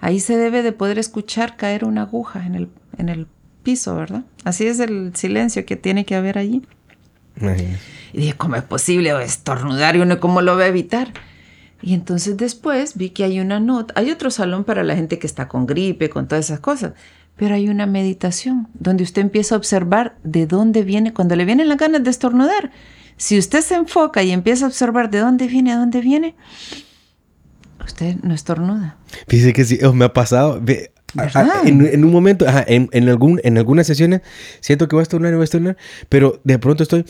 Ahí 0.00 0.18
se 0.18 0.36
debe 0.36 0.62
de 0.62 0.72
poder 0.72 0.98
escuchar 0.98 1.56
caer 1.56 1.84
una 1.84 2.02
aguja 2.02 2.44
en 2.44 2.56
el, 2.56 2.68
en 2.98 3.08
el 3.08 3.28
piso, 3.64 3.96
¿verdad? 3.96 4.22
Así 4.44 4.66
es 4.66 4.78
el 4.78 5.10
silencio 5.16 5.66
que 5.66 5.74
tiene 5.74 6.04
que 6.04 6.14
haber 6.14 6.38
allí. 6.38 6.62
Y 8.12 8.18
dije, 8.18 8.34
¿cómo 8.34 8.54
es 8.54 8.62
posible 8.62 9.10
estornudar 9.24 9.96
y 9.96 10.00
uno 10.00 10.20
cómo 10.20 10.40
lo 10.40 10.56
va 10.56 10.64
a 10.64 10.68
evitar? 10.68 11.12
Y 11.82 11.94
entonces 11.94 12.36
después 12.36 12.96
vi 12.96 13.10
que 13.10 13.24
hay 13.24 13.40
una 13.40 13.58
nota, 13.60 13.92
hay 13.96 14.10
otro 14.10 14.30
salón 14.30 14.64
para 14.64 14.84
la 14.84 14.94
gente 14.94 15.18
que 15.18 15.26
está 15.26 15.48
con 15.48 15.66
gripe, 15.66 16.08
con 16.08 16.28
todas 16.28 16.46
esas 16.46 16.60
cosas, 16.60 16.92
pero 17.36 17.56
hay 17.56 17.68
una 17.68 17.86
meditación 17.86 18.68
donde 18.74 19.02
usted 19.02 19.22
empieza 19.22 19.54
a 19.54 19.58
observar 19.58 20.16
de 20.22 20.46
dónde 20.46 20.82
viene, 20.82 21.12
cuando 21.12 21.34
le 21.34 21.44
vienen 21.44 21.68
las 21.68 21.76
ganas 21.78 22.04
de 22.04 22.10
estornudar. 22.10 22.70
Si 23.16 23.38
usted 23.38 23.60
se 23.60 23.74
enfoca 23.74 24.22
y 24.22 24.30
empieza 24.30 24.64
a 24.64 24.68
observar 24.68 25.10
de 25.10 25.18
dónde 25.18 25.46
viene, 25.46 25.72
a 25.72 25.76
dónde 25.76 26.00
viene, 26.00 26.36
usted 27.84 28.16
no 28.22 28.32
estornuda. 28.32 28.96
Fíjese 29.28 29.52
que 29.52 29.64
sí, 29.64 29.78
me 29.92 30.06
ha 30.06 30.12
pasado. 30.12 30.62
En, 31.64 32.04
un 32.04 32.12
momento, 32.12 32.46
en, 32.66 33.08
algún, 33.08 33.40
en 33.44 33.58
algunas 33.58 33.86
sesiones, 33.86 34.22
siento 34.60 34.88
que 34.88 34.96
voy 34.96 35.02
a 35.02 35.04
estornudar 35.04 35.32
y 35.32 35.36
voy 35.36 35.42
a 35.42 35.44
estornudar, 35.44 35.76
pero 36.08 36.40
de 36.44 36.58
pronto 36.58 36.82
estoy. 36.82 37.04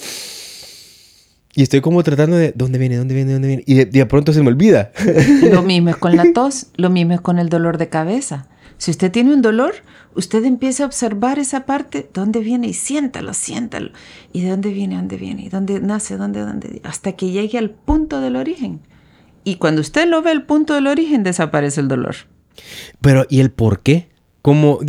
Y 1.56 1.62
estoy 1.62 1.80
como 1.80 2.02
tratando 2.02 2.36
de 2.36 2.52
dónde 2.54 2.78
viene, 2.78 2.96
dónde 2.96 3.14
viene, 3.14 3.32
dónde 3.32 3.48
viene. 3.48 3.62
Y 3.66 3.84
de, 3.84 4.06
pronto 4.06 4.32
se 4.32 4.42
me 4.42 4.48
olvida. 4.48 4.90
Lo 5.52 5.62
mismo 5.62 5.90
es 5.90 5.96
con 5.96 6.16
la 6.16 6.32
tos, 6.32 6.66
lo 6.74 6.90
mismo 6.90 7.14
es 7.14 7.20
con 7.20 7.38
el 7.38 7.48
dolor 7.48 7.78
de 7.78 7.88
cabeza. 7.88 8.48
Si 8.76 8.90
usted 8.90 9.12
tiene 9.12 9.32
un 9.32 9.40
dolor, 9.40 9.74
usted 10.16 10.44
empieza 10.44 10.82
a 10.82 10.86
observar 10.86 11.38
esa 11.38 11.64
parte, 11.64 12.10
dónde 12.12 12.40
viene 12.40 12.66
y 12.66 12.74
siéntalo, 12.74 13.32
siéntalo. 13.34 13.92
Y 14.32 14.42
de 14.42 14.50
dónde 14.50 14.70
viene, 14.70 14.96
dónde 14.96 15.16
viene, 15.16 15.44
y 15.44 15.48
dónde 15.48 15.78
nace, 15.80 16.16
dónde, 16.16 16.40
dónde, 16.40 16.80
hasta 16.82 17.12
que 17.12 17.30
llegue 17.30 17.56
al 17.56 17.70
punto 17.70 18.20
del 18.20 18.34
origen. 18.34 18.80
Y 19.44 19.56
cuando 19.56 19.80
usted 19.80 20.08
lo 20.08 20.22
ve 20.22 20.32
el 20.32 20.42
punto 20.42 20.74
del 20.74 20.88
origen, 20.88 21.22
desaparece 21.22 21.80
el 21.80 21.88
dolor. 21.88 22.16
Pero, 23.00 23.26
¿y 23.28 23.40
el 23.40 23.50
por 23.50 23.80
qué? 23.80 24.08
¿Cómo, 24.44 24.80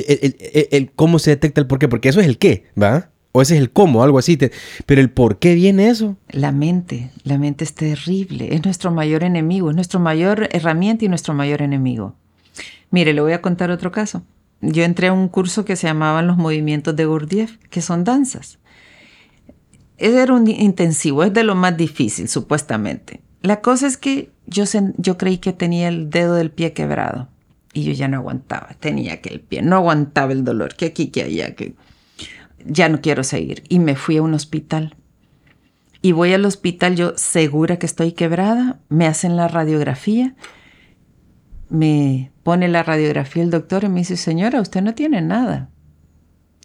¿Cómo 0.96 1.18
se 1.18 1.30
detecta 1.30 1.62
el 1.62 1.68
por 1.68 1.80
qué? 1.80 1.88
Porque 1.88 2.10
eso 2.10 2.20
es 2.20 2.28
el 2.28 2.38
qué, 2.38 2.66
¿va? 2.82 3.10
O 3.32 3.42
ese 3.42 3.56
es 3.56 3.62
el 3.62 3.72
cómo, 3.72 4.04
algo 4.04 4.18
así. 4.18 4.38
Pero 4.86 5.00
el 5.00 5.10
por 5.10 5.40
qué 5.40 5.56
viene 5.56 5.88
eso. 5.88 6.18
La 6.30 6.52
mente, 6.52 7.12
la 7.24 7.38
mente 7.38 7.64
es 7.64 7.74
terrible, 7.74 8.54
es 8.54 8.66
nuestro 8.66 8.92
mayor 8.92 9.24
enemigo, 9.24 9.70
es 9.70 9.76
nuestro 9.76 10.02
mayor 10.02 10.50
herramienta 10.52 11.06
y 11.06 11.08
nuestro 11.08 11.34
mayor 11.34 11.62
enemigo. 11.62 12.16
Mire, 12.92 13.14
le 13.14 13.22
voy 13.22 13.32
a 13.32 13.42
contar 13.42 13.72
otro 13.72 13.92
caso. 13.92 14.24
Yo 14.60 14.84
entré 14.84 15.08
a 15.08 15.14
un 15.14 15.30
curso 15.30 15.64
que 15.64 15.76
se 15.76 15.88
llamaban 15.88 16.28
los 16.28 16.36
movimientos 16.36 16.96
de 16.96 17.06
Gurdjieff, 17.06 17.58
que 17.70 17.82
son 17.82 18.04
danzas. 18.04 18.60
Ese 19.98 20.22
era 20.22 20.34
un 20.34 20.50
intensivo, 20.50 21.24
es 21.24 21.34
de 21.34 21.44
lo 21.44 21.56
más 21.56 21.78
difícil, 21.78 22.28
supuestamente. 22.28 23.22
La 23.42 23.62
cosa 23.62 23.88
es 23.88 23.96
que 23.96 24.32
yo 24.48 25.18
creí 25.18 25.38
que 25.38 25.54
tenía 25.54 25.88
el 25.88 26.10
dedo 26.10 26.36
del 26.36 26.52
pie 26.52 26.74
quebrado 26.74 27.30
y 27.76 27.84
yo 27.84 27.92
ya 27.92 28.08
no 28.08 28.18
aguantaba, 28.18 28.70
tenía 28.80 29.22
que 29.22 29.28
el 29.28 29.42
pie, 29.42 29.62
no 29.62 29.76
aguantaba 29.76 30.32
el 30.32 30.46
dolor, 30.46 30.76
que 30.76 30.86
aquí, 30.86 31.08
que 31.08 31.24
allá, 31.24 31.56
que 31.56 31.76
ya 32.66 32.88
no 32.88 33.02
quiero 33.02 33.26
seguir. 33.26 33.64
Y 33.68 33.80
me 33.80 33.98
fui 33.98 34.16
a 34.16 34.22
un 34.22 34.34
hospital. 34.34 34.96
Y 36.02 36.14
voy 36.14 36.32
al 36.32 36.46
hospital 36.46 36.96
yo 36.96 37.12
segura 37.18 37.78
que 37.78 37.86
estoy 37.86 38.14
quebrada, 38.14 38.80
me 38.88 39.08
hacen 39.08 39.36
la 39.36 39.50
radiografía, 39.50 40.36
me 41.68 42.32
pone 42.44 42.70
la 42.70 42.82
radiografía 42.82 43.44
el 43.44 43.50
doctor 43.50 43.84
y 43.84 43.90
me 43.90 44.00
dice, 44.00 44.16
señora, 44.16 44.62
usted 44.62 44.82
no 44.82 44.96
tiene 44.96 45.22
nada. 45.22 45.70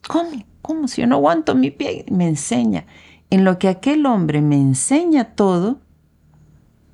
¿Cómo? 0.06 0.44
¿Cómo? 0.62 0.86
Si 0.86 1.00
yo 1.00 1.08
no 1.08 1.16
aguanto 1.16 1.56
mi 1.56 1.72
pie, 1.72 2.04
me 2.08 2.28
enseña. 2.28 2.86
En 3.30 3.44
lo 3.44 3.58
que 3.58 3.66
aquel 3.66 4.06
hombre 4.06 4.42
me 4.42 4.56
enseña 4.56 5.34
todo, 5.34 5.80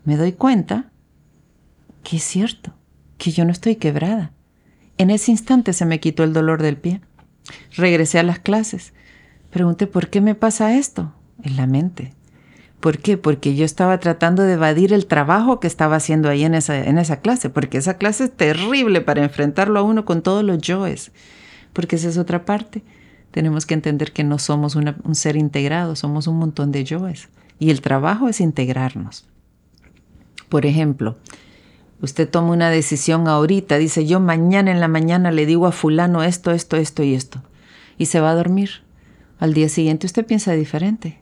me 0.04 0.16
doy 0.16 0.32
cuenta 0.32 0.90
que 2.02 2.16
es 2.16 2.22
cierto, 2.22 2.72
que 3.18 3.30
yo 3.30 3.44
no 3.44 3.52
estoy 3.52 3.76
quebrada. 3.76 4.32
En 4.98 5.10
ese 5.10 5.30
instante 5.30 5.72
se 5.72 5.84
me 5.84 6.00
quitó 6.00 6.24
el 6.24 6.32
dolor 6.32 6.62
del 6.62 6.76
pie. 6.76 7.00
Regresé 7.76 8.18
a 8.18 8.22
las 8.22 8.38
clases. 8.38 8.92
Pregunté, 9.50 9.86
¿por 9.86 10.08
qué 10.08 10.20
me 10.20 10.34
pasa 10.34 10.76
esto? 10.76 11.12
En 11.42 11.56
la 11.56 11.66
mente. 11.66 12.14
¿Por 12.80 12.98
qué? 12.98 13.16
Porque 13.16 13.54
yo 13.56 13.64
estaba 13.64 13.98
tratando 13.98 14.42
de 14.42 14.54
evadir 14.54 14.92
el 14.92 15.06
trabajo 15.06 15.60
que 15.60 15.66
estaba 15.66 15.96
haciendo 15.96 16.28
ahí 16.28 16.44
en 16.44 16.54
esa, 16.54 16.78
en 16.78 16.98
esa 16.98 17.20
clase, 17.20 17.50
porque 17.50 17.78
esa 17.78 17.96
clase 17.96 18.24
es 18.24 18.36
terrible 18.36 19.00
para 19.00 19.24
enfrentarlo 19.24 19.78
a 19.78 19.82
uno 19.82 20.04
con 20.04 20.22
todos 20.22 20.44
los 20.44 20.58
yoes, 20.58 21.10
porque 21.72 21.96
esa 21.96 22.08
es 22.08 22.18
otra 22.18 22.44
parte. 22.44 22.82
Tenemos 23.30 23.66
que 23.66 23.74
entender 23.74 24.12
que 24.12 24.24
no 24.24 24.38
somos 24.38 24.76
un 24.76 25.14
ser 25.14 25.36
integrado, 25.36 25.96
somos 25.96 26.26
un 26.26 26.38
montón 26.38 26.70
de 26.70 26.84
yoes, 26.84 27.28
y 27.58 27.70
el 27.70 27.80
trabajo 27.80 28.28
es 28.28 28.40
integrarnos. 28.40 29.26
Por 30.48 30.64
ejemplo, 30.64 31.16
usted 32.00 32.28
toma 32.28 32.52
una 32.52 32.70
decisión 32.70 33.28
ahorita, 33.28 33.78
dice 33.78 34.06
yo 34.06 34.20
mañana 34.20 34.70
en 34.70 34.80
la 34.80 34.88
mañana 34.88 35.30
le 35.30 35.46
digo 35.46 35.66
a 35.66 35.72
fulano 35.72 36.22
esto, 36.22 36.50
esto, 36.52 36.76
esto 36.76 37.02
y 37.02 37.14
esto, 37.14 37.42
y 37.98 38.06
se 38.06 38.20
va 38.20 38.30
a 38.30 38.34
dormir. 38.34 38.82
Al 39.38 39.52
día 39.52 39.68
siguiente 39.68 40.06
usted 40.06 40.24
piensa 40.24 40.52
diferente 40.52 41.20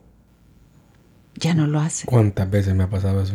ya 1.36 1.54
no 1.54 1.66
lo 1.66 1.80
hace. 1.80 2.06
¿Cuántas 2.06 2.50
veces 2.50 2.74
me 2.74 2.84
ha 2.84 2.90
pasado 2.90 3.22
eso? 3.22 3.34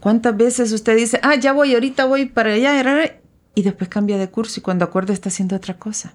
¿Cuántas 0.00 0.36
veces 0.36 0.72
usted 0.72 0.96
dice, 0.96 1.20
ah, 1.22 1.34
ya 1.34 1.52
voy, 1.52 1.74
ahorita 1.74 2.04
voy 2.04 2.26
para 2.26 2.52
allá, 2.52 3.12
y 3.54 3.62
después 3.62 3.88
cambia 3.90 4.18
de 4.18 4.30
curso 4.30 4.60
y 4.60 4.62
cuando 4.62 4.84
acuerda 4.84 5.12
está 5.12 5.28
haciendo 5.28 5.56
otra 5.56 5.78
cosa? 5.78 6.14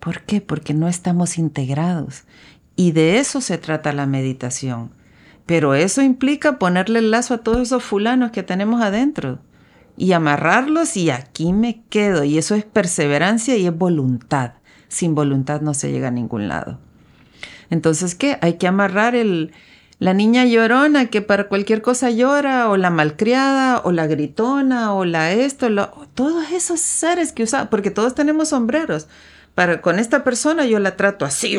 ¿Por 0.00 0.22
qué? 0.22 0.40
Porque 0.40 0.74
no 0.74 0.88
estamos 0.88 1.38
integrados. 1.38 2.24
Y 2.76 2.92
de 2.92 3.18
eso 3.18 3.40
se 3.40 3.58
trata 3.58 3.92
la 3.92 4.06
meditación. 4.06 4.90
Pero 5.52 5.74
eso 5.74 6.00
implica 6.00 6.58
ponerle 6.58 7.00
el 7.00 7.10
lazo 7.10 7.34
a 7.34 7.38
todos 7.42 7.60
esos 7.60 7.84
fulanos 7.84 8.30
que 8.30 8.42
tenemos 8.42 8.80
adentro 8.80 9.38
y 9.98 10.12
amarrarlos 10.12 10.96
y 10.96 11.10
aquí 11.10 11.52
me 11.52 11.82
quedo. 11.90 12.24
Y 12.24 12.38
eso 12.38 12.54
es 12.54 12.64
perseverancia 12.64 13.54
y 13.58 13.66
es 13.66 13.76
voluntad. 13.76 14.52
Sin 14.88 15.14
voluntad 15.14 15.60
no 15.60 15.74
se 15.74 15.92
llega 15.92 16.08
a 16.08 16.10
ningún 16.10 16.48
lado. 16.48 16.78
Entonces, 17.68 18.14
¿qué? 18.14 18.38
Hay 18.40 18.54
que 18.54 18.66
amarrar 18.66 19.14
el, 19.14 19.52
la 19.98 20.14
niña 20.14 20.46
llorona 20.46 21.10
que 21.10 21.20
para 21.20 21.48
cualquier 21.48 21.82
cosa 21.82 22.08
llora, 22.08 22.70
o 22.70 22.78
la 22.78 22.88
malcriada, 22.88 23.82
o 23.84 23.92
la 23.92 24.06
gritona, 24.06 24.94
o 24.94 25.04
la 25.04 25.32
esto, 25.32 25.68
todos 26.14 26.50
esos 26.50 26.80
seres 26.80 27.34
que 27.34 27.42
usa, 27.42 27.68
porque 27.68 27.90
todos 27.90 28.14
tenemos 28.14 28.48
sombreros. 28.48 29.06
Para, 29.54 29.82
con 29.82 29.98
esta 29.98 30.24
persona 30.24 30.64
yo 30.64 30.78
la 30.78 30.96
trato 30.96 31.26
así, 31.26 31.58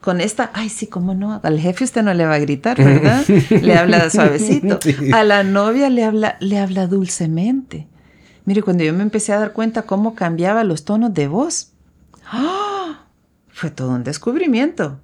con 0.00 0.20
esta, 0.20 0.50
ay 0.52 0.68
sí, 0.68 0.88
cómo 0.88 1.14
no, 1.14 1.40
al 1.42 1.58
jefe 1.58 1.84
usted 1.84 2.02
no 2.02 2.12
le 2.12 2.26
va 2.26 2.34
a 2.34 2.38
gritar, 2.38 2.76
¿verdad? 2.76 3.24
le 3.50 3.74
habla 3.74 4.10
suavecito. 4.10 4.78
A 5.12 5.24
la 5.24 5.42
novia 5.42 5.88
le 5.88 6.04
habla, 6.04 6.36
le 6.40 6.58
habla 6.58 6.86
dulcemente. 6.86 7.88
Mire, 8.44 8.62
cuando 8.62 8.84
yo 8.84 8.92
me 8.92 9.02
empecé 9.02 9.32
a 9.32 9.38
dar 9.38 9.52
cuenta 9.52 9.82
cómo 9.82 10.14
cambiaba 10.14 10.64
los 10.64 10.84
tonos 10.84 11.14
de 11.14 11.28
voz, 11.28 11.72
¡ah! 12.26 13.06
fue 13.48 13.70
todo 13.70 13.90
un 13.90 14.04
descubrimiento. 14.04 15.00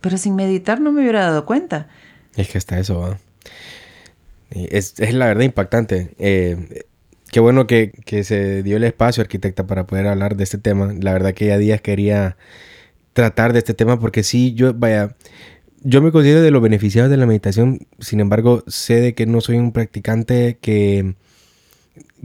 Pero 0.00 0.18
sin 0.18 0.34
meditar 0.34 0.80
no 0.80 0.90
me 0.90 1.02
hubiera 1.02 1.22
dado 1.22 1.46
cuenta. 1.46 1.88
Es 2.34 2.48
que 2.48 2.58
está 2.58 2.78
eso. 2.78 3.16
Es, 4.50 4.98
es, 4.98 5.14
la 5.14 5.26
verdad 5.26 5.44
impactante. 5.44 6.14
Eh, 6.18 6.86
qué 7.30 7.40
bueno 7.40 7.66
que, 7.66 7.92
que, 8.04 8.24
se 8.24 8.62
dio 8.62 8.76
el 8.76 8.84
espacio, 8.84 9.22
arquitecta, 9.22 9.66
para 9.66 9.86
poder 9.86 10.06
hablar 10.06 10.36
de 10.36 10.44
este 10.44 10.58
tema. 10.58 10.94
La 11.00 11.12
verdad 11.12 11.34
que 11.34 11.46
ya 11.46 11.58
días 11.58 11.80
quería 11.80 12.36
tratar 13.12 13.52
de 13.52 13.60
este 13.60 13.74
tema 13.74 13.98
porque 13.98 14.22
sí, 14.22 14.54
yo, 14.54 14.74
vaya, 14.74 15.16
yo 15.82 16.02
me 16.02 16.12
considero 16.12 16.42
de 16.42 16.50
los 16.50 16.62
beneficiados 16.62 17.10
de 17.10 17.16
la 17.16 17.26
meditación. 17.26 17.86
Sin 17.98 18.20
embargo, 18.20 18.62
sé 18.66 19.00
de 19.00 19.14
que 19.14 19.26
no 19.26 19.40
soy 19.40 19.56
un 19.56 19.72
practicante 19.72 20.58
que 20.60 21.14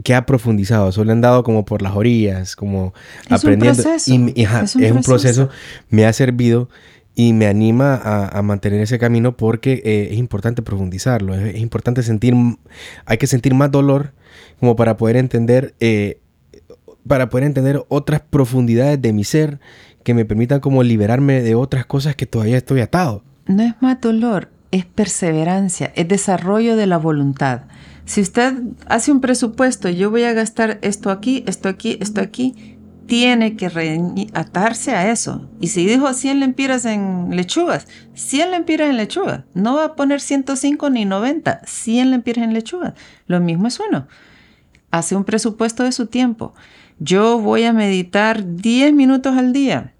que 0.04 0.16
ha 0.16 0.26
profundizado, 0.26 0.91
solo 0.91 1.12
han 1.12 1.22
dado 1.22 1.43
como 1.43 1.66
por 1.66 1.82
las 1.82 1.95
orillas, 1.95 2.56
como 2.56 2.93
aprendiendo. 3.30 3.82
es, 3.93 4.08
un 4.08 4.34
es 4.36 4.92
un 4.92 5.01
proceso, 5.01 5.50
me 5.89 6.05
ha 6.05 6.13
servido 6.13 6.70
y 7.13 7.34
me 7.34 7.47
anima 7.47 8.00
a, 8.04 8.42
mantener 8.42 8.82
ese 8.82 8.97
camino 8.97 9.36
porque 9.36 9.82
eh, 9.84 10.09
es 10.12 10.17
importante 10.17 10.62
profundizarlo, 10.62 11.36
es, 11.36 11.58
importante 11.58 12.04
sentir, 12.04 12.34
hay 13.05 13.17
que 13.17 13.28
sentir 13.28 13.54
más 13.54 13.71
dolor 13.71 14.13
como 14.62 14.75
para 14.75 14.96
poder 14.96 15.17
entender, 15.17 15.74
eh, 15.79 16.21
para 17.08 17.29
poder 17.29 17.46
entender 17.46 17.83
otras 17.89 18.21
profundidades 18.21 19.01
de 19.01 19.12
mi 19.12 19.24
ser 19.24 19.59
que 20.04 20.13
me 20.13 20.24
permitan 20.24 20.59
como 20.59 20.83
liberarme 20.83 21.42
de 21.42 21.55
otras 21.55 21.88
cosas 21.88 22.16
que 22.16 22.28
todavía 22.28 22.58
estoy 22.58 22.82
atado. 22.82 23.24
No 23.47 23.63
es 23.63 23.74
más 23.82 24.00
dolor, 24.00 24.50
es 24.70 24.86
perseverancia, 24.86 25.92
es 25.96 26.08
desarrollo 26.08 26.75
de 26.75 26.86
la 26.86 26.97
voluntad. 26.97 27.63
Si 28.05 28.21
usted 28.21 28.54
hace 28.86 29.12
un 29.12 29.20
presupuesto, 29.20 29.89
yo 29.89 30.12
voy 30.12 30.25
a 30.25 30.33
gastar 30.33 30.78
esto 30.83 31.09
aquí, 31.09 31.43
esto 31.47 31.67
aquí, 31.67 31.97
esto 32.00 32.21
aquí, 32.21 32.78
tiene 33.08 33.55
que 33.55 33.66
atarse 34.36 34.92
a 34.92 35.12
eso. 35.12 35.50
Y 35.59 35.70
si 35.70 35.88
dijo 35.88 36.13
100 36.13 36.39
lempiras 36.39 36.86
en 36.86 37.36
lechugas, 37.36 37.88
100 38.13 38.51
lempiras 38.51 38.92
en 38.92 38.97
lechugas. 38.97 39.42
No 39.55 39.78
va 39.78 39.86
a 39.86 39.96
poner 39.96 40.21
105 40.21 40.92
ni 40.92 41.05
90, 41.05 41.62
100 41.66 42.12
lempiras 42.12 42.46
en 42.46 42.54
lechugas. 42.54 42.93
Lo 43.25 43.39
mismo 43.39 43.67
es 43.67 43.79
uno. 43.79 44.05
Hace 44.92 45.16
un 45.16 45.24
presupuesto 45.24 45.84
de 45.84 45.92
su 45.92 46.08
tiempo. 46.08 46.54
Yo 47.00 47.39
voy 47.39 47.63
a 47.63 47.74
meditar 47.74 48.55
10 48.55 48.93
minutos 48.93 49.38
al 49.38 49.54
día. 49.54 49.93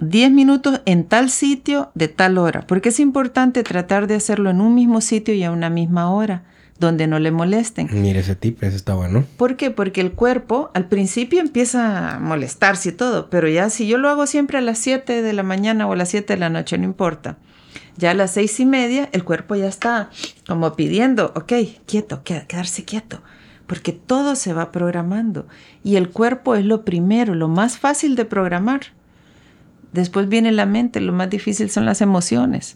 10 0.00 0.30
minutos 0.32 0.80
en 0.86 1.04
tal 1.04 1.30
sitio 1.30 1.90
de 1.94 2.08
tal 2.08 2.38
hora, 2.38 2.66
porque 2.66 2.90
es 2.90 3.00
importante 3.00 3.62
tratar 3.62 4.06
de 4.06 4.16
hacerlo 4.16 4.50
en 4.50 4.60
un 4.60 4.74
mismo 4.74 5.00
sitio 5.00 5.34
y 5.34 5.44
a 5.44 5.52
una 5.52 5.70
misma 5.70 6.10
hora, 6.10 6.42
donde 6.78 7.06
no 7.06 7.18
le 7.20 7.30
molesten. 7.30 7.88
Mire 7.92 8.20
ese 8.20 8.34
tip, 8.34 8.62
ese 8.62 8.76
está 8.76 8.94
bueno. 8.94 9.24
¿Por 9.36 9.56
qué? 9.56 9.70
Porque 9.70 10.00
el 10.00 10.12
cuerpo 10.12 10.70
al 10.74 10.86
principio 10.86 11.40
empieza 11.40 12.16
a 12.16 12.18
molestarse 12.18 12.88
y 12.90 12.92
todo, 12.92 13.30
pero 13.30 13.48
ya 13.48 13.70
si 13.70 13.86
yo 13.86 13.98
lo 13.98 14.08
hago 14.08 14.26
siempre 14.26 14.58
a 14.58 14.62
las 14.62 14.78
7 14.78 15.22
de 15.22 15.32
la 15.32 15.44
mañana 15.44 15.86
o 15.86 15.92
a 15.92 15.96
las 15.96 16.08
7 16.08 16.34
de 16.34 16.40
la 16.40 16.50
noche, 16.50 16.76
no 16.76 16.84
importa. 16.84 17.38
Ya 17.96 18.10
a 18.10 18.14
las 18.14 18.32
seis 18.32 18.58
y 18.58 18.66
media 18.66 19.08
el 19.12 19.24
cuerpo 19.24 19.54
ya 19.54 19.68
está 19.68 20.10
como 20.48 20.74
pidiendo, 20.74 21.32
ok, 21.36 21.52
quieto, 21.86 22.22
quedarse 22.24 22.84
quieto, 22.84 23.22
porque 23.66 23.92
todo 23.92 24.36
se 24.36 24.52
va 24.52 24.72
programando 24.72 25.46
y 25.82 25.96
el 25.96 26.10
cuerpo 26.10 26.54
es 26.54 26.64
lo 26.64 26.84
primero, 26.84 27.34
lo 27.34 27.48
más 27.48 27.78
fácil 27.78 28.16
de 28.16 28.24
programar. 28.24 28.80
Después 29.92 30.28
viene 30.28 30.50
la 30.50 30.66
mente, 30.66 31.00
lo 31.00 31.12
más 31.12 31.30
difícil 31.30 31.70
son 31.70 31.86
las 31.86 32.00
emociones. 32.00 32.74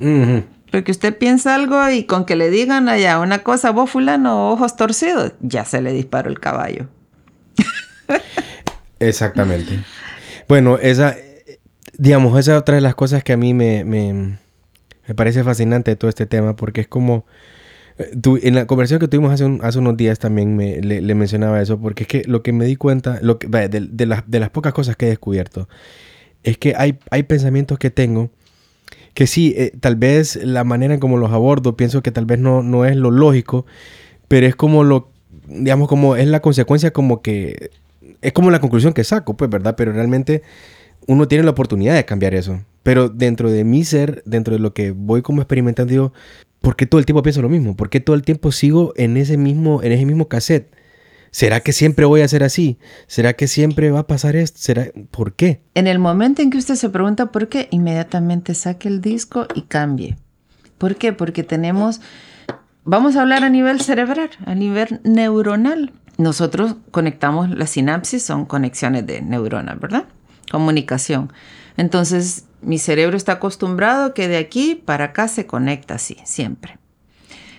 Porque 0.70 0.92
usted 0.92 1.18
piensa 1.18 1.54
algo 1.54 1.90
y 1.90 2.04
con 2.04 2.24
que 2.24 2.36
le 2.36 2.48
digan 2.48 2.88
allá 2.88 3.18
una 3.18 3.40
cosa, 3.40 3.70
vos 3.72 3.90
fulano, 3.90 4.50
ojos 4.50 4.76
torcidos, 4.76 5.32
ya 5.40 5.64
se 5.64 5.82
le 5.82 5.92
disparó 5.92 6.30
el 6.30 6.38
caballo. 6.38 6.86
Exactamente. 9.00 9.80
Bueno, 10.48 10.78
esa, 10.78 11.16
digamos, 11.96 12.38
esa 12.38 12.52
es 12.52 12.58
otra 12.58 12.76
de 12.76 12.80
las 12.80 12.94
cosas 12.94 13.22
que 13.24 13.32
a 13.32 13.36
mí 13.36 13.52
me, 13.52 13.84
me, 13.84 14.38
parece 15.14 15.44
fascinante 15.44 15.90
de 15.90 15.96
todo 15.96 16.08
este 16.08 16.26
tema, 16.26 16.56
porque 16.56 16.82
es 16.82 16.88
como, 16.88 17.26
eh, 17.98 18.40
en 18.42 18.54
la 18.54 18.66
conversación 18.66 19.00
que 19.00 19.08
tuvimos 19.08 19.32
hace, 19.32 19.58
hace 19.62 19.78
unos 19.78 19.96
días 19.96 20.18
también 20.18 20.56
me, 20.56 20.80
le, 20.80 21.14
mencionaba 21.14 21.60
eso, 21.60 21.78
porque 21.80 22.04
es 22.04 22.08
que 22.08 22.22
lo 22.26 22.42
que 22.42 22.52
me 22.52 22.64
di 22.64 22.76
cuenta, 22.76 23.18
lo 23.22 23.38
que, 23.38 23.48
de, 23.48 23.68
de, 23.68 24.06
las, 24.06 24.28
de 24.30 24.40
las 24.40 24.50
pocas 24.50 24.72
cosas 24.72 24.96
que 24.96 25.06
he 25.06 25.08
descubierto, 25.10 25.68
es 26.42 26.58
que 26.58 26.74
hay, 26.76 26.98
hay 27.10 27.24
pensamientos 27.24 27.78
que 27.78 27.90
tengo 27.90 28.30
que 29.18 29.26
sí, 29.26 29.52
eh, 29.56 29.72
tal 29.80 29.96
vez 29.96 30.36
la 30.36 30.62
manera 30.62 30.94
en 30.94 31.00
como 31.00 31.16
los 31.16 31.32
abordo, 31.32 31.76
pienso 31.76 32.04
que 32.04 32.12
tal 32.12 32.24
vez 32.24 32.38
no, 32.38 32.62
no 32.62 32.84
es 32.84 32.94
lo 32.94 33.10
lógico, 33.10 33.66
pero 34.28 34.46
es 34.46 34.54
como 34.54 34.84
lo, 34.84 35.10
digamos, 35.48 35.88
como 35.88 36.14
es 36.14 36.28
la 36.28 36.38
consecuencia 36.38 36.92
como 36.92 37.20
que, 37.20 37.70
es 38.22 38.32
como 38.32 38.52
la 38.52 38.60
conclusión 38.60 38.92
que 38.92 39.02
saco, 39.02 39.36
pues, 39.36 39.50
¿verdad? 39.50 39.74
Pero 39.76 39.92
realmente 39.92 40.42
uno 41.08 41.26
tiene 41.26 41.42
la 41.42 41.50
oportunidad 41.50 41.96
de 41.96 42.04
cambiar 42.04 42.34
eso. 42.34 42.60
Pero 42.84 43.08
dentro 43.08 43.50
de 43.50 43.64
mi 43.64 43.82
ser, 43.82 44.22
dentro 44.24 44.54
de 44.54 44.60
lo 44.60 44.72
que 44.72 44.92
voy 44.92 45.22
como 45.22 45.42
experimentando, 45.42 45.90
digo, 45.90 46.12
¿por 46.60 46.76
qué 46.76 46.86
todo 46.86 46.98
el 46.98 47.06
tiempo 47.06 47.22
pienso 47.22 47.42
lo 47.42 47.48
mismo? 47.48 47.76
¿Por 47.76 47.90
qué 47.90 48.00
todo 48.00 48.16
el 48.16 48.22
tiempo 48.22 48.52
sigo 48.52 48.92
en 48.96 49.16
ese 49.16 49.36
mismo, 49.36 49.82
en 49.82 49.92
ese 49.92 50.04
mismo 50.04 50.28
cassette? 50.28 50.74
¿Será 51.30 51.60
que 51.60 51.72
siempre 51.72 52.06
voy 52.06 52.22
a 52.22 52.28
ser 52.28 52.42
así? 52.42 52.78
¿Será 53.06 53.34
que 53.34 53.48
siempre 53.48 53.90
va 53.90 54.00
a 54.00 54.06
pasar 54.06 54.34
esto? 54.34 54.58
¿Será 54.60 54.86
por 55.10 55.34
qué? 55.34 55.60
En 55.74 55.86
el 55.86 55.98
momento 55.98 56.42
en 56.42 56.50
que 56.50 56.58
usted 56.58 56.74
se 56.74 56.88
pregunta 56.88 57.32
por 57.32 57.48
qué, 57.48 57.68
inmediatamente 57.70 58.54
saque 58.54 58.88
el 58.88 59.00
disco 59.00 59.46
y 59.54 59.62
cambie. 59.62 60.16
¿Por 60.78 60.96
qué? 60.96 61.12
Porque 61.12 61.42
tenemos 61.42 62.00
vamos 62.88 63.16
a 63.16 63.20
hablar 63.20 63.44
a 63.44 63.50
nivel 63.50 63.82
cerebral, 63.82 64.30
a 64.46 64.54
nivel 64.54 65.00
neuronal. 65.04 65.92
Nosotros 66.16 66.76
conectamos 66.90 67.50
las 67.50 67.70
sinapsis, 67.70 68.22
son 68.22 68.46
conexiones 68.46 69.06
de 69.06 69.20
neuronas, 69.20 69.78
¿verdad? 69.78 70.06
Comunicación. 70.50 71.30
Entonces, 71.76 72.46
mi 72.60 72.78
cerebro 72.78 73.16
está 73.16 73.32
acostumbrado 73.32 74.14
que 74.14 74.28
de 74.28 74.36
aquí 74.36 74.74
para 74.74 75.06
acá 75.06 75.28
se 75.28 75.46
conecta 75.46 75.94
así, 75.94 76.16
siempre. 76.24 76.78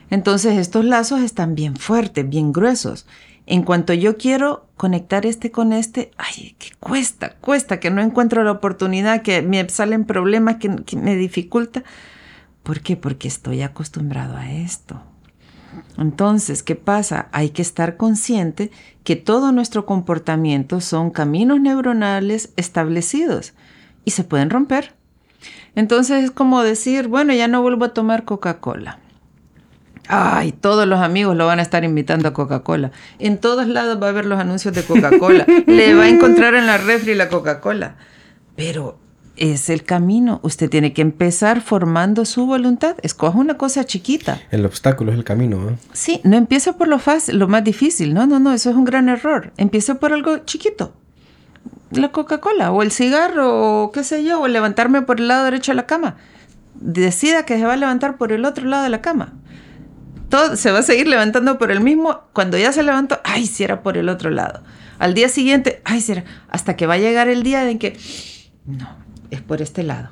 Entonces, 0.09 0.57
estos 0.57 0.85
lazos 0.85 1.21
están 1.21 1.55
bien 1.55 1.75
fuertes, 1.75 2.27
bien 2.27 2.51
gruesos. 2.51 3.05
En 3.45 3.63
cuanto 3.63 3.93
yo 3.93 4.17
quiero 4.17 4.67
conectar 4.75 5.25
este 5.25 5.51
con 5.51 5.73
este, 5.73 6.11
ay, 6.17 6.55
que 6.59 6.69
cuesta, 6.79 7.35
cuesta, 7.41 7.79
que 7.79 7.91
no 7.91 8.01
encuentro 8.01 8.43
la 8.43 8.51
oportunidad, 8.51 9.21
que 9.21 9.41
me 9.41 9.67
salen 9.69 10.05
problemas, 10.05 10.57
que, 10.57 10.69
me 10.97 11.15
dificulta. 11.15 11.83
¿Por 12.63 12.81
qué? 12.81 12.95
Porque 12.95 13.27
estoy 13.27 13.61
acostumbrado 13.61 14.35
a 14.35 14.51
esto. 14.51 15.01
Entonces, 15.97 16.63
¿qué 16.63 16.75
pasa? 16.75 17.29
Hay 17.31 17.51
que 17.51 17.61
estar 17.61 17.97
consciente 17.97 18.71
que 19.03 19.15
todo 19.15 19.51
nuestro 19.51 19.85
comportamiento 19.85 20.81
son 20.81 21.09
caminos 21.11 21.59
neuronales 21.59 22.51
establecidos 22.55 23.53
y 24.05 24.11
se 24.11 24.23
pueden 24.23 24.49
romper. 24.49 24.93
Entonces 25.75 26.23
es 26.23 26.31
como 26.31 26.63
decir, 26.63 27.07
bueno, 27.07 27.33
ya 27.33 27.47
no 27.47 27.61
vuelvo 27.61 27.85
a 27.85 27.93
tomar 27.93 28.25
Coca-Cola. 28.25 28.99
Ay, 30.07 30.51
todos 30.51 30.87
los 30.87 30.99
amigos 31.01 31.37
lo 31.37 31.45
van 31.45 31.59
a 31.59 31.61
estar 31.61 31.83
invitando 31.83 32.27
a 32.27 32.33
Coca-Cola. 32.33 32.91
En 33.19 33.37
todos 33.37 33.67
lados 33.67 34.01
va 34.01 34.07
a 34.07 34.09
haber 34.09 34.25
los 34.25 34.39
anuncios 34.39 34.73
de 34.73 34.83
Coca-Cola. 34.83 35.45
Le 35.67 35.93
va 35.93 36.03
a 36.03 36.09
encontrar 36.09 36.55
en 36.55 36.65
la 36.65 36.77
refri 36.77 37.13
la 37.13 37.29
Coca-Cola. 37.29 37.95
Pero 38.55 38.97
es 39.37 39.69
el 39.69 39.83
camino. 39.83 40.39
Usted 40.41 40.69
tiene 40.69 40.93
que 40.93 41.03
empezar 41.03 41.61
formando 41.61 42.25
su 42.25 42.47
voluntad. 42.47 42.97
Escoja 43.03 43.37
una 43.37 43.57
cosa 43.57 43.85
chiquita. 43.85 44.41
El 44.49 44.65
obstáculo 44.65 45.11
es 45.11 45.17
el 45.17 45.23
camino. 45.23 45.77
Sí, 45.93 46.21
no 46.23 46.37
empiece 46.37 46.73
por 46.73 46.87
lo 46.87 46.97
fácil, 46.97 47.37
lo 47.37 47.47
más 47.47 47.63
difícil. 47.63 48.13
No, 48.15 48.25
no, 48.25 48.39
no, 48.39 48.51
eso 48.51 48.71
es 48.71 48.75
un 48.75 48.85
gran 48.85 49.09
error. 49.09 49.53
Empiece 49.57 49.93
por 49.93 50.11
algo 50.11 50.39
chiquito. 50.39 50.93
La 51.91 52.11
Coca-Cola 52.11 52.71
o 52.71 52.83
el 52.83 52.91
cigarro 52.91 53.83
o 53.83 53.91
qué 53.91 54.03
sé 54.03 54.23
yo, 54.23 54.41
o 54.41 54.47
levantarme 54.47 55.01
por 55.01 55.19
el 55.19 55.27
lado 55.27 55.45
derecho 55.45 55.71
de 55.71 55.77
la 55.77 55.85
cama. 55.85 56.17
Decida 56.75 57.45
que 57.45 57.57
se 57.57 57.65
va 57.65 57.73
a 57.73 57.77
levantar 57.77 58.17
por 58.17 58.31
el 58.31 58.45
otro 58.45 58.65
lado 58.65 58.83
de 58.83 58.89
la 58.89 59.01
cama 59.01 59.33
todo 60.29 60.55
se 60.55 60.71
va 60.71 60.79
a 60.79 60.83
seguir 60.83 61.07
levantando 61.07 61.57
por 61.57 61.71
el 61.71 61.81
mismo. 61.81 62.21
Cuando 62.33 62.57
ya 62.57 62.71
se 62.71 62.83
levantó, 62.83 63.19
ay, 63.23 63.45
si 63.47 63.63
era 63.63 63.81
por 63.81 63.97
el 63.97 64.09
otro 64.09 64.29
lado. 64.29 64.63
Al 64.99 65.13
día 65.13 65.27
siguiente, 65.27 65.81
ay, 65.83 66.01
si 66.01 66.13
era. 66.13 66.23
Hasta 66.49 66.75
que 66.75 66.85
va 66.85 66.93
a 66.93 66.99
llegar 66.99 67.27
el 67.27 67.43
día 67.43 67.69
en 67.69 67.79
que, 67.79 67.97
no, 68.65 68.87
es 69.31 69.41
por 69.41 69.61
este 69.61 69.83
lado. 69.83 70.09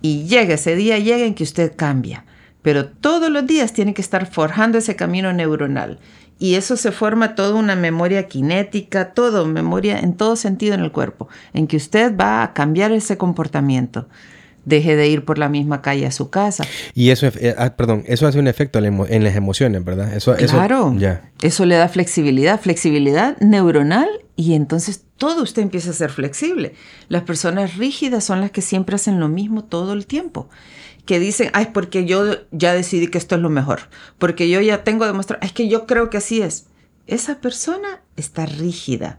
Y 0.00 0.24
llega 0.24 0.54
ese 0.54 0.74
día, 0.74 0.98
llega 0.98 1.24
en 1.24 1.34
que 1.34 1.44
usted 1.44 1.74
cambia. 1.76 2.24
Pero 2.62 2.88
todos 2.88 3.30
los 3.30 3.46
días 3.46 3.72
tiene 3.72 3.94
que 3.94 4.02
estar 4.02 4.26
forjando 4.26 4.78
ese 4.78 4.96
camino 4.96 5.32
neuronal. 5.32 5.98
Y 6.38 6.54
eso 6.54 6.76
se 6.76 6.92
forma 6.92 7.34
toda 7.34 7.54
una 7.54 7.74
memoria 7.74 8.26
cinética, 8.30 9.12
todo, 9.12 9.44
memoria 9.46 9.98
en 9.98 10.14
todo 10.14 10.36
sentido 10.36 10.74
en 10.74 10.80
el 10.80 10.92
cuerpo, 10.92 11.28
en 11.52 11.66
que 11.66 11.76
usted 11.76 12.16
va 12.16 12.42
a 12.42 12.52
cambiar 12.52 12.92
ese 12.92 13.16
comportamiento 13.16 14.06
deje 14.68 14.96
de 14.96 15.08
ir 15.08 15.24
por 15.24 15.38
la 15.38 15.48
misma 15.48 15.82
calle 15.82 16.06
a 16.06 16.10
su 16.10 16.30
casa. 16.30 16.64
Y 16.94 17.10
eso, 17.10 17.26
eh, 17.26 17.54
ah, 17.56 17.74
perdón, 17.74 18.04
eso 18.06 18.26
hace 18.26 18.38
un 18.38 18.48
efecto 18.48 18.78
en 18.78 19.24
las 19.24 19.34
emociones, 19.34 19.84
¿verdad? 19.84 20.14
Eso, 20.14 20.36
claro, 20.36 20.94
eso, 20.96 21.20
eso 21.42 21.64
le 21.64 21.76
da 21.76 21.88
flexibilidad, 21.88 22.60
flexibilidad 22.60 23.38
neuronal 23.38 24.08
y 24.36 24.54
entonces 24.54 25.04
todo 25.16 25.42
usted 25.42 25.62
empieza 25.62 25.90
a 25.90 25.94
ser 25.94 26.10
flexible. 26.10 26.74
Las 27.08 27.22
personas 27.22 27.76
rígidas 27.76 28.24
son 28.24 28.40
las 28.40 28.50
que 28.50 28.60
siempre 28.60 28.94
hacen 28.96 29.18
lo 29.18 29.28
mismo 29.28 29.64
todo 29.64 29.92
el 29.94 30.06
tiempo. 30.06 30.48
Que 31.08 31.18
dicen, 31.18 31.48
ay, 31.54 31.70
porque 31.72 32.04
yo 32.04 32.36
ya 32.50 32.74
decidí 32.74 33.06
que 33.06 33.16
esto 33.16 33.36
es 33.36 33.40
lo 33.40 33.48
mejor, 33.48 33.80
porque 34.18 34.50
yo 34.50 34.60
ya 34.60 34.84
tengo 34.84 35.06
demostrado, 35.06 35.42
es 35.42 35.52
que 35.52 35.66
yo 35.66 35.86
creo 35.86 36.10
que 36.10 36.18
así 36.18 36.42
es. 36.42 36.66
Esa 37.06 37.40
persona 37.40 38.02
está 38.16 38.44
rígida. 38.44 39.18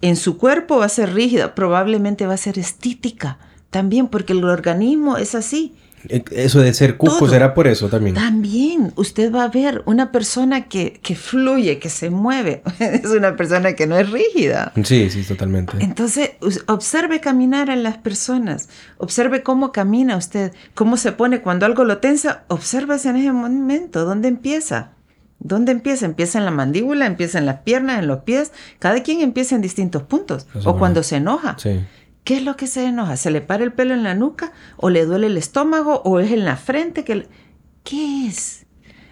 En 0.00 0.14
su 0.14 0.38
cuerpo 0.38 0.78
va 0.78 0.84
a 0.84 0.88
ser 0.88 1.12
rígida, 1.12 1.56
probablemente 1.56 2.28
va 2.28 2.34
a 2.34 2.36
ser 2.36 2.56
estítica 2.56 3.40
también, 3.70 4.06
porque 4.06 4.32
el 4.32 4.44
organismo 4.44 5.16
es 5.16 5.34
así. 5.34 5.74
E, 6.08 6.24
eso 6.32 6.60
de 6.60 6.74
ser 6.74 6.96
cuco 6.96 7.28
será 7.28 7.54
por 7.54 7.66
eso 7.66 7.88
también. 7.88 8.14
También, 8.14 8.92
usted 8.96 9.32
va 9.32 9.44
a 9.44 9.48
ver 9.48 9.82
una 9.86 10.12
persona 10.12 10.68
que, 10.68 11.00
que 11.02 11.16
fluye, 11.16 11.78
que 11.78 11.88
se 11.88 12.10
mueve. 12.10 12.62
es 12.78 13.06
una 13.06 13.36
persona 13.36 13.74
que 13.74 13.86
no 13.86 13.96
es 13.96 14.10
rígida. 14.10 14.72
Sí, 14.84 15.10
sí, 15.10 15.22
totalmente. 15.22 15.76
Entonces, 15.80 16.32
observe 16.66 17.20
caminar 17.20 17.70
a 17.70 17.76
las 17.76 17.98
personas. 17.98 18.68
Observe 18.98 19.42
cómo 19.42 19.72
camina 19.72 20.16
usted, 20.16 20.52
cómo 20.74 20.96
se 20.96 21.12
pone 21.12 21.40
cuando 21.40 21.66
algo 21.66 21.84
lo 21.84 21.98
tensa. 21.98 22.44
Obsérvese 22.48 23.10
en 23.10 23.16
ese 23.16 23.32
momento, 23.32 24.04
¿dónde 24.04 24.28
empieza? 24.28 24.90
¿Dónde 25.38 25.72
empieza? 25.72 26.06
Empieza 26.06 26.38
en 26.38 26.46
la 26.46 26.50
mandíbula, 26.50 27.06
empieza 27.06 27.38
en 27.38 27.46
las 27.46 27.60
piernas, 27.60 27.98
en 27.98 28.06
los 28.06 28.20
pies. 28.20 28.52
Cada 28.78 29.02
quien 29.02 29.20
empieza 29.20 29.54
en 29.54 29.60
distintos 29.60 30.02
puntos. 30.02 30.46
o 30.64 30.78
cuando 30.78 31.02
se 31.02 31.16
enoja. 31.16 31.56
Sí. 31.58 31.80
¿Qué 32.24 32.38
es 32.38 32.42
lo 32.42 32.56
que 32.56 32.66
se 32.66 32.86
enoja? 32.86 33.18
¿Se 33.18 33.30
le 33.30 33.42
para 33.42 33.64
el 33.64 33.72
pelo 33.74 33.92
en 33.92 34.02
la 34.02 34.14
nuca? 34.14 34.52
¿O 34.78 34.88
le 34.88 35.04
duele 35.04 35.26
el 35.26 35.36
estómago? 35.36 36.00
¿O 36.06 36.20
es 36.20 36.32
en 36.32 36.46
la 36.46 36.56
frente? 36.56 37.04
¿Qué 37.04 38.26
es? 38.26 38.64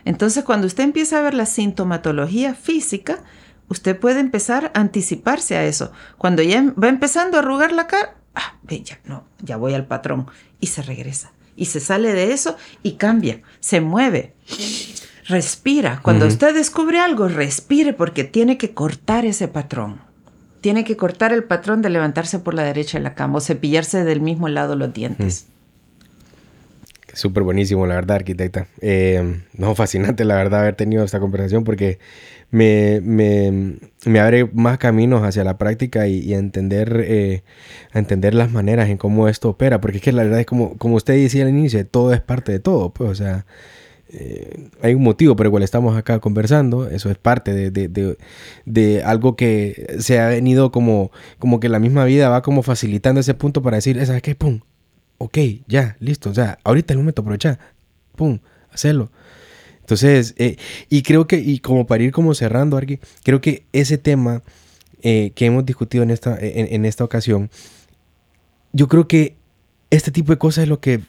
Entonces, 0.06 0.44
cuando 0.44 0.66
usted 0.66 0.82
empieza 0.82 1.18
a 1.18 1.22
ver 1.22 1.34
la 1.34 1.44
sintomatología 1.44 2.55
física, 2.55 3.22
usted 3.68 3.98
puede 4.01 4.20
empezar 4.20 4.72
a 4.74 4.80
anticiparse 4.80 5.56
a 5.56 5.64
eso. 5.66 5.93
Cuando 6.16 6.43
ya 6.43 6.72
va 6.82 6.89
empezando 6.89 7.36
a 7.36 7.40
arrugar 7.40 7.72
la 7.72 7.86
cara, 7.86 8.16
ah, 8.34 8.56
ya, 8.66 8.98
no, 9.05 9.24
ya 9.43 9.59
voy 9.59 9.74
al 9.74 9.86
patrón. 9.86 10.26
Y 10.59 10.68
se 10.68 10.80
regresa. 10.80 11.32
Y 11.55 11.66
se 11.66 11.80
sale 11.80 12.14
de 12.14 12.32
eso 12.32 12.56
y 12.82 12.93
cambia, 12.93 13.43
se 13.60 13.82
mueve. 13.82 14.34
Respira. 15.26 16.01
Cuando 16.02 16.26
usted 16.26 16.55
descubre 16.55 16.98
algo, 16.98 17.28
respire 17.28 17.93
porque 17.93 18.24
tiene 18.24 18.56
que 18.56 18.72
cortar 18.72 19.26
ese 19.26 19.48
patrón 19.48 20.11
tiene 20.62 20.84
que 20.84 20.97
cortar 20.97 21.32
el 21.32 21.44
patrón 21.44 21.82
de 21.82 21.90
levantarse 21.90 22.39
por 22.39 22.55
la 22.55 22.62
derecha 22.62 22.97
de 22.97 23.05
la 23.05 23.14
cama 23.14 23.39
o 23.39 23.40
cepillarse 23.40 24.05
del 24.05 24.22
mismo 24.22 24.48
lado 24.48 24.76
los 24.76 24.94
dientes. 24.94 25.47
Súper 27.12 27.43
buenísimo, 27.43 27.86
la 27.86 27.97
verdad, 27.97 28.16
arquitecta. 28.16 28.68
Eh, 28.80 29.43
no, 29.55 29.74
fascinante, 29.74 30.24
la 30.24 30.36
verdad, 30.36 30.60
haber 30.60 30.76
tenido 30.76 31.05
esta 31.05 31.20
conversación 31.20 31.64
porque 31.64 31.98
me, 32.51 33.01
me, 33.02 33.76
me 34.06 34.20
abre 34.20 34.48
más 34.52 34.78
caminos 34.78 35.22
hacia 35.24 35.43
la 35.43 35.59
práctica 35.59 36.06
y, 36.06 36.32
a, 36.32 36.39
entender, 36.39 37.05
eh, 37.06 37.43
entender 37.93 38.32
las 38.32 38.51
maneras 38.52 38.89
en 38.89 38.98
cómo 38.98 39.28
esto 39.28 39.51
opera. 39.51 39.80
Porque 39.80 39.98
es 39.98 40.02
que 40.02 40.12
la 40.12 40.22
verdad 40.22 40.40
es 40.40 40.47
como, 40.47 40.78
como 40.78 40.94
usted 40.94 41.14
decía 41.14 41.43
al 41.43 41.51
inicio, 41.51 41.84
todo 41.86 42.14
es 42.14 42.20
parte 42.20 42.52
de 42.52 42.60
todo. 42.60 42.90
Pues, 42.90 43.10
o 43.10 43.14
sea, 43.16 43.47
eh, 44.12 44.68
hay 44.82 44.94
un 44.94 45.02
motivo 45.02 45.34
por 45.36 45.47
el 45.47 45.51
cual 45.51 45.62
estamos 45.62 45.97
acá 45.97 46.18
conversando. 46.18 46.89
Eso 46.89 47.10
es 47.10 47.18
parte 47.18 47.55
de, 47.55 47.70
de, 47.70 47.89
de, 47.89 48.18
de, 48.66 49.02
algo 49.02 49.36
que 49.36 49.97
se 50.01 50.20
ha 50.20 50.28
venido 50.28 50.70
como, 50.70 51.10
como 51.39 51.60
que 51.60 51.68
la 51.68 51.78
misma 51.78 52.05
vida 52.05 52.28
va 52.28 52.43
como 52.43 52.62
facilitando 52.62 53.20
ese 53.20 53.34
punto 53.34 53.62
para 53.62 53.76
decir, 53.76 54.05
¿sabes 54.05 54.22
qué? 54.22 54.34
¡Pum! 54.34 54.60
Ok, 55.18 55.39
ya, 55.66 55.97
listo. 56.01 56.30
O 56.30 56.34
sea, 56.34 56.59
ahorita 56.64 56.93
el 56.93 56.98
momento, 56.98 57.22
aprovechar. 57.22 57.59
¡Pum! 58.16 58.39
Hacerlo. 58.70 59.10
Entonces, 59.80 60.34
eh, 60.39 60.56
y 60.89 61.02
creo 61.02 61.26
que, 61.26 61.36
y 61.39 61.59
como 61.59 61.86
para 61.86 62.02
ir 62.02 62.12
como 62.12 62.34
cerrando, 62.34 62.76
Arqui, 62.76 63.01
creo 63.24 63.40
que 63.40 63.64
ese 63.72 63.98
tema 63.98 64.43
eh, 65.02 65.32
que 65.34 65.47
hemos 65.47 65.66
discutido 65.66 66.05
en 66.05 66.10
esta, 66.10 66.39
en, 66.40 66.84
esta 66.84 67.05
ocasión, 67.05 67.51
yo 68.72 68.89
creo 68.89 69.09
que 69.09 69.36
este 69.90 70.10
tipo 70.10 70.32
de 70.32 70.39
cosas 70.39 70.64
es 70.64 70.68
lo 70.68 70.80
que 70.80 71.01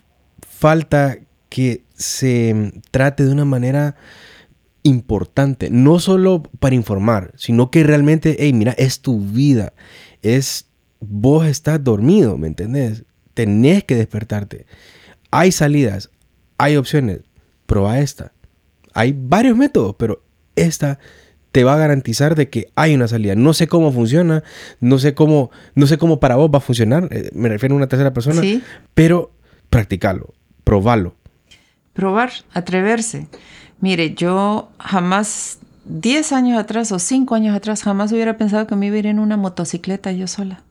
falta 0.41 1.17
que 1.49 1.82
se 1.93 2.73
trate 2.91 3.25
de 3.25 3.31
una 3.31 3.45
manera 3.45 3.95
importante, 4.83 5.69
no 5.69 5.99
solo 5.99 6.43
para 6.59 6.75
informar, 6.75 7.31
sino 7.35 7.71
que 7.71 7.83
realmente, 7.83 8.35
hey, 8.39 8.53
mira, 8.53 8.73
es 8.73 8.99
tu 8.99 9.19
vida, 9.19 9.73
es 10.21 10.67
vos 10.99 11.45
estás 11.47 11.83
dormido, 11.83 12.37
¿me 12.37 12.47
entendés? 12.47 13.05
Tenés 13.33 13.83
que 13.83 13.95
despertarte. 13.95 14.65
Hay 15.31 15.51
salidas, 15.51 16.09
hay 16.57 16.75
opciones, 16.75 17.21
prueba 17.65 17.99
esta 17.99 18.33
hay 18.93 19.15
varios 19.17 19.57
métodos, 19.57 19.95
pero 19.97 20.23
esta 20.55 20.99
te 21.51 21.63
va 21.63 21.75
a 21.75 21.77
garantizar 21.77 22.35
de 22.35 22.49
que 22.49 22.67
hay 22.75 22.95
una 22.95 23.07
salida. 23.07 23.35
No 23.35 23.53
sé 23.53 23.67
cómo 23.67 23.91
funciona, 23.91 24.43
no 24.79 24.97
sé 24.99 25.13
cómo, 25.13 25.51
no 25.75 25.87
sé 25.87 25.97
cómo 25.97 26.19
para 26.19 26.35
vos 26.35 26.49
va 26.51 26.57
a 26.57 26.61
funcionar, 26.61 27.07
eh, 27.11 27.29
me 27.33 27.49
refiero 27.49 27.75
a 27.75 27.77
una 27.77 27.87
tercera 27.87 28.13
persona, 28.13 28.41
pero 28.93 29.31
practicarlo, 29.69 30.33
probarlo. 30.63 31.15
Probar, 31.93 32.31
atreverse. 32.53 33.27
Mire, 33.79 34.15
yo 34.15 34.69
jamás, 34.79 35.59
10 35.85 36.31
años 36.33 36.59
atrás 36.59 36.91
o 36.91 36.99
5 36.99 37.35
años 37.35 37.55
atrás, 37.55 37.83
jamás 37.83 38.11
hubiera 38.11 38.37
pensado 38.37 38.67
que 38.67 38.75
me 38.75 38.87
iba 38.87 38.95
a 38.95 38.99
ir 38.99 39.07
en 39.07 39.19
una 39.19 39.37
motocicleta 39.37 40.11
yo 40.11 40.27
sola. 40.27 40.63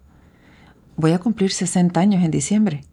Voy 0.97 1.13
a 1.13 1.19
cumplir 1.19 1.53
60 1.53 1.99
años 2.01 2.23
en 2.25 2.31
diciembre. 2.31 2.85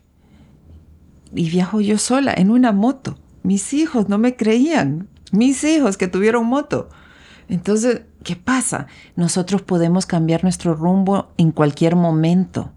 Y 1.33 1.49
viajo 1.49 1.81
yo 1.81 1.97
sola 1.97 2.33
en 2.35 2.51
una 2.51 2.71
moto. 2.71 3.17
Mis 3.43 3.73
hijos 3.73 4.09
no 4.09 4.17
me 4.17 4.35
creían 4.35 5.07
mis 5.31 5.63
hijos 5.63 5.97
que 5.97 6.07
tuvieron 6.07 6.45
moto. 6.45 6.89
Entonces, 7.47 8.01
¿qué 8.23 8.35
pasa? 8.35 8.87
Nosotros 9.15 9.61
podemos 9.61 10.05
cambiar 10.05 10.43
nuestro 10.43 10.75
rumbo 10.75 11.29
en 11.37 11.51
cualquier 11.51 11.95
momento. 11.95 12.71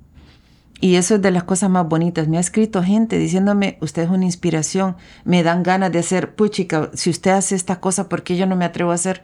Y 0.83 0.97
eso 0.97 1.15
es 1.15 1.23
de 1.23 1.31
las 1.31 1.45
cosas 1.45 1.71
más 1.71 1.87
bonitas. 1.87 2.27
Me 2.27 2.39
ha 2.39 2.41
escrito 2.41 2.83
gente 2.83 3.17
diciéndome, 3.17 3.79
usted 3.81 4.03
es 4.03 4.11
una 4.11 4.25
inspiración, 4.25 4.97
me 5.25 5.45
dan 5.45 5.63
ganas 5.63 5.93
de 5.93 6.01
hacer, 6.01 6.35
puchica, 6.35 6.91
si 6.95 7.09
usted 7.09 7.31
hace 7.31 7.55
esta 7.55 7.79
cosa, 7.79 8.09
¿por 8.09 8.25
qué 8.25 8.37
yo 8.37 8.47
no 8.47 8.57
me 8.57 8.65
atrevo 8.65 8.91
a 8.91 8.95
hacer? 8.95 9.23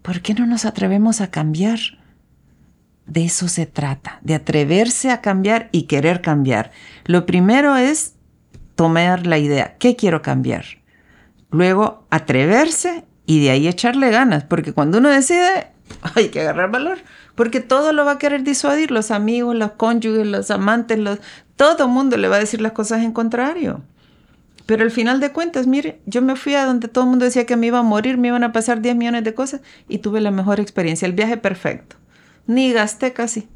¿Por 0.00 0.22
qué 0.22 0.32
no 0.32 0.46
nos 0.46 0.64
atrevemos 0.64 1.20
a 1.20 1.30
cambiar? 1.30 1.78
De 3.04 3.26
eso 3.26 3.46
se 3.48 3.66
trata, 3.66 4.20
de 4.22 4.36
atreverse 4.36 5.10
a 5.10 5.20
cambiar 5.20 5.68
y 5.70 5.82
querer 5.82 6.22
cambiar. 6.22 6.70
Lo 7.04 7.26
primero 7.26 7.76
es 7.76 8.14
tomar 8.74 9.26
la 9.26 9.36
idea, 9.36 9.76
¿qué 9.78 9.96
quiero 9.96 10.22
cambiar? 10.22 10.64
Luego, 11.50 12.06
atreverse 12.08 13.04
y 13.26 13.44
de 13.44 13.50
ahí 13.50 13.68
echarle 13.68 14.10
ganas, 14.10 14.44
porque 14.44 14.72
cuando 14.72 14.96
uno 14.96 15.10
decide, 15.10 15.72
hay 16.14 16.28
que 16.28 16.40
agarrar 16.40 16.70
valor, 16.70 16.98
porque 17.34 17.60
todo 17.60 17.92
lo 17.92 18.04
va 18.04 18.12
a 18.12 18.18
querer 18.18 18.42
disuadir, 18.42 18.90
los 18.90 19.10
amigos, 19.10 19.54
los 19.54 19.72
cónyuges, 19.72 20.26
los 20.26 20.50
amantes, 20.50 20.98
los, 20.98 21.18
todo 21.56 21.88
mundo 21.88 22.16
le 22.16 22.28
va 22.28 22.36
a 22.36 22.40
decir 22.40 22.60
las 22.60 22.72
cosas 22.72 23.02
en 23.02 23.12
contrario. 23.12 23.82
Pero 24.66 24.82
al 24.82 24.90
final 24.90 25.20
de 25.20 25.30
cuentas, 25.30 25.68
mire, 25.68 26.00
yo 26.06 26.22
me 26.22 26.34
fui 26.34 26.54
a 26.54 26.64
donde 26.64 26.88
todo 26.88 27.04
el 27.04 27.10
mundo 27.10 27.24
decía 27.24 27.46
que 27.46 27.56
me 27.56 27.68
iba 27.68 27.78
a 27.78 27.82
morir, 27.82 28.18
me 28.18 28.28
iban 28.28 28.42
a 28.42 28.52
pasar 28.52 28.82
10 28.82 28.96
millones 28.96 29.22
de 29.22 29.32
cosas 29.32 29.60
y 29.88 29.98
tuve 29.98 30.20
la 30.20 30.32
mejor 30.32 30.58
experiencia, 30.58 31.06
el 31.06 31.12
viaje 31.12 31.36
perfecto. 31.36 31.96
Ni 32.48 32.72
gasté 32.72 33.12
casi. 33.12 33.48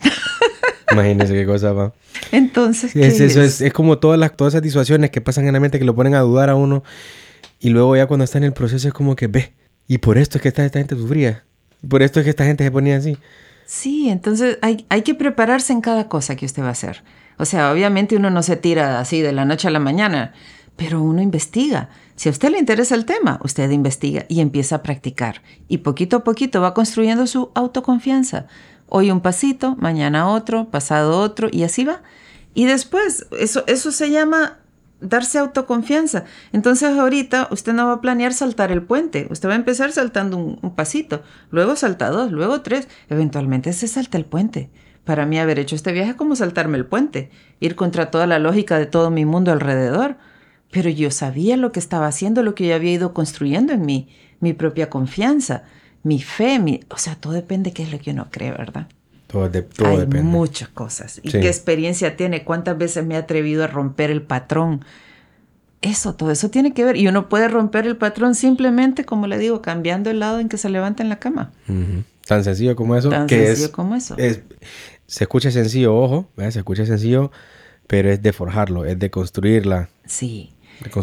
Imagínese 0.90 1.34
qué 1.34 1.44
cosa 1.44 1.72
va. 1.72 1.92
Entonces, 2.32 2.96
es, 2.96 3.20
eso 3.20 3.42
es? 3.42 3.72
como 3.72 3.98
todas 3.98 4.18
las 4.18 4.34
todas 4.34 4.54
esas 4.54 4.62
disuasiones 4.62 5.10
que 5.10 5.20
pasan 5.20 5.46
en 5.46 5.52
la 5.52 5.60
mente 5.60 5.78
que 5.78 5.84
lo 5.84 5.94
ponen 5.94 6.14
a 6.14 6.20
dudar 6.20 6.48
a 6.48 6.54
uno 6.54 6.84
y 7.60 7.70
luego 7.70 7.96
ya 7.96 8.06
cuando 8.06 8.24
está 8.24 8.38
en 8.38 8.44
el 8.44 8.52
proceso 8.52 8.88
es 8.88 8.94
como 8.94 9.16
que 9.16 9.26
ve 9.26 9.54
y 9.86 9.98
por 9.98 10.18
esto 10.18 10.38
es 10.38 10.42
que 10.42 10.48
esta, 10.48 10.64
esta 10.64 10.78
gente 10.78 10.96
sufría, 10.96 11.44
por 11.88 12.02
esto 12.02 12.20
es 12.20 12.24
que 12.24 12.30
esta 12.30 12.44
gente 12.44 12.64
se 12.64 12.70
ponía 12.70 12.96
así. 12.96 13.16
Sí, 13.66 14.08
entonces 14.08 14.58
hay, 14.62 14.86
hay 14.88 15.02
que 15.02 15.14
prepararse 15.14 15.72
en 15.72 15.80
cada 15.80 16.08
cosa 16.08 16.36
que 16.36 16.46
usted 16.46 16.62
va 16.62 16.68
a 16.68 16.72
hacer. 16.72 17.02
O 17.38 17.44
sea, 17.44 17.72
obviamente 17.72 18.16
uno 18.16 18.30
no 18.30 18.42
se 18.42 18.56
tira 18.56 19.00
así 19.00 19.20
de 19.20 19.32
la 19.32 19.44
noche 19.44 19.68
a 19.68 19.70
la 19.70 19.80
mañana, 19.80 20.32
pero 20.76 21.02
uno 21.02 21.22
investiga. 21.22 21.88
Si 22.16 22.28
a 22.28 22.32
usted 22.32 22.50
le 22.50 22.58
interesa 22.58 22.94
el 22.94 23.04
tema, 23.04 23.40
usted 23.42 23.70
investiga 23.70 24.24
y 24.28 24.40
empieza 24.40 24.76
a 24.76 24.82
practicar. 24.82 25.42
Y 25.68 25.78
poquito 25.78 26.18
a 26.18 26.24
poquito 26.24 26.60
va 26.60 26.74
construyendo 26.74 27.26
su 27.26 27.50
autoconfianza. 27.54 28.46
Hoy 28.88 29.10
un 29.10 29.20
pasito, 29.20 29.76
mañana 29.76 30.28
otro, 30.28 30.70
pasado 30.70 31.18
otro, 31.18 31.48
y 31.50 31.64
así 31.64 31.84
va. 31.84 32.02
Y 32.54 32.66
después, 32.66 33.26
eso, 33.38 33.64
eso 33.66 33.90
se 33.90 34.10
llama 34.10 34.58
darse 35.00 35.38
autoconfianza. 35.38 36.24
Entonces 36.52 36.96
ahorita 36.96 37.48
usted 37.50 37.72
no 37.72 37.86
va 37.86 37.94
a 37.94 38.00
planear 38.00 38.32
saltar 38.32 38.72
el 38.72 38.82
puente, 38.82 39.26
usted 39.30 39.48
va 39.48 39.52
a 39.52 39.56
empezar 39.56 39.92
saltando 39.92 40.36
un, 40.36 40.74
pasito, 40.74 41.22
luego 41.50 41.76
salta 41.76 42.10
dos, 42.10 42.32
luego 42.32 42.62
tres, 42.62 42.88
eventualmente 43.08 43.72
se 43.72 43.88
salta 43.88 44.18
el 44.18 44.24
puente. 44.24 44.70
Para 45.04 45.26
mí 45.26 45.38
haber 45.38 45.58
hecho 45.58 45.76
este 45.76 45.92
viaje 45.92 46.10
es 46.10 46.16
como 46.16 46.34
saltarme 46.34 46.78
el 46.78 46.86
puente, 46.86 47.30
ir 47.60 47.76
contra 47.76 48.10
toda 48.10 48.26
la 48.26 48.38
lógica 48.38 48.78
de 48.78 48.86
todo 48.86 49.10
mi 49.10 49.24
mundo 49.24 49.52
alrededor. 49.52 50.16
Pero 50.70 50.88
yo 50.90 51.10
sabía 51.10 51.56
lo 51.56 51.70
que 51.72 51.78
estaba 51.78 52.06
haciendo, 52.06 52.42
lo 52.42 52.54
que 52.54 52.66
yo 52.66 52.74
había 52.74 52.92
ido 52.92 53.14
construyendo 53.14 53.72
en 53.72 53.84
mí, 53.84 54.08
mi 54.40 54.54
propia 54.54 54.90
confianza 54.90 55.64
mi 56.04 56.20
fe, 56.20 56.58
mi, 56.60 56.80
o 56.90 56.98
sea, 56.98 57.16
todo 57.16 57.32
depende 57.32 57.70
de 57.70 57.74
qué 57.74 57.82
es 57.82 57.90
lo 57.90 57.98
que 57.98 58.12
uno 58.12 58.28
cree, 58.30 58.52
¿verdad? 58.52 58.86
Todo, 59.34 59.48
de, 59.48 59.62
todo 59.62 59.88
Hay 59.88 59.96
depende. 59.96 60.22
muchas 60.22 60.68
cosas. 60.68 61.18
¿Y 61.24 61.32
qué 61.32 61.48
experiencia 61.48 62.16
tiene? 62.16 62.44
¿Cuántas 62.44 62.78
veces 62.78 63.04
me 63.04 63.14
he 63.14 63.16
atrevido 63.16 63.64
a 63.64 63.66
romper 63.66 64.12
el 64.12 64.22
patrón? 64.22 64.84
Eso, 65.82 66.14
todo 66.14 66.30
eso 66.30 66.50
tiene 66.50 66.72
que 66.72 66.84
ver. 66.84 66.96
Y 66.96 67.08
uno 67.08 67.28
puede 67.28 67.48
romper 67.48 67.84
el 67.84 67.96
patrón 67.96 68.36
simplemente, 68.36 69.04
como 69.04 69.26
le 69.26 69.36
digo, 69.38 69.60
cambiando 69.60 70.08
el 70.08 70.20
lado 70.20 70.38
en 70.38 70.48
que 70.48 70.56
se 70.56 70.68
levanta 70.68 71.02
en 71.02 71.08
la 71.08 71.18
cama. 71.18 71.50
Tan 72.28 72.44
sencillo 72.44 72.76
como 72.76 72.94
eso. 72.94 73.08
Tan 73.08 73.28
sencillo 73.28 73.72
como 73.72 73.96
eso. 73.96 74.14
se 74.14 75.24
escucha 75.24 75.50
sencillo, 75.50 75.96
ojo, 75.96 76.28
se 76.36 76.60
escucha 76.60 76.86
sencillo, 76.86 77.32
pero 77.88 78.12
es 78.12 78.22
de 78.22 78.32
forjarlo, 78.32 78.84
es 78.84 79.00
de 79.00 79.10
construirla. 79.10 79.88
Sí. 80.06 80.52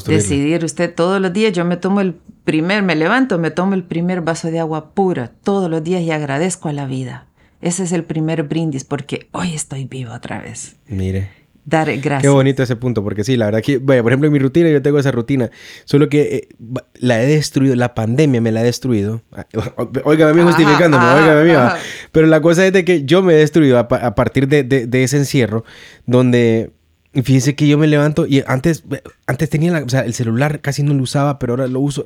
Decidir 0.08 0.64
usted 0.64 0.96
todos 0.96 1.20
los 1.20 1.34
días, 1.34 1.52
yo 1.52 1.66
me 1.66 1.76
tomo 1.76 2.00
el 2.00 2.14
primer, 2.46 2.82
me 2.82 2.96
levanto, 2.96 3.40
me 3.40 3.52
tomo 3.52 3.74
el 3.74 3.84
primer 3.84 4.22
vaso 4.22 4.50
de 4.50 4.60
agua 4.60 4.94
pura 4.94 5.34
todos 5.44 5.70
los 5.70 5.84
días 5.84 6.02
y 6.02 6.12
agradezco 6.12 6.70
a 6.70 6.74
la 6.74 6.86
vida. 6.86 7.28
Ese 7.62 7.84
es 7.84 7.92
el 7.92 8.04
primer 8.04 8.44
brindis 8.44 8.84
porque 8.84 9.28
hoy 9.32 9.54
estoy 9.54 9.86
vivo 9.86 10.14
otra 10.14 10.42
vez. 10.42 10.76
Mire. 10.88 11.42
Dar 11.64 11.96
gracias. 11.98 12.24
Qué 12.24 12.30
bonito 12.30 12.64
ese 12.64 12.76
punto, 12.76 13.04
porque 13.04 13.24
sí, 13.24 13.38
la 13.38 13.46
verdad 13.46 13.62
que, 13.62 13.78
bueno, 13.78 14.02
por 14.02 14.12
ejemplo, 14.12 14.28
en 14.28 14.34
mi 14.34 14.40
rutina 14.40 14.68
yo 14.70 14.82
tengo 14.82 14.98
esa 14.98 15.12
rutina, 15.12 15.52
solo 15.86 16.10
que 16.10 16.22
eh, 16.22 16.50
la 16.96 17.22
he 17.22 17.28
destruido, 17.28 17.76
la 17.76 17.94
pandemia 17.94 18.42
me 18.42 18.52
la 18.52 18.62
ha 18.62 18.64
destruido. 18.64 19.22
Óigame 20.04 20.32
a 20.32 20.34
mí 20.34 20.42
justificándome, 20.42 21.06
óigame 21.06 21.56
a 21.56 21.76
mí. 21.76 21.80
Pero 22.12 22.26
la 22.26 22.42
cosa 22.42 22.66
es 22.66 22.74
de 22.74 22.84
que 22.84 23.04
yo 23.04 23.22
me 23.22 23.34
he 23.34 23.38
destruido 23.38 23.78
a, 23.78 23.88
partir 23.88 24.48
de, 24.48 24.64
de 24.64 25.04
ese 25.04 25.18
encierro, 25.18 25.64
donde 26.08 26.72
y 27.14 27.22
fíjese 27.24 27.56
que 27.56 27.68
yo 27.68 27.78
me 27.78 27.88
levanto 27.88 28.26
y 28.26 28.44
antes, 28.48 28.84
antes 29.28 29.50
tenía 29.50 29.84
o 29.84 29.90
sea, 29.90 30.02
el 30.02 30.14
celular 30.14 30.62
casi 30.62 30.82
no 30.82 30.94
lo 30.94 31.04
usaba, 31.04 31.40
pero 31.40 31.54
ahora 31.54 31.68
lo 31.68 31.82
uso. 31.82 32.06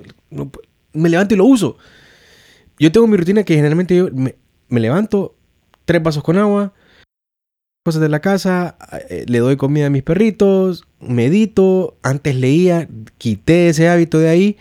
me 0.93 1.09
levanto 1.09 1.35
y 1.35 1.37
lo 1.37 1.45
uso. 1.45 1.77
Yo 2.79 2.91
tengo 2.91 3.05
mi 3.07 3.15
rutina 3.15 3.43
que 3.43 3.55
generalmente 3.55 3.95
yo 3.95 4.07
me, 4.11 4.35
levanto, 4.69 5.35
tres 5.85 6.03
vasos 6.03 6.23
con 6.23 6.37
agua, 6.37 6.73
cosas 7.85 8.01
de 8.01 8.09
la 8.09 8.19
casa, 8.19 8.77
eh, 9.09 9.25
le 9.27 9.37
doy 9.39 9.57
comida 9.57 9.85
a 9.85 9.89
mis 9.91 10.01
perritos, 10.03 10.85
medito. 10.99 11.97
Antes 12.01 12.35
leía, 12.35 12.89
quité 13.19 13.69
ese 13.69 13.87
hábito 13.87 14.17
de 14.17 14.29
ahí, 14.29 14.57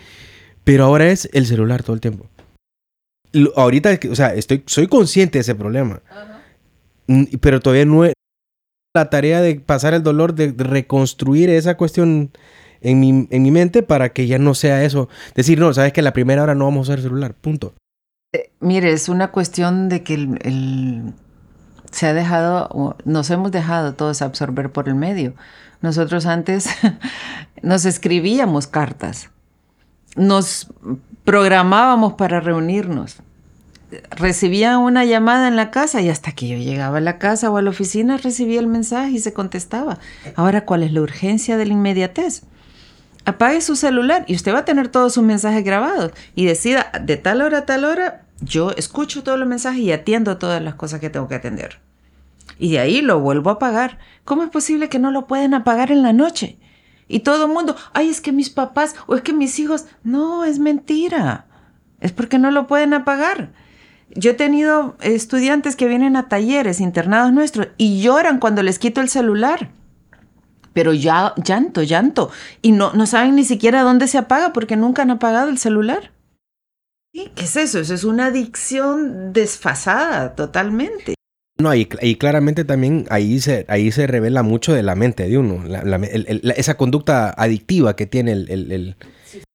pero 0.62 0.84
ahora 0.84 1.10
es 1.10 1.28
el 1.32 1.46
celular 1.46 1.82
todo 1.82 1.94
el 1.94 2.00
tiempo. 2.00 2.28
ahorita, 3.56 3.98
o 4.10 4.14
sea, 4.14 4.34
estoy, 4.34 4.62
soy 4.66 4.86
consciente 4.86 5.38
de 5.38 5.40
ese 5.40 5.54
problema. 5.54 6.02
Pero 7.40 7.60
todavía 7.60 7.86
no, 7.86 8.04
la 8.94 9.10
tarea 9.10 9.40
de 9.40 9.56
pasar 9.56 9.94
el 9.94 10.02
dolor, 10.02 10.34
de 10.34 10.54
reconstruir 10.56 11.48
esa 11.48 11.76
cuestión 11.76 12.30
en 12.82 13.00
mi, 13.00 13.26
en 13.30 13.42
mi 13.42 13.50
mente 13.50 13.82
para 13.82 14.12
que 14.12 14.26
ya 14.26 14.38
no 14.38 14.54
sea 14.54 14.84
eso. 14.84 15.08
Decir, 15.34 15.58
no, 15.58 15.72
sabes 15.72 15.94
que 15.94 16.02
la 16.02 16.12
primera 16.12 16.42
hora 16.42 16.54
no 16.54 16.66
vamos 16.66 16.80
a 16.80 16.92
usar 16.92 16.98
el 16.98 17.04
celular, 17.04 17.34
punto. 17.34 17.74
Eh, 18.34 18.50
mire, 18.58 18.92
es 18.92 19.08
una 19.08 19.30
cuestión 19.30 19.88
de 19.88 20.02
que 20.02 20.14
el, 20.14 21.14
Se 21.92 22.08
ha 22.08 22.14
dejado, 22.14 22.96
nos 23.04 23.30
hemos 23.30 23.52
dejado 23.52 23.94
todos 23.94 24.22
absorber 24.22 24.72
por 24.72 24.88
el 24.88 24.96
medio. 24.96 25.34
Nosotros 25.82 26.26
antes 26.26 26.68
nos 27.62 27.84
escribíamos 27.84 28.66
cartas, 28.66 29.30
nos 30.16 30.66
programábamos 31.22 32.14
para 32.14 32.40
reunirnos, 32.40 33.18
recibía 34.10 34.78
una 34.78 35.04
llamada 35.04 35.46
en 35.46 35.54
la 35.54 35.70
casa 35.70 36.00
y 36.00 36.08
hasta 36.08 36.32
que 36.32 36.48
yo 36.48 36.56
llegaba 36.56 36.98
a 36.98 37.02
la 37.02 37.18
casa 37.18 37.50
o 37.50 37.56
a 37.56 37.62
la 37.62 37.70
oficina 37.70 38.16
recibía 38.16 38.58
el 38.58 38.66
mensaje 38.66 39.12
y 39.12 39.18
se 39.20 39.32
contestaba. 39.32 40.00
Ahora, 40.34 40.64
¿cuál 40.64 40.82
es 40.82 40.92
la 40.92 41.02
urgencia 41.02 41.56
de 41.56 41.66
la 41.66 41.74
inmediatez? 41.74 42.42
Apague 43.26 43.60
su 43.60 43.76
celular 43.76 44.24
y 44.26 44.34
usted 44.34 44.52
va 44.52 44.60
a 44.60 44.64
tener 44.64 44.88
todos 44.88 45.14
sus 45.14 45.22
mensajes 45.22 45.62
grabados 45.62 46.12
y 46.34 46.46
decida 46.46 46.90
de 47.00 47.16
tal 47.16 47.40
hora 47.40 47.58
a 47.58 47.66
tal 47.66 47.84
hora, 47.84 48.23
yo 48.40 48.70
escucho 48.72 49.22
todos 49.22 49.38
los 49.38 49.48
mensajes 49.48 49.80
y 49.80 49.92
atiendo 49.92 50.38
todas 50.38 50.62
las 50.62 50.74
cosas 50.74 51.00
que 51.00 51.10
tengo 51.10 51.28
que 51.28 51.36
atender. 51.36 51.80
Y 52.58 52.72
de 52.72 52.78
ahí 52.78 53.02
lo 53.02 53.20
vuelvo 53.20 53.50
a 53.50 53.54
apagar. 53.54 53.98
¿Cómo 54.24 54.42
es 54.42 54.50
posible 54.50 54.88
que 54.88 54.98
no 54.98 55.10
lo 55.10 55.26
pueden 55.26 55.54
apagar 55.54 55.90
en 55.90 56.02
la 56.02 56.12
noche? 56.12 56.58
Y 57.08 57.20
todo 57.20 57.46
el 57.46 57.52
mundo, 57.52 57.76
ay, 57.92 58.08
es 58.08 58.20
que 58.20 58.32
mis 58.32 58.50
papás 58.50 58.94
o 59.06 59.14
es 59.14 59.22
que 59.22 59.32
mis 59.32 59.58
hijos, 59.58 59.86
no, 60.02 60.44
es 60.44 60.58
mentira. 60.58 61.46
Es 62.00 62.12
porque 62.12 62.38
no 62.38 62.50
lo 62.50 62.66
pueden 62.66 62.94
apagar. 62.94 63.52
Yo 64.10 64.30
he 64.30 64.34
tenido 64.34 64.96
estudiantes 65.00 65.76
que 65.76 65.88
vienen 65.88 66.16
a 66.16 66.28
talleres 66.28 66.80
internados 66.80 67.32
nuestros 67.32 67.68
y 67.76 68.00
lloran 68.00 68.38
cuando 68.38 68.62
les 68.62 68.78
quito 68.78 69.00
el 69.00 69.08
celular. 69.08 69.70
Pero 70.72 70.92
ya 70.92 71.34
llanto, 71.36 71.82
llanto. 71.82 72.30
Y 72.62 72.72
no, 72.72 72.92
no 72.92 73.06
saben 73.06 73.36
ni 73.36 73.44
siquiera 73.44 73.82
dónde 73.82 74.08
se 74.08 74.18
apaga 74.18 74.52
porque 74.52 74.76
nunca 74.76 75.02
han 75.02 75.10
apagado 75.10 75.48
el 75.48 75.58
celular. 75.58 76.13
¿Qué 77.14 77.44
es 77.44 77.56
eso? 77.56 77.78
Eso 77.78 77.94
es 77.94 78.04
una 78.04 78.26
adicción 78.26 79.32
desfasada 79.32 80.34
totalmente. 80.34 81.14
No, 81.56 81.72
y, 81.74 81.86
claramente 81.86 82.64
también 82.64 83.06
ahí 83.10 83.40
se, 83.40 83.64
ahí 83.68 83.92
se 83.92 84.08
revela 84.08 84.42
mucho 84.42 84.74
de 84.74 84.82
la 84.82 84.96
mente 84.96 85.28
de 85.28 85.38
uno, 85.38 85.62
esa 86.56 86.76
conducta 86.76 87.30
adictiva 87.30 87.94
que 87.94 88.06
tiene 88.06 88.32
el... 88.32 88.50
el, 88.50 88.96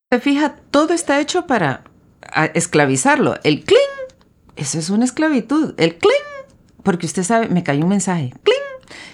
Se 0.09 0.19
fija, 0.19 0.55
todo 0.71 0.93
está 0.93 1.19
hecho 1.19 1.45
para 1.45 1.83
esclavizarlo. 2.53 3.35
El 3.43 3.65
cling 3.65 3.77
eso 4.59 4.77
es 4.77 4.89
una 4.89 5.05
esclavitud. 5.05 5.73
El 5.77 5.95
cling, 5.95 6.11
porque 6.83 7.05
usted 7.05 7.23
sabe, 7.23 7.47
me 7.47 7.63
cayó 7.63 7.83
un 7.83 7.89
mensaje. 7.89 8.33
Cling. 8.43 8.57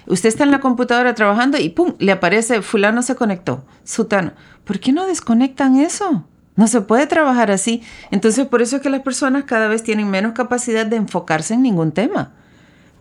Usted 0.08 0.30
está 0.30 0.44
en 0.44 0.52
la 0.52 0.60
computadora 0.60 1.14
trabajando 1.14 1.60
y 1.60 1.70
pum, 1.70 1.94
le 2.00 2.12
aparece 2.12 2.62
fulano 2.62 3.04
se 3.04 3.16
conectó, 3.16 3.66
sutano. 3.84 4.34
¿Por 4.64 4.80
qué 4.80 4.92
no 4.92 5.06
desconectan 5.06 5.78
eso? 5.78 6.28
No 6.56 6.68
se 6.68 6.82
puede 6.82 7.07
trabajar 7.07 7.52
así. 7.52 7.84
Entonces, 8.11 8.48
por 8.48 8.61
eso 8.61 8.77
es 8.77 8.82
que 8.82 8.90
las 8.90 9.02
personas 9.02 9.44
cada 9.44 9.68
vez 9.68 9.84
tienen 9.84 10.10
menos 10.10 10.34
capacidad 10.34 10.86
de 10.86 10.95
enfocarse 10.95 11.53
en 11.53 11.61
ningún 11.61 11.91
tema. 11.91 12.34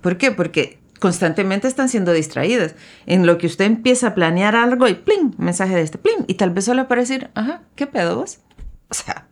¿Por 0.00 0.18
qué? 0.18 0.32
Porque 0.32 0.80
constantemente 1.00 1.68
están 1.68 1.88
siendo 1.88 2.12
distraídas. 2.12 2.74
En 3.06 3.26
lo 3.26 3.38
que 3.38 3.46
usted 3.46 3.66
empieza 3.66 4.08
a 4.08 4.14
planear 4.14 4.56
algo 4.56 4.88
y 4.88 4.94
pling, 4.94 5.34
mensaje 5.38 5.74
de 5.74 5.82
este, 5.82 5.98
pling, 5.98 6.24
y 6.26 6.34
tal 6.34 6.50
vez 6.50 6.64
solo 6.64 6.84
decir, 6.84 7.30
ajá, 7.34 7.62
¿qué 7.76 7.86
pedo 7.86 8.16
vos? 8.16 8.40
O 8.88 8.94
sea, 8.94 9.28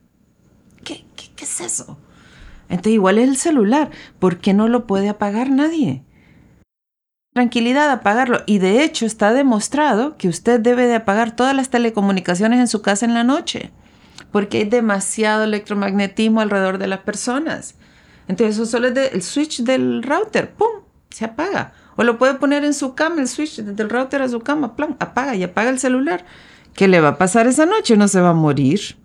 ¿qué, 0.84 1.04
qué, 1.16 1.30
qué 1.34 1.44
es 1.44 1.60
eso? 1.60 1.98
Entonces 2.68 2.92
igual 2.94 3.18
es 3.18 3.28
el 3.28 3.36
celular. 3.36 3.90
¿Por 4.18 4.38
qué 4.38 4.54
no 4.54 4.68
lo 4.68 4.86
puede 4.86 5.08
apagar 5.08 5.50
nadie? 5.50 6.04
Tranquilidad, 7.34 7.90
apagarlo. 7.90 8.40
Y 8.46 8.58
de 8.58 8.84
hecho 8.84 9.06
está 9.06 9.32
demostrado 9.32 10.16
que 10.16 10.28
usted 10.28 10.60
debe 10.60 10.86
de 10.86 10.96
apagar 10.96 11.34
todas 11.34 11.56
las 11.56 11.70
telecomunicaciones 11.70 12.60
en 12.60 12.68
su 12.68 12.82
casa 12.82 13.06
en 13.06 13.14
la 13.14 13.24
noche. 13.24 13.72
Porque 14.32 14.58
hay 14.58 14.64
demasiado 14.64 15.44
electromagnetismo 15.44 16.40
alrededor 16.40 16.78
de 16.78 16.88
las 16.88 17.00
personas. 17.00 17.76
Entonces 18.26 18.56
eso 18.56 18.66
solo 18.66 18.88
es 18.88 19.12
el 19.12 19.22
switch 19.22 19.62
del 19.62 20.02
router. 20.02 20.50
¡Pum! 20.50 20.82
Se 21.10 21.26
apaga. 21.26 21.74
O 21.96 22.02
lo 22.02 22.18
puede 22.18 22.34
poner 22.34 22.64
en 22.64 22.74
su 22.74 22.94
cama, 22.94 23.20
el 23.20 23.28
switch 23.28 23.60
del 23.60 23.90
router 23.90 24.22
a 24.22 24.28
su 24.28 24.40
cama. 24.40 24.74
¡Plum! 24.74 24.96
Apaga 24.98 25.36
y 25.36 25.42
apaga 25.44 25.70
el 25.70 25.78
celular. 25.78 26.24
¿Qué 26.74 26.88
le 26.88 27.00
va 27.00 27.08
a 27.08 27.18
pasar 27.18 27.46
esa 27.46 27.66
noche? 27.66 27.96
No 27.96 28.08
se 28.08 28.20
va 28.20 28.30
a 28.30 28.34
morir 28.34 28.96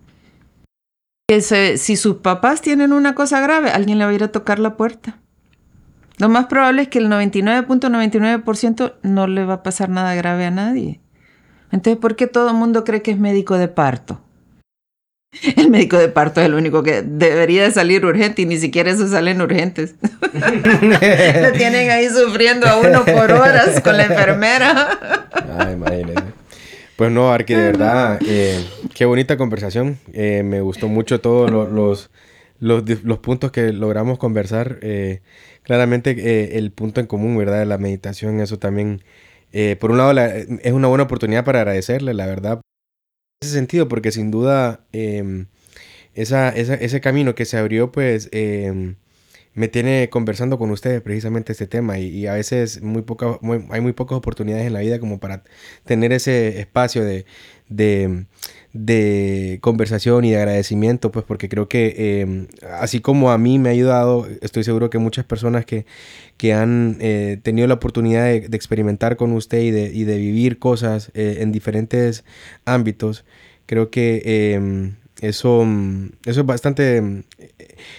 si 1.30 1.96
sus 1.96 2.16
papás 2.16 2.62
tienen 2.62 2.94
una 2.94 3.14
cosa 3.14 3.40
grave, 3.40 3.70
alguien 3.70 3.98
le 3.98 4.04
va 4.04 4.10
a 4.10 4.14
ir 4.14 4.24
a 4.24 4.32
tocar 4.32 4.58
la 4.58 4.78
puerta. 4.78 5.18
Lo 6.16 6.30
más 6.30 6.46
probable 6.46 6.82
es 6.82 6.88
que 6.88 6.98
el 6.98 7.08
99.99% 7.10 8.94
no 9.02 9.26
le 9.26 9.44
va 9.44 9.54
a 9.54 9.62
pasar 9.62 9.90
nada 9.90 10.14
grave 10.14 10.46
a 10.46 10.50
nadie. 10.50 11.02
Entonces, 11.70 12.00
¿por 12.00 12.16
qué 12.16 12.28
todo 12.28 12.48
el 12.48 12.56
mundo 12.56 12.82
cree 12.82 13.02
que 13.02 13.10
es 13.10 13.18
médico 13.18 13.58
de 13.58 13.68
parto? 13.68 14.22
El 15.56 15.70
médico 15.70 15.98
de 15.98 16.08
parto 16.08 16.40
es 16.40 16.46
el 16.46 16.54
único 16.54 16.82
que 16.82 17.02
debería 17.02 17.64
de 17.64 17.70
salir 17.70 18.04
urgente 18.04 18.42
y 18.42 18.46
ni 18.46 18.56
siquiera 18.56 18.90
eso 18.90 19.08
salen 19.08 19.40
urgentes. 19.40 19.94
Lo 20.32 21.52
tienen 21.52 21.90
ahí 21.90 22.08
sufriendo 22.08 22.66
a 22.66 22.78
uno 22.78 23.04
por 23.04 23.32
horas 23.32 23.80
con 23.82 23.96
la 23.96 24.04
enfermera. 24.04 25.28
Ay, 25.58 25.74
imagínese. 25.74 26.22
Pues 26.96 27.12
no, 27.12 27.30
Arqui, 27.30 27.54
de 27.54 27.62
verdad, 27.62 28.18
eh, 28.26 28.64
qué 28.94 29.04
bonita 29.04 29.36
conversación. 29.36 29.98
Eh, 30.12 30.42
me 30.44 30.60
gustó 30.62 30.88
mucho 30.88 31.20
todos 31.20 31.48
los, 31.48 32.10
los, 32.58 33.18
puntos 33.20 33.52
que 33.52 33.72
logramos 33.72 34.18
conversar. 34.18 34.78
Eh, 34.82 35.20
claramente 35.62 36.58
el 36.58 36.72
punto 36.72 37.00
en 37.00 37.06
común, 37.06 37.36
¿verdad? 37.38 37.60
De 37.60 37.66
la 37.66 37.78
meditación, 37.78 38.40
eso 38.40 38.58
también, 38.58 39.04
por 39.78 39.92
un 39.92 39.98
lado, 39.98 40.18
es 40.20 40.72
una 40.72 40.88
buena 40.88 41.04
oportunidad 41.04 41.44
para 41.44 41.60
agradecerle, 41.60 42.14
la 42.14 42.26
verdad. 42.26 42.60
Ese 43.40 43.52
sentido, 43.52 43.86
porque 43.86 44.10
sin 44.10 44.32
duda 44.32 44.84
em, 44.92 45.46
esa, 46.14 46.48
ese 46.50 47.00
camino 47.00 47.36
que 47.36 47.44
se 47.44 47.56
abrió, 47.56 47.92
pues 47.92 48.28
em, 48.32 48.96
me 49.54 49.68
tiene 49.68 50.10
conversando 50.10 50.58
con 50.58 50.72
ustedes 50.72 51.02
precisamente 51.02 51.52
este 51.52 51.68
tema 51.68 52.00
y, 52.00 52.26
a 52.26 52.34
veces 52.34 52.82
muy 52.82 53.02
poca, 53.02 53.38
hay 53.70 53.80
muy 53.80 53.92
pocas 53.92 54.18
oportunidades 54.18 54.66
en 54.66 54.72
la 54.72 54.80
vida 54.80 54.98
como 54.98 55.20
para 55.20 55.44
tener 55.84 56.12
ese 56.12 56.58
espacio 56.58 57.04
de, 57.04 57.26
conversación 59.60 60.24
y 60.24 60.30
de 60.30 60.36
agradecimiento, 60.36 61.10
pues 61.10 61.24
porque 61.24 61.48
creo 61.48 61.68
que 61.68 62.20
em, 62.20 62.48
así 62.80 63.00
como 63.00 63.30
a 63.30 63.38
mí 63.38 63.58
me 63.58 63.70
ha 63.70 63.72
ayudado, 63.72 64.26
estoy 64.42 64.64
seguro 64.64 64.90
que 64.90 64.98
muchas 64.98 65.24
personas 65.24 65.64
que, 65.64 65.86
que 66.36 66.52
han 66.52 66.96
eh, 67.00 67.38
tenido 67.42 67.66
la 67.66 67.74
oportunidad 67.74 68.24
de, 68.24 68.48
experimentar 68.52 69.16
con 69.16 69.32
usted 69.32 69.60
y 69.62 69.70
de, 69.70 69.92
y 69.94 70.04
de 70.04 70.18
vivir 70.18 70.58
cosas 70.58 71.10
eh, 71.14 71.38
en 71.40 71.52
diferentes 71.52 72.24
ámbitos, 72.64 73.24
creo 73.66 73.90
que 73.90 74.54
em, 74.54 74.96
eso, 75.20 75.64
mm, 75.64 76.10
eso 76.24 76.40
es 76.40 76.46
bastante... 76.46 77.00
Mm, 77.00 77.22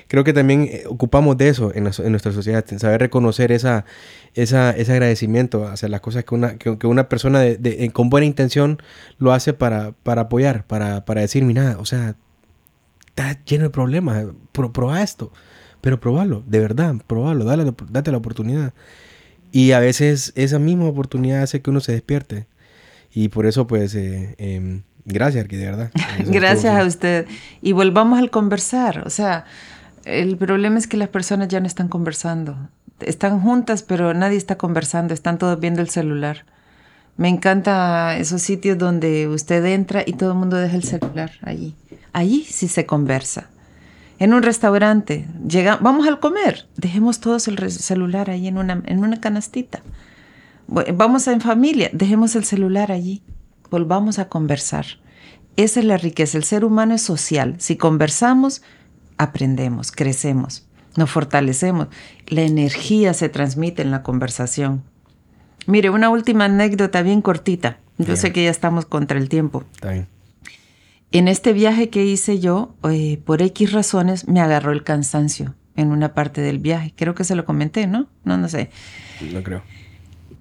creo 0.07 0.23
que 0.23 0.33
también 0.33 0.63
eh, 0.63 0.83
ocupamos 0.87 1.37
de 1.37 1.49
eso 1.49 1.73
en, 1.73 1.83
nuestra 1.83 2.31
sociedad, 2.31 2.65
saber 2.77 3.01
reconocer 3.01 3.51
esa, 3.51 3.85
esa, 4.35 4.71
ese 4.71 4.91
agradecimiento 4.91 5.67
hacia 5.67 5.89
las 5.89 6.01
cosas 6.01 6.23
que 6.23 6.35
una, 6.35 6.57
que, 6.57 6.87
una 6.87 7.09
persona 7.09 7.39
de, 7.41 7.89
con 7.91 8.09
buena 8.09 8.25
intención 8.25 8.81
lo 9.17 9.33
hace 9.33 9.53
para, 9.53 9.91
para 10.03 10.23
apoyar, 10.23 10.65
para, 10.65 11.05
para 11.05 11.21
decir, 11.21 11.43
mira, 11.43 11.77
o 11.79 11.85
sea, 11.85 12.15
está 13.07 13.43
lleno 13.45 13.65
de 13.65 13.69
problemas, 13.69 14.25
prueba 14.51 15.01
esto, 15.01 15.31
pero 15.81 15.99
probalo, 15.99 16.43
de 16.47 16.59
verdad, 16.59 16.95
probalo, 17.07 17.45
dale, 17.45 17.73
date 17.89 18.11
la 18.11 18.17
oportunidad. 18.17 18.73
Y 19.51 19.71
a 19.71 19.79
veces 19.79 20.31
esa 20.35 20.59
misma 20.59 20.85
oportunidad 20.85 21.41
hace 21.41 21.61
que 21.61 21.69
uno 21.69 21.79
se 21.79 21.93
despierte. 21.93 22.47
Y 23.11 23.29
por 23.29 23.45
eso, 23.45 23.65
pues, 23.67 23.95
eh, 23.95 24.35
em, 24.37 24.83
Gracias, 25.09 25.47
de 25.47 25.57
verdad. 25.57 25.91
Gracias 26.19 26.75
a 26.75 26.85
usted. 26.85 27.25
Y 27.61 27.71
volvamos 27.71 28.19
al 28.19 28.29
conversar. 28.29 29.03
O 29.05 29.09
sea, 29.09 29.45
el 30.05 30.37
problema 30.37 30.77
es 30.77 30.87
que 30.87 30.97
las 30.97 31.09
personas 31.09 31.47
ya 31.47 31.59
no 31.59 31.65
están 31.65 31.87
conversando. 31.87 32.55
Están 32.99 33.41
juntas, 33.41 33.81
pero 33.81 34.13
nadie 34.13 34.37
está 34.37 34.57
conversando. 34.57 35.13
Están 35.13 35.39
todos 35.39 35.59
viendo 35.59 35.81
el 35.81 35.89
celular. 35.89 36.45
Me 37.17 37.27
encanta 37.27 38.17
esos 38.17 38.43
sitios 38.43 38.77
donde 38.77 39.27
usted 39.27 39.65
entra 39.65 40.03
y 40.05 40.13
todo 40.13 40.31
el 40.33 40.37
mundo 40.37 40.57
deja 40.57 40.75
el 40.75 40.83
celular 40.83 41.31
allí. 41.41 41.75
Allí 42.13 42.45
sí 42.47 42.67
se 42.67 42.85
conversa. 42.85 43.49
En 44.19 44.33
un 44.33 44.43
restaurante, 44.43 45.25
llega, 45.47 45.77
vamos 45.77 46.07
al 46.07 46.19
comer, 46.19 46.67
dejemos 46.75 47.19
todos 47.19 47.47
el 47.47 47.71
celular 47.71 48.29
ahí 48.29 48.47
en 48.47 48.57
una, 48.57 48.83
en 48.85 48.99
una 48.99 49.19
canastita. 49.19 49.81
Vamos 50.67 51.27
en 51.27 51.41
familia, 51.41 51.89
dejemos 51.93 52.35
el 52.35 52.43
celular 52.43 52.91
allí 52.91 53.23
volvamos 53.69 54.19
a 54.19 54.29
conversar. 54.29 54.85
Esa 55.55 55.79
es 55.79 55.85
la 55.85 55.97
riqueza. 55.97 56.37
El 56.37 56.43
ser 56.43 56.63
humano 56.63 56.95
es 56.95 57.01
social. 57.01 57.55
Si 57.59 57.75
conversamos, 57.75 58.61
aprendemos, 59.17 59.91
crecemos, 59.91 60.67
nos 60.95 61.09
fortalecemos. 61.09 61.87
La 62.27 62.41
energía 62.41 63.13
se 63.13 63.29
transmite 63.29 63.81
en 63.81 63.91
la 63.91 64.03
conversación. 64.03 64.83
Mire, 65.67 65.89
una 65.89 66.09
última 66.09 66.45
anécdota 66.45 67.01
bien 67.01 67.21
cortita. 67.21 67.79
Yo 67.97 68.15
sé 68.15 68.31
que 68.31 68.45
ya 68.45 68.49
estamos 68.49 68.85
contra 68.85 69.19
el 69.19 69.27
tiempo. 69.27 69.65
En 71.11 71.27
este 71.27 71.53
viaje 71.53 71.89
que 71.89 72.05
hice 72.05 72.39
yo, 72.39 72.75
eh, 72.89 73.21
por 73.25 73.41
X 73.41 73.73
razones, 73.73 74.27
me 74.27 74.39
agarró 74.39 74.71
el 74.71 74.83
cansancio 74.83 75.55
en 75.75 75.91
una 75.91 76.13
parte 76.13 76.39
del 76.39 76.59
viaje. 76.59 76.93
Creo 76.95 77.13
que 77.13 77.23
se 77.23 77.35
lo 77.35 77.45
comenté, 77.45 77.87
¿no? 77.87 78.07
No, 78.23 78.37
no 78.37 78.47
sé. 78.47 78.69
No 79.33 79.43
creo. 79.43 79.63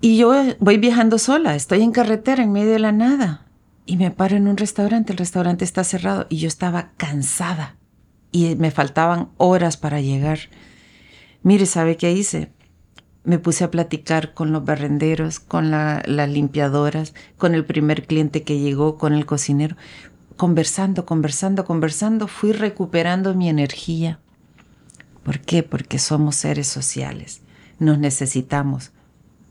Y 0.00 0.16
yo 0.16 0.32
voy 0.60 0.78
viajando 0.78 1.18
sola, 1.18 1.54
estoy 1.54 1.82
en 1.82 1.92
carretera 1.92 2.42
en 2.42 2.52
medio 2.52 2.72
de 2.72 2.78
la 2.78 2.92
nada 2.92 3.46
y 3.84 3.96
me 3.96 4.10
paro 4.10 4.36
en 4.36 4.46
un 4.46 4.56
restaurante, 4.56 5.12
el 5.12 5.18
restaurante 5.18 5.64
está 5.64 5.82
cerrado 5.82 6.26
y 6.28 6.36
yo 6.36 6.48
estaba 6.48 6.92
cansada 6.96 7.76
y 8.30 8.54
me 8.56 8.70
faltaban 8.70 9.30
horas 9.38 9.76
para 9.76 10.00
llegar. 10.00 10.38
Mire, 11.42 11.66
¿sabe 11.66 11.96
qué 11.96 12.12
hice? 12.12 12.52
me 13.28 13.38
puse 13.38 13.62
a 13.62 13.70
platicar 13.70 14.32
con 14.32 14.52
los 14.52 14.64
barrenderos, 14.64 15.38
con 15.38 15.70
las 15.70 16.30
limpiadoras, 16.30 17.12
con 17.36 17.54
el 17.54 17.66
primer 17.66 18.06
cliente 18.06 18.42
que 18.42 18.58
llegó, 18.58 18.96
con 18.96 19.12
el 19.12 19.26
cocinero. 19.26 19.76
Conversando, 20.38 21.04
conversando, 21.04 21.66
conversando, 21.66 22.26
fui 22.26 22.52
recuperando 22.52 23.34
mi 23.34 23.50
energía. 23.50 24.18
¿Por 25.24 25.40
qué? 25.40 25.62
Porque 25.62 25.98
somos 25.98 26.36
seres 26.36 26.68
sociales. 26.68 27.42
Nos 27.78 27.98
necesitamos. 27.98 28.92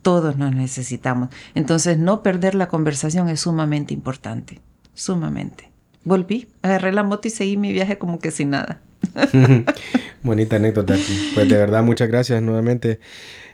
Todos 0.07 0.37
nos 0.37 0.55
necesitamos. 0.55 1.27
Entonces, 1.53 1.97
no 1.97 2.23
perder 2.23 2.55
la 2.55 2.69
conversación 2.69 3.27
es 3.27 3.41
sumamente 3.41 3.93
importante. 3.93 4.61
Sumamente. 4.93 5.69
Volví, 6.05 6.47
agarré 6.61 6.93
la 6.93 7.03
moto 7.03 7.27
y 7.27 7.31
seguí 7.31 7.57
mi 7.57 7.73
viaje 7.73 7.97
como 7.97 8.17
que 8.19 8.31
sin 8.31 8.51
nada. 8.51 8.79
Bonita 10.23 10.55
anécdota. 10.55 10.95
Pues 11.33 11.49
de 11.49 11.57
verdad, 11.57 11.83
muchas 11.83 12.07
gracias 12.07 12.41
nuevamente. 12.41 13.01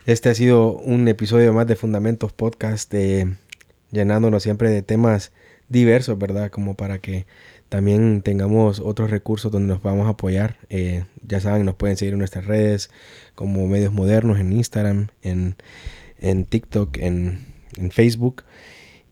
Este 0.06 0.28
ha 0.28 0.34
sido 0.36 0.74
un 0.74 1.08
episodio 1.08 1.52
más 1.52 1.66
de 1.66 1.74
Fundamentos 1.74 2.32
Podcast, 2.32 2.94
eh, 2.94 3.36
llenándonos 3.90 4.44
siempre 4.44 4.70
de 4.70 4.82
temas 4.82 5.32
diversos, 5.68 6.16
¿verdad? 6.20 6.52
Como 6.52 6.74
para 6.74 7.00
que 7.00 7.26
también 7.68 8.22
tengamos 8.22 8.78
otros 8.78 9.10
recursos 9.10 9.50
donde 9.50 9.72
nos 9.72 9.80
podamos 9.80 10.08
apoyar. 10.08 10.58
Eh, 10.68 11.04
ya 11.26 11.40
saben, 11.40 11.64
nos 11.64 11.74
pueden 11.74 11.96
seguir 11.96 12.12
en 12.12 12.20
nuestras 12.20 12.46
redes 12.46 12.90
como 13.34 13.66
Medios 13.66 13.92
Modernos, 13.92 14.38
en 14.38 14.52
Instagram, 14.52 15.08
en, 15.22 15.56
TikTok, 16.48 16.98
en, 16.98 17.54
Facebook. 17.90 18.44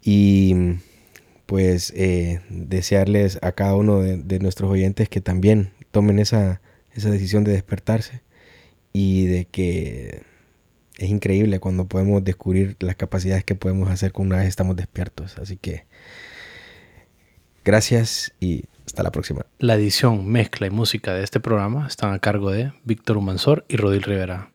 Y 0.03 0.55
pues 1.47 1.93
eh, 1.97 2.41
desearles 2.49 3.39
a 3.43 3.53
cada 3.53 3.77
uno 3.77 4.01
de 4.01 4.39
nuestros 4.41 4.71
oyentes 4.71 5.09
que 5.09 5.21
también 5.21 5.71
tomen 5.91 6.19
esa, 6.19 6.61
esa 6.95 7.11
decisión 7.11 7.45
de 7.45 7.53
despertarse 7.53 8.23
y 8.93 9.27
de 9.27 9.45
que 9.47 10.23
es 10.99 11.09
increíble 11.09 11.59
cuando 11.61 11.87
podemos 11.87 12.23
descubrir 12.23 12.77
las 12.81 12.97
capacidades 12.97 13.45
que 13.45 13.55
podemos 13.55 13.91
hacer 13.91 14.13
con 14.13 14.27
una 14.27 14.39
vez 14.39 14.49
estamos 14.49 14.77
despiertos. 14.77 15.39
Así 15.39 15.57
que 15.57 15.85
gracias 17.65 18.33
y 18.41 18.65
hasta 18.87 19.03
la 19.03 19.11
próxima. 19.11 19.47
La 19.59 19.75
edición, 19.75 20.27
mezcla 20.27 20.67
y 20.67 20.71
música 20.71 21.15
de 21.15 21.25
este 21.25 21.41
programa 21.41 21.87
están 21.87 22.13
a 22.13 22.19
cargo 22.19 22.51
de 22.51 22.73
Víctor 22.85 23.17
Humansor 23.17 23.65
y 23.69 23.77
Rodil 23.77 24.03
Rivera. 24.03 24.51